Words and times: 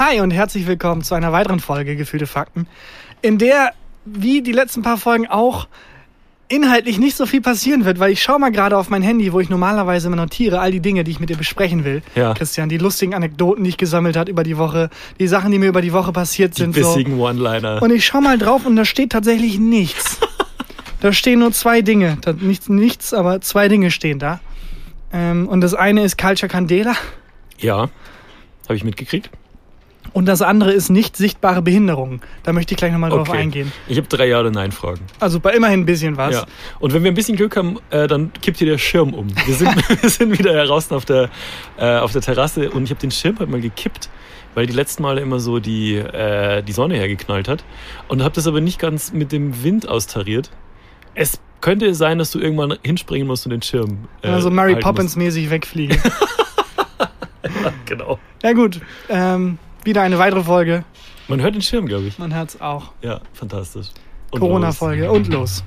Hi 0.00 0.18
und 0.22 0.30
herzlich 0.30 0.66
willkommen 0.66 1.02
zu 1.02 1.14
einer 1.14 1.30
weiteren 1.30 1.60
Folge 1.60 1.94
Gefühlte 1.94 2.26
Fakten, 2.26 2.66
in 3.20 3.36
der, 3.36 3.74
wie 4.06 4.40
die 4.40 4.52
letzten 4.52 4.80
paar 4.80 4.96
Folgen 4.96 5.26
auch, 5.26 5.68
inhaltlich 6.48 6.98
nicht 6.98 7.18
so 7.18 7.26
viel 7.26 7.42
passieren 7.42 7.84
wird, 7.84 7.98
weil 7.98 8.10
ich 8.10 8.22
schaue 8.22 8.38
mal 8.38 8.50
gerade 8.50 8.78
auf 8.78 8.88
mein 8.88 9.02
Handy, 9.02 9.30
wo 9.30 9.40
ich 9.40 9.50
normalerweise 9.50 10.06
immer 10.06 10.16
notiere, 10.16 10.58
all 10.58 10.70
die 10.70 10.80
Dinge, 10.80 11.04
die 11.04 11.10
ich 11.10 11.20
mit 11.20 11.28
dir 11.28 11.36
besprechen 11.36 11.84
will. 11.84 12.00
Ja. 12.14 12.32
Christian, 12.32 12.70
die 12.70 12.78
lustigen 12.78 13.12
Anekdoten, 13.12 13.62
die 13.62 13.68
ich 13.68 13.76
gesammelt 13.76 14.16
habe 14.16 14.30
über 14.30 14.42
die 14.42 14.56
Woche, 14.56 14.88
die 15.18 15.28
Sachen, 15.28 15.52
die 15.52 15.58
mir 15.58 15.68
über 15.68 15.82
die 15.82 15.92
Woche 15.92 16.12
passiert 16.12 16.56
Die 16.56 16.62
sind. 16.62 16.74
So. 16.74 16.80
bissigen 16.80 17.20
One-Liner. 17.20 17.82
Und 17.82 17.90
ich 17.90 18.06
schaue 18.06 18.22
mal 18.22 18.38
drauf 18.38 18.64
und 18.64 18.76
da 18.76 18.86
steht 18.86 19.12
tatsächlich 19.12 19.58
nichts. 19.58 20.18
da 21.00 21.12
stehen 21.12 21.40
nur 21.40 21.52
zwei 21.52 21.82
Dinge. 21.82 22.16
Da, 22.22 22.32
nichts, 22.32 22.70
nichts, 22.70 23.12
aber 23.12 23.42
zwei 23.42 23.68
Dinge 23.68 23.90
stehen 23.90 24.18
da. 24.18 24.40
Ähm, 25.12 25.46
und 25.46 25.60
das 25.60 25.74
eine 25.74 26.04
ist 26.04 26.16
Culture 26.16 26.48
Candela 26.48 26.94
Ja, 27.58 27.90
habe 28.66 28.76
ich 28.76 28.82
mitgekriegt. 28.82 29.28
Und 30.12 30.26
das 30.26 30.42
andere 30.42 30.72
ist 30.72 30.90
nicht 30.90 31.16
sichtbare 31.16 31.62
Behinderungen. 31.62 32.20
Da 32.42 32.52
möchte 32.52 32.74
ich 32.74 32.78
gleich 32.78 32.92
nochmal 32.92 33.10
drauf 33.10 33.30
eingehen. 33.30 33.72
Ich 33.86 33.96
habe 33.96 34.08
drei 34.08 34.26
Ja 34.26 34.40
oder 34.40 34.50
Nein-Fragen. 34.50 35.02
Also 35.20 35.38
bei 35.38 35.52
immerhin 35.52 35.80
ein 35.80 35.86
bisschen 35.86 36.16
was. 36.16 36.34
Ja. 36.34 36.46
Und 36.80 36.92
wenn 36.92 37.04
wir 37.04 37.12
ein 37.12 37.14
bisschen 37.14 37.36
Glück 37.36 37.56
haben, 37.56 37.78
äh, 37.90 38.08
dann 38.08 38.32
kippt 38.40 38.58
hier 38.58 38.66
der 38.66 38.78
Schirm 38.78 39.14
um. 39.14 39.28
Wir 39.46 39.54
sind, 39.54 39.74
wir 40.02 40.10
sind 40.10 40.36
wieder 40.38 40.64
draußen 40.64 40.96
auf 40.96 41.04
der, 41.04 41.30
äh, 41.78 41.98
auf 41.98 42.12
der 42.12 42.22
Terrasse 42.22 42.70
und 42.70 42.84
ich 42.84 42.90
habe 42.90 43.00
den 43.00 43.10
Schirm 43.10 43.38
halt 43.38 43.50
mal 43.50 43.60
gekippt, 43.60 44.10
weil 44.54 44.66
die 44.66 44.72
letzten 44.72 45.02
Male 45.02 45.20
immer 45.20 45.38
so 45.38 45.60
die, 45.60 45.96
äh, 45.96 46.62
die 46.62 46.72
Sonne 46.72 46.96
hergeknallt 46.96 47.46
hat. 47.46 47.64
Und 48.08 48.22
habe 48.22 48.34
das 48.34 48.46
aber 48.46 48.60
nicht 48.60 48.80
ganz 48.80 49.12
mit 49.12 49.30
dem 49.30 49.62
Wind 49.62 49.88
austariert. 49.88 50.50
Es 51.14 51.40
könnte 51.60 51.94
sein, 51.94 52.18
dass 52.18 52.30
du 52.32 52.40
irgendwann 52.40 52.76
hinspringen 52.82 53.28
musst 53.28 53.46
und 53.46 53.50
den 53.50 53.62
Schirm. 53.62 54.08
Äh, 54.22 54.28
Also 54.28 54.50
Mary 54.50 54.72
halten 54.72 54.82
Poppins 54.84 55.14
mäßig 55.14 55.50
wegfliegen. 55.50 55.98
musst. 57.42 57.74
Genau. 57.86 58.18
ja 58.42 58.52
gut, 58.52 58.80
ähm, 59.08 59.58
wieder 59.84 60.02
eine 60.02 60.18
weitere 60.18 60.42
Folge. 60.42 60.84
Man 61.28 61.40
hört 61.40 61.54
den 61.54 61.62
Schirm, 61.62 61.86
glaube 61.86 62.04
ich. 62.06 62.18
Man 62.18 62.34
hört's 62.34 62.60
auch. 62.60 62.92
Ja, 63.02 63.20
fantastisch. 63.32 63.88
Corona-Folge 64.32 65.10
und 65.10 65.28
los. 65.28 65.64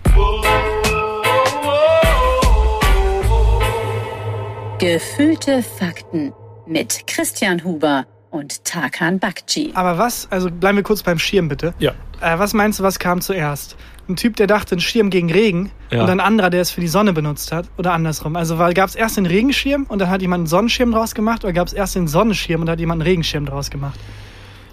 Gefühlte 4.79 5.63
Fakten 5.63 6.33
mit 6.65 7.07
Christian 7.07 7.63
Huber 7.63 8.05
und 8.31 8.65
Tarkan 8.65 9.19
Bakci. 9.19 9.71
Aber 9.75 9.97
was, 9.97 10.27
also 10.31 10.49
bleiben 10.49 10.77
wir 10.77 10.83
kurz 10.83 11.03
beim 11.03 11.19
Schirm 11.19 11.47
bitte. 11.47 11.73
Ja. 11.79 11.91
Äh, 12.21 12.39
was 12.39 12.53
meinst 12.53 12.79
du, 12.79 12.83
was 12.83 12.99
kam 12.99 13.21
zuerst? 13.21 13.75
Ein 14.09 14.17
Typ, 14.17 14.35
der 14.35 14.47
dachte, 14.47 14.75
ein 14.75 14.81
Schirm 14.81 15.09
gegen 15.09 15.31
Regen 15.31 15.71
Ja. 15.89 16.03
und 16.03 16.09
ein 16.09 16.19
anderer, 16.19 16.49
der 16.49 16.61
es 16.61 16.71
für 16.71 16.81
die 16.81 16.87
Sonne 16.89 17.13
benutzt 17.13 17.51
hat 17.53 17.67
oder 17.77 17.93
andersrum. 17.93 18.35
Also 18.35 18.57
gab 18.57 18.89
es 18.89 18.95
erst 18.95 19.15
den 19.17 19.25
Regenschirm 19.25 19.85
und 19.87 19.99
dann 19.99 20.09
hat 20.09 20.21
jemand 20.21 20.41
einen 20.41 20.47
Sonnenschirm 20.47 20.91
draus 20.91 21.15
gemacht 21.15 21.43
oder 21.45 21.53
gab 21.53 21.67
es 21.67 21.73
erst 21.73 21.95
den 21.95 22.07
Sonnenschirm 22.07 22.61
und 22.61 22.69
hat 22.69 22.79
jemand 22.79 23.01
einen 23.01 23.07
Regenschirm 23.09 23.45
draus 23.45 23.69
gemacht? 23.69 23.97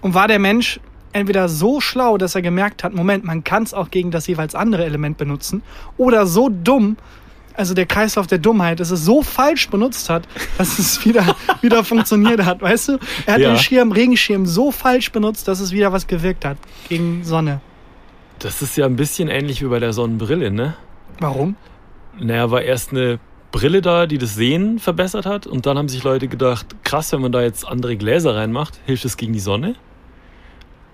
Und 0.01 0.15
war 0.15 0.27
der 0.27 0.39
Mensch 0.41 0.81
entweder 1.13 1.49
so 1.49 1.81
schlau, 1.81 2.19
dass 2.19 2.35
er 2.35 2.43
gemerkt 2.43 2.83
hat, 2.83 2.93
Moment, 2.95 3.25
man 3.25 3.45
kann 3.45 3.63
es 3.63 3.73
auch 3.75 3.91
gegen 3.91 4.11
das 4.11 4.27
jeweils 4.27 4.55
andere 4.55 4.85
Element 4.85 5.17
benutzen 5.19 5.63
oder 5.97 6.27
so 6.27 6.49
dumm, 6.49 6.97
also 7.55 7.75
der 7.75 7.87
Kreislauf 7.87 8.27
der 8.27 8.39
Dummheit, 8.39 8.81
dass 8.81 8.91
es 8.91 9.05
so 9.05 9.23
falsch 9.23 9.69
benutzt 9.71 10.09
hat, 10.09 10.27
dass 10.59 10.79
es 10.79 11.05
wieder, 11.05 11.37
wieder 11.63 11.85
funktioniert 11.85 12.45
hat, 12.45 12.63
weißt 12.63 12.89
du? 12.91 12.99
Er 13.27 13.35
hat 13.35 13.41
Ja. 13.41 13.51
den 13.51 13.59
Schirm, 13.59 13.93
Regenschirm 13.93 14.47
so 14.47 14.71
falsch 14.73 15.13
benutzt, 15.13 15.47
dass 15.47 15.61
es 15.61 15.71
wieder 15.73 15.93
was 15.93 16.07
gewirkt 16.07 16.45
hat 16.45 16.57
gegen 16.89 17.23
Sonne. 17.25 17.61
Das 18.41 18.63
ist 18.63 18.77
ja 18.77 18.87
ein 18.87 18.97
bisschen 18.97 19.29
ähnlich 19.29 19.63
wie 19.63 19.69
bei 19.69 19.79
der 19.79 19.93
Sonnenbrille, 19.93 20.51
ne? 20.51 20.75
Warum? 21.19 21.57
Naja, 22.19 22.51
war 22.51 22.63
erst 22.63 22.91
eine 22.91 23.21
Brille 23.53 23.83
da, 23.83 24.07
die 24.07 24.17
das 24.17 24.35
Sehen 24.35 24.79
verbessert 24.79 25.27
hat. 25.27 25.47
Und 25.47 25.67
dann 25.67 25.77
haben 25.77 25.89
sich 25.89 26.03
Leute 26.03 26.27
gedacht, 26.27 26.67
krass, 26.83 27.13
wenn 27.13 27.21
man 27.21 27.33
da 27.33 27.43
jetzt 27.43 27.69
andere 27.69 27.97
Gläser 27.97 28.35
reinmacht, 28.35 28.81
hilft 28.87 29.05
es 29.05 29.19
gegen 29.19 29.35
die 29.35 29.41
Sonne? 29.41 29.75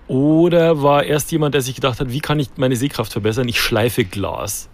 Oder 0.07 0.81
war 0.81 1.03
erst 1.03 1.31
jemand, 1.31 1.53
der 1.53 1.61
sich 1.61 1.75
gedacht 1.75 1.99
hat, 2.01 2.11
wie 2.11 2.19
kann 2.19 2.39
ich 2.39 2.49
meine 2.57 2.75
Sehkraft 2.75 3.13
verbessern? 3.13 3.47
Ich 3.47 3.61
schleife 3.61 4.03
Glas. 4.03 4.69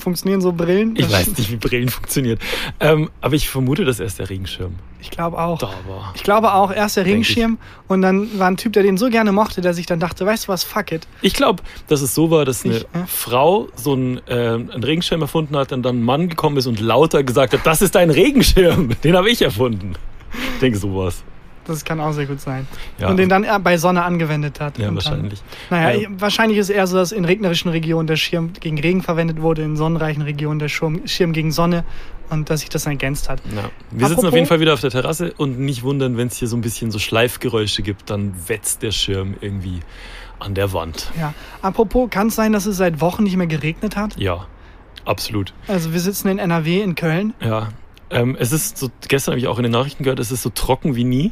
Funktionieren 0.00 0.40
so 0.40 0.52
Brillen? 0.52 0.96
Ich 0.96 1.02
Das- 1.06 1.12
weiß 1.12 1.38
nicht, 1.38 1.50
wie 1.52 1.56
Brillen 1.56 1.88
funktionieren. 1.88 2.38
Ähm, 2.80 3.10
aber 3.20 3.34
ich 3.34 3.48
vermute, 3.48 3.84
dass 3.84 4.00
erst 4.00 4.18
der 4.18 4.28
Regenschirm 4.30 4.74
Ich 5.00 5.10
glaube 5.10 5.38
auch. 5.38 5.58
da 5.58 5.68
war. 5.88 6.12
Ich 6.16 6.22
glaube 6.22 6.52
auch, 6.54 6.72
erst 6.72 6.96
der. 6.96 7.04
Regenschirm 7.06 7.58
und 7.88 8.02
dann 8.02 8.38
war 8.38 8.48
ein 8.48 8.56
Typ, 8.56 8.72
der 8.72 8.82
den 8.82 8.96
so 8.98 9.08
gerne 9.10 9.30
mochte, 9.32 9.60
der 9.60 9.74
sich 9.74 9.86
dann 9.86 10.00
dachte, 10.00 10.26
weißt 10.26 10.44
du 10.48 10.48
was, 10.52 10.64
fuck 10.64 10.90
it. 10.92 11.06
Ich 11.22 11.34
glaube, 11.34 11.62
dass 11.88 12.00
es 12.02 12.14
so 12.14 12.30
war, 12.30 12.44
dass 12.44 12.64
eine 12.64 12.76
Ich, 12.78 12.82
ja. 12.94 13.06
Frau 13.06 13.68
so 13.76 13.92
einen, 13.92 14.18
äh, 14.26 14.32
einen 14.32 14.82
Regenschirm 14.84 15.20
erfunden 15.22 15.56
hat 15.56 15.72
und 15.72 15.82
dann 15.82 15.98
ein 16.00 16.02
Mann 16.02 16.28
gekommen 16.28 16.56
ist 16.56 16.66
und 16.66 16.80
lauter 16.80 17.22
gesagt 17.22 17.52
hat, 17.52 17.60
das 17.64 17.82
ist 17.82 17.96
ein 17.96 18.10
Regenschirm, 18.10 18.90
den 19.04 19.16
habe 19.16 19.30
ich 19.30 19.42
erfunden. 19.42 19.92
Ich 20.54 20.60
denke 20.60 20.78
sowas. 20.78 21.22
Das 21.70 21.84
kann 21.84 22.00
auch 22.00 22.12
sehr 22.12 22.26
gut 22.26 22.40
sein. 22.40 22.66
Ja. 22.98 23.08
Und 23.08 23.16
den 23.16 23.28
dann 23.28 23.46
bei 23.62 23.76
Sonne 23.78 24.02
angewendet 24.04 24.60
hat. 24.60 24.78
Ja, 24.78 24.92
wahrscheinlich. 24.94 25.42
Dann, 25.70 25.82
naja, 25.82 26.00
Ja. 26.02 26.08
wahrscheinlich 26.18 26.58
ist 26.58 26.68
eher 26.70 26.86
so, 26.86 26.96
dass 26.96 27.12
in 27.12 27.24
regnerischen 27.24 27.70
Regionen 27.70 28.06
der 28.06 28.16
Schirm 28.16 28.52
gegen 28.60 28.78
Regen 28.80 29.02
verwendet 29.02 29.40
wurde, 29.40 29.62
in 29.62 29.76
sonnenreichen 29.76 30.22
Regionen 30.22 30.58
der 30.58 30.68
Schirm, 30.68 31.06
Schirm 31.06 31.32
gegen 31.32 31.52
Sonne 31.52 31.84
und 32.28 32.50
dass 32.50 32.60
sich 32.60 32.68
das 32.68 32.86
ergänzt 32.86 33.28
hat. 33.28 33.40
Ja. 33.46 33.70
Wir 33.90 34.06
sitzen 34.08 34.12
Apropos- 34.12 34.24
auf 34.28 34.34
jeden 34.34 34.46
Fall 34.46 34.60
wieder 34.60 34.74
auf 34.74 34.80
der 34.80 34.90
Terrasse 34.90 35.32
und 35.36 35.58
nicht 35.58 35.82
wundern, 35.82 36.16
wenn 36.16 36.28
es 36.28 36.36
hier 36.36 36.48
so 36.48 36.56
ein 36.56 36.60
bisschen 36.60 36.90
so 36.90 36.98
Schleifgeräusche 36.98 37.82
gibt, 37.82 38.10
dann 38.10 38.34
wetzt 38.46 38.82
der 38.82 38.92
Schirm 38.92 39.34
irgendwie 39.40 39.80
an 40.38 40.54
der 40.54 40.72
Wand. 40.72 41.10
Ja. 41.18 41.34
Apropos, 41.62 42.08
kann 42.10 42.28
es 42.28 42.34
sein, 42.36 42.52
dass 42.52 42.66
es 42.66 42.76
seit 42.76 43.00
Wochen 43.00 43.24
nicht 43.24 43.36
mehr 43.36 43.46
geregnet 43.46 43.96
hat? 43.96 44.16
Ja, 44.16 44.46
absolut. 45.04 45.52
Also 45.68 45.92
wir 45.92 46.00
sitzen 46.00 46.28
in 46.28 46.38
NRW, 46.38 46.80
in 46.82 46.94
Köln. 46.94 47.34
Ja. 47.40 47.68
Ähm, 48.12 48.36
es 48.38 48.50
ist 48.52 48.78
so, 48.78 48.88
gestern 49.08 49.32
habe 49.32 49.38
ich 49.40 49.46
auch 49.48 49.56
in 49.58 49.62
den 49.64 49.72
Nachrichten 49.72 50.02
gehört, 50.02 50.18
es 50.18 50.32
ist 50.32 50.42
so 50.42 50.50
trocken 50.50 50.96
wie 50.96 51.04
nie. 51.04 51.30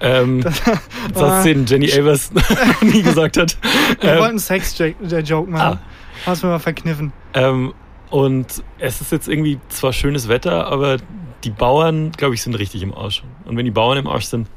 Ähm, 0.00 0.42
Satz, 1.14 1.44
den 1.44 1.66
Jenny 1.66 1.88
Elvers 1.88 2.30
nie 2.82 3.02
gesagt 3.02 3.36
hat. 3.36 3.56
Wir 4.00 4.12
Ähm, 4.14 4.18
wollten 4.20 4.38
Sex-Joke 4.38 5.50
machen. 5.50 5.78
Ah. 5.78 5.80
Hast 6.26 6.42
mir 6.42 6.50
mal 6.50 6.58
verkniffen. 6.58 7.12
Ähm, 7.34 7.72
und 8.10 8.46
es 8.78 9.00
ist 9.00 9.12
jetzt 9.12 9.28
irgendwie 9.28 9.58
zwar 9.68 9.92
schönes 9.92 10.28
Wetter, 10.28 10.66
aber 10.66 10.98
die 11.44 11.50
Bauern, 11.50 12.12
glaube 12.12 12.34
ich, 12.34 12.42
sind 12.42 12.54
richtig 12.54 12.82
im 12.82 12.94
Arsch. 12.94 13.22
Und 13.44 13.56
wenn 13.56 13.64
die 13.64 13.70
Bauern 13.70 13.98
im 13.98 14.06
Arsch 14.06 14.24
sind, 14.26 14.48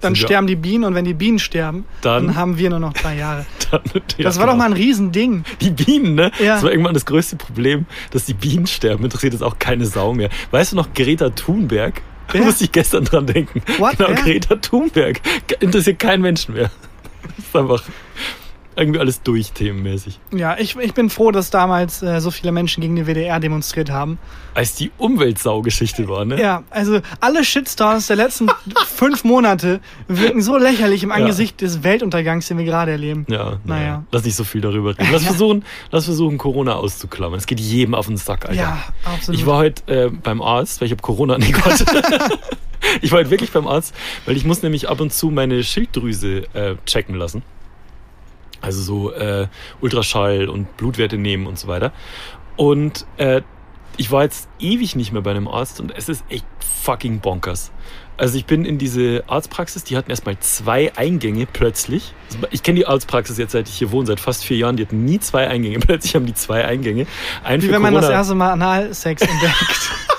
Dann 0.00 0.14
sind 0.14 0.24
sterben 0.26 0.46
die 0.46 0.56
Bienen 0.56 0.84
und 0.84 0.94
wenn 0.94 1.04
die 1.04 1.14
Bienen 1.14 1.38
sterben, 1.38 1.84
dann, 2.02 2.26
Dann- 2.28 2.36
haben 2.36 2.58
wir 2.58 2.70
nur 2.70 2.78
noch 2.80 2.92
drei 2.92 3.16
Jahre. 3.16 3.46
dann, 3.70 3.80
ja, 4.16 4.24
Das 4.24 4.38
war 4.38 4.46
doch 4.46 4.52
genau. 4.52 4.64
mal 4.64 4.70
ein 4.70 4.72
Riesending. 4.74 5.44
Die 5.60 5.70
Bienen, 5.70 6.14
ne? 6.14 6.30
Ja. 6.38 6.54
Das 6.54 6.62
war 6.62 6.70
irgendwann 6.70 6.94
das 6.94 7.06
größte 7.06 7.36
Problem, 7.36 7.86
dass 8.10 8.24
die 8.26 8.34
Bienen 8.34 8.66
sterben. 8.66 9.04
Interessiert 9.04 9.32
jetzt 9.32 9.42
auch 9.42 9.58
keine 9.58 9.86
Sau 9.86 10.12
mehr. 10.14 10.28
Weißt 10.50 10.72
du 10.72 10.76
noch 10.76 10.92
Greta 10.94 11.30
Thunberg? 11.30 12.02
Wer? 12.32 12.42
musste 12.42 12.64
ich 12.64 12.72
gestern 12.72 13.04
dran 13.04 13.26
denken. 13.26 13.62
What? 13.78 13.98
Genau? 13.98 14.14
Greta 14.14 14.56
Thunberg. 14.56 15.20
Interessiert 15.60 15.98
keinen 15.98 16.22
Menschen 16.22 16.54
mehr. 16.54 16.70
Das 17.36 17.38
ist 17.46 17.56
einfach 17.56 17.82
irgendwie 18.78 19.00
alles 19.00 19.22
durch, 19.22 19.52
themenmäßig. 19.52 20.20
Ja, 20.32 20.56
ich, 20.58 20.76
ich 20.76 20.94
bin 20.94 21.10
froh, 21.10 21.30
dass 21.30 21.50
damals 21.50 22.02
äh, 22.02 22.20
so 22.20 22.30
viele 22.30 22.52
Menschen 22.52 22.80
gegen 22.80 22.96
die 22.96 23.06
WDR 23.06 23.40
demonstriert 23.40 23.90
haben. 23.90 24.18
Als 24.54 24.74
die 24.74 24.90
Umweltsau-Geschichte 24.98 26.08
war, 26.08 26.24
ne? 26.24 26.40
Ja, 26.40 26.62
also 26.70 27.00
alle 27.20 27.44
Shitstorms 27.44 28.06
der 28.06 28.16
letzten 28.16 28.48
fünf 28.86 29.24
Monate 29.24 29.80
wirken 30.06 30.42
so 30.42 30.56
lächerlich 30.56 31.02
im 31.02 31.12
Angesicht 31.12 31.60
des 31.60 31.82
Weltuntergangs, 31.82 32.48
den 32.48 32.58
wir 32.58 32.64
gerade 32.64 32.92
erleben. 32.92 33.26
Ja, 33.28 33.58
naja. 33.64 33.88
Naja. 33.88 34.04
Lass 34.12 34.24
nicht 34.24 34.36
so 34.36 34.44
viel 34.44 34.60
darüber 34.60 34.90
reden. 34.90 35.08
Lass 35.12 35.24
versuchen, 35.26 35.64
lass 35.90 36.04
versuchen, 36.04 36.38
Corona 36.38 36.74
auszuklammern. 36.74 37.38
Es 37.38 37.46
geht 37.46 37.60
jedem 37.60 37.94
auf 37.94 38.06
den 38.06 38.16
Sack, 38.16 38.48
Alter. 38.48 38.60
Ja, 38.60 38.84
absolut. 39.04 39.40
Ich 39.40 39.46
war 39.46 39.58
heute 39.58 40.06
äh, 40.06 40.10
beim 40.10 40.40
Arzt, 40.40 40.80
weil 40.80 40.86
ich 40.86 40.92
habe 40.92 41.02
Corona 41.02 41.38
nicht 41.38 41.52
Gott. 41.52 41.84
ich 43.02 43.10
war 43.10 43.18
heute 43.18 43.30
wirklich 43.30 43.50
beim 43.50 43.66
Arzt, 43.66 43.94
weil 44.26 44.36
ich 44.36 44.44
muss 44.44 44.62
nämlich 44.62 44.88
ab 44.88 45.00
und 45.00 45.12
zu 45.12 45.30
meine 45.30 45.64
Schilddrüse 45.64 46.44
äh, 46.54 46.76
checken 46.86 47.14
lassen. 47.16 47.42
Also 48.60 48.82
so 48.82 49.12
äh, 49.12 49.46
Ultraschall 49.80 50.48
und 50.48 50.76
Blutwerte 50.76 51.16
nehmen 51.18 51.46
und 51.46 51.58
so 51.58 51.68
weiter. 51.68 51.92
Und 52.56 53.06
äh, 53.18 53.42
ich 53.96 54.10
war 54.10 54.22
jetzt 54.24 54.48
ewig 54.58 54.96
nicht 54.96 55.12
mehr 55.12 55.22
bei 55.22 55.30
einem 55.30 55.48
Arzt 55.48 55.80
und 55.80 55.92
es 55.96 56.08
ist 56.08 56.24
echt 56.28 56.44
fucking 56.82 57.20
bonkers. 57.20 57.70
Also 58.16 58.36
ich 58.36 58.46
bin 58.46 58.64
in 58.64 58.78
diese 58.78 59.22
Arztpraxis, 59.28 59.84
die 59.84 59.96
hatten 59.96 60.10
erstmal 60.10 60.36
zwei 60.40 60.92
Eingänge 60.96 61.46
plötzlich. 61.46 62.14
Also 62.26 62.48
Ich 62.50 62.64
kenne 62.64 62.78
die 62.80 62.86
Arztpraxis 62.86 63.38
jetzt, 63.38 63.52
seit 63.52 63.68
ich 63.68 63.76
hier 63.76 63.92
wohne, 63.92 64.06
seit 64.06 64.18
fast 64.18 64.44
vier 64.44 64.56
Jahren. 64.56 64.76
Die 64.76 64.84
hatten 64.84 65.04
nie 65.04 65.20
zwei 65.20 65.46
Eingänge. 65.46 65.78
Plötzlich 65.86 66.16
haben 66.16 66.26
die 66.26 66.34
zwei 66.34 66.64
Eingänge. 66.64 67.06
Einen 67.44 67.62
Wie 67.62 67.70
wenn 67.70 67.80
man 67.80 67.94
das 67.94 68.02
Corona- 68.06 68.18
erste 68.18 68.34
Mal 68.34 68.50
Analsex 68.52 69.22
entdeckt. 69.22 69.90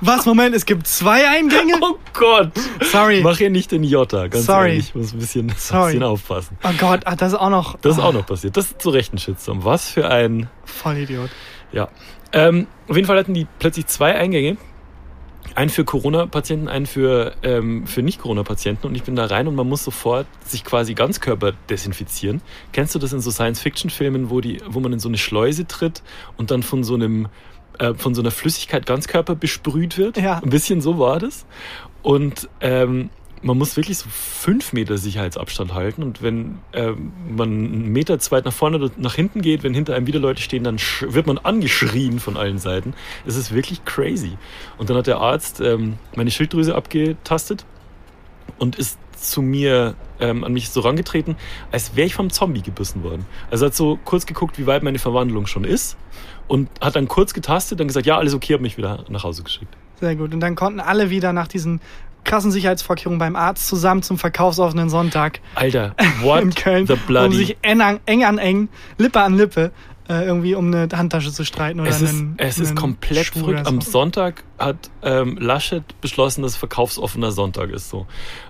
Was, 0.00 0.26
Moment, 0.26 0.54
es 0.54 0.66
gibt 0.66 0.86
zwei 0.86 1.28
Eingänge? 1.28 1.74
Oh 1.80 1.96
Gott! 2.12 2.50
Sorry. 2.82 3.20
Mach 3.22 3.38
hier 3.38 3.50
nicht 3.50 3.72
den 3.72 3.84
Jota, 3.84 4.26
ganz 4.28 4.46
Sorry. 4.46 4.70
ehrlich. 4.70 4.88
Ich 4.88 4.94
muss 4.94 5.12
ein 5.12 5.18
bisschen, 5.18 5.52
Sorry. 5.56 5.92
bisschen 5.92 6.02
aufpassen. 6.02 6.58
Oh 6.62 6.70
Gott, 6.78 7.00
ach, 7.04 7.16
das 7.16 7.32
ist 7.32 7.38
auch 7.38 7.50
noch. 7.50 7.78
Das 7.80 7.96
ist 7.96 8.02
auch 8.02 8.12
noch 8.12 8.26
passiert. 8.26 8.56
Das 8.56 8.66
ist 8.66 8.82
zu 8.82 8.90
Recht 8.90 9.12
ein 9.12 9.18
Shitstorm. 9.18 9.64
Was 9.64 9.88
für 9.88 10.08
ein... 10.08 10.48
Vollidiot. 10.64 11.30
Ja. 11.72 11.88
Ähm, 12.32 12.66
auf 12.88 12.96
jeden 12.96 13.06
Fall 13.06 13.18
hatten 13.18 13.34
die 13.34 13.46
plötzlich 13.58 13.86
zwei 13.86 14.14
Eingänge. 14.14 14.56
Einen 15.54 15.70
für 15.70 15.84
Corona-Patienten, 15.84 16.68
einen 16.68 16.84
für, 16.84 17.34
ähm, 17.42 17.86
für 17.86 18.02
Nicht-Corona-Patienten. 18.02 18.86
Und 18.86 18.94
ich 18.94 19.04
bin 19.04 19.16
da 19.16 19.24
rein 19.24 19.48
und 19.48 19.54
man 19.54 19.66
muss 19.66 19.84
sofort 19.84 20.26
sich 20.44 20.64
quasi 20.64 20.92
Ganzkörper 20.92 21.52
desinfizieren. 21.70 22.42
Kennst 22.72 22.94
du 22.94 22.98
das 22.98 23.12
in 23.14 23.20
so 23.20 23.30
Science-Fiction-Filmen, 23.30 24.28
wo, 24.28 24.42
die, 24.42 24.60
wo 24.66 24.80
man 24.80 24.92
in 24.92 24.98
so 24.98 25.08
eine 25.08 25.16
Schleuse 25.16 25.66
tritt 25.66 26.02
und 26.36 26.50
dann 26.50 26.62
von 26.62 26.84
so 26.84 26.94
einem 26.94 27.28
äh, 27.78 27.94
von 27.94 28.14
so 28.14 28.22
einer 28.22 28.30
Flüssigkeit 28.30 28.86
Ganzkörper 28.86 29.34
besprüht 29.34 29.98
wird? 29.98 30.16
Ja. 30.16 30.38
Ein 30.38 30.50
bisschen 30.50 30.80
so 30.80 30.98
war 30.98 31.18
das. 31.18 31.46
Und 32.02 32.48
ähm, 32.60 33.10
man 33.42 33.58
muss 33.58 33.76
wirklich 33.76 33.98
so 33.98 34.08
fünf 34.10 34.72
Meter 34.72 34.98
Sicherheitsabstand 34.98 35.74
halten 35.74 36.02
und 36.02 36.22
wenn 36.22 36.58
ähm, 36.72 37.12
man 37.28 37.48
einen 37.48 37.92
Meter 37.92 38.18
zu 38.18 38.30
weit 38.32 38.44
nach 38.44 38.52
vorne 38.52 38.76
oder 38.76 38.90
nach 38.96 39.14
hinten 39.14 39.40
geht, 39.40 39.62
wenn 39.62 39.74
hinter 39.74 39.94
einem 39.94 40.06
wieder 40.06 40.18
Leute 40.18 40.42
stehen, 40.42 40.64
dann 40.64 40.78
wird 41.00 41.26
man 41.26 41.38
angeschrien 41.38 42.18
von 42.18 42.36
allen 42.36 42.58
Seiten. 42.58 42.94
Es 43.26 43.36
ist 43.36 43.54
wirklich 43.54 43.84
crazy. 43.84 44.36
Und 44.78 44.90
dann 44.90 44.96
hat 44.96 45.06
der 45.06 45.18
Arzt 45.18 45.60
ähm, 45.60 45.98
meine 46.16 46.30
Schilddrüse 46.30 46.74
abgetastet 46.74 47.64
und 48.58 48.76
ist 48.76 48.98
zu 49.16 49.42
mir 49.42 49.94
ähm, 50.20 50.44
an 50.44 50.52
mich 50.52 50.70
so 50.70 50.80
rangetreten, 50.80 51.36
als 51.70 51.96
wäre 51.96 52.06
ich 52.06 52.14
vom 52.14 52.30
Zombie 52.30 52.62
gebissen 52.62 53.02
worden. 53.02 53.26
Also 53.50 53.66
hat 53.66 53.74
so 53.74 53.98
kurz 54.04 54.26
geguckt, 54.26 54.58
wie 54.58 54.66
weit 54.66 54.82
meine 54.82 54.98
Verwandlung 54.98 55.46
schon 55.46 55.64
ist 55.64 55.96
und 56.48 56.68
hat 56.80 56.96
dann 56.96 57.08
kurz 57.08 57.34
getastet 57.34 57.80
und 57.80 57.88
gesagt, 57.88 58.06
ja, 58.06 58.16
alles 58.18 58.34
okay, 58.34 58.54
hat 58.54 58.60
mich 58.60 58.76
wieder 58.76 59.04
nach 59.08 59.24
Hause 59.24 59.42
geschickt. 59.42 59.76
Sehr 60.00 60.16
gut. 60.16 60.34
Und 60.34 60.40
dann 60.40 60.54
konnten 60.54 60.80
alle 60.80 61.10
wieder 61.10 61.32
nach 61.32 61.48
diesen 61.48 61.80
krassen 62.24 62.50
Sicherheitsvorkehrungen 62.50 63.18
beim 63.18 63.36
Arzt 63.36 63.68
zusammen 63.68 64.02
zum 64.02 64.18
verkaufsoffenen 64.18 64.90
Sonntag 64.90 65.40
Alter, 65.54 65.94
what 66.22 66.42
in 66.42 66.54
Köln, 66.54 66.86
the 66.86 66.94
um 66.94 66.98
bloody... 67.06 67.36
sich 67.36 67.56
eng 67.62 67.80
an 67.80 68.00
eng, 68.04 68.24
an 68.24 68.38
eng 68.38 68.68
Lippe 68.98 69.20
an 69.22 69.36
Lippe, 69.36 69.70
äh, 70.08 70.24
irgendwie 70.24 70.54
um 70.54 70.66
eine 70.66 70.88
Handtasche 70.92 71.32
zu 71.32 71.44
streiten 71.44 71.80
oder 71.80 71.90
es 71.90 72.00
ist, 72.00 72.10
einen, 72.10 72.34
es 72.38 72.58
ist 72.58 72.74
komplett 72.74 73.26
Schuh 73.26 73.38
verrückt. 73.38 73.60
oder 73.60 73.68
Am 73.68 73.80
so. 73.80 73.92
Sonntag 73.92 74.44
hat 74.58 74.90
ähm, 75.02 75.38
Laschet 75.40 75.84
beschlossen, 76.00 76.42
dass 76.42 76.56
verkaufsoffener 76.56 77.30
Sonntag 77.30 77.70
ist 77.70 77.90
so. 77.90 78.06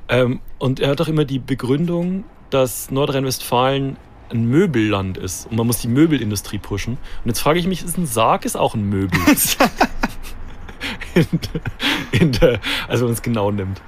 Ähm, 0.09 0.41
und 0.59 0.81
er 0.81 0.91
hat 0.91 1.01
auch 1.01 1.09
immer 1.09 1.27
die 1.27 1.39
Begründung, 1.39 2.25
dass 2.51 2.91
Nordrhein-Westfalen 2.91 3.97
ein 4.31 4.49
Möbelland 4.49 5.19
ist 5.19 5.47
und 5.47 5.57
man 5.57 5.67
muss 5.67 5.79
die 5.79 5.89
Möbelindustrie 5.89 6.59
pushen. 6.59 6.95
Und 7.25 7.29
jetzt 7.29 7.41
frage 7.41 7.59
ich 7.59 7.67
mich, 7.67 7.83
ist 7.83 7.99
ein 7.99 8.07
Sarg 8.07 8.45
ist 8.45 8.57
auch 8.57 8.75
ein 8.75 8.89
Möbel? 8.89 9.19
in, 11.15 11.27
in 12.13 12.33
der, 12.33 12.61
also 12.89 13.03
wenn 13.03 13.09
man 13.09 13.15
es 13.15 13.23
genau 13.23 13.51
nimmt. 13.51 13.81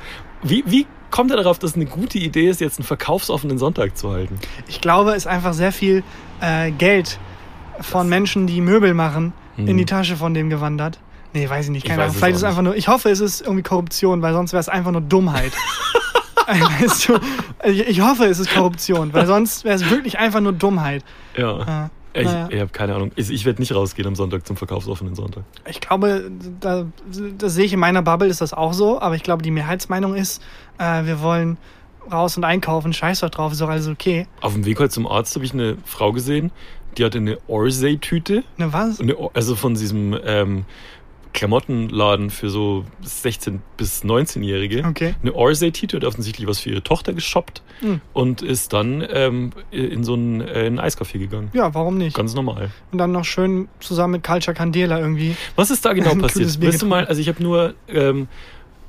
Wie, 0.43 0.65
wie 0.67 0.87
kommt 1.11 1.31
er 1.31 1.37
darauf, 1.37 1.59
dass 1.59 1.71
es 1.71 1.77
eine 1.77 1.87
gute 1.87 2.19
Idee 2.19 2.49
ist, 2.49 2.61
jetzt 2.61 2.79
einen 2.79 2.87
verkaufsoffenen 2.87 3.59
Sonntag 3.59 3.97
zu 3.97 4.11
halten? 4.11 4.39
Ich 4.69 4.81
glaube, 4.81 5.11
es 5.11 5.19
ist 5.19 5.27
einfach 5.27 5.53
sehr 5.53 5.73
viel 5.73 6.05
äh, 6.41 6.71
Geld 6.71 7.19
von 7.81 8.09
Menschen, 8.09 8.47
die 8.47 8.61
Möbel 8.61 8.95
machen, 8.95 9.33
in 9.57 9.77
die 9.77 9.87
Tasche 9.87 10.17
von 10.17 10.35
dem 10.35 10.51
gewandert. 10.51 11.01
Nee, 11.35 11.49
weiß 11.49 11.67
ich 11.67 11.71
nicht. 11.73 11.85
Ich 11.85 11.91
Keine 11.91 12.03
weiß 12.03 12.11
Ahnung. 12.11 12.19
Vielleicht 12.19 12.37
ist 12.37 12.43
es 12.43 12.45
einfach 12.45 12.63
nur. 12.63 12.77
Ich 12.77 12.89
hoffe, 12.89 13.11
es 13.11 13.21
ist 13.21 13.41
irgendwie 13.43 13.63
Korruption, 13.63 14.23
weil 14.23 14.33
sonst 14.33 14.53
wäre 14.53 14.61
es 14.61 14.69
einfach 14.69 14.93
nur 14.93 15.01
Dummheit. 15.01 15.53
weißt 16.81 17.09
du, 17.09 17.19
ich, 17.65 18.01
hoffe, 18.01 18.25
es 18.25 18.39
ist 18.39 18.53
Korruption, 18.55 19.13
weil 19.13 19.27
sonst 19.27 19.65
wäre 19.65 19.77
es 19.77 19.91
wirklich 19.91 20.19
einfach 20.19 20.41
nur 20.41 20.53
Dummheit. 20.53 21.05
Ja. 21.37 21.85
Äh, 21.85 21.89
Ich, 22.21 22.25
naja. 22.25 22.49
ich 22.51 22.61
habe 22.61 22.71
keine 22.71 22.95
Ahnung. 22.95 23.13
Ich, 23.17 23.31
ich 23.31 23.45
werde 23.45 23.61
nicht 23.61 23.75
rausgehen 23.75 24.09
am 24.09 24.17
Sonntag 24.17 24.47
zum 24.47 24.57
verkaufsoffenen 24.57 25.15
Sonntag. 25.15 25.45
Ich 25.69 25.81
glaube, 25.81 26.31
da, 26.59 26.87
das 27.37 27.55
sehe 27.55 27.65
ich 27.67 27.73
in 27.73 27.79
meiner 27.81 28.03
Bubble, 28.03 28.29
ist 28.29 28.41
das 28.41 28.55
auch 28.55 28.73
so, 28.73 29.01
aber 29.01 29.15
ich 29.15 29.23
glaube, 29.23 29.43
die 29.43 29.51
Mehrheitsmeinung 29.51 30.15
ist, 30.15 30.43
äh, 30.79 31.05
wir 31.05 31.21
wollen 31.21 31.59
raus 32.11 32.37
und 32.37 32.45
einkaufen, 32.45 32.93
scheiß 32.93 33.21
doch 33.21 33.31
drauf, 33.31 33.53
ist 33.53 33.61
doch 33.61 33.69
alles 33.69 33.87
okay. 33.87 34.27
Auf 34.41 34.55
dem 34.55 34.65
Weg 34.65 34.81
heute 34.81 34.91
zum 34.91 35.07
Arzt 35.07 35.35
habe 35.35 35.45
ich 35.45 35.53
eine 35.53 35.77
Frau 35.85 36.13
gesehen, 36.13 36.51
die 36.97 37.05
hatte 37.05 37.19
eine 37.19 37.39
Orsay-Tüte. 37.47 38.43
Ne, 38.57 38.73
was? 38.73 39.01
Eine 39.01 39.17
Also 39.35 39.55
von 39.55 39.75
diesem 39.75 40.19
ähm, 40.25 40.65
Klamottenladen 41.33 42.31
für 42.31 42.51
so 42.51 42.85
16- 43.05 43.59
bis 43.77 44.03
19-Jährige. 44.05 44.85
Okay. 44.85 45.15
Eine 45.23 45.35
Orsay-Tüte 45.35 45.97
hat 45.99 46.05
offensichtlich 46.05 46.47
was 46.47 46.61
für 46.61 46.71
ihre 46.71 46.83
Tochter 46.83 47.13
geshoppt 47.13 47.63
Hm. 47.81 48.01
und 48.13 48.43
ist 48.43 48.73
dann 48.73 49.07
ähm, 49.09 49.53
in 49.71 50.03
so 50.03 50.15
einen, 50.15 50.41
äh, 50.41 50.67
in 50.67 50.79
einen 50.79 50.81
Eiscafé 50.81 51.19
gegangen. 51.19 51.49
Ja, 51.53 51.73
warum 51.75 51.97
nicht? 51.97 52.17
Ganz 52.17 52.35
normal. 52.35 52.71
Und 52.91 52.99
dann 52.99 53.13
noch 53.13 53.25
schön 53.25 53.69
zusammen 53.79 54.15
mit 54.15 54.25
Culture 54.25 54.53
Candela 54.55 54.99
irgendwie. 54.99 55.37
Was 55.55 55.71
ist 55.71 55.85
da 55.85 55.93
genau 55.93 56.15
passiert? 56.21 56.61
Weißt 56.61 56.83
du 56.83 56.87
mal, 56.87 57.07
also 57.07 57.21
ich 57.21 57.29
habe 57.29 57.41
nur 57.41 57.75
ähm, 57.87 58.27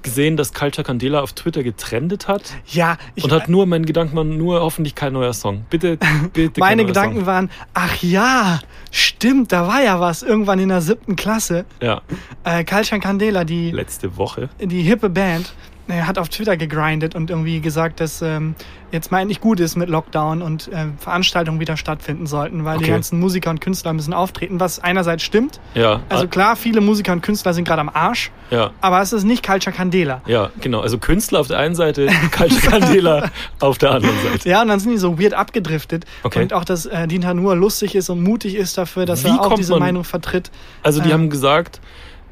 gesehen, 0.02 0.38
dass 0.38 0.54
Culture 0.54 0.84
Candela 0.86 1.22
auf 1.22 1.34
Twitter 1.34 1.62
getrendet 1.62 2.28
hat 2.28 2.54
Ja, 2.72 2.98
ich, 3.16 3.26
und 3.26 3.32
hat 3.34 3.50
nur, 3.50 3.66
mein 3.66 3.86
Gedanken 3.86 4.16
war 4.16 4.24
nur 4.24 4.62
hoffentlich 4.62 4.96
kein 4.96 5.14
neuer 5.14 5.34
Song. 5.34 5.66
Bitte, 5.70 5.98
bitte 6.34 6.60
meine 6.60 6.86
Gedanken 6.86 7.18
Song. 7.18 7.26
waren, 7.28 7.50
ach 7.74 8.02
ja, 8.02 8.60
stimmt, 8.92 9.52
da 9.52 9.68
war 9.68 9.82
ja 9.84 10.00
was 10.00 10.24
irgendwann 10.24 10.60
in 10.60 10.70
der 10.70 10.82
siebten 10.82 11.16
Klasse. 11.16 11.66
Ja, 11.82 12.02
Äh, 12.44 12.64
Culture 12.64 13.00
Candela, 13.00 13.44
die, 13.44 13.72
letzte 13.72 14.18
Woche. 14.18 14.50
die 14.60 14.82
hippe 14.82 15.10
Band, 15.10 15.54
äh, 15.90 16.04
hat 16.04 16.18
auf 16.18 16.30
Twitter 16.30 16.56
gegrindet 16.56 17.16
und 17.16 17.30
irgendwie 17.30 17.60
gesagt, 17.60 18.00
dass 18.00 18.22
ähm, 18.22 18.56
jetzt 18.92 19.12
mal 19.12 19.20
endlich 19.22 19.42
gut 19.42 19.60
ist 19.60 19.76
mit 19.76 19.90
Lockdown 19.90 20.42
und 20.42 20.68
äh, 20.70 20.86
Veranstaltungen 20.98 21.60
wieder 21.60 21.78
stattfinden 21.78 22.26
sollten, 22.28 22.64
weil 22.66 22.78
die 22.78 22.86
Okay. 22.86 22.94
ganzen 22.94 23.20
Musiker 23.20 23.50
und 23.50 23.60
Künstler 23.62 23.94
müssen 23.94 24.14
auftreten, 24.14 24.60
was 24.60 24.80
einerseits 24.80 25.24
stimmt. 25.24 25.60
Ja, 25.76 26.02
Also 26.10 26.28
klar, 26.28 26.56
viele 26.56 26.82
Musiker 26.82 27.12
und 27.12 27.22
Künstler 27.22 27.54
sind 27.54 27.66
gerade 27.66 27.82
am 27.82 27.90
Arsch, 27.90 28.32
ja, 28.50 28.72
aber 28.82 29.02
es 29.02 29.14
ist 29.14 29.26
nicht 29.26 29.46
Culture 29.46 29.76
Candela. 29.76 30.22
ja, 30.26 30.50
genau. 30.62 30.80
Also 30.80 30.98
Künstler 30.98 31.40
auf 31.42 31.48
der 31.48 31.60
einen 31.60 31.76
Seite, 31.76 32.08
Culture 32.36 32.62
Candela 32.62 33.30
auf 33.60 33.78
der 33.78 33.92
anderen 33.92 34.16
Seite. 34.24 34.50
Ja, 34.50 34.62
und 34.64 34.70
dann 34.70 34.80
sind 34.80 34.92
die 34.92 34.98
so 34.98 35.20
weird 35.20 35.34
abgedriftet. 35.34 36.06
Okay. 36.24 36.42
Und 36.42 36.54
auch, 36.54 36.64
dass 36.66 36.86
äh, 36.88 37.08
Dinta 37.08 37.34
nur 37.34 37.56
lustig 37.56 37.94
ist 37.96 38.10
und 38.10 38.24
mutig 38.24 38.56
ist 38.56 38.78
dafür, 38.78 39.06
dass 39.06 39.24
Wie 39.24 39.30
er 39.30 39.42
auch 39.42 39.54
diese 39.54 39.74
man- 39.74 39.80
Meinung 39.82 40.04
vertritt. 40.04 40.50
Also 40.82 41.02
die 41.02 41.10
Ähm. 41.10 41.14
haben 41.14 41.30
gesagt, 41.30 41.80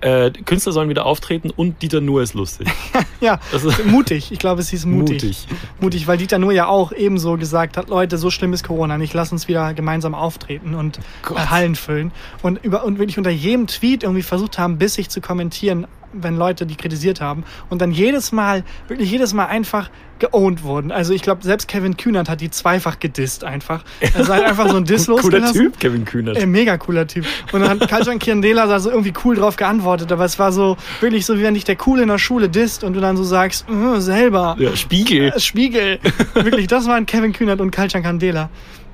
äh, 0.01 0.31
Künstler 0.31 0.71
sollen 0.71 0.89
wieder 0.89 1.05
auftreten 1.05 1.49
und 1.49 1.81
Dieter 1.81 2.01
Nuhr 2.01 2.21
ist 2.21 2.33
lustig. 2.33 2.67
Ja, 3.19 3.39
Das 3.51 3.63
ist 3.63 3.83
mutig. 3.85 4.31
Ich 4.31 4.37
glaube, 4.37 4.61
es 4.61 4.69
hieß 4.69 4.85
mutig. 4.85 5.23
mutig. 5.23 5.47
Mutig, 5.79 6.07
weil 6.07 6.17
Dieter 6.19 6.37
nur 6.37 6.51
ja 6.51 6.67
auch 6.67 6.91
ebenso 6.91 7.35
gesagt 7.37 7.75
hat, 7.75 7.89
Leute, 7.89 8.19
so 8.19 8.29
schlimm 8.29 8.53
ist 8.53 8.63
Corona 8.63 8.99
nicht, 8.99 9.15
lass 9.15 9.31
uns 9.31 9.47
wieder 9.47 9.73
gemeinsam 9.73 10.13
auftreten 10.13 10.75
und 10.75 10.99
äh, 10.99 11.33
Hallen 11.33 11.73
füllen. 11.75 12.11
Und, 12.43 12.63
über, 12.63 12.83
und 12.83 12.99
wirklich 12.99 13.17
unter 13.17 13.31
jedem 13.31 13.65
Tweet 13.65 14.03
irgendwie 14.03 14.21
versucht 14.21 14.59
haben, 14.59 14.77
bissig 14.77 15.09
zu 15.09 15.19
kommentieren, 15.19 15.87
wenn 16.13 16.35
Leute 16.35 16.65
die 16.65 16.75
kritisiert 16.75 17.21
haben. 17.21 17.43
Und 17.69 17.81
dann 17.81 17.91
jedes 17.91 18.31
Mal, 18.31 18.63
wirklich 18.87 19.11
jedes 19.11 19.33
Mal 19.33 19.45
einfach 19.45 19.89
geowned 20.19 20.63
wurden. 20.63 20.91
Also 20.91 21.13
ich 21.13 21.21
glaube, 21.21 21.43
selbst 21.43 21.67
Kevin 21.67 21.95
Kühnert 21.97 22.29
hat 22.29 22.41
die 22.41 22.49
zweifach 22.49 22.99
gedisst 22.99 23.43
einfach. 23.43 23.83
Er 23.99 24.19
ist 24.19 24.29
halt 24.29 24.43
einfach 24.43 24.69
so 24.69 24.77
ein 24.77 24.85
Diss 24.85 25.05
Cooler 25.05 25.21
losgelassen. 25.21 25.61
Typ, 25.61 25.79
Kevin 25.79 26.05
Kühnert. 26.05 26.37
Ey, 26.37 26.45
mega 26.45 26.77
cooler 26.77 27.07
Typ. 27.07 27.25
Und 27.51 27.61
dann 27.61 27.69
hat 27.69 27.89
Kaljan 27.89 28.19
Kirndela 28.19 28.65
da 28.65 28.79
so 28.79 28.89
irgendwie 28.89 29.13
cool 29.23 29.35
drauf 29.35 29.55
geantwortet, 29.55 30.11
aber 30.11 30.25
es 30.25 30.39
war 30.39 30.51
so 30.51 30.77
wirklich 31.01 31.25
so, 31.25 31.37
wie 31.37 31.43
wenn 31.43 31.53
dich 31.53 31.65
der 31.65 31.77
Cool 31.85 31.99
in 31.99 32.07
der 32.07 32.17
Schule 32.17 32.49
disst 32.49 32.83
und 32.83 32.93
du 32.93 32.99
dann 32.99 33.17
so 33.17 33.23
sagst, 33.23 33.65
äh, 33.69 33.99
selber. 33.99 34.55
Ja, 34.59 34.75
Spiegel. 34.75 35.29
Äh, 35.29 35.39
Spiegel. 35.39 35.99
wirklich, 36.33 36.67
das 36.67 36.87
waren 36.87 37.05
Kevin 37.05 37.33
Kühnert 37.33 37.61
und 37.61 37.71
Kaljan 37.71 38.03
Candela. 38.03 38.49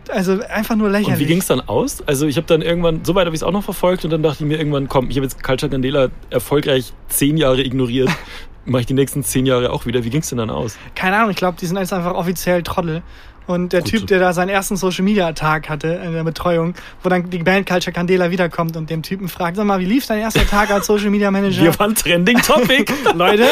Also 0.10 0.42
einfach 0.42 0.76
nur 0.76 0.90
lächerlich. 0.90 1.14
Und 1.14 1.20
wie 1.20 1.26
ging 1.26 1.40
es 1.40 1.48
dann 1.48 1.62
aus? 1.62 2.02
Also 2.08 2.28
ich 2.28 2.38
habe 2.38 2.48
dann 2.48 2.62
irgendwann, 2.62 3.04
so 3.06 3.16
weit 3.16 3.26
habe 3.26 3.36
ich 3.36 3.42
es 3.42 3.44
auch 3.44 3.52
noch 3.52 3.64
verfolgt 3.64 4.04
und 4.06 4.12
dann 4.12 4.24
dachte 4.24 4.44
ich 4.44 4.48
mir 4.48 4.58
irgendwann, 4.58 4.88
komm, 4.88 5.10
ich 5.10 5.18
habe 5.18 5.26
jetzt 5.26 5.44
Culture 5.44 5.70
Candela 5.70 6.10
erfolgreich 6.30 6.94
zehn 7.08 7.38
Jahre 7.38 7.62
ignoriert. 7.62 8.10
Mache 8.66 8.82
ich 8.82 8.88
die 8.88 8.94
nächsten 8.94 9.24
zehn 9.24 9.46
Jahre 9.46 9.72
auch 9.72 9.86
wieder. 9.86 10.04
Wie 10.06 10.10
ging 10.10 10.22
es 10.22 10.30
denn 10.30 10.38
dann 10.38 10.50
aus? 10.50 10.78
Keine 10.96 11.18
Ahnung, 11.18 11.32
ich 11.32 11.36
glaube, 11.36 11.58
die 11.60 11.66
sind 11.66 11.78
jetzt 11.78 11.92
einfach 11.92 12.14
offiziell 12.14 12.64
Trottel. 12.64 13.04
Und 13.46 13.74
der 13.74 13.82
Gut. 13.82 13.90
Typ, 13.90 14.08
der 14.08 14.20
da 14.20 14.32
seinen 14.32 14.50
ersten 14.50 14.78
Social 14.78 15.04
Media 15.04 15.34
Tag 15.34 15.68
hatte 15.68 15.88
in 15.88 16.14
der 16.14 16.24
Betreuung, 16.24 16.76
wo 17.02 17.10
dann 17.10 17.30
die 17.30 17.40
Band 17.40 17.68
Culture 17.68 17.92
Candela 17.94 18.32
wiederkommt 18.32 18.78
und 18.78 18.90
dem 18.90 19.04
Typen 19.04 19.28
fragt, 19.28 19.58
sag 19.58 19.66
mal, 19.66 19.80
wie 19.80 19.86
lief 19.86 20.06
dein 20.06 20.20
erster 20.20 20.48
Tag 20.48 20.72
als 20.72 20.88
Social 20.88 21.10
Media 21.10 21.30
Manager? 21.30 21.62
Wir 21.62 21.78
waren 21.78 21.94
Trending 21.94 22.42
Topic. 22.42 22.86
Leute, 23.16 23.46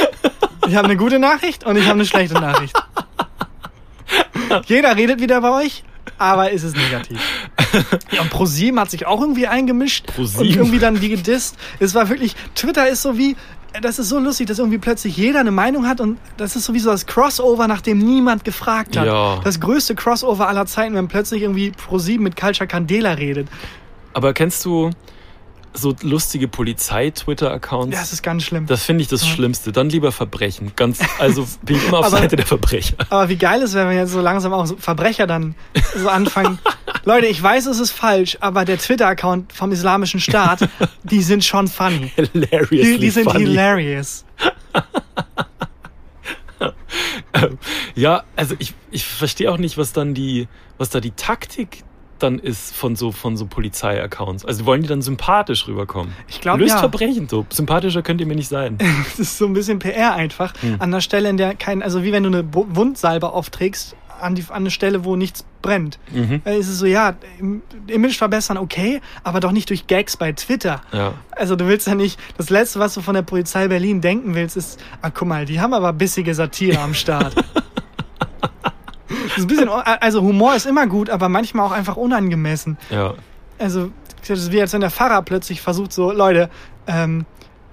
ich 0.68 0.76
habe 0.76 0.86
eine 0.86 0.96
gute 0.96 1.20
Nachricht 1.20 1.66
und 1.66 1.76
ich 1.76 1.84
habe 1.84 1.96
eine 1.96 2.06
schlechte 2.06 2.36
Nachricht. 2.36 2.74
Jeder 4.66 4.96
redet 4.96 5.20
wieder 5.20 5.42
bei 5.42 5.52
euch, 5.64 5.84
aber 6.18 6.52
es 6.52 6.64
ist 6.64 6.76
negativ. 6.76 7.20
Ja, 8.12 8.22
und 8.22 8.30
ProSieben 8.30 8.78
hat 8.82 8.92
sich 8.92 9.06
auch 9.06 9.22
irgendwie 9.22 9.48
eingemischt 9.48 10.08
ProSieben. 10.08 10.42
und 10.42 10.56
irgendwie 10.56 10.80
dann 10.80 11.00
die 11.00 11.08
gedisst. 11.08 11.56
Es 11.80 11.96
war 11.96 12.10
wirklich, 12.10 12.36
Twitter 12.54 12.90
ist 12.90 13.02
so 13.02 13.18
wie, 13.18 13.38
das 13.82 13.98
ist 13.98 14.10
so 14.10 14.20
lustig, 14.20 14.48
dass 14.48 14.60
irgendwie 14.60 14.78
plötzlich 14.78 15.16
jeder 15.16 15.40
eine 15.40 15.52
Meinung 15.52 15.88
hat 15.88 16.02
und 16.02 16.18
das 16.36 16.58
ist 16.58 16.66
sowieso 16.66 16.92
das 16.92 17.06
Crossover, 17.06 17.68
nach 17.68 17.80
dem 17.80 18.00
niemand 18.00 18.44
gefragt 18.44 18.98
hat. 18.98 19.06
Ja. 19.06 19.40
Das 19.44 19.62
größte 19.62 19.96
Crossover 19.96 20.50
aller 20.50 20.66
Zeiten, 20.66 20.96
wenn 20.96 21.08
plötzlich 21.08 21.44
irgendwie 21.44 21.72
ProSieben 21.72 22.24
mit 22.24 22.36
Culture 22.36 22.68
Candela 22.68 23.14
redet. 23.14 23.48
Aber 24.14 24.34
kennst 24.34 24.66
du 24.66 24.90
so 25.74 25.96
lustige 26.02 26.48
Polizei-Twitter-Accounts? 26.48 27.96
Das 27.98 28.14
ist 28.14 28.22
ganz 28.24 28.44
schlimm. 28.44 28.66
Das 28.66 28.84
finde 28.84 29.02
ich 29.04 29.08
das 29.08 29.28
Schlimmste. 29.28 29.72
Dann 29.72 29.90
lieber 29.90 30.12
Verbrechen. 30.12 30.74
Ganz, 30.76 31.00
also 31.20 31.48
bin 31.64 31.78
ich 31.78 31.88
immer 31.88 32.00
auf 32.00 32.06
Aber- 32.08 32.18
Seite 32.18 32.36
der 32.36 32.46
Verbrecher. 32.46 32.96
Aber 33.10 33.30
wie 33.30 33.38
geil 33.38 33.62
wäre, 33.74 33.88
wenn 33.90 33.96
jetzt 33.98 34.12
so 34.12 34.22
langsam 34.22 34.54
auch 34.54 34.66
so 34.66 34.76
Verbrecher 34.78 35.28
dann 35.28 35.56
so 35.96 36.10
anfangen. 36.10 36.60
Leute, 37.06 37.26
ich 37.28 37.42
weiß, 37.42 37.66
es 37.68 37.80
ist 37.80 37.92
falsch, 37.92 38.38
aber 38.42 38.66
der 38.66 38.78
Twitter-Account 38.78 39.54
vom 39.54 39.72
Islamischen 39.72 40.20
Staat, 40.20 40.68
die 41.04 41.22
sind 41.24 41.44
schon 41.44 41.68
funny. 41.68 42.12
Hilariously 42.16 42.84
Die, 42.84 43.00
die 43.00 43.10
sind 43.10 43.24
funny. 43.32 43.46
hilarious. 43.46 44.26
Ja, 47.96 48.24
also 48.36 48.56
ich, 48.60 48.74
ich 48.92 49.06
verstehe 49.06 49.52
auch 49.52 49.58
nicht, 49.58 49.78
was 49.78 49.94
dann 49.94 50.14
die, 50.14 50.48
was 50.78 50.90
da 50.90 51.00
die 51.00 51.12
Taktik 51.12 51.84
dann 52.24 52.40
ist 52.40 52.74
von 52.76 52.96
so, 52.96 53.12
von 53.12 53.38
so 53.38 53.46
Polizei-Accounts. 53.46 54.46
Also 54.46 54.66
wollen 54.66 54.82
die 54.82 54.88
dann 54.88 55.02
sympathisch 55.02 55.68
rüberkommen? 55.68 56.14
Ich 56.28 56.42
glaube, 56.42 56.60
Löst 56.62 56.74
ja. 56.76 56.80
Verbrechen 56.80 57.28
so. 57.28 57.46
Sympathischer 57.50 58.02
könnt 58.02 58.22
ihr 58.22 58.28
mir 58.28 58.36
nicht 58.36 58.50
sein. 58.50 58.78
Das 59.12 59.20
ist 59.20 59.38
so 59.38 59.46
ein 59.46 59.54
bisschen 59.54 59.80
PR 59.80 60.14
einfach. 60.14 60.54
Hm. 60.62 60.78
An 60.80 60.92
der 60.92 61.02
Stelle, 61.02 61.30
in 61.30 61.38
der 61.38 61.56
kein, 61.56 61.82
also 61.84 62.04
wie 62.04 62.12
wenn 62.12 62.24
du 62.24 62.30
eine 62.30 62.46
Wundsalbe 62.54 63.32
aufträgst 63.34 63.96
an, 64.22 64.36
die, 64.36 64.44
an 64.50 64.58
eine 64.58 64.72
Stelle, 64.72 65.04
wo 65.04 65.16
nichts 65.16 65.44
brennt. 65.64 65.98
Mhm. 66.12 66.42
Äh, 66.46 66.60
ist 66.60 66.68
es 66.70 66.78
so, 66.80 66.86
ja, 66.86 67.16
im- 67.40 67.62
Image 67.88 68.18
verbessern, 68.18 68.58
okay, 68.58 69.02
aber 69.24 69.40
doch 69.40 69.52
nicht 69.52 69.70
durch 69.70 69.88
Gags 69.88 70.16
bei 70.16 70.32
Twitter. 70.32 70.82
Ja. 70.92 71.14
Also 71.32 71.56
du 71.56 71.68
willst 71.68 71.88
ja 71.88 71.96
nicht, 71.96 72.20
das 72.38 72.50
Letzte, 72.52 72.80
was 72.80 72.94
du 72.94 73.02
von 73.02 73.16
der 73.16 73.24
Polizei 73.24 73.68
Berlin 73.68 74.00
denken 74.02 74.36
willst, 74.36 74.58
ist, 74.58 74.80
ah, 75.02 75.10
guck 75.10 75.28
mal, 75.28 75.46
die 75.46 75.60
haben 75.60 75.74
aber 75.74 75.92
bissige 75.94 76.36
Satire 76.36 76.80
am 76.80 76.94
Start. 76.94 77.34
Ein 79.38 79.48
bisschen, 79.48 79.70
also 79.70 80.22
Humor 80.22 80.56
ist 80.56 80.66
immer 80.66 80.88
gut, 80.88 81.10
aber 81.10 81.30
manchmal 81.30 81.66
auch 81.66 81.72
einfach 81.72 81.96
unangemessen. 81.98 82.78
Ja. 82.90 83.14
Also, 83.60 83.92
das 84.28 84.40
ist 84.40 84.52
wie 84.52 84.62
als 84.62 84.74
wenn 84.74 84.82
der 84.82 84.92
Pfarrer 84.92 85.22
plötzlich 85.22 85.62
versucht, 85.62 85.94
so, 85.94 86.12
Leute, 86.12 86.50
ähm, 86.88 87.26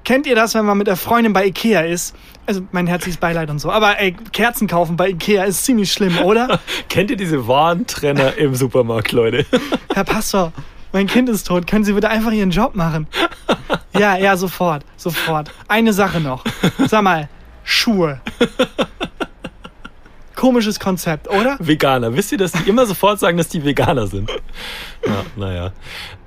kennt 0.04 0.26
ihr 0.26 0.34
das, 0.34 0.54
wenn 0.54 0.64
man 0.64 0.78
mit 0.78 0.86
der 0.86 0.96
Freundin 0.96 1.32
bei 1.32 1.46
Ikea 1.46 1.80
ist? 1.80 2.14
Also, 2.46 2.62
mein 2.72 2.86
herzliches 2.86 3.18
Beileid 3.18 3.50
und 3.50 3.58
so. 3.58 3.70
Aber 3.70 4.00
ey, 4.00 4.12
Kerzen 4.32 4.66
kaufen 4.66 4.96
bei 4.96 5.10
Ikea 5.10 5.44
ist 5.44 5.64
ziemlich 5.64 5.92
schlimm, 5.92 6.18
oder? 6.18 6.60
Kennt 6.88 7.10
ihr 7.10 7.16
diese 7.16 7.46
Warentrenner 7.46 8.36
im 8.36 8.54
Supermarkt, 8.54 9.12
Leute? 9.12 9.44
Herr 9.94 10.04
Pastor, 10.04 10.52
mein 10.92 11.06
Kind 11.06 11.28
ist 11.28 11.46
tot. 11.46 11.66
Können 11.66 11.84
Sie 11.84 11.92
bitte 11.92 12.08
einfach 12.08 12.32
Ihren 12.32 12.50
Job 12.50 12.74
machen? 12.74 13.06
Ja, 13.98 14.16
ja, 14.16 14.36
sofort, 14.36 14.84
sofort. 14.96 15.50
Eine 15.66 15.92
Sache 15.92 16.20
noch. 16.20 16.44
Sag 16.86 17.02
mal, 17.02 17.28
Schuhe. 17.64 18.20
Komisches 20.38 20.78
Konzept, 20.78 21.28
oder? 21.28 21.56
Veganer. 21.58 22.14
Wisst 22.14 22.30
ihr, 22.30 22.38
dass 22.38 22.52
die 22.52 22.68
immer 22.68 22.86
sofort 22.86 23.18
sagen, 23.18 23.36
dass 23.36 23.48
die 23.48 23.64
Veganer 23.64 24.06
sind? 24.06 24.30
Ja, 25.04 25.24
naja. 25.36 25.72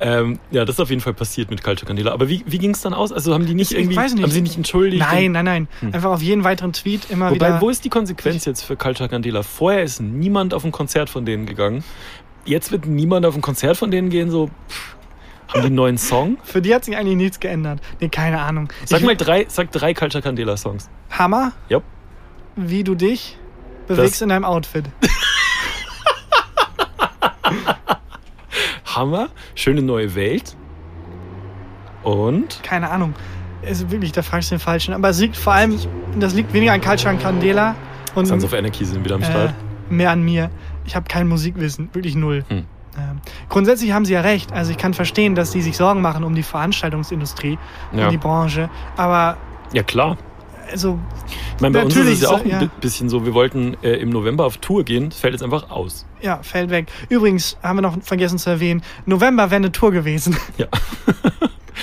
Ähm, 0.01 0.37
ja, 0.51 0.65
das 0.65 0.75
ist 0.75 0.79
auf 0.81 0.89
jeden 0.89 1.01
Fall 1.01 1.13
passiert 1.13 1.49
mit 1.49 1.63
Culture 1.63 1.87
Candela. 1.87 2.11
Aber 2.11 2.27
wie, 2.27 2.43
wie 2.45 2.57
ging 2.57 2.71
es 2.71 2.81
dann 2.81 2.93
aus? 2.93 3.13
Also 3.13 3.33
haben 3.33 3.45
die 3.45 3.53
nicht 3.53 3.71
Ich 3.71 3.77
irgendwie, 3.77 3.95
weiß 3.95 4.13
nicht. 4.13 4.23
haben 4.23 4.31
sie 4.31 4.41
nicht 4.41 4.57
entschuldigt? 4.57 5.01
Nein, 5.01 5.31
nein, 5.31 5.45
nein. 5.45 5.67
Einfach 5.93 6.09
auf 6.11 6.21
jeden 6.21 6.43
weiteren 6.43 6.73
Tweet 6.73 7.09
immer 7.09 7.27
Wobei, 7.31 7.35
wieder. 7.35 7.61
wo 7.61 7.69
ist 7.69 7.85
die 7.85 7.89
Konsequenz 7.89 8.43
jetzt 8.43 8.63
für 8.63 8.75
Culture 8.75 9.07
Candela? 9.07 9.43
Vorher 9.43 9.81
ist 9.83 10.01
niemand 10.01 10.53
auf 10.53 10.65
ein 10.65 10.73
Konzert 10.73 11.09
von 11.09 11.25
denen 11.25 11.45
gegangen. 11.45 11.83
Jetzt 12.43 12.71
wird 12.73 12.85
niemand 12.87 13.25
auf 13.25 13.35
ein 13.35 13.41
Konzert 13.41 13.77
von 13.77 13.91
denen 13.91 14.09
gehen, 14.09 14.29
so, 14.29 14.47
pff, 14.67 14.95
haben 15.53 15.61
die 15.61 15.67
einen 15.67 15.75
neuen 15.75 15.97
Song? 15.97 16.37
Für 16.43 16.61
die 16.61 16.75
hat 16.75 16.83
sich 16.83 16.97
eigentlich 16.97 17.15
nichts 17.15 17.39
geändert. 17.39 17.79
Nee, 18.01 18.09
keine 18.09 18.41
Ahnung. 18.41 18.67
Sag 18.83 18.99
Ich- 18.99 19.05
mal 19.05 19.15
drei, 19.15 19.45
sag 19.47 19.71
drei 19.71 19.93
Culture 19.93 20.21
Candela 20.21 20.57
Songs. 20.57 20.89
Hammer, 21.11 21.53
Ja. 21.69 21.81
wie 22.57 22.83
du 22.83 22.95
dich 22.95 23.37
bewegst 23.87 24.13
Das- 24.15 24.21
in 24.21 24.29
deinem 24.29 24.45
Outfit. 24.45 24.85
Hammer, 28.85 29.29
schöne 29.55 29.81
neue 29.81 30.15
Welt. 30.15 30.55
Und 32.03 32.61
Keine 32.63 32.89
Ahnung. 32.89 33.13
Ist 33.61 33.91
wirklich, 33.91 34.11
da 34.11 34.21
fragst 34.23 34.49
du 34.51 34.55
den 34.55 34.59
Falschen. 34.59 34.93
Aber 34.93 35.09
es 35.09 35.19
liegt 35.19 35.37
vor 35.37 35.53
allem, 35.53 35.77
das 36.19 36.33
liegt 36.33 36.51
weniger 36.53 36.73
an 36.73 36.81
and 36.83 37.21
Candela 37.21 37.75
und 38.15 38.25
Sons 38.25 38.43
of 38.43 38.53
Anarchy 38.53 38.85
sind 38.85 39.05
wieder 39.05 39.15
am 39.15 39.21
äh, 39.21 39.25
Start. 39.25 39.53
mehr 39.89 40.09
an 40.09 40.23
mir. 40.23 40.49
Ich 40.85 40.95
habe 40.95 41.05
kein 41.07 41.27
Musikwissen, 41.27 41.89
wirklich 41.93 42.15
null. 42.15 42.43
Hm. 42.49 42.65
Ähm, 42.97 43.21
grundsätzlich 43.49 43.91
haben 43.93 44.03
sie 44.03 44.13
ja 44.13 44.21
recht. 44.21 44.51
Also 44.51 44.71
ich 44.71 44.77
kann 44.77 44.93
verstehen, 44.95 45.35
dass 45.35 45.51
die 45.51 45.61
sich 45.61 45.77
Sorgen 45.77 46.01
machen 46.01 46.23
um 46.23 46.33
die 46.35 46.43
Veranstaltungsindustrie, 46.43 47.57
Ja. 47.93 48.05
um 48.05 48.09
die 48.11 48.17
Branche. 48.17 48.69
Aber 48.97 49.37
Ja, 49.73 49.83
klar. 49.83 50.17
Also 50.71 50.99
Ich 51.55 51.61
meine, 51.61 51.73
bei 51.77 51.83
uns 51.85 51.95
ist 51.95 52.07
es 52.07 52.21
ja 52.21 52.29
auch 52.29 52.39
ein 52.43 52.49
ja. 52.49 52.59
bi- 52.59 52.69
bisschen 52.81 53.09
so, 53.09 53.25
wir 53.25 53.33
wollten 53.33 53.75
äh, 53.83 53.93
im 53.95 54.09
November 54.09 54.45
auf 54.45 54.57
Tour 54.57 54.83
gehen, 54.83 55.09
das 55.09 55.19
fällt 55.19 55.33
jetzt 55.33 55.43
einfach 55.43 55.69
aus. 55.69 56.05
ja, 56.21 56.41
fällt 56.43 56.69
weg. 56.69 56.87
Übrigens 57.09 57.57
haben 57.61 57.77
wir 57.77 57.81
noch 57.81 58.01
vergessen 58.01 58.37
zu 58.39 58.49
erwähnen, 58.49 58.81
November 59.05 59.51
wäre 59.51 59.57
eine 59.57 59.71
Tour 59.71 59.91
gewesen. 59.91 60.35
Ja. 60.57 60.67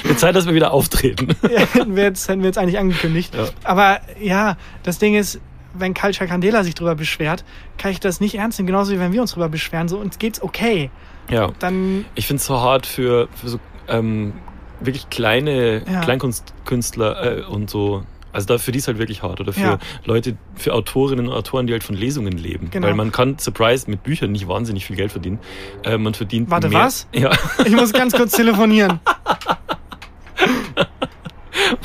Wird 0.05 0.21
Zeit, 0.21 0.37
dass 0.37 0.47
wir 0.47 0.55
wieder 0.55 0.73
auftreten. 0.73 1.29
Ja, 1.51 1.61
hätten, 1.61 1.97
wir 1.97 2.05
jetzt, 2.05 2.29
hätten 2.29 2.41
wir 2.43 2.47
jetzt 2.47 2.59
eigentlich 2.59 2.79
angekündigt. 2.79 3.35
Ja. 3.35 3.47
Aber 3.65 4.01
ja, 4.21 4.57
das 4.85 4.99
Ding 4.99 5.15
ist, 5.17 5.41
wenn 5.75 5.93
Culture 5.95 6.29
Candela 6.29 6.63
sich 6.65 6.75
drüber 6.75 6.95
beschwert, 6.95 7.45
kann 7.79 7.91
ich 7.91 7.99
das 8.01 8.21
nicht 8.21 8.37
ernst 8.37 8.59
nehmen. 8.59 8.69
Genauso 8.69 8.93
wie 8.93 9.01
wenn 9.01 9.13
wir 9.13 9.21
uns 9.21 9.33
drüber 9.33 9.49
beschweren. 9.49 9.89
So, 9.89 9.99
uns 9.99 10.19
geht's 10.19 10.41
okay. 10.43 10.91
Ja. 11.31 11.51
Dann, 11.59 12.05
Ich 12.15 12.27
finde 12.27 12.41
es 12.41 12.47
so 12.47 12.61
hart 12.61 12.87
für, 12.87 13.29
für 13.35 13.49
so 13.49 13.61
ähm, 13.89 14.33
wirklich 14.81 15.11
kleine 15.11 15.83
Ja. 15.91 16.01
Kleinkunstkünstler 16.03 17.39
äh, 17.39 17.43
und 17.43 17.69
so. 17.69 18.03
Also 18.33 18.47
da, 18.47 18.59
für 18.59 18.73
die 18.73 18.79
ist 18.79 18.89
halt 18.89 18.99
wirklich 18.99 19.23
hart. 19.23 19.41
Oder 19.41 19.53
für 19.53 19.61
Ja. 19.61 19.79
Leute, 20.05 20.37
für 20.55 20.75
Autorinnen 20.75 21.29
und 21.29 21.35
Autoren, 21.35 21.67
die 21.67 21.73
halt 21.73 21.85
von 21.85 21.97
Lesungen 21.97 22.37
leben. 22.37 22.71
Genau. 22.71 22.87
Weil 22.87 22.95
man 22.95 23.13
kann, 23.13 23.39
Surprise, 23.39 23.89
mit 23.91 24.03
Büchern 24.03 24.33
nicht 24.33 24.49
wahnsinnig 24.49 24.87
viel 24.87 24.97
Geld 24.97 25.13
verdienen. 25.13 25.39
Äh, 25.85 25.99
man 25.99 26.15
verdient 26.15 26.51
Warte, 26.51 26.69
mehr. 26.69 26.81
was? 26.81 27.07
Ja, 27.13 27.31
ich 27.65 27.73
muss 27.75 27.93
ganz 27.93 28.13
kurz 28.15 28.33
telefonieren. 28.33 29.01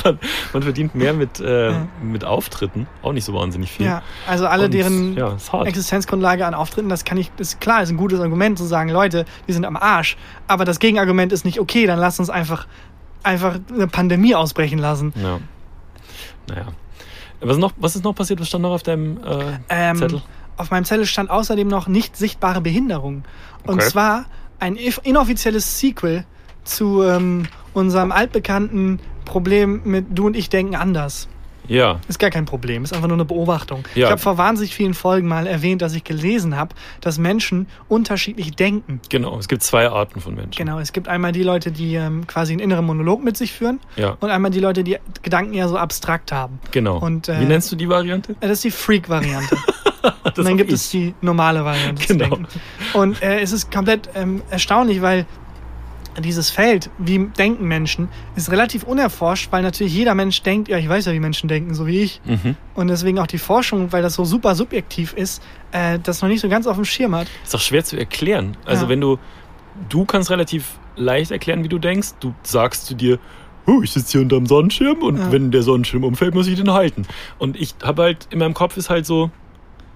man, 0.04 0.20
man 0.54 0.64
verdient 0.64 0.96
mehr 0.96 1.14
mit, 1.14 1.40
äh, 1.40 1.72
Ja. 1.72 1.88
mit 2.02 2.26
Auftritten. 2.26 2.88
Auch 3.02 3.14
nicht 3.14 3.26
so 3.26 3.34
wahnsinnig 3.34 3.72
viel. 3.72 3.86
Ja, 3.86 4.02
also 4.28 4.48
alle, 4.48 4.66
Und, 4.66 4.74
deren 4.74 5.16
Ja. 5.18 5.36
Existenzgrundlage 5.64 6.46
an 6.46 6.54
Auftritten, 6.54 6.90
das 6.90 7.06
kann 7.06 7.18
ich, 7.18 7.32
ist 7.38 7.60
klar, 7.62 7.82
ist 7.84 7.90
ein 7.90 7.98
gutes 7.98 8.20
Argument 8.20 8.58
zu 8.58 8.66
sagen, 8.66 8.90
Leute, 8.90 9.26
wir 9.46 9.54
sind 9.54 9.66
am 9.66 9.78
Arsch. 9.78 10.18
Aber 10.48 10.66
das 10.66 10.80
Gegenargument 10.80 11.32
ist 11.34 11.46
nicht 11.46 11.60
okay, 11.60 11.86
dann 11.88 12.00
lass 12.00 12.20
uns 12.20 12.30
einfach, 12.30 12.68
einfach 13.24 13.60
eine 13.74 13.88
Pandemie 13.88 14.36
ausbrechen 14.36 14.80
lassen. 14.80 15.14
Ja. 15.22 15.40
Naja. 16.48 16.68
Was 17.42 17.58
ist, 17.58 17.60
noch, 17.62 17.74
was 17.78 17.96
ist 17.96 18.04
noch 18.04 18.16
passiert? 18.16 18.40
Was 18.40 18.48
stand 18.48 18.62
noch 18.62 18.72
auf 18.72 18.84
deinem 18.84 19.18
äh, 19.24 19.58
Ähm, 19.70 19.98
Zettel? 19.98 20.22
Auf 20.56 20.72
meinem 20.72 20.86
Zettel 20.86 21.06
stand 21.06 21.30
außerdem 21.30 21.68
noch 21.68 21.88
nicht 21.88 22.16
sichtbare 22.16 22.62
Behinderung. 22.62 23.24
Und 23.66 23.80
Okay. 23.80 23.90
zwar 23.90 24.26
ein 24.60 24.76
inoffizielles 24.76 25.80
Sequel 25.80 26.26
zu 26.64 27.04
ähm, 27.04 27.48
unserem 27.74 28.12
altbekannten 28.12 29.00
Problem 29.26 29.82
mit 29.84 30.06
Du 30.18 30.28
und 30.28 30.38
ich 30.38 30.50
denken 30.50 30.76
anders. 30.76 31.28
Ja. 31.68 32.00
Ist 32.08 32.20
gar 32.20 32.30
kein 32.30 32.46
Problem, 32.46 32.84
ist 32.84 32.94
einfach 32.94 33.08
nur 33.08 33.16
eine 33.18 33.26
Beobachtung. 33.26 33.84
Ja. 33.96 34.06
Ich 34.08 34.12
habe 34.12 34.22
vor 34.22 34.38
wahnsinnig 34.38 34.76
vielen 34.76 34.94
Folgen 34.94 35.28
mal 35.28 35.48
erwähnt, 35.48 35.82
dass 35.82 35.94
ich 35.94 36.04
gelesen 36.04 36.56
habe, 36.58 36.76
dass 37.02 37.18
Menschen 37.18 37.68
unterschiedlich 37.88 38.52
denken. 38.56 39.00
Genau, 39.10 39.38
es 39.38 39.48
gibt 39.48 39.64
zwei 39.64 39.90
Arten 39.90 40.20
von 40.20 40.36
Menschen. 40.36 40.58
Genau, 40.58 40.80
es 40.80 40.94
gibt 40.94 41.08
einmal 41.08 41.32
die 41.32 41.44
Leute, 41.44 41.72
die 41.72 41.96
ähm, 41.96 42.28
quasi 42.28 42.54
einen 42.54 42.60
inneren 42.62 42.86
Monolog 42.86 43.24
mit 43.24 43.38
sich 43.38 43.52
führen 43.54 43.80
Ja, 43.96 44.18
und 44.20 44.30
einmal 44.30 44.52
die 44.52 44.60
Leute, 44.60 44.84
die 44.84 44.98
Gedanken 45.22 45.54
eher 45.54 45.70
so 45.70 45.78
abstrakt 45.78 46.32
haben. 46.32 46.60
genau. 46.72 46.98
Und, 47.00 47.30
äh, 47.30 47.40
Wie 47.40 47.46
nennst 47.46 47.72
du 47.72 47.76
die 47.76 47.88
Variante? 47.90 48.34
Äh, 48.34 48.36
Das 48.48 48.52
ist 48.52 48.64
die 48.66 48.72
Freak-Variante. 48.72 49.58
Und 50.36 50.38
dann 50.46 50.58
gibt 50.58 50.70
ich. 50.70 50.76
es 50.76 50.90
die 50.90 51.14
normale 51.22 51.64
Variante. 51.64 52.06
Genau. 52.08 52.38
Und 52.94 53.22
äh, 53.22 53.40
es 53.40 53.54
ist 53.54 53.72
komplett 53.72 54.10
ähm, 54.16 54.42
erstaunlich, 54.50 55.02
weil 55.02 55.26
dieses 56.20 56.50
Feld, 56.50 56.90
wie 56.98 57.28
denken 57.38 57.68
Menschen, 57.68 58.08
ist 58.36 58.52
relativ 58.52 58.84
unerforscht, 58.84 59.52
weil 59.52 59.64
natürlich 59.64 59.94
jeder 59.94 60.14
Mensch 60.16 60.42
denkt, 60.44 60.68
ja, 60.70 60.78
ich 60.78 60.88
weiß 60.88 61.06
ja, 61.06 61.14
wie 61.14 61.20
Menschen 61.20 61.48
denken, 61.48 61.74
so 61.74 61.88
wie 61.88 62.02
ich. 62.02 62.22
Mhm. 62.26 62.56
Und 62.76 62.88
deswegen 62.88 63.20
auch 63.20 63.28
die 63.28 63.38
Forschung, 63.38 63.92
weil 63.92 64.02
das 64.04 64.14
so 64.16 64.26
super 64.26 64.56
subjektiv 64.56 65.14
ist, 65.14 65.42
äh, 65.72 66.00
das 66.02 66.22
noch 66.22 66.30
nicht 66.30 66.42
so 66.42 66.50
ganz 66.50 66.68
auf 66.68 66.76
dem 66.76 66.86
Schirm 66.86 67.16
hat. 67.16 67.28
Ist 67.44 67.56
auch 67.56 67.60
schwer 67.60 67.84
zu 67.84 67.98
erklären. 67.98 68.56
Also 68.66 68.84
Ja. 68.86 68.90
wenn 68.90 69.02
du, 69.02 69.18
du 69.90 70.06
kannst 70.06 70.30
relativ 70.30 70.78
leicht 70.96 71.32
erklären, 71.32 71.64
wie 71.64 71.70
du 71.70 71.80
denkst. 71.80 72.10
Du 72.20 72.34
sagst 72.44 72.86
zu 72.86 72.94
dir, 72.94 73.18
oh, 73.66 73.82
ich 73.82 73.92
sitze 73.92 74.12
hier 74.14 74.22
unterm 74.22 74.46
Sonnenschirm 74.46 75.02
und 75.02 75.18
Ja. 75.18 75.32
wenn 75.32 75.50
der 75.50 75.64
Sonnenschirm 75.64 76.04
umfällt, 76.04 76.36
muss 76.36 76.46
ich 76.48 76.56
den 76.58 76.72
halten. 76.72 77.08
Und 77.40 77.56
ich 77.60 77.74
habe 77.82 78.04
halt, 78.04 78.28
in 78.30 78.40
meinem 78.40 78.54
Kopf 78.54 78.78
ist 78.78 78.90
halt 78.90 79.06
so, 79.06 79.32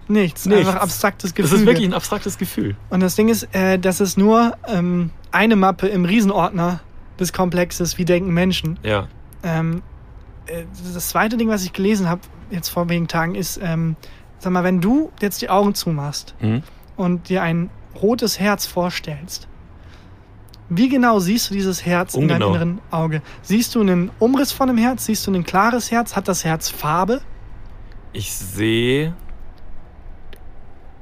Nichts, 0.10 0.46
Nichts. 0.46 0.66
einfach 0.70 0.82
abstraktes 0.82 1.34
Gefühl. 1.36 1.52
das 1.52 1.60
ist 1.60 1.66
wirklich 1.66 1.86
ein 1.86 1.94
abstraktes 1.94 2.38
Gefühl. 2.38 2.78
Und 2.90 3.02
das 3.02 3.16
Ding 3.16 3.28
ist, 3.28 3.54
äh, 3.54 3.78
das 3.78 4.00
ist 4.00 4.18
nur 4.18 4.54
ähm, 4.66 5.10
eine 5.32 5.56
Mappe 5.56 5.88
im 5.88 6.06
Riesenordner 6.06 6.80
des 7.20 7.34
Komplexes, 7.34 7.98
wie 7.98 8.06
denken 8.06 8.34
Menschen. 8.34 8.80
Ja. 8.84 9.08
Ähm, 9.44 9.82
äh, 10.48 10.64
das 10.94 11.10
zweite 11.10 11.38
Ding, 11.38 11.50
was 11.50 11.64
ich 11.64 11.74
gelesen 11.74 12.10
habe, 12.10 12.22
jetzt 12.52 12.70
vor 12.70 12.90
wenigen 12.90 13.08
Tagen, 13.08 13.36
ist, 13.36 13.60
ähm, 13.62 13.96
sag 14.40 14.54
mal, 14.54 14.64
wenn 14.64 14.82
du 14.82 15.12
jetzt 15.22 15.42
die 15.42 15.50
Augen 15.50 15.74
zumachst 15.76 16.36
Mhm. 16.40 16.64
und 16.96 17.30
dir 17.30 17.42
ein 17.44 17.70
rotes 18.02 18.40
Herz 18.40 18.66
vorstellst, 18.66 19.48
wie 20.70 20.90
genau 20.90 21.20
siehst 21.20 21.50
du 21.50 21.54
dieses 21.54 21.86
Herz 21.86 22.14
in 22.14 22.28
deinem 22.28 22.42
Ungenau. 22.44 22.50
inneren 22.56 22.82
Auge? 22.92 23.22
Siehst 23.42 23.74
du 23.76 23.82
einen 23.82 24.12
Umriss 24.20 24.52
von 24.52 24.70
einem 24.70 24.78
Herz? 24.78 25.06
Siehst 25.06 25.26
du 25.26 25.34
ein 25.34 25.44
klares 25.46 25.92
Herz? 25.92 26.16
Hat 26.16 26.28
das 26.28 26.44
Herz 26.44 26.70
Farbe? 26.70 27.22
Ich 28.12 28.34
sehe 28.34 29.14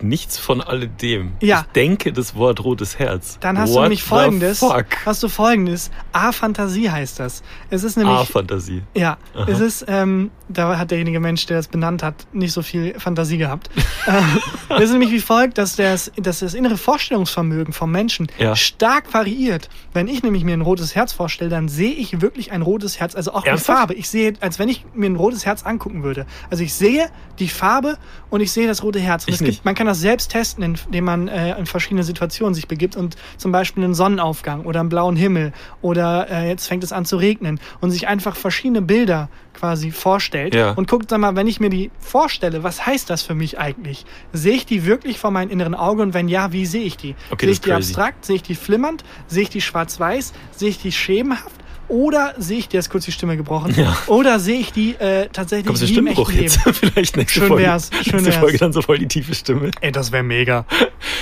nichts 0.01 0.37
von 0.37 0.61
alledem. 0.61 1.33
Ja. 1.41 1.61
Ich 1.67 1.71
denke 1.73 2.11
das 2.13 2.35
Wort 2.35 2.63
rotes 2.63 2.99
Herz. 2.99 3.37
Dann 3.39 3.57
hast 3.57 3.69
What 3.71 3.77
du 3.77 3.81
nämlich 3.83 4.03
folgendes. 4.03 4.59
Fuck? 4.59 4.85
Hast 5.05 5.23
du 5.23 5.27
folgendes. 5.29 5.91
A-Fantasie 6.11 6.89
heißt 6.89 7.19
das. 7.19 7.43
Es 7.69 7.83
ist 7.83 7.97
nämlich. 7.97 8.15
A-Fantasie. 8.15 8.83
Ja, 8.95 9.17
Aha. 9.35 9.45
es 9.49 9.59
ist, 9.59 9.85
ähm, 9.87 10.31
da 10.49 10.77
hat 10.77 10.91
derjenige 10.91 11.19
Mensch, 11.19 11.45
der 11.45 11.57
das 11.57 11.67
benannt 11.67 12.03
hat, 12.03 12.27
nicht 12.33 12.51
so 12.53 12.61
viel 12.61 12.99
Fantasie 12.99 13.37
gehabt. 13.37 13.69
ähm, 14.07 14.39
das 14.69 14.83
ist 14.83 14.91
nämlich 14.91 15.11
wie 15.11 15.19
folgt, 15.19 15.57
dass 15.57 15.75
das, 15.75 16.11
dass 16.17 16.39
das 16.39 16.53
innere 16.53 16.77
Vorstellungsvermögen 16.77 17.73
vom 17.73 17.91
Menschen 17.91 18.27
Ja. 18.37 18.55
stark 18.55 19.13
variiert. 19.13 19.69
Wenn 19.93 20.07
ich 20.07 20.23
nämlich 20.23 20.43
mir 20.43 20.53
ein 20.53 20.61
rotes 20.61 20.95
Herz 20.95 21.13
vorstelle, 21.13 21.49
dann 21.49 21.67
sehe 21.67 21.91
ich 21.93 22.21
wirklich 22.21 22.51
ein 22.51 22.61
rotes 22.61 22.99
Herz, 22.99 23.15
also 23.15 23.33
auch 23.33 23.43
die 23.43 23.49
Ernsthaft? 23.49 23.77
Farbe. 23.79 23.93
Ich 23.95 24.09
sehe, 24.09 24.33
als 24.41 24.59
wenn 24.59 24.69
ich 24.69 24.85
mir 24.93 25.07
ein 25.09 25.15
rotes 25.15 25.45
Herz 25.45 25.63
angucken 25.63 26.03
würde. 26.03 26.25
Also 26.49 26.63
ich 26.63 26.73
sehe 26.73 27.09
die 27.39 27.47
Farbe 27.47 27.97
und 28.29 28.41
ich 28.41 28.51
sehe 28.51 28.67
das 28.67 28.83
rote 28.83 28.99
Herz. 28.99 29.23
Und 29.23 29.29
Ich 29.29 29.35
es 29.35 29.39
gibt, 29.39 29.49
nicht. 29.49 29.65
man 29.65 29.75
kann 29.75 29.84
kann 29.85 29.91
das 29.91 29.99
selbst 29.99 30.31
testen, 30.31 30.63
indem 30.87 31.03
man 31.05 31.27
äh, 31.27 31.55
in 31.59 31.67
verschiedene 31.67 32.03
Situationen 32.03 32.55
sich 32.55 32.67
begibt 32.67 32.95
und 32.95 33.15
zum 33.37 33.51
Beispiel 33.51 33.83
einen 33.83 33.93
Sonnenaufgang 33.93 34.65
oder 34.65 34.79
einen 34.79 34.89
blauen 34.89 35.15
Himmel 35.15 35.53
oder 35.83 36.27
äh, 36.29 36.49
jetzt 36.49 36.67
fängt 36.67 36.83
es 36.83 36.91
an 36.91 37.05
zu 37.05 37.17
regnen 37.17 37.59
und 37.81 37.91
sich 37.91 38.07
einfach 38.07 38.35
verschiedene 38.35 38.81
Bilder 38.81 39.29
quasi 39.53 39.91
vorstellt 39.91 40.55
Ja. 40.55 40.71
und 40.71 40.89
guckt 40.89 41.11
dann 41.11 41.21
mal, 41.21 41.35
wenn 41.35 41.45
ich 41.45 41.59
mir 41.59 41.69
die 41.69 41.91
vorstelle, 41.99 42.63
was 42.63 42.85
heißt 42.87 43.09
das 43.11 43.21
für 43.21 43.35
mich 43.35 43.59
eigentlich? 43.59 44.05
Sehe 44.33 44.53
ich 44.53 44.65
die 44.65 44.85
wirklich 44.87 45.19
vor 45.19 45.29
meinem 45.29 45.51
inneren 45.51 45.75
Auge 45.75 46.01
und 46.01 46.15
wenn 46.15 46.27
ja, 46.29 46.51
wie 46.51 46.65
sehe 46.65 46.83
ich 46.83 46.97
die? 46.97 47.13
Okay, 47.29 47.45
sehe 47.45 47.53
ich 47.53 47.61
die 47.61 47.69
crazy. 47.69 47.91
abstrakt? 47.91 48.25
Sehe 48.25 48.37
ich 48.37 48.43
die 48.43 48.55
flimmernd? 48.55 49.03
Sehe 49.27 49.43
ich 49.43 49.49
die 49.51 49.61
schwarz-weiß? 49.61 50.33
Sehe 50.51 50.69
ich 50.69 50.79
die 50.81 50.91
schemenhaft? 50.91 51.51
Oder 51.87 52.33
sehe 52.37 52.57
ich, 52.57 52.67
dir 52.67 52.79
ist 52.79 52.89
kurz 52.89 53.05
die 53.05 53.11
Stimme 53.11 53.37
gebrochen, 53.37 53.73
Ja. 53.77 53.95
oder 54.07 54.39
sehe 54.39 54.59
ich 54.59 54.71
die 54.73 54.95
äh, 54.95 55.27
tatsächlich 55.31 55.67
wie 55.79 55.83
im 55.83 55.87
Stimmbruch 55.87 56.31
jetzt? 56.31 56.59
Vielleicht 56.73 57.15
nächste 57.17 57.39
Schön 57.39 57.47
Folge. 57.49 57.63
wär's, 57.63 57.89
schön 57.91 57.97
nächste 58.13 58.25
wär's. 58.25 58.35
Folge 58.37 58.57
dann 58.57 58.73
so 58.73 58.81
voll 58.81 58.97
die 58.97 59.07
tiefe 59.07 59.35
Stimme. 59.35 59.71
Ey, 59.81 59.91
das 59.91 60.11
wäre 60.11 60.23
mega. 60.23 60.65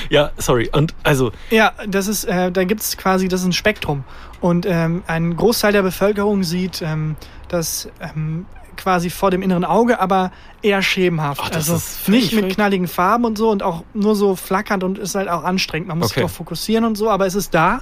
Ja, 0.09 0.31
sorry. 0.37 0.69
Und 0.71 0.93
also, 1.03 1.31
Ja, 1.49 1.73
das 1.87 2.07
ist, 2.07 2.23
äh, 2.25 2.51
da 2.51 2.63
gibt 2.63 2.81
es 2.81 2.95
quasi, 2.97 3.27
das 3.27 3.41
ist 3.41 3.47
ein 3.47 3.53
Spektrum. 3.53 4.03
Und 4.41 4.65
ähm, 4.65 5.03
ein 5.07 5.35
Großteil 5.35 5.71
der 5.73 5.83
Bevölkerung 5.83 6.43
sieht 6.43 6.81
ähm, 6.81 7.15
das 7.49 7.89
ähm, 8.01 8.45
quasi 8.75 9.09
vor 9.09 9.31
dem 9.31 9.41
inneren 9.41 9.65
Auge, 9.65 9.99
aber 9.99 10.31
eher 10.61 10.81
schemenhaft. 10.81 11.41
Ach, 11.43 11.49
das 11.49 11.69
also 11.69 12.11
nicht 12.11 12.33
mit 12.33 12.49
knalligen 12.53 12.87
Farben 12.87 13.25
und 13.25 13.37
so 13.37 13.49
und 13.51 13.63
auch 13.63 13.83
nur 13.93 14.15
so 14.15 14.35
flackernd 14.35 14.83
und 14.83 14.97
ist 14.97 15.15
halt 15.15 15.29
auch 15.29 15.43
anstrengend. 15.43 15.87
Man 15.89 15.99
muss 15.99 16.07
Okay. 16.07 16.13
sich 16.15 16.21
darauf 16.23 16.31
fokussieren 16.37 16.83
und 16.85 16.95
so, 16.97 17.09
aber 17.09 17.25
es 17.27 17.35
ist 17.35 17.53
da. 17.53 17.81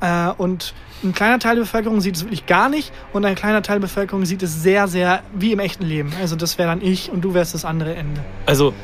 Äh, 0.00 0.30
und 0.38 0.74
ein 1.02 1.12
kleiner 1.14 1.38
Teil 1.38 1.54
der 1.56 1.62
Bevölkerung 1.62 2.00
sieht 2.00 2.16
es 2.16 2.22
wirklich 2.24 2.46
gar 2.46 2.68
nicht 2.68 2.92
und 3.12 3.24
ein 3.24 3.34
kleiner 3.34 3.62
Teil 3.62 3.76
der 3.76 3.86
Bevölkerung 3.86 4.24
sieht 4.26 4.42
es 4.42 4.62
sehr, 4.62 4.86
sehr 4.88 5.22
wie 5.34 5.52
im 5.52 5.58
echten 5.58 5.84
Leben. 5.84 6.12
Also 6.20 6.36
das 6.36 6.58
wäre 6.58 6.68
dann 6.68 6.82
ich 6.82 7.10
und 7.10 7.22
du 7.22 7.32
wärst 7.34 7.54
das 7.54 7.64
andere 7.64 7.94
Ende. 7.94 8.20
also, 8.46 8.74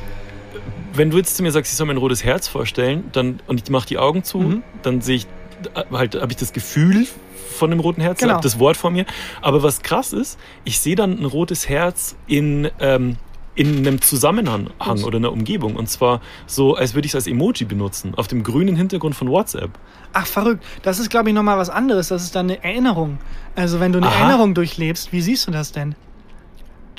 wenn 0.94 1.10
du 1.10 1.18
jetzt 1.18 1.36
zu 1.36 1.42
mir 1.42 1.52
sagst, 1.52 1.70
ich 1.72 1.76
soll 1.76 1.86
mir 1.86 1.92
ein 1.94 1.98
rotes 1.98 2.24
Herz 2.24 2.48
vorstellen, 2.48 3.04
dann 3.12 3.40
und 3.46 3.62
ich 3.62 3.68
mache 3.70 3.86
die 3.86 3.98
Augen 3.98 4.24
zu, 4.24 4.38
Mhm. 4.38 4.62
dann 4.82 5.00
sehe 5.02 5.16
ich 5.16 5.26
äh, 5.74 5.82
halt 5.92 6.14
habe 6.14 6.32
ich 6.32 6.38
das 6.38 6.52
Gefühl 6.54 7.06
von 7.54 7.70
einem 7.70 7.80
roten 7.80 8.00
Herz, 8.00 8.20
Genau. 8.20 8.40
das 8.40 8.58
Wort 8.58 8.76
vor 8.78 8.90
mir. 8.90 9.04
Aber 9.42 9.62
was 9.62 9.82
krass 9.82 10.12
ist, 10.14 10.38
ich 10.64 10.78
sehe 10.80 10.94
dann 10.96 11.18
ein 11.18 11.24
rotes 11.26 11.68
Herz 11.68 12.16
in 12.26 12.70
ähm, 12.80 13.16
in 13.54 13.78
einem 13.78 14.02
Zusammenhang 14.02 14.68
oder 15.02 15.16
einer 15.16 15.32
Umgebung. 15.32 15.76
Und 15.76 15.88
zwar 15.88 16.20
so, 16.46 16.74
als 16.76 16.92
würde 16.94 17.06
ich 17.06 17.12
es 17.12 17.14
als 17.14 17.26
Emoji 17.26 17.64
benutzen, 17.64 18.12
auf 18.14 18.28
dem 18.28 18.42
grünen 18.42 18.76
Hintergrund 18.76 19.14
von 19.14 19.28
WhatsApp. 19.30 19.70
Ach, 20.18 20.26
verrückt. 20.26 20.64
Das 20.82 20.98
ist, 20.98 21.10
glaube 21.10 21.28
ich, 21.28 21.34
nochmal 21.34 21.58
was 21.58 21.68
anderes. 21.68 22.08
Das 22.08 22.22
ist 22.22 22.34
dann 22.34 22.46
eine 22.46 22.64
Erinnerung. 22.64 23.18
Also, 23.54 23.80
wenn 23.80 23.92
du 23.92 23.98
eine 23.98 24.08
Aha. 24.08 24.20
Erinnerung 24.20 24.54
durchlebst, 24.54 25.12
wie 25.12 25.20
siehst 25.20 25.46
du 25.46 25.50
das 25.50 25.72
denn? 25.72 25.94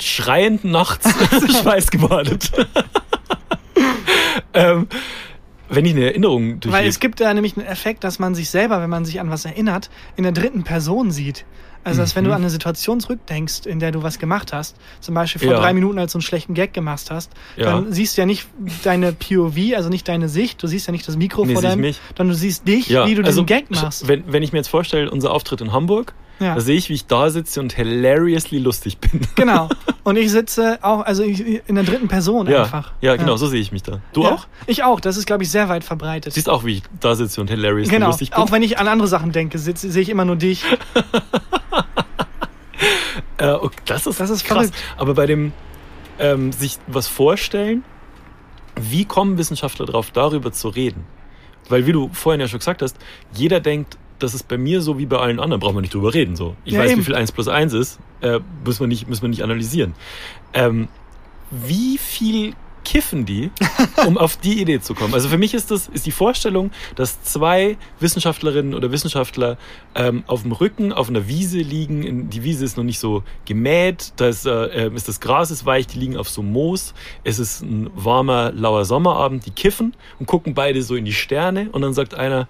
schreiend 0.01 0.63
nachts 0.63 1.09
schweißgebadet. 1.61 2.51
ähm, 4.53 4.87
wenn 5.69 5.85
ich 5.85 5.93
eine 5.93 6.05
Erinnerung 6.05 6.59
durchlebe. 6.59 6.73
Weil 6.73 6.87
es 6.87 6.99
gibt 6.99 7.19
da 7.19 7.33
nämlich 7.33 7.57
einen 7.57 7.67
Effekt, 7.67 8.03
dass 8.03 8.19
man 8.19 8.35
sich 8.35 8.49
selber, 8.49 8.81
wenn 8.81 8.89
man 8.89 9.05
sich 9.05 9.19
an 9.19 9.29
was 9.29 9.45
erinnert, 9.45 9.89
in 10.15 10.23
der 10.23 10.31
dritten 10.31 10.63
Person 10.63 11.11
sieht. 11.11 11.45
Also, 11.87 12.01
dass 12.01 12.15
wenn 12.15 12.23
Mhm. 12.25 12.29
du 12.29 12.33
an 12.35 12.41
eine 12.41 12.49
Situation 12.49 12.99
zurückdenkst, 12.99 13.65
in 13.65 13.79
der 13.79 13.91
du 13.91 14.03
was 14.03 14.19
gemacht 14.19 14.51
hast, 14.53 14.75
zum 14.99 15.15
Beispiel 15.15 15.41
vor 15.41 15.53
Ja. 15.53 15.59
drei 15.61 15.73
Minuten, 15.73 15.97
als 15.99 16.11
du 16.11 16.17
einen 16.17 16.21
schlechten 16.23 16.53
Gag 16.53 16.73
gemacht 16.73 17.09
hast, 17.09 17.31
Ja. 17.55 17.65
dann 17.65 17.91
siehst 17.93 18.17
du 18.17 18.21
ja 18.21 18.25
nicht 18.25 18.45
deine 18.83 19.13
POV, 19.13 19.73
also 19.75 19.89
nicht 19.89 20.07
deine 20.07 20.27
Sicht, 20.29 20.61
du 20.61 20.67
siehst 20.67 20.87
ja 20.87 20.91
nicht 20.91 21.07
das 21.07 21.15
Mikro 21.15 21.45
Nee, 21.45 21.53
vor 21.53 21.61
deinem, 21.61 21.81
mich. 21.81 21.99
sondern 22.17 22.33
du 22.33 22.39
siehst 22.39 22.67
dich, 22.67 22.87
ja, 22.89 23.05
wie 23.07 23.15
du 23.15 23.21
also, 23.23 23.41
diesen 23.41 23.45
Gag 23.45 23.71
machst. 23.71 24.07
Wenn, 24.07 24.31
wenn 24.31 24.43
ich 24.43 24.51
mir 24.51 24.59
jetzt 24.59 24.67
vorstelle, 24.67 25.09
unser 25.09 25.31
Auftritt 25.31 25.61
in 25.61 25.71
Hamburg, 25.71 26.13
Ja. 26.39 26.53
da 26.55 26.61
sehe 26.61 26.75
ich, 26.77 26.89
wie 26.89 26.93
ich 26.93 27.07
da 27.07 27.29
sitze 27.29 27.59
und 27.59 27.73
hilariously 27.73 28.59
lustig 28.59 28.97
bin. 28.99 29.21
Genau. 29.35 29.69
Und 30.03 30.15
ich 30.17 30.31
sitze 30.31 30.79
auch, 30.83 31.01
also 31.01 31.21
ich, 31.23 31.67
in 31.67 31.75
der 31.75 31.83
dritten 31.83 32.07
Person 32.07 32.47
ja, 32.47 32.63
einfach. 32.63 32.93
ja, 33.01 33.17
genau, 33.17 33.35
so 33.35 33.47
sehe 33.47 33.59
ich 33.59 33.73
mich 33.73 33.83
da. 33.83 33.99
Du 34.13 34.23
Ja, 34.23 34.35
auch? 34.35 34.47
Ich 34.65 34.83
auch. 34.83 35.01
Das 35.01 35.17
ist, 35.17 35.25
glaube 35.25 35.43
ich, 35.43 35.51
sehr 35.51 35.67
weit 35.67 35.83
verbreitet. 35.83 36.31
Siehst 36.31 36.47
auch, 36.47 36.63
wie 36.63 36.75
ich 36.75 36.83
da 37.01 37.13
sitze 37.15 37.41
und 37.41 37.49
hilariously 37.49 37.91
Genau. 37.93 38.07
lustig 38.07 38.29
bin? 38.29 38.39
Auch 38.39 38.51
wenn 38.51 38.63
ich 38.63 38.79
an 38.79 38.87
andere 38.87 39.09
Sachen 39.09 39.33
denke, 39.33 39.57
sitze- 39.57 39.89
sehe 39.89 40.01
ich 40.03 40.09
immer 40.09 40.23
nur 40.25 40.35
dich. 40.37 40.63
Äh, 43.39 43.51
okay, 43.51 43.75
das 43.85 44.07
ist, 44.07 44.19
Das 44.19 44.29
ist 44.31 44.43
krass. 44.45 44.57
verrückt. 44.57 44.75
Aber 44.97 45.13
bei 45.13 45.25
dem 45.27 45.53
ähm, 46.19 46.51
sich 46.51 46.77
was 46.87 47.07
vorstellen, 47.07 47.83
wie 48.79 49.05
kommen 49.05 49.37
Wissenschaftler 49.37 49.85
drauf, 49.85 50.09
darüber 50.11 50.51
zu 50.51 50.69
reden? 50.69 51.05
Weil, 51.69 51.85
wie 51.85 51.91
du 51.91 52.09
vorhin 52.13 52.39
ja 52.41 52.47
schon 52.47 52.59
gesagt 52.59 52.81
hast, 52.81 52.97
jeder 53.33 53.59
denkt, 53.59 53.97
das 54.19 54.33
ist 54.33 54.47
bei 54.47 54.57
mir 54.57 54.81
so 54.81 54.97
wie 54.99 55.05
bei 55.05 55.17
allen 55.17 55.39
anderen, 55.39 55.59
braucht 55.59 55.73
man 55.73 55.81
nicht 55.81 55.93
drüber 55.93 56.13
reden. 56.13 56.35
So. 56.35 56.55
Ich 56.65 56.73
Ja, 56.73 56.79
weiß, 56.79 56.91
eben. 56.91 57.01
wie 57.01 57.05
viel 57.05 57.15
1 57.15 57.31
plus 57.31 57.47
1 57.47 57.73
ist, 57.73 57.99
äh, 58.21 58.39
muss, 58.65 58.79
man 58.79 58.89
nicht, 58.89 59.07
muss 59.07 59.21
man 59.21 59.31
nicht 59.31 59.43
analysieren. 59.43 59.93
Ähm, 60.53 60.87
wie 61.51 61.97
viel 61.97 62.53
kiffen 62.83 63.25
die, 63.25 63.51
um 64.07 64.17
auf 64.17 64.37
die 64.37 64.61
Idee 64.61 64.79
zu 64.79 64.93
kommen? 64.95 65.13
Also 65.13 65.27
für 65.27 65.37
mich 65.37 65.53
ist 65.53 65.71
das 65.71 65.87
ist 65.87 66.05
die 66.05 66.11
Vorstellung, 66.11 66.71
dass 66.95 67.21
zwei 67.21 67.75
Wissenschaftlerinnen 67.99 68.73
oder 68.73 68.91
Wissenschaftler 68.93 69.57
ähm, 69.93 70.23
auf 70.27 70.43
dem 70.43 70.53
Rücken 70.53 70.93
auf 70.93 71.09
einer 71.09 71.27
Wiese 71.27 71.57
liegen. 71.59 72.03
In- 72.03 72.29
Die 72.29 72.43
Wiese 72.43 72.63
ist 72.63 72.77
noch 72.77 72.85
nicht 72.85 72.99
so 72.99 73.23
gemäht, 73.45 74.13
da 74.15 74.27
ist, 74.29 74.45
äh, 74.45 74.87
äh, 74.87 74.95
ist 74.95 75.07
das 75.09 75.19
Gras 75.19 75.51
ist 75.51 75.65
weich, 75.65 75.87
die 75.87 75.99
liegen 75.99 76.15
auf 76.17 76.29
so 76.29 76.41
Moos. 76.41 76.93
Es 77.25 77.39
ist 77.39 77.61
ein 77.61 77.89
warmer, 77.93 78.51
lauer 78.53 78.85
Sommerabend, 78.85 79.45
die 79.45 79.51
kiffen 79.51 79.93
und 80.19 80.25
gucken 80.25 80.53
beide 80.53 80.81
so 80.81 80.95
in 80.95 81.03
die 81.05 81.13
Sterne 81.13 81.69
und 81.71 81.81
dann 81.81 81.93
sagt 81.93 82.13
einer, 82.15 82.47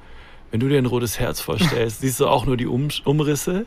wenn 0.51 0.59
du 0.59 0.67
dir 0.69 0.77
ein 0.77 0.85
rotes 0.85 1.19
Herz 1.19 1.39
vorstellst, 1.41 2.01
siehst 2.01 2.19
du 2.19 2.27
auch 2.27 2.45
nur 2.45 2.57
die 2.57 2.67
um 2.67 2.87
Umrisse? 3.05 3.65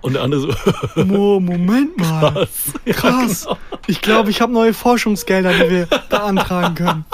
Und 0.00 0.12
der 0.12 0.22
andere 0.22 0.56
so, 0.94 1.04
Mo, 1.04 1.40
Moment 1.40 1.96
mal. 1.98 2.34
was? 2.36 2.94
Krass. 2.96 3.44
genau. 3.46 3.58
Ich 3.88 4.00
glaube, 4.00 4.30
ich 4.30 4.40
habe 4.40 4.52
neue 4.52 4.72
Forschungsgelder, 4.72 5.52
die 5.54 5.70
wir 5.70 5.86
beantragen 6.08 6.74
können. 6.76 7.04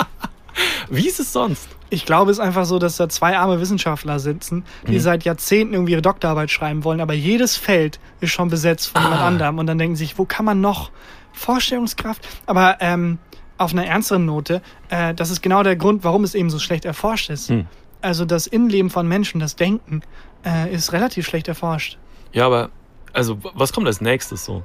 Wie 0.91 1.09
ist 1.09 1.19
es 1.19 1.33
sonst? 1.33 1.67
Ich 1.89 2.05
glaube, 2.05 2.31
es 2.31 2.39
ist 2.39 2.45
einfach 2.45 2.67
so, 2.67 2.79
dass 2.79 2.97
da 2.97 3.09
zwei 3.09 3.39
arme 3.39 3.59
Wissenschaftler 3.61 4.19
sitzen, 4.19 4.65
die 4.87 4.93
Mhm. 4.97 5.01
seit 5.01 5.25
Jahrzehnten 5.25 5.73
irgendwie 5.75 5.93
ihre 5.93 6.03
Doktorarbeit 6.03 6.51
schreiben 6.51 6.85
wollen, 6.85 7.01
aber 7.01 7.15
jedes 7.15 7.57
Feld 7.57 8.01
ist 8.21 8.33
schon 8.33 8.51
besetzt 8.51 8.89
von 8.89 9.03
jemand 9.03 9.21
Ah. 9.23 9.27
anderem. 9.29 9.59
Und 9.59 9.67
dann 9.67 9.79
denken 9.79 9.97
sie 9.97 10.05
sich, 10.05 10.19
wo 10.19 10.25
kann 10.27 10.45
man 10.45 10.61
noch 10.61 10.91
Vorstellungskraft? 11.33 12.27
Aber 12.47 12.77
ähm, 12.81 13.19
auf 13.59 13.73
einer 13.73 13.87
ernsteren 13.87 14.25
Note, 14.27 14.61
äh, 14.89 15.15
das 15.15 15.31
ist 15.31 15.43
genau 15.43 15.63
der 15.63 15.77
Grund, 15.77 16.05
warum 16.05 16.25
es 16.25 16.35
eben 16.35 16.51
so 16.51 16.59
schlecht 16.59 16.85
erforscht 16.85 17.31
ist. 17.31 17.49
Hm. 17.51 17.67
Also 18.05 18.27
das 18.27 18.47
Innenleben 18.47 18.91
von 18.91 19.09
Menschen, 19.09 19.41
das 19.41 19.57
Denken, 19.57 20.03
äh, 20.45 20.73
ist 20.73 20.93
relativ 20.93 21.27
schlecht 21.27 21.49
erforscht. 21.49 21.97
Ja, 22.33 22.45
aber 22.45 22.71
also 23.15 23.39
was 23.55 23.73
kommt 23.73 23.87
als 23.87 24.03
nächstes 24.03 24.45
so? 24.45 24.63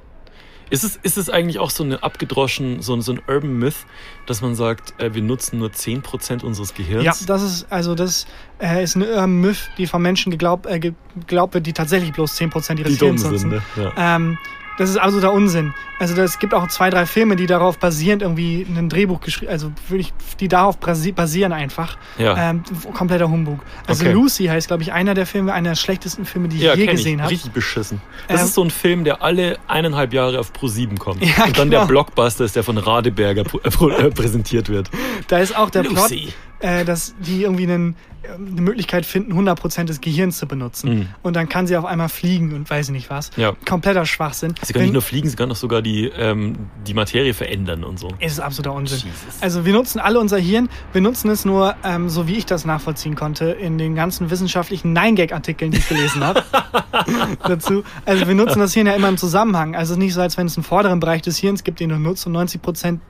Ist 0.69 0.84
es, 0.84 0.97
ist 0.97 1.17
es 1.17 1.30
eigentlich 1.30 1.58
auch 1.58 1.71
so 1.71 1.84
eine 1.84 2.04
abgedroschen, 2.04 2.82
so, 2.82 2.99
so 3.02 3.13
ein 3.13 3.21
Urban 3.28 3.58
Myth, 3.58 3.86
dass 4.28 4.41
man 4.41 4.56
sagt, 4.56 4.93
äh, 4.99 5.13
wir 5.13 5.21
nutzen 5.21 5.58
nur 5.58 5.69
10% 5.69 6.43
unseres 6.43 6.73
Gehirns? 6.73 7.06
Ja, 7.06 7.13
das 7.25 7.41
ist 7.41 7.71
also 7.71 7.95
das 7.95 8.28
äh, 8.60 8.84
ist 8.84 8.95
eine 8.95 9.06
äh, 9.08 9.25
Myth, 9.25 9.71
die 9.78 9.88
von 9.88 10.02
Menschen 10.02 10.32
geglaubt, 10.32 10.65
äh, 10.67 10.80
geglaubt 10.80 11.54
wird, 11.54 11.65
die 11.65 11.73
tatsächlich 11.73 12.12
bloß 12.12 12.38
10% 12.38 12.78
ihres 12.78 12.91
die 12.91 12.99
dumm 12.99 13.10
Hirns 13.10 13.23
nutzen. 13.23 13.38
sind. 13.38 13.49
Ne? 13.52 13.62
Ja. 13.78 14.15
Ähm, 14.15 14.38
das 14.79 14.89
ist 14.89 14.97
absoluter 14.97 15.31
Unsinn. 15.31 15.73
Also 15.99 16.19
es 16.21 16.39
gibt 16.39 16.53
auch 16.53 16.67
zwei, 16.69 16.89
drei 16.89 17.05
Filme, 17.05 17.35
die 17.35 17.45
darauf 17.45 17.77
basierend 17.77 18.21
irgendwie 18.21 18.65
ein 18.67 18.89
Drehbuch 18.89 19.19
geschrieben, 19.21 19.51
also 19.51 19.71
wirklich, 19.89 20.13
die 20.39 20.47
darauf 20.47 20.77
basi- 20.79 21.13
basieren 21.13 21.51
einfach. 21.51 21.97
Ja. 22.17 22.51
Ähm, 22.51 22.63
kompletter 22.93 23.29
Humbug. 23.29 23.59
Also 23.85 24.05
Okay. 24.05 24.13
Lucy 24.13 24.45
heißt, 24.45 24.67
glaube 24.67 24.81
ich, 24.81 24.93
einer 24.93 25.13
der 25.13 25.25
Filme, 25.25 25.53
einer 25.53 25.71
der 25.71 25.75
schlechtesten 25.75 26.25
Filme, 26.25 26.47
die 26.47 26.55
ich 26.57 26.63
ja, 26.63 26.73
je 26.73 26.85
gesehen 26.87 27.15
ich. 27.15 27.21
habe. 27.21 27.31
Richtig 27.31 27.51
beschissen. 27.51 28.01
Das 28.29 28.39
Ähm, 28.41 28.47
ist 28.47 28.53
so 28.55 28.63
ein 28.63 28.71
Film, 28.71 29.03
der 29.03 29.21
alle 29.21 29.57
eineinhalb 29.67 30.13
Jahre 30.13 30.39
auf 30.39 30.51
Pro7 30.53 30.97
kommt. 30.97 31.21
Ja, 31.23 31.43
Und 31.43 31.57
dann 31.59 31.69
genau. 31.69 31.81
der 31.81 31.87
Blockbuster 31.87 32.45
ist, 32.45 32.55
der 32.55 32.63
von 32.63 32.77
Radeberger 32.77 33.43
pro- 33.43 33.59
äh, 33.63 33.69
pro- 33.69 33.89
präsentiert 34.11 34.69
wird. 34.69 34.89
Da 35.27 35.39
ist 35.39 35.55
auch 35.57 35.69
der 35.69 35.81
Plot, 35.81 35.95
Lucy. 36.11 36.33
äh, 36.61 36.85
dass 36.85 37.13
die 37.19 37.43
irgendwie 37.43 37.63
einen, 37.63 37.95
eine 38.23 38.62
Möglichkeit 38.62 39.05
finden, 39.05 39.34
100% 39.34 39.86
des 39.86 40.01
Gehirns 40.01 40.38
zu 40.38 40.47
benutzen. 40.47 40.89
Mhm. 40.99 41.08
Und 41.23 41.36
dann 41.36 41.47
kann 41.49 41.67
sie 41.67 41.77
auf 41.77 41.86
einmal 41.86 42.10
fliegen 42.10 42.53
und 42.53 42.69
weiß 42.69 42.88
ich 42.88 42.91
nicht 42.93 43.10
was. 43.10 43.32
Ja. 43.38 43.53
Kompletter 43.67 44.05
Schwachsinn. 44.05 44.55
Sie 44.62 44.73
kann 44.73 44.79
Wenn- 44.82 44.88
nicht 44.88 44.93
nur 44.93 45.01
fliegen, 45.01 45.29
sie 45.29 45.36
kann 45.36 45.51
auch 45.51 45.55
sogar 45.55 45.82
die, 45.82 46.05
ähm, 46.08 46.55
die 46.88 46.93
Materie 46.93 47.34
verändern 47.34 47.84
und 47.84 47.99
so. 47.99 48.10
Es 48.19 48.34
ist 48.34 48.39
absoluter 48.39 48.73
Unsinn. 48.73 48.99
Jesus. 48.99 49.41
Also 49.41 49.65
wir 49.65 49.73
nutzen 49.73 49.99
alle 49.99 50.19
unser 50.19 50.38
Hirn, 50.38 50.69
wir 50.93 51.01
nutzen 51.01 51.29
es 51.29 51.45
nur, 51.45 51.75
ähm, 51.84 52.10
so 52.10 52.27
wie 52.27 52.36
ich 52.38 52.45
das 52.45 52.65
nachvollziehen 52.65 53.15
konnte, 53.15 53.45
in 53.45 53.77
den 53.77 53.95
ganzen 53.95 54.29
wissenschaftlichen 54.29 54.93
Nein-Gag-Artikeln, 54.93 55.71
die 55.71 55.77
ich 55.79 55.88
gelesen 55.88 56.23
habe. 56.23 56.43
dazu. 57.47 57.84
Also 58.05 58.27
wir 58.27 58.36
nutzen 58.36 58.60
das 58.60 58.73
Hirn 58.73 58.88
ja 58.88 58.93
immer 58.93 59.10
im 59.10 59.17
Zusammenhang. 59.17 59.75
Also 59.75 59.93
es 59.93 59.97
ist 59.97 60.03
nicht 60.03 60.13
so, 60.13 60.21
als 60.21 60.38
wenn 60.38 60.47
es 60.47 60.58
einen 60.58 60.63
vorderen 60.63 60.99
Bereich 60.99 61.21
des 61.21 61.38
Hirns 61.38 61.63
gibt, 61.63 61.79
den 61.79 61.89
du 61.89 61.97
nutzt 61.97 62.25
und 62.25 62.34
90 62.34 62.62
Prozent 62.62 63.01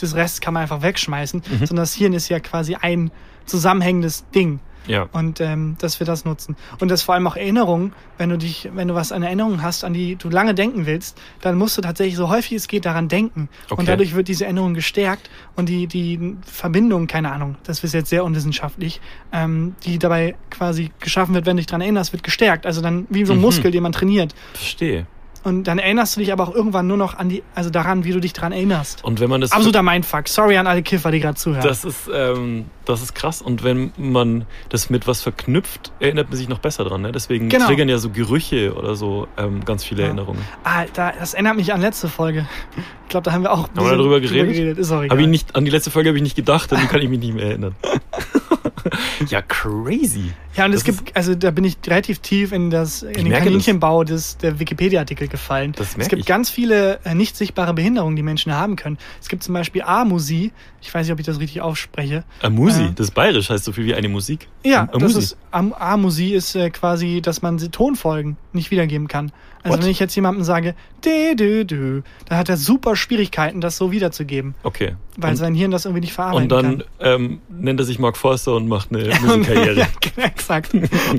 des 0.00 0.14
Rests 0.14 0.40
kann 0.40 0.54
man 0.54 0.62
einfach 0.62 0.82
wegschmeißen, 0.82 1.40
Mhm. 1.40 1.58
sondern 1.66 1.76
das 1.82 1.94
Hirn 1.94 2.12
ist 2.14 2.28
ja 2.28 2.40
quasi 2.40 2.74
ein 2.80 3.10
zusammenhängendes 3.50 4.24
Ding. 4.34 4.60
Ja. 4.86 5.08
Und 5.12 5.40
ähm, 5.40 5.76
dass 5.78 6.00
wir 6.00 6.06
das 6.06 6.24
nutzen. 6.24 6.56
Und 6.80 6.90
das 6.90 7.02
vor 7.02 7.14
allem 7.14 7.26
auch 7.26 7.36
Erinnerungen, 7.36 7.92
wenn 8.16 8.30
du 8.30 8.38
dich, 8.38 8.70
wenn 8.74 8.88
du 8.88 8.94
was 8.94 9.12
an 9.12 9.22
Erinnerungen 9.22 9.62
hast, 9.62 9.84
an 9.84 9.92
die 9.92 10.16
du 10.16 10.30
lange 10.30 10.54
denken 10.54 10.86
willst, 10.86 11.20
dann 11.42 11.58
musst 11.58 11.76
du 11.76 11.82
tatsächlich 11.82 12.16
so 12.16 12.30
häufig 12.30 12.52
es 12.52 12.66
geht 12.66 12.86
daran 12.86 13.06
denken. 13.06 13.50
Okay. 13.68 13.78
Und 13.78 13.88
dadurch 13.88 14.14
wird 14.14 14.26
diese 14.28 14.44
Erinnerung 14.44 14.72
gestärkt 14.74 15.30
und 15.54 15.68
die, 15.68 15.86
die 15.86 16.34
Verbindung, 16.44 17.06
keine 17.06 17.30
Ahnung, 17.30 17.56
das 17.64 17.84
ist 17.84 17.92
jetzt 17.92 18.08
sehr 18.08 18.24
unwissenschaftlich, 18.24 19.00
ähm, 19.32 19.74
die 19.84 19.98
dabei 19.98 20.34
quasi 20.48 20.90
geschaffen 20.98 21.34
wird, 21.34 21.44
wenn 21.44 21.56
du 21.56 21.60
dich 21.60 21.66
daran 21.66 21.82
erinnerst, 21.82 22.12
wird 22.12 22.22
gestärkt. 22.22 22.64
Also 22.64 22.80
dann 22.80 23.06
wie 23.10 23.24
so 23.26 23.34
ein 23.34 23.36
Mhm. 23.36 23.42
Muskel, 23.44 23.70
den 23.70 23.82
man 23.82 23.92
trainiert. 23.92 24.34
Verstehe. 24.54 25.06
Und 25.42 25.64
dann 25.64 25.78
erinnerst 25.78 26.16
du 26.16 26.20
dich 26.20 26.32
aber 26.32 26.44
auch 26.46 26.54
irgendwann 26.54 26.86
nur 26.86 26.96
noch 26.98 27.16
an 27.18 27.28
die, 27.30 27.42
also 27.54 27.70
daran, 27.70 28.04
wie 28.04 28.12
du 28.12 28.20
dich 28.20 28.32
daran 28.34 28.52
erinnerst. 28.52 29.02
Und 29.04 29.20
wenn 29.20 29.30
man 29.30 29.40
das 29.40 29.52
Absoluter 29.52 29.82
Mindfuck. 29.82 30.28
Sorry 30.28 30.58
an 30.58 30.66
alle 30.66 30.82
Kiffer, 30.82 31.10
die 31.10 31.20
gerade 31.20 31.36
zuhören. 31.36 31.62
Das 31.62 31.84
ist, 31.84 32.10
ähm, 32.14 32.66
das 32.84 33.00
ist 33.00 33.14
krass. 33.14 33.40
Und 33.40 33.64
wenn 33.64 33.92
man 33.96 34.44
das 34.68 34.90
mit 34.90 35.06
was 35.06 35.22
verknüpft, 35.22 35.92
erinnert 35.98 36.28
man 36.28 36.36
sich 36.36 36.48
noch 36.48 36.58
besser 36.58 36.84
dran. 36.84 37.00
Ne? 37.02 37.12
Deswegen 37.12 37.48
Genau. 37.48 37.66
triggern 37.66 37.88
ja 37.88 37.96
so 37.98 38.10
Gerüche 38.10 38.74
oder 38.74 38.94
so 38.96 39.28
ähm, 39.38 39.64
ganz 39.64 39.82
viele 39.84 40.02
Ja. 40.02 40.08
Erinnerungen. 40.08 40.42
ah, 40.64 40.84
da, 40.92 41.12
das 41.18 41.32
erinnert 41.34 41.56
mich 41.56 41.72
an 41.72 41.80
letzte 41.80 42.08
Folge. 42.08 42.46
Ich 42.76 43.08
glaube, 43.08 43.24
da 43.24 43.32
haben 43.32 43.42
wir 43.42 43.52
auch 43.52 43.68
ein 43.68 43.76
wir 43.76 43.96
darüber 43.96 44.20
geredet? 44.20 44.76
Ist 44.78 44.92
auch 44.92 45.02
egal. 45.02 45.16
Hab 45.16 45.22
ich 45.22 45.28
nicht, 45.28 45.56
an 45.56 45.64
die 45.64 45.70
letzte 45.70 45.90
Folge 45.90 46.10
habe 46.10 46.18
ich 46.18 46.22
nicht 46.22 46.36
gedacht, 46.36 46.70
dann 46.70 46.86
kann 46.88 47.00
ich 47.00 47.08
mich 47.08 47.18
nicht 47.18 47.34
mehr 47.34 47.46
erinnern. 47.46 47.74
ja, 49.28 49.42
crazy. 49.42 50.32
Ja, 50.56 50.64
und 50.66 50.72
es 50.72 50.82
Das 50.82 50.96
gibt, 50.96 51.16
also 51.16 51.34
da 51.34 51.50
bin 51.52 51.64
ich 51.64 51.76
relativ 51.86 52.18
tief 52.18 52.52
in, 52.52 52.70
das, 52.70 53.02
in 53.04 53.12
den 53.12 53.28
merke 53.28 53.44
das. 53.44 53.52
Kaninchenbau 53.52 54.02
des, 54.04 54.36
der 54.38 54.58
Wikipedia-Artikel 54.58 55.28
gefallen. 55.28 55.72
Das 55.76 55.96
es 55.96 56.08
gibt 56.08 56.20
ich. 56.20 56.26
ganz 56.26 56.50
viele 56.50 56.98
äh, 57.04 57.14
nicht 57.14 57.36
sichtbare 57.36 57.72
Behinderungen, 57.72 58.16
die 58.16 58.22
Menschen 58.22 58.52
haben 58.52 58.74
können. 58.76 58.98
Es 59.20 59.28
gibt 59.28 59.42
zum 59.44 59.54
Beispiel 59.54 59.82
Amusi. 59.82 60.52
Ich 60.82 60.92
weiß 60.92 61.06
nicht, 61.06 61.12
ob 61.12 61.20
ich 61.20 61.26
das 61.26 61.38
richtig 61.38 61.60
ausspreche. 61.60 62.24
Amusi, 62.42 62.82
Äh. 62.84 62.92
das 62.96 63.08
ist 63.08 63.14
bayerisch, 63.14 63.48
heißt 63.50 63.64
so 63.64 63.72
viel 63.72 63.84
wie 63.84 63.94
eine 63.94 64.08
Musik. 64.08 64.48
Ja, 64.64 64.86
das 64.86 64.94
Amusi. 65.02 65.18
ist, 65.18 65.36
Am 65.52 65.72
Amusi 65.72 66.30
ist 66.30 66.54
äh, 66.56 66.70
quasi, 66.70 67.20
dass 67.22 67.42
man 67.42 67.58
Tonfolgen 67.58 68.36
nicht 68.52 68.70
wiedergeben 68.70 69.06
kann. 69.08 69.30
Also 69.62 69.76
What? 69.76 69.84
wenn 69.84 69.90
ich 69.90 69.98
jetzt 70.00 70.14
jemandem 70.14 70.42
sage, 70.42 70.74
dü, 71.04 71.36
dü, 71.36 71.64
dü, 71.66 72.00
dann 72.26 72.38
hat 72.38 72.48
er 72.48 72.56
super 72.56 72.96
Schwierigkeiten, 72.96 73.60
das 73.60 73.76
so 73.76 73.92
wiederzugeben, 73.92 74.54
Okay. 74.62 74.94
weil 75.18 75.32
und, 75.32 75.36
sein 75.36 75.54
Hirn 75.54 75.70
das 75.70 75.84
irgendwie 75.84 76.00
nicht 76.00 76.14
verarbeiten 76.14 76.44
und 76.44 76.48
dann 76.50 76.78
kann. 76.78 76.84
ähm, 77.00 77.40
nennt 77.50 77.78
er 77.78 77.84
sich 77.84 77.98
Mark 77.98 78.16
Forster 78.16 78.54
und 78.54 78.68
macht 78.68 78.88
eine 78.90 79.10
Musikkarriere. 79.20 79.74
ja, 79.80 79.86
genau, 80.00 80.28
exakt. 80.40 80.70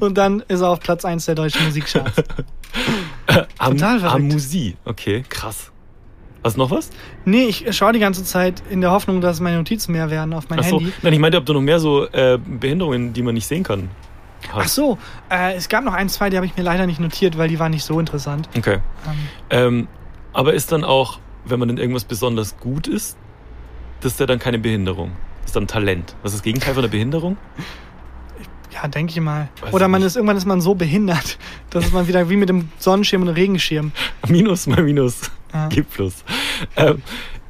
Und 0.02 0.18
dann 0.18 0.42
ist 0.48 0.62
er 0.62 0.70
auf 0.70 0.80
Platz 0.80 1.06
1 1.06 1.26
der 1.26 1.36
deutschen 1.36 1.64
Musikcharts. 1.66 2.24
Am, 3.58 3.72
Total 3.78 4.00
verrückt. 4.00 4.16
Amusi, 4.32 4.76
okay, 4.86 5.24
krass. 5.30 5.72
Hast 6.44 6.56
du 6.58 6.62
noch 6.62 6.72
was? 6.72 6.90
Nee, 7.24 7.44
ich 7.44 7.76
schaue 7.78 7.94
die 7.94 8.00
ganze 8.00 8.24
Zeit 8.24 8.64
in 8.70 8.82
der 8.82 8.92
Hoffnung, 8.92 9.22
dass 9.22 9.40
meine 9.40 9.58
Notizen 9.58 9.92
mehr 9.92 10.10
werden 10.10 10.34
auf 10.34 10.50
mein 10.50 10.60
Ach 10.60 10.64
so. 10.64 10.80
Handy. 10.80 10.92
Nein, 11.04 11.14
ich 11.14 11.20
meinte, 11.20 11.38
ob 11.38 11.46
du 11.46 11.54
noch 11.54 11.62
mehr 11.62 11.80
so 11.80 12.08
äh, 12.08 12.40
Behinderungen, 12.44 13.14
die 13.14 13.22
man 13.22 13.36
nicht 13.36 13.46
sehen 13.46 13.64
kann, 13.64 13.90
Ach 14.52 14.64
hast. 14.64 14.74
so, 14.74 14.98
äh, 15.30 15.54
es 15.54 15.70
gab 15.70 15.84
noch 15.84 15.94
ein, 15.94 16.10
zwei, 16.10 16.32
die 16.32 16.38
habe 16.38 16.48
ich 16.48 16.58
mir 16.58 16.64
leider 16.64 16.88
nicht 16.88 17.00
notiert, 17.00 17.38
weil 17.38 17.48
die 17.48 17.60
waren 17.60 17.72
nicht 17.72 17.84
so 17.84 18.00
interessant. 18.00 18.50
Okay. 18.58 18.80
Ähm, 19.08 19.18
Ähm, 19.52 19.88
aber 20.34 20.54
ist 20.56 20.72
dann 20.72 20.84
auch, 20.84 21.20
wenn 21.46 21.60
man 21.60 21.70
in 21.70 21.78
irgendwas 21.78 22.06
besonders 22.06 22.58
gut 22.58 22.88
ist, 22.88 23.18
das 24.00 24.14
ist 24.14 24.20
ja 24.20 24.26
dann 24.26 24.40
keine 24.40 24.58
Behinderung. 24.58 25.12
Das 25.42 25.50
ist 25.52 25.56
dann 25.56 25.68
Talent. 25.68 26.16
Was 26.24 26.32
ist 26.32 26.40
das 26.40 26.44
Gegenteil 26.44 26.74
von 26.74 26.82
der 26.82 26.90
Behinderung? 26.90 27.38
Ja, 28.82 28.88
denke 28.88 29.12
ich 29.12 29.20
mal. 29.20 29.50
Weiß 29.62 29.74
Oder 29.74 29.88
man 29.88 30.02
nicht. 30.02 30.08
ist 30.08 30.16
irgendwann 30.16 30.38
ist 30.38 30.46
man 30.46 30.62
so 30.62 30.76
behindert, 30.76 31.38
dass 31.70 31.86
es 31.86 31.92
man 31.92 32.08
wieder 32.08 32.30
wie 32.30 32.36
mit 32.36 32.50
dem 32.50 32.70
Sonnenschirm 32.78 33.22
und 33.22 33.30
Regenschirm. 33.30 33.92
Minus 34.28 34.68
mal 34.68 34.84
Minus 34.84 35.32
Ja. 35.54 35.68
gibt 35.70 35.92
Plus. 35.92 36.24
Ähm, 36.76 37.02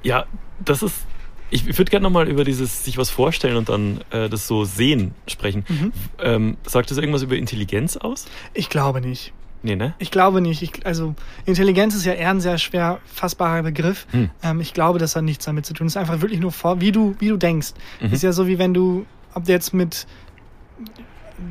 ja, 0.04 0.26
das 0.64 0.84
ist. 0.84 1.06
Ich, 1.54 1.66
würde 1.78 1.92
gerne 1.92 2.04
nochmal 2.04 2.30
über 2.30 2.46
dieses 2.46 2.86
sich 2.86 2.98
was 2.98 3.10
vorstellen 3.10 3.58
und 3.58 3.68
dann 3.68 4.00
äh, 4.12 4.30
das 4.30 4.48
so 4.48 4.64
sehen 4.64 5.14
sprechen. 5.28 5.66
Mhm. 5.68 5.92
Ähm, 6.20 6.58
sagt 6.66 6.90
das 6.92 6.98
irgendwas 6.98 7.24
über 7.24 7.36
Intelligenz 7.36 7.98
aus? 7.98 8.26
Ich 8.54 8.70
glaube 8.70 9.02
nicht. 9.02 9.34
Nee, 9.64 9.76
ne? 9.76 9.94
Ich 10.00 10.12
glaube 10.12 10.40
nicht. 10.40 10.62
Ich, 10.62 10.86
also 10.86 11.14
Intelligenz 11.46 11.94
ist 11.94 12.06
ja 12.06 12.14
eher 12.14 12.30
ein 12.30 12.40
sehr 12.40 12.58
schwer 12.58 13.00
fassbarer 13.06 13.64
Begriff. 13.64 14.08
Hm. 14.12 14.30
Ähm, 14.42 14.62
ich 14.62 14.74
glaube, 14.74 14.98
das 14.98 15.16
hat 15.16 15.24
nichts 15.24 15.44
damit 15.44 15.66
zu 15.66 15.74
tun. 15.74 15.88
Es 15.88 15.94
ist 15.94 15.98
einfach 15.98 16.22
wirklich 16.22 16.40
nur 16.40 16.52
vor, 16.52 16.80
wie 16.80 16.92
du, 16.92 17.16
wie 17.20 17.28
du 17.28 17.38
denkst. 17.38 17.74
Mhm. 18.00 18.14
Ist 18.14 18.24
ja 18.24 18.32
so 18.32 18.48
wie 18.48 18.58
wenn 18.58 18.74
du, 18.74 19.06
ob 19.34 19.44
der 19.46 19.56
jetzt 19.56 19.74
mit 19.74 20.08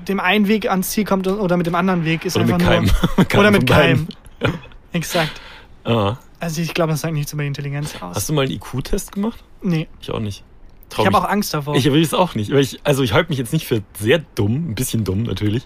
dem 0.09 0.21
einen 0.21 0.49
Weg 0.49 0.71
ans 0.71 0.91
Ziel 0.91 1.05
kommt 1.05 1.27
oder 1.27 1.57
mit 1.57 1.67
dem 1.67 1.75
anderen 1.75 2.05
Weg, 2.05 2.25
ist 2.25 2.37
Oder 2.37 2.47
mit 2.47 2.55
einfach 2.55 2.67
Keim. 2.69 2.85
nur 2.85 3.27
oder 3.41 3.51
mit. 3.51 3.67
Keim. 3.67 4.07
Exakt. 4.93 5.41
Ah. 5.85 6.17
Also 6.39 6.63
ich 6.63 6.73
glaube, 6.75 6.93
das 6.93 7.03
sagt 7.03 7.15
nichts 7.15 7.33
über 7.33 7.43
Intelligenz 7.45 7.95
aus. 8.01 8.17
Hast 8.17 8.29
du 8.29 8.33
mal 8.33 8.43
einen 8.43 8.53
IQ-Test 8.53 9.13
gemacht? 9.13 9.43
nee, 9.63 9.89
Ich 10.01 10.11
auch 10.11 10.21
nicht. 10.21 10.43
Trau 10.89 11.03
ich 11.03 11.07
habe 11.07 11.19
auch 11.19 11.29
Angst 11.29 11.55
davor. 11.55 11.77
Ich 11.77 11.85
will 11.85 12.03
es 12.03 12.13
auch 12.15 12.35
nicht. 12.35 12.51
Ich, 12.51 12.81
also 12.83 13.05
ich 13.05 13.13
halte 13.13 13.29
mich 13.31 13.39
jetzt 13.39 13.53
nicht 13.53 13.65
für 13.65 13.81
sehr 13.97 14.19
dumm, 14.35 14.71
ein 14.71 14.75
bisschen 14.75 15.05
dumm 15.05 15.23
natürlich. 15.23 15.63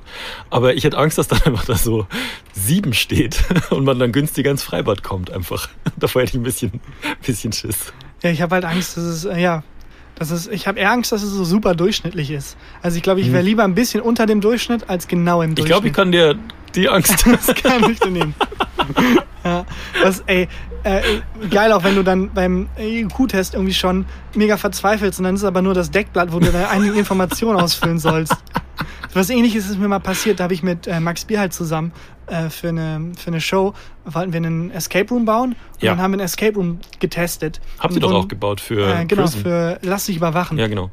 Aber 0.51 0.75
ich 0.75 0.85
hätte 0.85 0.99
Angst, 0.99 1.17
dass 1.17 1.29
dann 1.29 1.41
einfach 1.47 1.65
da 1.65 1.77
so 1.77 2.07
sieben 2.53 2.93
steht 2.93 3.43
und 3.71 3.85
man 3.85 3.99
dann 3.99 4.13
günstiger 4.13 4.51
ins 4.51 4.63
Freibad 4.63 5.03
kommt 5.03 5.31
einfach. 5.31 5.69
Davor 5.97 6.21
hätte 6.23 6.33
ich 6.33 6.41
ein 6.41 6.43
bisschen, 6.43 6.73
bisschen 7.25 7.53
Schiss. 7.55 7.93
ja, 8.23 8.31
ich 8.31 8.43
habe 8.43 8.55
halt 8.57 8.67
Angst, 8.67 8.99
dass 8.99 9.05
es, 9.05 9.25
äh, 9.25 9.41
ja, 9.41 9.63
dass 10.17 10.31
es, 10.31 10.47
ich 10.47 10.67
habe 10.67 10.79
eher 10.79 10.91
Angst, 10.93 11.13
dass 11.13 11.23
es 11.23 11.31
so 11.31 11.45
super 11.45 11.75
durchschnittlich 11.75 12.31
ist. 12.31 12.57
Also 12.83 12.97
ich 12.97 13.03
glaube, 13.03 13.21
ich 13.21 13.29
wäre 13.29 13.39
Hm. 13.41 13.47
lieber 13.47 13.65
ein 13.65 13.75
bisschen 13.75 14.01
unter 14.01 14.27
dem 14.27 14.41
Durchschnitt 14.41 14.89
als 14.89 15.09
genau 15.09 15.43
im 15.43 15.51
Ich 15.51 15.55
Durchschnitt. 15.57 15.73
glaube, 15.73 15.87
ich 15.89 15.93
kann 15.93 16.13
dir 16.13 16.37
die 16.75 16.89
Angst. 16.89 17.25
Das 17.31 17.55
kann 17.55 17.91
ich 17.91 17.99
dir 18.01 18.11
nehmen. 18.11 18.35
ja, 19.45 19.65
das, 20.03 20.23
ey, 20.27 20.49
äh, 20.85 21.01
geil 21.51 21.73
auch, 21.73 21.83
wenn 21.85 21.95
du 21.97 22.03
dann 22.03 22.31
beim 22.33 22.69
IQ-Test 22.79 23.55
irgendwie 23.55 23.75
schon 23.75 24.05
mega 24.35 24.57
verzweifelst 24.57 25.19
und 25.19 25.25
dann 25.25 25.35
ist 25.35 25.41
es 25.43 25.47
aber 25.47 25.63
nur 25.63 25.75
das 25.75 25.91
Deckblatt, 25.91 26.33
wo 26.33 26.39
du 26.41 26.51
deine 26.53 26.69
einige 26.69 26.99
Informationen 26.99 27.59
ausfüllen 27.59 27.99
sollst. 27.99 28.35
Was 29.15 29.31
ähnliches 29.31 29.69
ist 29.71 29.79
mir 29.79 29.87
mal 29.87 30.01
passiert, 30.01 30.41
da 30.41 30.45
habe 30.45 30.55
ich 30.55 30.63
mit 30.65 30.87
äh, 30.89 30.99
Max 30.99 31.25
Bier 31.25 31.39
halt 31.39 31.53
zusammen 31.53 31.93
äh, 32.27 32.51
für, 32.51 32.69
eine, 32.69 33.13
für 33.19 33.29
eine 33.29 33.41
Show, 33.41 33.75
wollten 34.05 34.33
wir 34.33 34.39
einen 34.39 34.71
Escape 34.71 35.09
Room 35.11 35.25
bauen 35.25 35.51
und 35.75 35.83
Ja. 35.83 35.93
dann 35.93 36.03
haben 36.03 36.13
wir 36.13 36.17
einen 36.19 36.27
Escape 36.27 36.55
Room 36.55 36.79
getestet. 37.01 37.61
Habt 37.79 37.93
ihr 37.95 37.97
Und 37.97 38.11
doch 38.11 38.13
auch 38.25 38.29
gebaut 38.29 38.61
für 38.61 38.87
äh, 39.01 39.05
Genau, 39.05 39.23
Prison. 39.23 39.43
für 39.43 39.79
Lass 39.83 40.07
dich 40.07 40.17
überwachen. 40.17 40.59
Ja, 40.59 40.67
genau. 40.69 40.91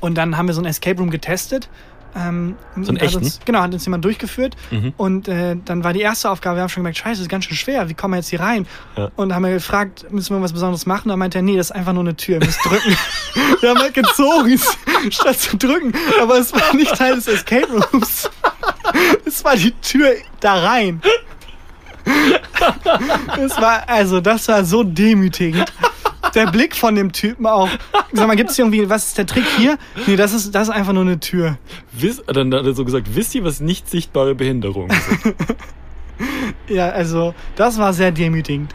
Und 0.00 0.16
dann 0.16 0.36
haben 0.36 0.46
wir 0.46 0.54
so 0.54 0.60
einen 0.60 0.68
Escape 0.68 0.98
Room 0.98 1.10
getestet. 1.10 1.68
Ähm, 2.16 2.54
So 2.80 2.90
einen 2.90 2.98
echten? 2.98 3.24
Uns, 3.24 3.40
genau, 3.44 3.60
hat 3.60 3.72
uns 3.72 3.84
jemand 3.86 4.04
durchgeführt. 4.04 4.54
Mhm. 4.70 4.92
Und 4.96 5.26
äh, 5.26 5.56
dann 5.64 5.82
war 5.82 5.92
die 5.92 6.00
erste 6.02 6.30
Aufgabe, 6.30 6.56
wir 6.58 6.62
haben 6.62 6.68
schon 6.68 6.82
gemerkt, 6.82 6.98
scheiße, 6.98 7.12
das 7.14 7.20
ist 7.22 7.28
ganz 7.28 7.44
schön 7.46 7.56
schwer, 7.56 7.88
wie 7.88 7.94
kommen 7.94 8.12
wir 8.14 8.18
jetzt 8.18 8.28
hier 8.28 8.38
rein? 8.38 8.66
Ja. 8.96 9.10
Und 9.16 9.34
haben 9.34 9.42
wir 9.42 9.50
gefragt, 9.50 10.06
müssen 10.12 10.36
wir 10.36 10.40
was 10.40 10.52
Besonderes 10.52 10.86
machen? 10.86 11.08
Da 11.08 11.16
meinte 11.16 11.38
er, 11.38 11.42
nee, 11.42 11.56
das 11.56 11.70
ist 11.70 11.72
einfach 11.76 11.92
nur 11.92 12.04
eine 12.04 12.14
Tür, 12.14 12.36
ihr 12.38 12.46
müsst 12.46 12.64
drücken. 12.64 12.96
wir 13.60 13.68
haben 13.70 13.80
halt 13.80 13.94
gezogen, 13.94 14.56
statt 15.10 15.40
zu 15.40 15.56
drücken. 15.56 15.92
Aber 16.22 16.38
es 16.38 16.52
war 16.52 16.72
nicht 16.76 16.94
Teil 16.94 17.16
des 17.16 17.26
Escape 17.26 17.66
Rooms. 17.72 18.30
es 19.24 19.44
war 19.44 19.56
die 19.56 19.72
Tür 19.72 20.14
da 20.40 20.54
rein. 20.54 21.00
Es 23.38 23.56
war, 23.60 23.88
also, 23.88 24.20
das 24.20 24.48
war 24.48 24.64
so 24.64 24.82
demütigend. 24.84 25.72
Der 26.34 26.46
Blick 26.50 26.74
von 26.74 26.94
dem 26.94 27.12
Typen 27.12 27.46
auch. 27.46 27.68
Sag 28.12 28.26
mal, 28.26 28.36
gibt's 28.36 28.56
hier 28.56 28.64
irgendwie, 28.64 28.88
was 28.88 29.06
ist 29.06 29.18
der 29.18 29.26
Trick 29.26 29.44
hier? 29.56 29.78
Nee, 30.06 30.16
das 30.16 30.32
ist, 30.32 30.54
das 30.54 30.68
ist 30.68 30.74
einfach 30.74 30.92
nur 30.92 31.02
eine 31.02 31.20
Tür. 31.20 31.58
Wiss, 31.92 32.22
dann 32.26 32.52
hat 32.52 32.64
er 32.66 32.74
so 32.74 32.84
gesagt, 32.84 33.14
wisst 33.14 33.34
ihr, 33.34 33.44
was 33.44 33.60
nicht 33.60 33.88
sichtbare 33.88 34.34
Behinderungen 34.34 34.90
sind? 35.22 35.34
Ja, 36.68 36.90
also, 36.90 37.34
das 37.56 37.76
war 37.76 37.92
sehr 37.92 38.12
demütigend. 38.12 38.72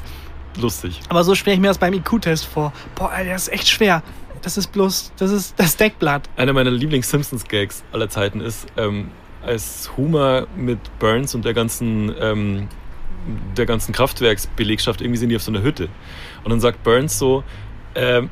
Lustig. 0.60 1.00
Aber 1.10 1.24
so 1.24 1.36
stelle 1.36 1.56
ich 1.56 1.62
mir 1.62 1.68
das 1.68 1.78
beim 1.78 1.94
IQ-Test 1.94 2.46
vor. 2.46 2.74
Boah, 2.96 3.10
Alter, 3.12 3.32
das 3.32 3.44
ist 3.44 3.54
echt 3.54 3.70
schwer. 3.70 4.04
Das 4.42 4.58
ist 4.58 4.72
bloß, 4.72 5.14
das 5.18 5.32
ist 5.32 5.54
das 5.58 5.76
Deckblatt. 5.78 6.30
Einer 6.36 6.54
meiner 6.54 6.72
Lieblings-Simpsons-Gags 6.72 7.84
aller 7.92 8.10
Zeiten 8.10 8.42
ist, 8.42 8.68
ähm, 8.78 9.10
als 9.42 9.92
Homer 9.98 10.48
mit 10.56 10.80
Burns 11.00 11.36
und 11.36 11.46
der 11.46 11.54
ganzen, 11.54 12.14
ähm, 12.20 12.68
der 13.56 13.66
ganzen 13.66 13.94
Kraftwerksbelegschaft, 13.94 15.02
irgendwie 15.02 15.18
sind 15.18 15.30
die 15.30 15.36
auf 15.36 15.44
so 15.44 15.52
einer 15.52 15.62
Hütte. 15.62 15.90
Und 16.44 16.52
dann 16.52 16.60
sagt 16.60 16.84
Burns 16.84 17.18
so, 17.18 17.44
ähm, 17.96 18.30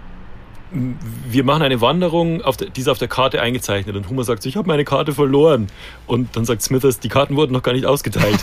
wir 0.72 1.44
machen 1.44 1.62
eine 1.62 1.80
Wanderung, 1.80 2.42
auf 2.42 2.58
der, 2.58 2.70
die 2.70 2.82
ist 2.82 2.90
auf 2.90 2.98
der 2.98 3.08
Karte 3.08 3.42
eingezeichnet. 3.42 3.96
Und 3.96 4.10
Homer 4.10 4.24
sagt 4.24 4.44
so, 4.44 4.50
ich 4.50 4.58
habe 4.58 4.68
meine 4.68 4.84
Karte 4.84 5.14
verloren. 5.14 5.68
Und 6.08 6.36
dann 6.36 6.46
sagt 6.46 6.62
Smithers, 6.62 7.00
die 7.00 7.10
Karten 7.10 7.36
wurden 7.36 7.54
noch 7.54 7.64
gar 7.64 7.74
nicht 7.74 7.86
ausgeteilt. 7.86 8.40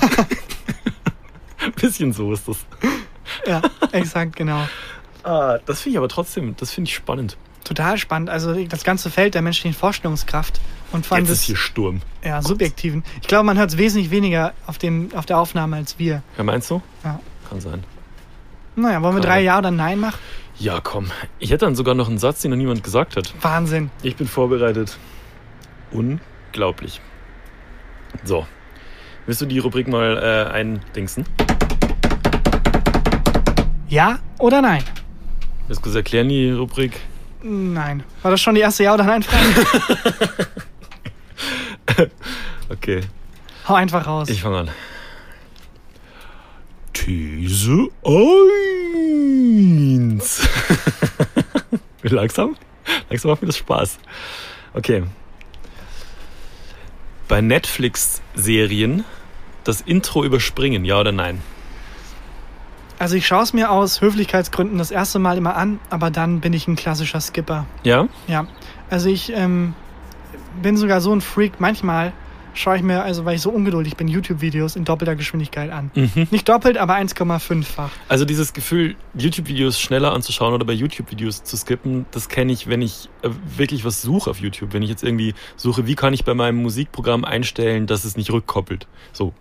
Bisschen 1.81 2.13
so 2.13 2.33
ist 2.33 2.49
das. 2.49 2.59
Ja, 3.47 3.61
exakt, 3.93 4.37
genau. 4.37 4.67
Ah, 5.23 5.59
das 5.67 5.81
finde 5.81 5.95
ich 5.95 5.99
aber 5.99 6.09
trotzdem, 6.09 6.55
das 6.57 6.71
finde 6.71 6.89
ich 6.89 6.95
spannend. 6.95 7.37
Total 7.65 7.97
spannend. 7.99 8.29
Also 8.31 8.55
das 8.67 8.85
ganze 8.85 9.11
Feld 9.11 9.35
der 9.35 9.43
menschlichen 9.43 9.77
Vorstellungskraft 9.77 10.61
und 10.93 11.07
vor 11.07 11.17
allem 11.17 11.25
Jetzt 11.25 11.33
ist 11.35 11.43
hier 11.45 11.57
Sturm. 11.57 12.03
ja, 12.23 12.43
Subjektiven. 12.43 13.03
Ich 13.23 13.27
glaube, 13.27 13.45
man 13.45 13.57
hört 13.59 13.71
es 13.71 13.79
wesentlich 13.79 14.11
weniger 14.11 14.53
auf, 14.67 14.79
dem, 14.79 15.09
auf 15.15 15.27
der 15.27 15.39
Aufnahme 15.39 15.77
als 15.77 15.99
wir. 15.99 16.23
Ja, 16.37 16.45
meinst 16.45 16.71
du? 16.71 16.83
Ja. 17.03 17.21
Kann 17.49 17.61
sein. 17.61 17.83
Naja, 18.77 19.01
wollen 19.03 19.15
wir 19.17 19.21
Kann 19.23 19.31
drei. 19.31 19.41
Ja 19.43 19.59
oder 19.59 19.71
Nein 19.71 19.99
machen? 20.01 20.19
Ja, 20.59 20.81
komm. 20.81 21.11
Ich 21.39 21.51
hätte 21.51 21.65
dann 21.65 21.75
sogar 21.75 21.95
noch 21.95 22.09
einen 22.09 22.19
Satz, 22.19 22.43
den 22.43 22.51
noch 22.51 22.57
niemand 22.59 22.85
gesagt 22.85 23.17
hat. 23.17 23.33
Wahnsinn. 23.41 23.91
Ich 24.03 24.15
bin 24.17 24.29
vorbereitet. 24.29 24.99
Unglaublich. 25.91 27.01
So. 28.25 28.47
Willst 29.27 29.41
du 29.41 29.47
die 29.47 29.59
Rubrik 29.59 29.89
mal 29.89 30.19
äh, 30.19 30.53
eindingsen? 30.53 31.25
Ja 33.89 34.19
oder 34.39 34.61
Nein? 34.61 34.83
Willst 35.67 35.81
du 35.81 35.85
kurz 35.85 35.95
erklären, 35.97 36.29
die 36.29 36.51
Rubrik? 36.51 37.01
Nein. 37.47 38.03
War 38.23 38.31
das 38.31 38.41
schon 38.41 38.55
die 38.55 38.63
erste 38.63 38.85
Ja 38.85 38.95
oder 38.95 39.05
Nein-Frage? 39.05 39.67
Okay, 42.71 43.03
Hau 43.69 43.75
einfach 43.75 44.07
raus. 44.07 44.31
ich 44.31 44.41
fange 44.41 44.61
an. 44.61 44.71
These 46.95 47.89
1. 48.05 50.49
Langsam? 52.03 52.57
Langsam 53.11 53.31
macht 53.31 53.43
mir 53.43 53.49
das 53.49 53.59
Spaß. 53.59 53.99
Okay. 54.73 55.03
Bei 57.29 57.43
Netflix-Serien 57.43 59.05
das 59.65 59.83
Intro 59.83 60.25
überspringen, 60.25 60.87
ja 60.87 60.99
oder 61.01 61.13
nein? 61.13 61.43
Also 63.05 63.17
ich 63.17 63.27
schaue 63.27 63.43
es 63.43 63.53
mir 63.53 63.71
aus 63.71 64.01
Höflichkeitsgründen 64.01 64.79
das 64.79 64.91
erste 64.91 65.19
Mal 65.19 65.37
immer 65.37 65.57
an, 65.57 65.79
aber 65.91 66.11
dann 66.11 66.41
bin 66.41 66.55
ich 66.55 66.67
ein 66.69 66.75
klassischer 66.75 67.21
Skipper. 67.21 67.67
Ja? 67.83 68.09
Ja, 68.29 68.47
also 68.89 69.11
ich 69.11 69.31
ähm, 69.31 69.75
bin 70.63 70.79
sogar 70.79 71.03
so 71.03 71.15
ein 71.15 71.21
Freak. 71.21 71.61
Manchmal 71.61 72.15
schaue 72.55 72.77
ich 72.77 72.83
mir, 72.83 73.03
also 73.03 73.27
weil 73.27 73.35
ich 73.35 73.43
so 73.43 73.51
ungeduldig 73.51 73.99
bin, 73.99 74.09
YouTube-Videos 74.09 74.75
in 74.75 74.87
doppelter 74.87 75.17
Geschwindigkeit 75.17 75.71
an. 75.71 75.91
Mhm. 75.95 76.29
Nicht 76.31 76.49
doppelt, 76.49 76.79
aber 76.79 76.95
1,5-fach. 76.95 77.91
Also 78.09 78.25
dieses 78.25 78.55
Gefühl, 78.55 78.97
YouTube-Videos 79.13 79.79
schneller 79.79 80.15
anzuschauen 80.15 80.55
oder 80.55 80.65
bei 80.65 80.73
YouTube-Videos 80.73 81.45
zu 81.45 81.59
skippen, 81.59 82.07
das 82.11 82.31
kenne 82.31 82.55
ich, 82.55 82.69
wenn 82.69 82.81
ich 82.81 83.11
äh, 83.21 83.29
wirklich 83.59 83.85
was 83.85 84.01
suche 84.01 84.31
auf 84.31 84.41
YouTube. 84.41 84.73
Wenn 84.73 84.81
ich 84.81 84.89
jetzt 84.89 85.05
irgendwie 85.05 85.35
suche, 85.57 85.87
wie 85.87 85.95
kann 85.95 86.15
ich 86.15 86.25
bei 86.25 86.33
meinem 86.33 86.63
Musikprogramm 86.63 87.27
einstellen, 87.27 87.87
dass 87.87 88.07
es 88.07 88.17
nicht 88.17 88.31
rückkoppelt. 88.31 88.87
So, 89.13 89.35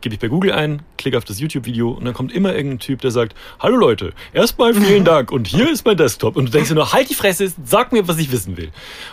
gebe 0.00 0.14
ich 0.14 0.20
bei 0.20 0.28
Google 0.28 0.52
ein, 0.52 0.82
klicke 0.98 1.16
auf 1.18 1.24
das 1.24 1.40
YouTube-Video 1.40 1.90
und 1.90 2.04
dann 2.04 2.14
kommt 2.14 2.32
immer 2.32 2.54
irgendein 2.54 2.78
Typ, 2.78 3.00
der 3.00 3.10
sagt, 3.10 3.34
hallo 3.58 3.76
Leute, 3.76 4.12
erstmal 4.32 4.74
vielen 4.74 5.04
Dank 5.04 5.30
und 5.32 5.46
hier 5.46 5.70
ist 5.70 5.84
mein 5.84 5.96
Desktop. 5.96 6.36
Und 6.36 6.46
du 6.46 6.50
denkst 6.52 6.68
dir 6.70 6.74
nur, 6.74 6.92
halt 6.92 7.10
die 7.10 7.14
Fresse, 7.14 7.52
sag 7.64 7.92
mir, 7.92 8.06
was 8.08 8.18
ich 8.18 8.30
wissen 8.32 8.56
will. 8.56 8.70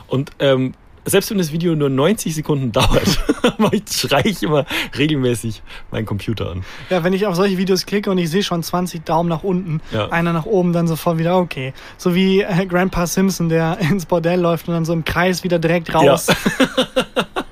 Und 0.08 0.32
ähm, 0.40 0.74
selbst 1.06 1.30
wenn 1.32 1.38
das 1.38 1.54
Video 1.54 1.74
nur 1.74 1.90
90 1.90 2.36
Sekunden 2.36 2.72
dauert, 2.74 3.08
schreie 3.90 4.28
ich 4.28 4.44
immer 4.44 4.66
regelmäßig 4.98 5.62
meinen 5.90 6.06
Computer 6.06 6.52
an. 6.52 6.66
Ja, 6.90 7.02
wenn 7.04 7.14
ich 7.14 7.26
auf 7.26 7.36
solche 7.36 7.58
Videos 7.58 7.86
klicke 7.86 8.12
und 8.12 8.18
ich 8.18 8.30
sehe 8.30 8.44
schon 8.44 8.62
20 8.62 9.06
Daumen 9.06 9.30
nach 9.30 9.44
unten, 9.44 9.80
Ja. 9.94 10.10
einer 10.10 10.34
nach 10.34 10.46
oben, 10.46 10.74
dann 10.74 10.86
sofort 10.88 11.18
wieder 11.18 11.38
okay. 11.38 11.74
So 11.98 12.14
wie 12.14 12.42
äh, 12.42 12.66
Grandpa 12.66 13.08
Simpson, 13.08 13.48
der 13.48 13.78
ins 13.90 14.06
Bordell 14.06 14.42
läuft 14.42 14.68
und 14.68 14.74
dann 14.74 14.84
so 14.84 14.92
im 14.92 15.06
Kreis 15.06 15.46
wieder 15.46 15.60
direkt 15.60 15.94
raus, 15.94 16.28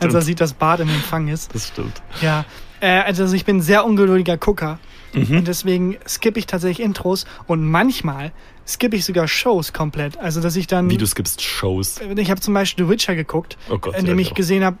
als 0.00 0.14
er 0.14 0.22
sieht, 0.22 0.40
dass 0.40 0.54
Bart 0.54 0.80
im 0.80 0.88
Empfang 0.88 1.28
ist. 1.28 1.54
Das 1.54 1.68
stimmt. 1.68 2.02
Ja, 2.20 2.44
äh, 2.80 3.00
also 3.00 3.32
ich 3.32 3.44
bin 3.44 3.58
ein 3.58 3.62
sehr 3.62 3.84
ungeduldiger 3.84 4.36
Gucker. 4.36 4.78
Mhm. 5.12 5.38
Und 5.38 5.48
deswegen 5.48 5.96
skippe 6.08 6.40
ich 6.40 6.46
tatsächlich 6.46 6.84
Intros 6.84 7.24
und 7.46 7.64
manchmal 7.64 8.32
skippe 8.66 8.96
ich 8.96 9.04
sogar 9.04 9.28
Shows 9.28 9.72
komplett. 9.72 10.18
Also, 10.18 10.40
dass 10.40 10.56
ich 10.56 10.66
dann. 10.66 10.90
Wie 10.90 10.96
du 10.96 11.06
skippst 11.06 11.40
Shows. 11.40 12.00
Ich 12.16 12.30
habe 12.30 12.40
zum 12.40 12.54
Beispiel 12.54 12.84
The 12.84 12.90
Witcher 12.90 13.14
geguckt, 13.14 13.56
Oh 13.70 13.78
Gott, 13.78 13.96
in 13.96 14.06
dem 14.06 14.18
ja, 14.18 14.22
ich 14.22 14.28
ich 14.28 14.34
gesehen 14.34 14.64
habe, 14.64 14.76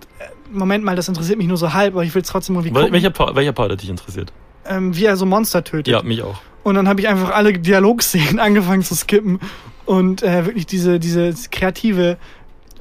Moment 0.50 0.84
mal, 0.84 0.96
das 0.96 1.08
interessiert 1.08 1.38
mich 1.38 1.46
nur 1.46 1.56
so 1.56 1.72
halb, 1.72 1.94
aber 1.94 2.04
ich 2.04 2.14
will 2.14 2.22
es 2.22 2.28
trotzdem 2.28 2.56
irgendwie 2.56 2.72
gucken, 2.72 2.92
welcher, 2.92 3.10
Part, 3.10 3.36
welcher 3.36 3.52
Part 3.52 3.72
hat 3.72 3.82
dich 3.82 3.90
interessiert? 3.90 4.32
ähm, 4.66 4.96
wie 4.96 5.04
er 5.04 5.16
so 5.16 5.26
Monster 5.26 5.64
tötet. 5.64 5.88
Ja, 5.88 6.02
mich 6.02 6.22
auch. 6.22 6.40
Und 6.62 6.76
dann 6.76 6.88
habe 6.88 7.00
ich 7.00 7.08
einfach 7.08 7.30
alle 7.30 7.52
Dialogszenen 7.52 8.38
angefangen 8.40 8.82
zu 8.82 8.94
skippen 8.94 9.40
und 9.84 10.22
äh, 10.22 10.46
wirklich 10.46 10.66
diese, 10.66 10.98
dieses 10.98 11.50
kreative 11.50 12.16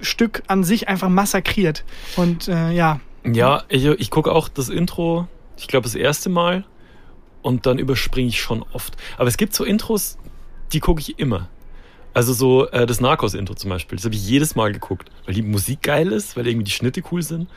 Stück 0.02 0.44
an 0.48 0.64
sich 0.64 0.88
einfach 0.88 1.10
massakriert. 1.10 1.84
Und 2.16 2.48
äh, 2.48 2.72
ja, 2.72 3.00
Ja, 3.26 3.64
ich, 3.70 3.86
ich 3.86 4.10
gucke 4.10 4.32
auch 4.32 4.50
das 4.50 4.70
Intro, 4.70 5.28
ich 5.58 5.68
glaube 5.68 5.84
das 5.84 5.96
erste 5.96 6.30
Mal 6.30 6.66
und 7.42 7.66
dann 7.66 7.80
überspringe 7.80 8.30
ich 8.30 8.42
schon 8.42 8.64
oft. 8.74 8.98
Aber 9.18 9.28
es 9.28 9.38
gibt 9.38 9.54
so 9.54 9.64
Intros, 9.64 10.18
die 10.72 10.80
gucke 10.80 11.02
ich 11.02 11.20
immer. 11.20 11.50
Also 12.14 12.34
so 12.34 12.68
äh, 12.70 12.86
das 12.86 13.02
Narcos-Intro 13.02 13.56
zum 13.56 13.70
Beispiel, 13.70 13.96
das 13.96 14.06
habe 14.06 14.16
ich 14.16 14.28
jedes 14.28 14.56
Mal 14.56 14.72
geguckt, 14.72 15.10
weil 15.26 15.34
die 15.34 15.42
Musik 15.42 15.82
geil 15.82 16.12
ist, 16.12 16.38
weil 16.38 16.48
irgendwie 16.48 16.66
die 16.66 16.72
Schnitte 16.72 17.02
cool 17.12 17.22
sind. 17.24 17.50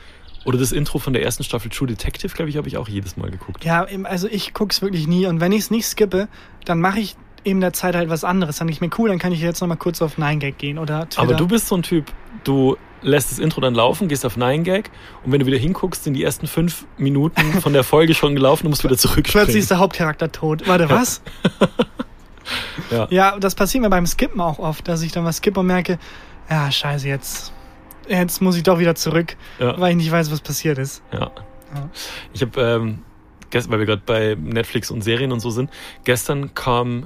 Oder 0.45 0.57
das 0.57 0.71
Intro 0.71 0.97
von 0.97 1.13
der 1.13 1.23
ersten 1.23 1.43
Staffel 1.43 1.69
True 1.69 1.87
Detective, 1.87 2.33
glaube 2.33 2.49
ich, 2.49 2.57
habe 2.57 2.67
ich 2.67 2.77
auch 2.77 2.87
jedes 2.87 3.17
Mal 3.17 3.29
geguckt. 3.29 3.65
ja, 3.65 3.85
also 4.03 4.27
ich 4.29 4.53
guck's 4.53 4.81
wirklich 4.81 5.05
nie. 5.05 5.25
Und 5.25 5.41
wenn 5.41 5.51
ich 5.51 5.61
es 5.63 5.71
nicht 5.71 5.85
skippe, 5.85 6.29
dann 6.63 6.79
mache 6.79 6.99
ich 6.99 7.17
eben 7.47 7.61
der 7.61 7.73
Zeit 7.73 7.95
halt 7.95 8.09
was 8.09 8.23
anderes. 8.23 8.57
Dann 8.57 8.69
ich 8.69 8.81
mir 8.81 8.89
cool, 8.97 9.09
dann 9.09 9.19
kann 9.19 9.31
ich 9.31 9.41
jetzt 9.41 9.61
noch 9.61 9.67
mal 9.67 9.75
kurz 9.77 10.01
auf 10.01 10.17
9gag 10.17 10.53
gehen 10.57 10.77
oder 10.77 11.07
Twitter. 11.09 11.21
Aber 11.21 11.33
du 11.33 11.47
bist 11.47 11.67
so 11.67 11.75
ein 11.75 11.83
Typ, 11.83 12.11
du 12.43 12.77
lässt 13.01 13.31
das 13.31 13.39
Intro 13.39 13.61
dann 13.61 13.73
laufen, 13.75 14.07
gehst 14.07 14.25
auf 14.25 14.37
9gag 14.37 14.85
und 15.23 15.31
wenn 15.31 15.39
du 15.39 15.45
wieder 15.45 15.57
hinguckst, 15.57 16.03
sind 16.03 16.13
die 16.15 16.23
ersten 16.23 16.47
fünf 16.47 16.85
Minuten 16.97 17.41
von 17.61 17.73
der 17.73 17.83
Folge 17.83 18.13
schon 18.13 18.35
gelaufen 18.35 18.65
und 18.65 18.71
musst 18.71 18.83
wieder 18.83 18.97
zurückspringen. 18.97 19.45
Plötzlich 19.45 19.61
ist 19.63 19.71
der 19.71 19.79
Hauptcharakter 19.79 20.31
tot. 20.31 20.67
Warte, 20.67 20.89
was? 20.89 21.21
Ja. 22.91 23.07
Ja, 23.09 23.37
das 23.39 23.55
passiert 23.55 23.81
mir 23.81 23.89
beim 23.89 24.05
Skippen 24.07 24.39
auch 24.39 24.59
oft, 24.59 24.87
dass 24.87 25.01
ich 25.01 25.11
dann 25.11 25.25
was 25.25 25.37
skippe 25.37 25.59
und 25.59 25.65
merke, 25.67 25.99
ja, 26.49 26.71
scheiße, 26.71 27.07
jetzt, 27.07 27.51
jetzt 28.07 28.41
muss 28.41 28.55
ich 28.55 28.63
doch 28.63 28.79
wieder 28.79 28.95
zurück, 28.95 29.35
Ja. 29.59 29.77
weil 29.79 29.91
ich 29.91 29.97
nicht 29.97 30.11
weiß, 30.11 30.31
was 30.31 30.39
passiert 30.39 30.77
ist. 30.77 31.03
Ja. 31.11 31.19
Ja. 31.75 31.89
Ich 32.33 32.41
habe, 32.41 32.61
ähm, 32.61 32.99
gestern, 33.49 33.73
weil 33.73 33.79
wir 33.79 33.85
gerade 33.85 34.01
bei 34.05 34.37
Netflix 34.39 34.89
und 34.91 35.01
Serien 35.01 35.33
und 35.33 35.41
so 35.41 35.49
sind, 35.49 35.69
gestern 36.05 36.53
kam 36.53 37.03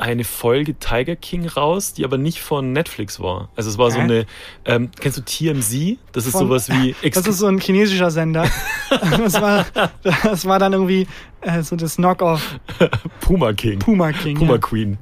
eine 0.00 0.24
Folge 0.24 0.74
Tiger 0.78 1.14
King 1.14 1.46
raus, 1.46 1.92
die 1.92 2.04
aber 2.04 2.18
nicht 2.18 2.40
von 2.40 2.72
Netflix 2.72 3.20
war. 3.20 3.50
Also 3.54 3.70
es 3.70 3.78
war 3.78 3.90
so 3.90 3.98
Hä? 3.98 4.02
eine, 4.02 4.26
ähm, 4.64 4.90
kennst 4.98 5.18
du 5.18 5.22
TMZ? 5.22 5.98
Das 6.12 6.26
ist 6.26 6.32
Von- 6.32 6.48
sowas 6.48 6.68
wie 6.70 6.94
Das 7.12 7.26
ist 7.26 7.38
so 7.38 7.46
ein 7.46 7.58
chinesischer 7.60 8.10
Sender. 8.10 8.46
Das 8.90 9.40
war, 9.40 9.66
das 10.24 10.46
war 10.46 10.58
dann 10.58 10.72
irgendwie 10.72 11.06
äh, 11.42 11.62
so 11.62 11.76
das 11.76 11.96
Knock-off 11.96 12.58
Puma 13.20 13.52
King. 13.52 13.78
Puma 13.78 14.10
King. 14.12 14.36
Puma 14.36 14.54
ja. 14.54 14.58
Queen. 14.58 14.98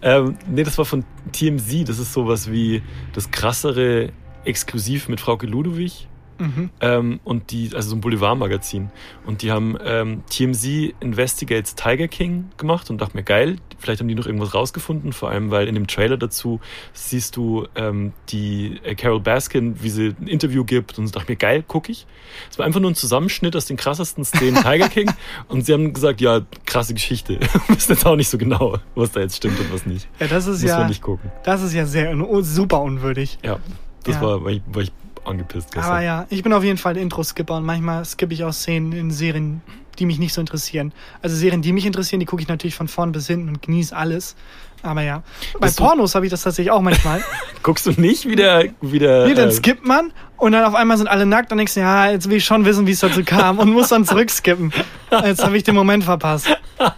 ähm, 0.00 0.36
nee, 0.48 0.62
das 0.62 0.78
war 0.78 0.84
von 0.86 1.04
TMZ. 1.32 1.88
Das 1.88 1.98
ist 1.98 2.12
sowas 2.14 2.50
wie 2.50 2.82
das 3.12 3.30
krassere 3.30 4.10
Exklusiv 4.44 5.08
mit 5.08 5.20
Frauke 5.20 5.46
Ludowig. 5.46 6.08
Mhm. 6.38 6.70
Ähm, 6.80 7.20
und 7.24 7.50
die, 7.52 7.70
also 7.74 7.90
so 7.90 7.96
ein 7.96 8.00
Boulevardmagazin. 8.00 8.90
Und 9.26 9.42
die 9.42 9.52
haben 9.52 9.76
ähm, 9.84 10.22
TMZ 10.30 10.94
Investigates 11.00 11.74
Tiger 11.74 12.08
King 12.08 12.46
gemacht 12.56 12.90
und 12.90 13.00
dachte 13.00 13.16
mir, 13.16 13.22
geil, 13.22 13.56
vielleicht 13.84 14.00
haben 14.00 14.08
die 14.08 14.14
noch 14.14 14.26
irgendwas 14.26 14.54
rausgefunden, 14.54 15.12
vor 15.12 15.30
allem 15.30 15.50
weil 15.50 15.68
in 15.68 15.74
dem 15.74 15.86
Trailer 15.86 16.16
dazu 16.16 16.60
siehst 16.92 17.36
du 17.36 17.66
ähm, 17.76 18.12
die 18.30 18.80
äh, 18.82 18.94
Carol 18.94 19.20
Baskin, 19.20 19.82
wie 19.82 19.90
sie 19.90 20.14
ein 20.20 20.26
Interview 20.26 20.64
gibt 20.64 20.98
und 20.98 21.14
dachte 21.14 21.30
mir, 21.30 21.36
geil, 21.36 21.62
guck 21.66 21.88
ich. 21.88 22.06
Es 22.50 22.58
war 22.58 22.66
einfach 22.66 22.80
nur 22.80 22.90
ein 22.90 22.94
Zusammenschnitt 22.94 23.54
aus 23.56 23.66
den 23.66 23.76
krassesten 23.76 24.24
Szenen 24.24 24.56
Tiger 24.62 24.88
King 24.88 25.10
und 25.48 25.64
sie 25.66 25.72
haben 25.72 25.92
gesagt, 25.92 26.20
ja, 26.20 26.40
krasse 26.66 26.94
Geschichte. 26.94 27.38
Wir 27.68 27.76
wissen 27.76 27.92
jetzt 27.92 28.06
auch 28.06 28.16
nicht 28.16 28.28
so 28.28 28.38
genau, 28.38 28.78
was 28.94 29.12
da 29.12 29.20
jetzt 29.20 29.36
stimmt 29.36 29.58
und 29.60 29.72
was 29.72 29.86
nicht. 29.86 30.08
Ja, 30.18 30.26
das 30.26 30.46
ist 30.46 30.62
Muss 30.62 30.70
ja, 30.70 30.88
nicht 30.88 31.02
gucken. 31.02 31.30
das 31.44 31.62
ist 31.62 31.74
ja 31.74 31.86
sehr 31.86 32.10
un- 32.10 32.42
super 32.42 32.80
unwürdig. 32.82 33.38
Ja, 33.44 33.58
das 34.04 34.16
Ja. 34.16 34.22
war, 34.22 34.44
war 34.44 34.50
ich, 34.50 34.62
war 34.66 34.82
ich 34.82 34.92
angepisst 35.24 35.72
gestern. 35.72 35.90
Aber 35.90 36.02
ja, 36.02 36.26
ich 36.28 36.42
bin 36.42 36.52
auf 36.52 36.62
jeden 36.64 36.76
Fall 36.78 36.96
Intro-Skipper 36.96 37.56
und 37.56 37.64
manchmal 37.64 38.04
skippe 38.04 38.34
ich 38.34 38.44
auch 38.44 38.52
Szenen 38.52 38.92
in 38.92 39.10
Serien, 39.10 39.62
die 39.94 40.06
mich 40.06 40.18
nicht 40.18 40.34
so 40.34 40.40
interessieren. 40.40 40.92
Also 41.22 41.36
Serien, 41.36 41.62
die 41.62 41.72
mich 41.72 41.86
interessieren, 41.86 42.20
die 42.20 42.26
gucke 42.26 42.42
ich 42.42 42.48
natürlich 42.48 42.74
von 42.74 42.88
vorn 42.88 43.12
bis 43.12 43.26
hinten 43.26 43.48
und 43.48 43.62
genieße 43.62 43.96
alles. 43.96 44.36
Aber 44.82 45.02
ja, 45.02 45.22
bei 45.54 45.60
Bist 45.60 45.78
Pornos 45.78 46.14
habe 46.14 46.26
ich 46.26 46.30
das 46.30 46.42
tatsächlich 46.42 46.70
auch 46.70 46.82
manchmal. 46.82 47.24
Guckst 47.62 47.86
du 47.86 47.92
nicht 47.92 48.28
wieder, 48.28 48.64
wieder 48.82 49.26
Nee, 49.26 49.34
dann 49.34 49.48
äh, 49.48 49.52
skippt 49.52 49.86
man 49.86 50.12
und 50.36 50.52
dann 50.52 50.64
auf 50.64 50.74
einmal 50.74 50.98
sind 50.98 51.08
alle 51.08 51.24
nackt 51.24 51.50
und 51.52 51.58
denkst 51.58 51.74
du, 51.74 51.80
ja, 51.80 52.10
jetzt 52.10 52.28
will 52.28 52.36
ich 52.36 52.44
schon 52.44 52.66
wissen, 52.66 52.86
wie 52.86 52.90
es 52.90 53.00
dazu 53.00 53.24
kam 53.24 53.58
und 53.58 53.72
muss 53.72 53.88
dann 53.88 54.04
zurückskippen. 54.04 54.72
Jetzt 55.10 55.42
habe 55.42 55.56
ich 55.56 55.62
den 55.62 55.74
Moment 55.74 56.04
verpasst. 56.04 56.48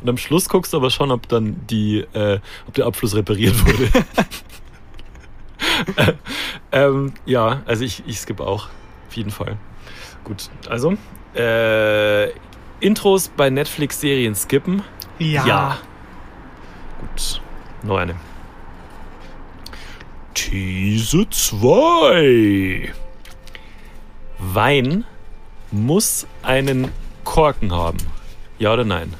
Und 0.00 0.08
am 0.08 0.16
Schluss 0.18 0.48
guckst 0.50 0.72
du 0.72 0.76
aber 0.76 0.90
schon, 0.90 1.10
ob 1.10 1.28
dann 1.28 1.66
die, 1.66 2.00
äh, 2.12 2.38
ob 2.68 2.74
der 2.74 2.86
Abfluss 2.86 3.14
repariert 3.14 3.54
wurde. 3.64 3.90
ähm, 6.72 7.14
ja, 7.24 7.62
also 7.64 7.84
ich, 7.84 8.02
ich 8.06 8.18
skippe 8.18 8.46
auch. 8.46 8.68
Auf 9.08 9.16
jeden 9.16 9.30
Fall. 9.30 9.56
Gut, 10.22 10.50
also. 10.68 10.96
Äh, 11.34 12.30
Intros 12.80 13.28
bei 13.28 13.50
Netflix-Serien 13.50 14.34
skippen. 14.34 14.82
Ja. 15.18 15.78
Gut. 17.00 17.40
Noch 17.82 17.96
eine. 17.98 18.16
These 20.34 21.26
2. 21.30 22.92
Wein 24.38 25.04
muss 25.70 26.26
einen 26.42 26.90
Korken 27.24 27.72
haben. 27.72 27.98
Ja 28.58 28.72
oder 28.72 28.84
nein? 28.84 29.14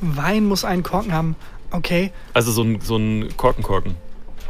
Wein 0.00 0.46
muss 0.46 0.64
einen 0.64 0.82
Korken 0.82 1.12
haben. 1.12 1.36
Okay. 1.70 2.12
Also 2.32 2.52
so 2.52 2.62
ein, 2.62 2.80
so 2.80 2.96
ein 2.96 3.36
Korkenkorken. 3.36 3.96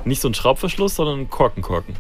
Nicht 0.05 0.21
so 0.21 0.29
ein 0.29 0.35
Schraubverschluss, 0.35 0.97
sondern 0.97 1.21
ein 1.21 1.31
Korkenkorken. 1.31 1.97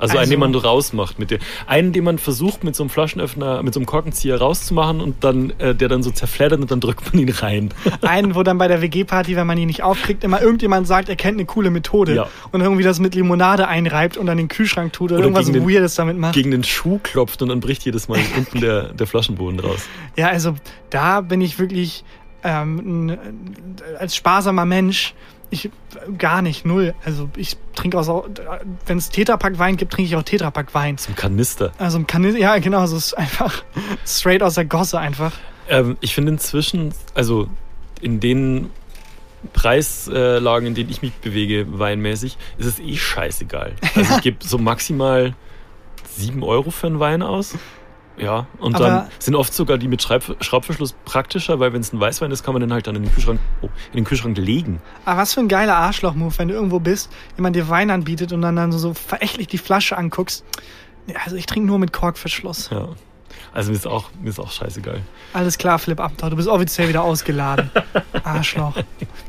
Also, 0.00 0.12
einen, 0.12 0.20
Also- 0.20 0.30
den 0.30 0.40
man 0.40 0.54
rausmacht. 0.54 1.18
Mit 1.18 1.30
der, 1.30 1.38
einen, 1.66 1.92
den 1.92 2.04
man 2.04 2.18
versucht 2.18 2.64
mit 2.64 2.74
so 2.74 2.82
einem 2.82 2.90
Flaschenöffner, 2.90 3.62
mit 3.62 3.74
so 3.74 3.80
einem 3.80 3.86
Korkenzieher 3.86 4.38
rauszumachen 4.40 5.00
und 5.00 5.22
dann, 5.22 5.50
äh, 5.58 5.74
der 5.74 5.88
dann 5.88 6.02
so 6.02 6.10
zerfleddert 6.10 6.60
und 6.60 6.70
dann 6.70 6.80
drückt 6.80 7.12
man 7.12 7.22
ihn 7.22 7.28
rein. 7.30 7.68
Einen, 8.02 8.34
wo 8.34 8.42
dann 8.42 8.58
bei 8.58 8.66
der 8.68 8.82
WG-Party, 8.82 9.36
wenn 9.36 9.46
man 9.46 9.58
ihn 9.58 9.66
nicht 9.66 9.82
aufkriegt, 9.82 10.24
immer 10.24 10.40
irgendjemand 10.42 10.86
sagt, 10.86 11.08
er 11.08 11.16
kennt 11.16 11.36
eine 11.38 11.44
coole 11.46 11.70
Methode 11.70 12.14
Ja. 12.14 12.26
und 12.52 12.60
irgendwie 12.60 12.82
das 12.82 12.98
mit 13.00 13.14
Limonade 13.14 13.68
einreibt 13.68 14.16
und 14.16 14.26
dann 14.26 14.36
den 14.38 14.48
Kühlschrank 14.48 14.92
tut 14.92 15.10
oder, 15.12 15.18
Oder 15.18 15.24
irgendwas 15.28 15.46
den- 15.50 15.68
Weirdes 15.68 15.94
damit 15.94 16.16
macht. 16.18 16.34
Gegen 16.34 16.50
den 16.50 16.64
Schuh 16.64 16.98
klopft 17.02 17.42
und 17.42 17.48
dann 17.50 17.60
bricht 17.60 17.84
jedes 17.84 18.08
Mal 18.08 18.18
unten 18.36 18.60
der, 18.60 18.92
der 18.94 19.06
Flaschenboden 19.06 19.60
raus. 19.60 19.86
Ja, 20.16 20.28
also 20.28 20.54
da 20.90 21.20
bin 21.20 21.40
ich 21.40 21.58
wirklich 21.58 22.04
ähm, 22.42 23.18
als 23.98 24.16
sparsamer 24.16 24.64
Mensch. 24.64 25.14
Ich 25.50 25.68
gar 26.16 26.42
nicht, 26.42 26.64
null. 26.64 26.94
Also 27.04 27.28
ich 27.36 27.56
trinke 27.74 27.98
auch, 27.98 28.26
wenn 28.86 28.98
es 28.98 29.10
Tetrapack 29.10 29.58
Wein 29.58 29.76
gibt, 29.76 29.92
trinke 29.92 30.08
ich 30.08 30.16
auch 30.16 30.22
Tetrapack 30.22 30.74
Wein. 30.74 30.96
Zum 30.96 31.16
Kanister. 31.16 31.72
Also 31.78 31.98
im 31.98 32.06
Kanister, 32.06 32.38
ja 32.38 32.58
genau, 32.58 32.86
so 32.86 32.96
ist 32.96 33.14
einfach 33.14 33.64
straight 34.06 34.42
aus 34.42 34.54
der 34.54 34.64
Gosse 34.64 34.98
einfach. 34.98 35.32
Ähm, 35.68 35.96
ich 36.00 36.14
finde 36.14 36.32
inzwischen, 36.32 36.92
also 37.14 37.48
in 38.00 38.20
den 38.20 38.70
Preislagen, 39.52 40.68
in 40.68 40.74
denen 40.74 40.90
ich 40.90 41.02
mich 41.02 41.12
bewege, 41.14 41.66
weinmäßig, 41.78 42.36
ist 42.58 42.66
es 42.66 42.78
eh 42.78 42.96
scheißegal. 42.96 43.74
Also 43.94 44.14
ich 44.16 44.20
gebe 44.22 44.36
so 44.44 44.58
maximal 44.58 45.34
7 46.16 46.42
Euro 46.42 46.70
für 46.70 46.86
einen 46.86 47.00
Wein 47.00 47.22
aus. 47.22 47.54
Ja, 48.22 48.46
und 48.58 48.74
Aber- 48.76 48.84
dann 48.84 49.06
sind 49.18 49.34
oft 49.34 49.54
sogar 49.54 49.78
die 49.78 49.88
mit 49.88 50.02
Schreib 50.02 50.36
Schraubverschluss 50.40 50.94
praktischer, 51.04 51.58
weil 51.60 51.72
wenn 51.72 51.80
es 51.80 51.92
ein 51.92 52.00
Weißwein 52.00 52.30
ist, 52.30 52.42
kann 52.44 52.52
man 52.54 52.60
den 52.60 52.72
halt 52.72 52.86
dann 52.86 52.96
in 52.96 53.04
den 53.04 53.12
Kühlschrank, 53.14 53.40
oh, 53.62 53.68
in 53.92 53.96
den 53.96 54.04
Kühlschrank 54.04 54.36
legen. 54.36 54.80
Aber 55.04 55.20
was 55.22 55.32
für 55.34 55.40
ein 55.40 55.48
geiler 55.48 55.76
Arschloch-Move, 55.76 56.34
wenn 56.38 56.48
du 56.48 56.54
irgendwo 56.54 56.80
bist, 56.80 57.10
jemand 57.36 57.56
dir 57.56 57.68
Wein 57.68 57.90
anbietet 57.90 58.32
und 58.32 58.42
dann, 58.42 58.56
dann 58.56 58.72
so 58.72 58.92
verächtlich 58.94 59.46
die 59.48 59.58
Flasche 59.58 59.96
anguckst. 59.96 60.44
Also 61.24 61.36
ich 61.36 61.46
trinke 61.46 61.66
nur 61.66 61.78
mit 61.78 61.92
Korkverschluss. 61.92 62.68
Ja. 62.70 62.88
Also 63.52 63.70
mir 63.70 63.76
ist 63.76 63.86
auch, 63.86 64.10
mir 64.20 64.28
ist 64.30 64.38
auch 64.38 64.50
scheißegal. 64.52 65.00
Alles 65.32 65.56
klar, 65.58 65.78
Flip 65.78 65.98
Amthor, 65.98 66.30
du 66.30 66.36
bist 66.36 66.46
offiziell 66.48 66.88
wieder 66.88 67.02
ausgeladen. 67.02 67.70
Arschloch. 68.22 68.74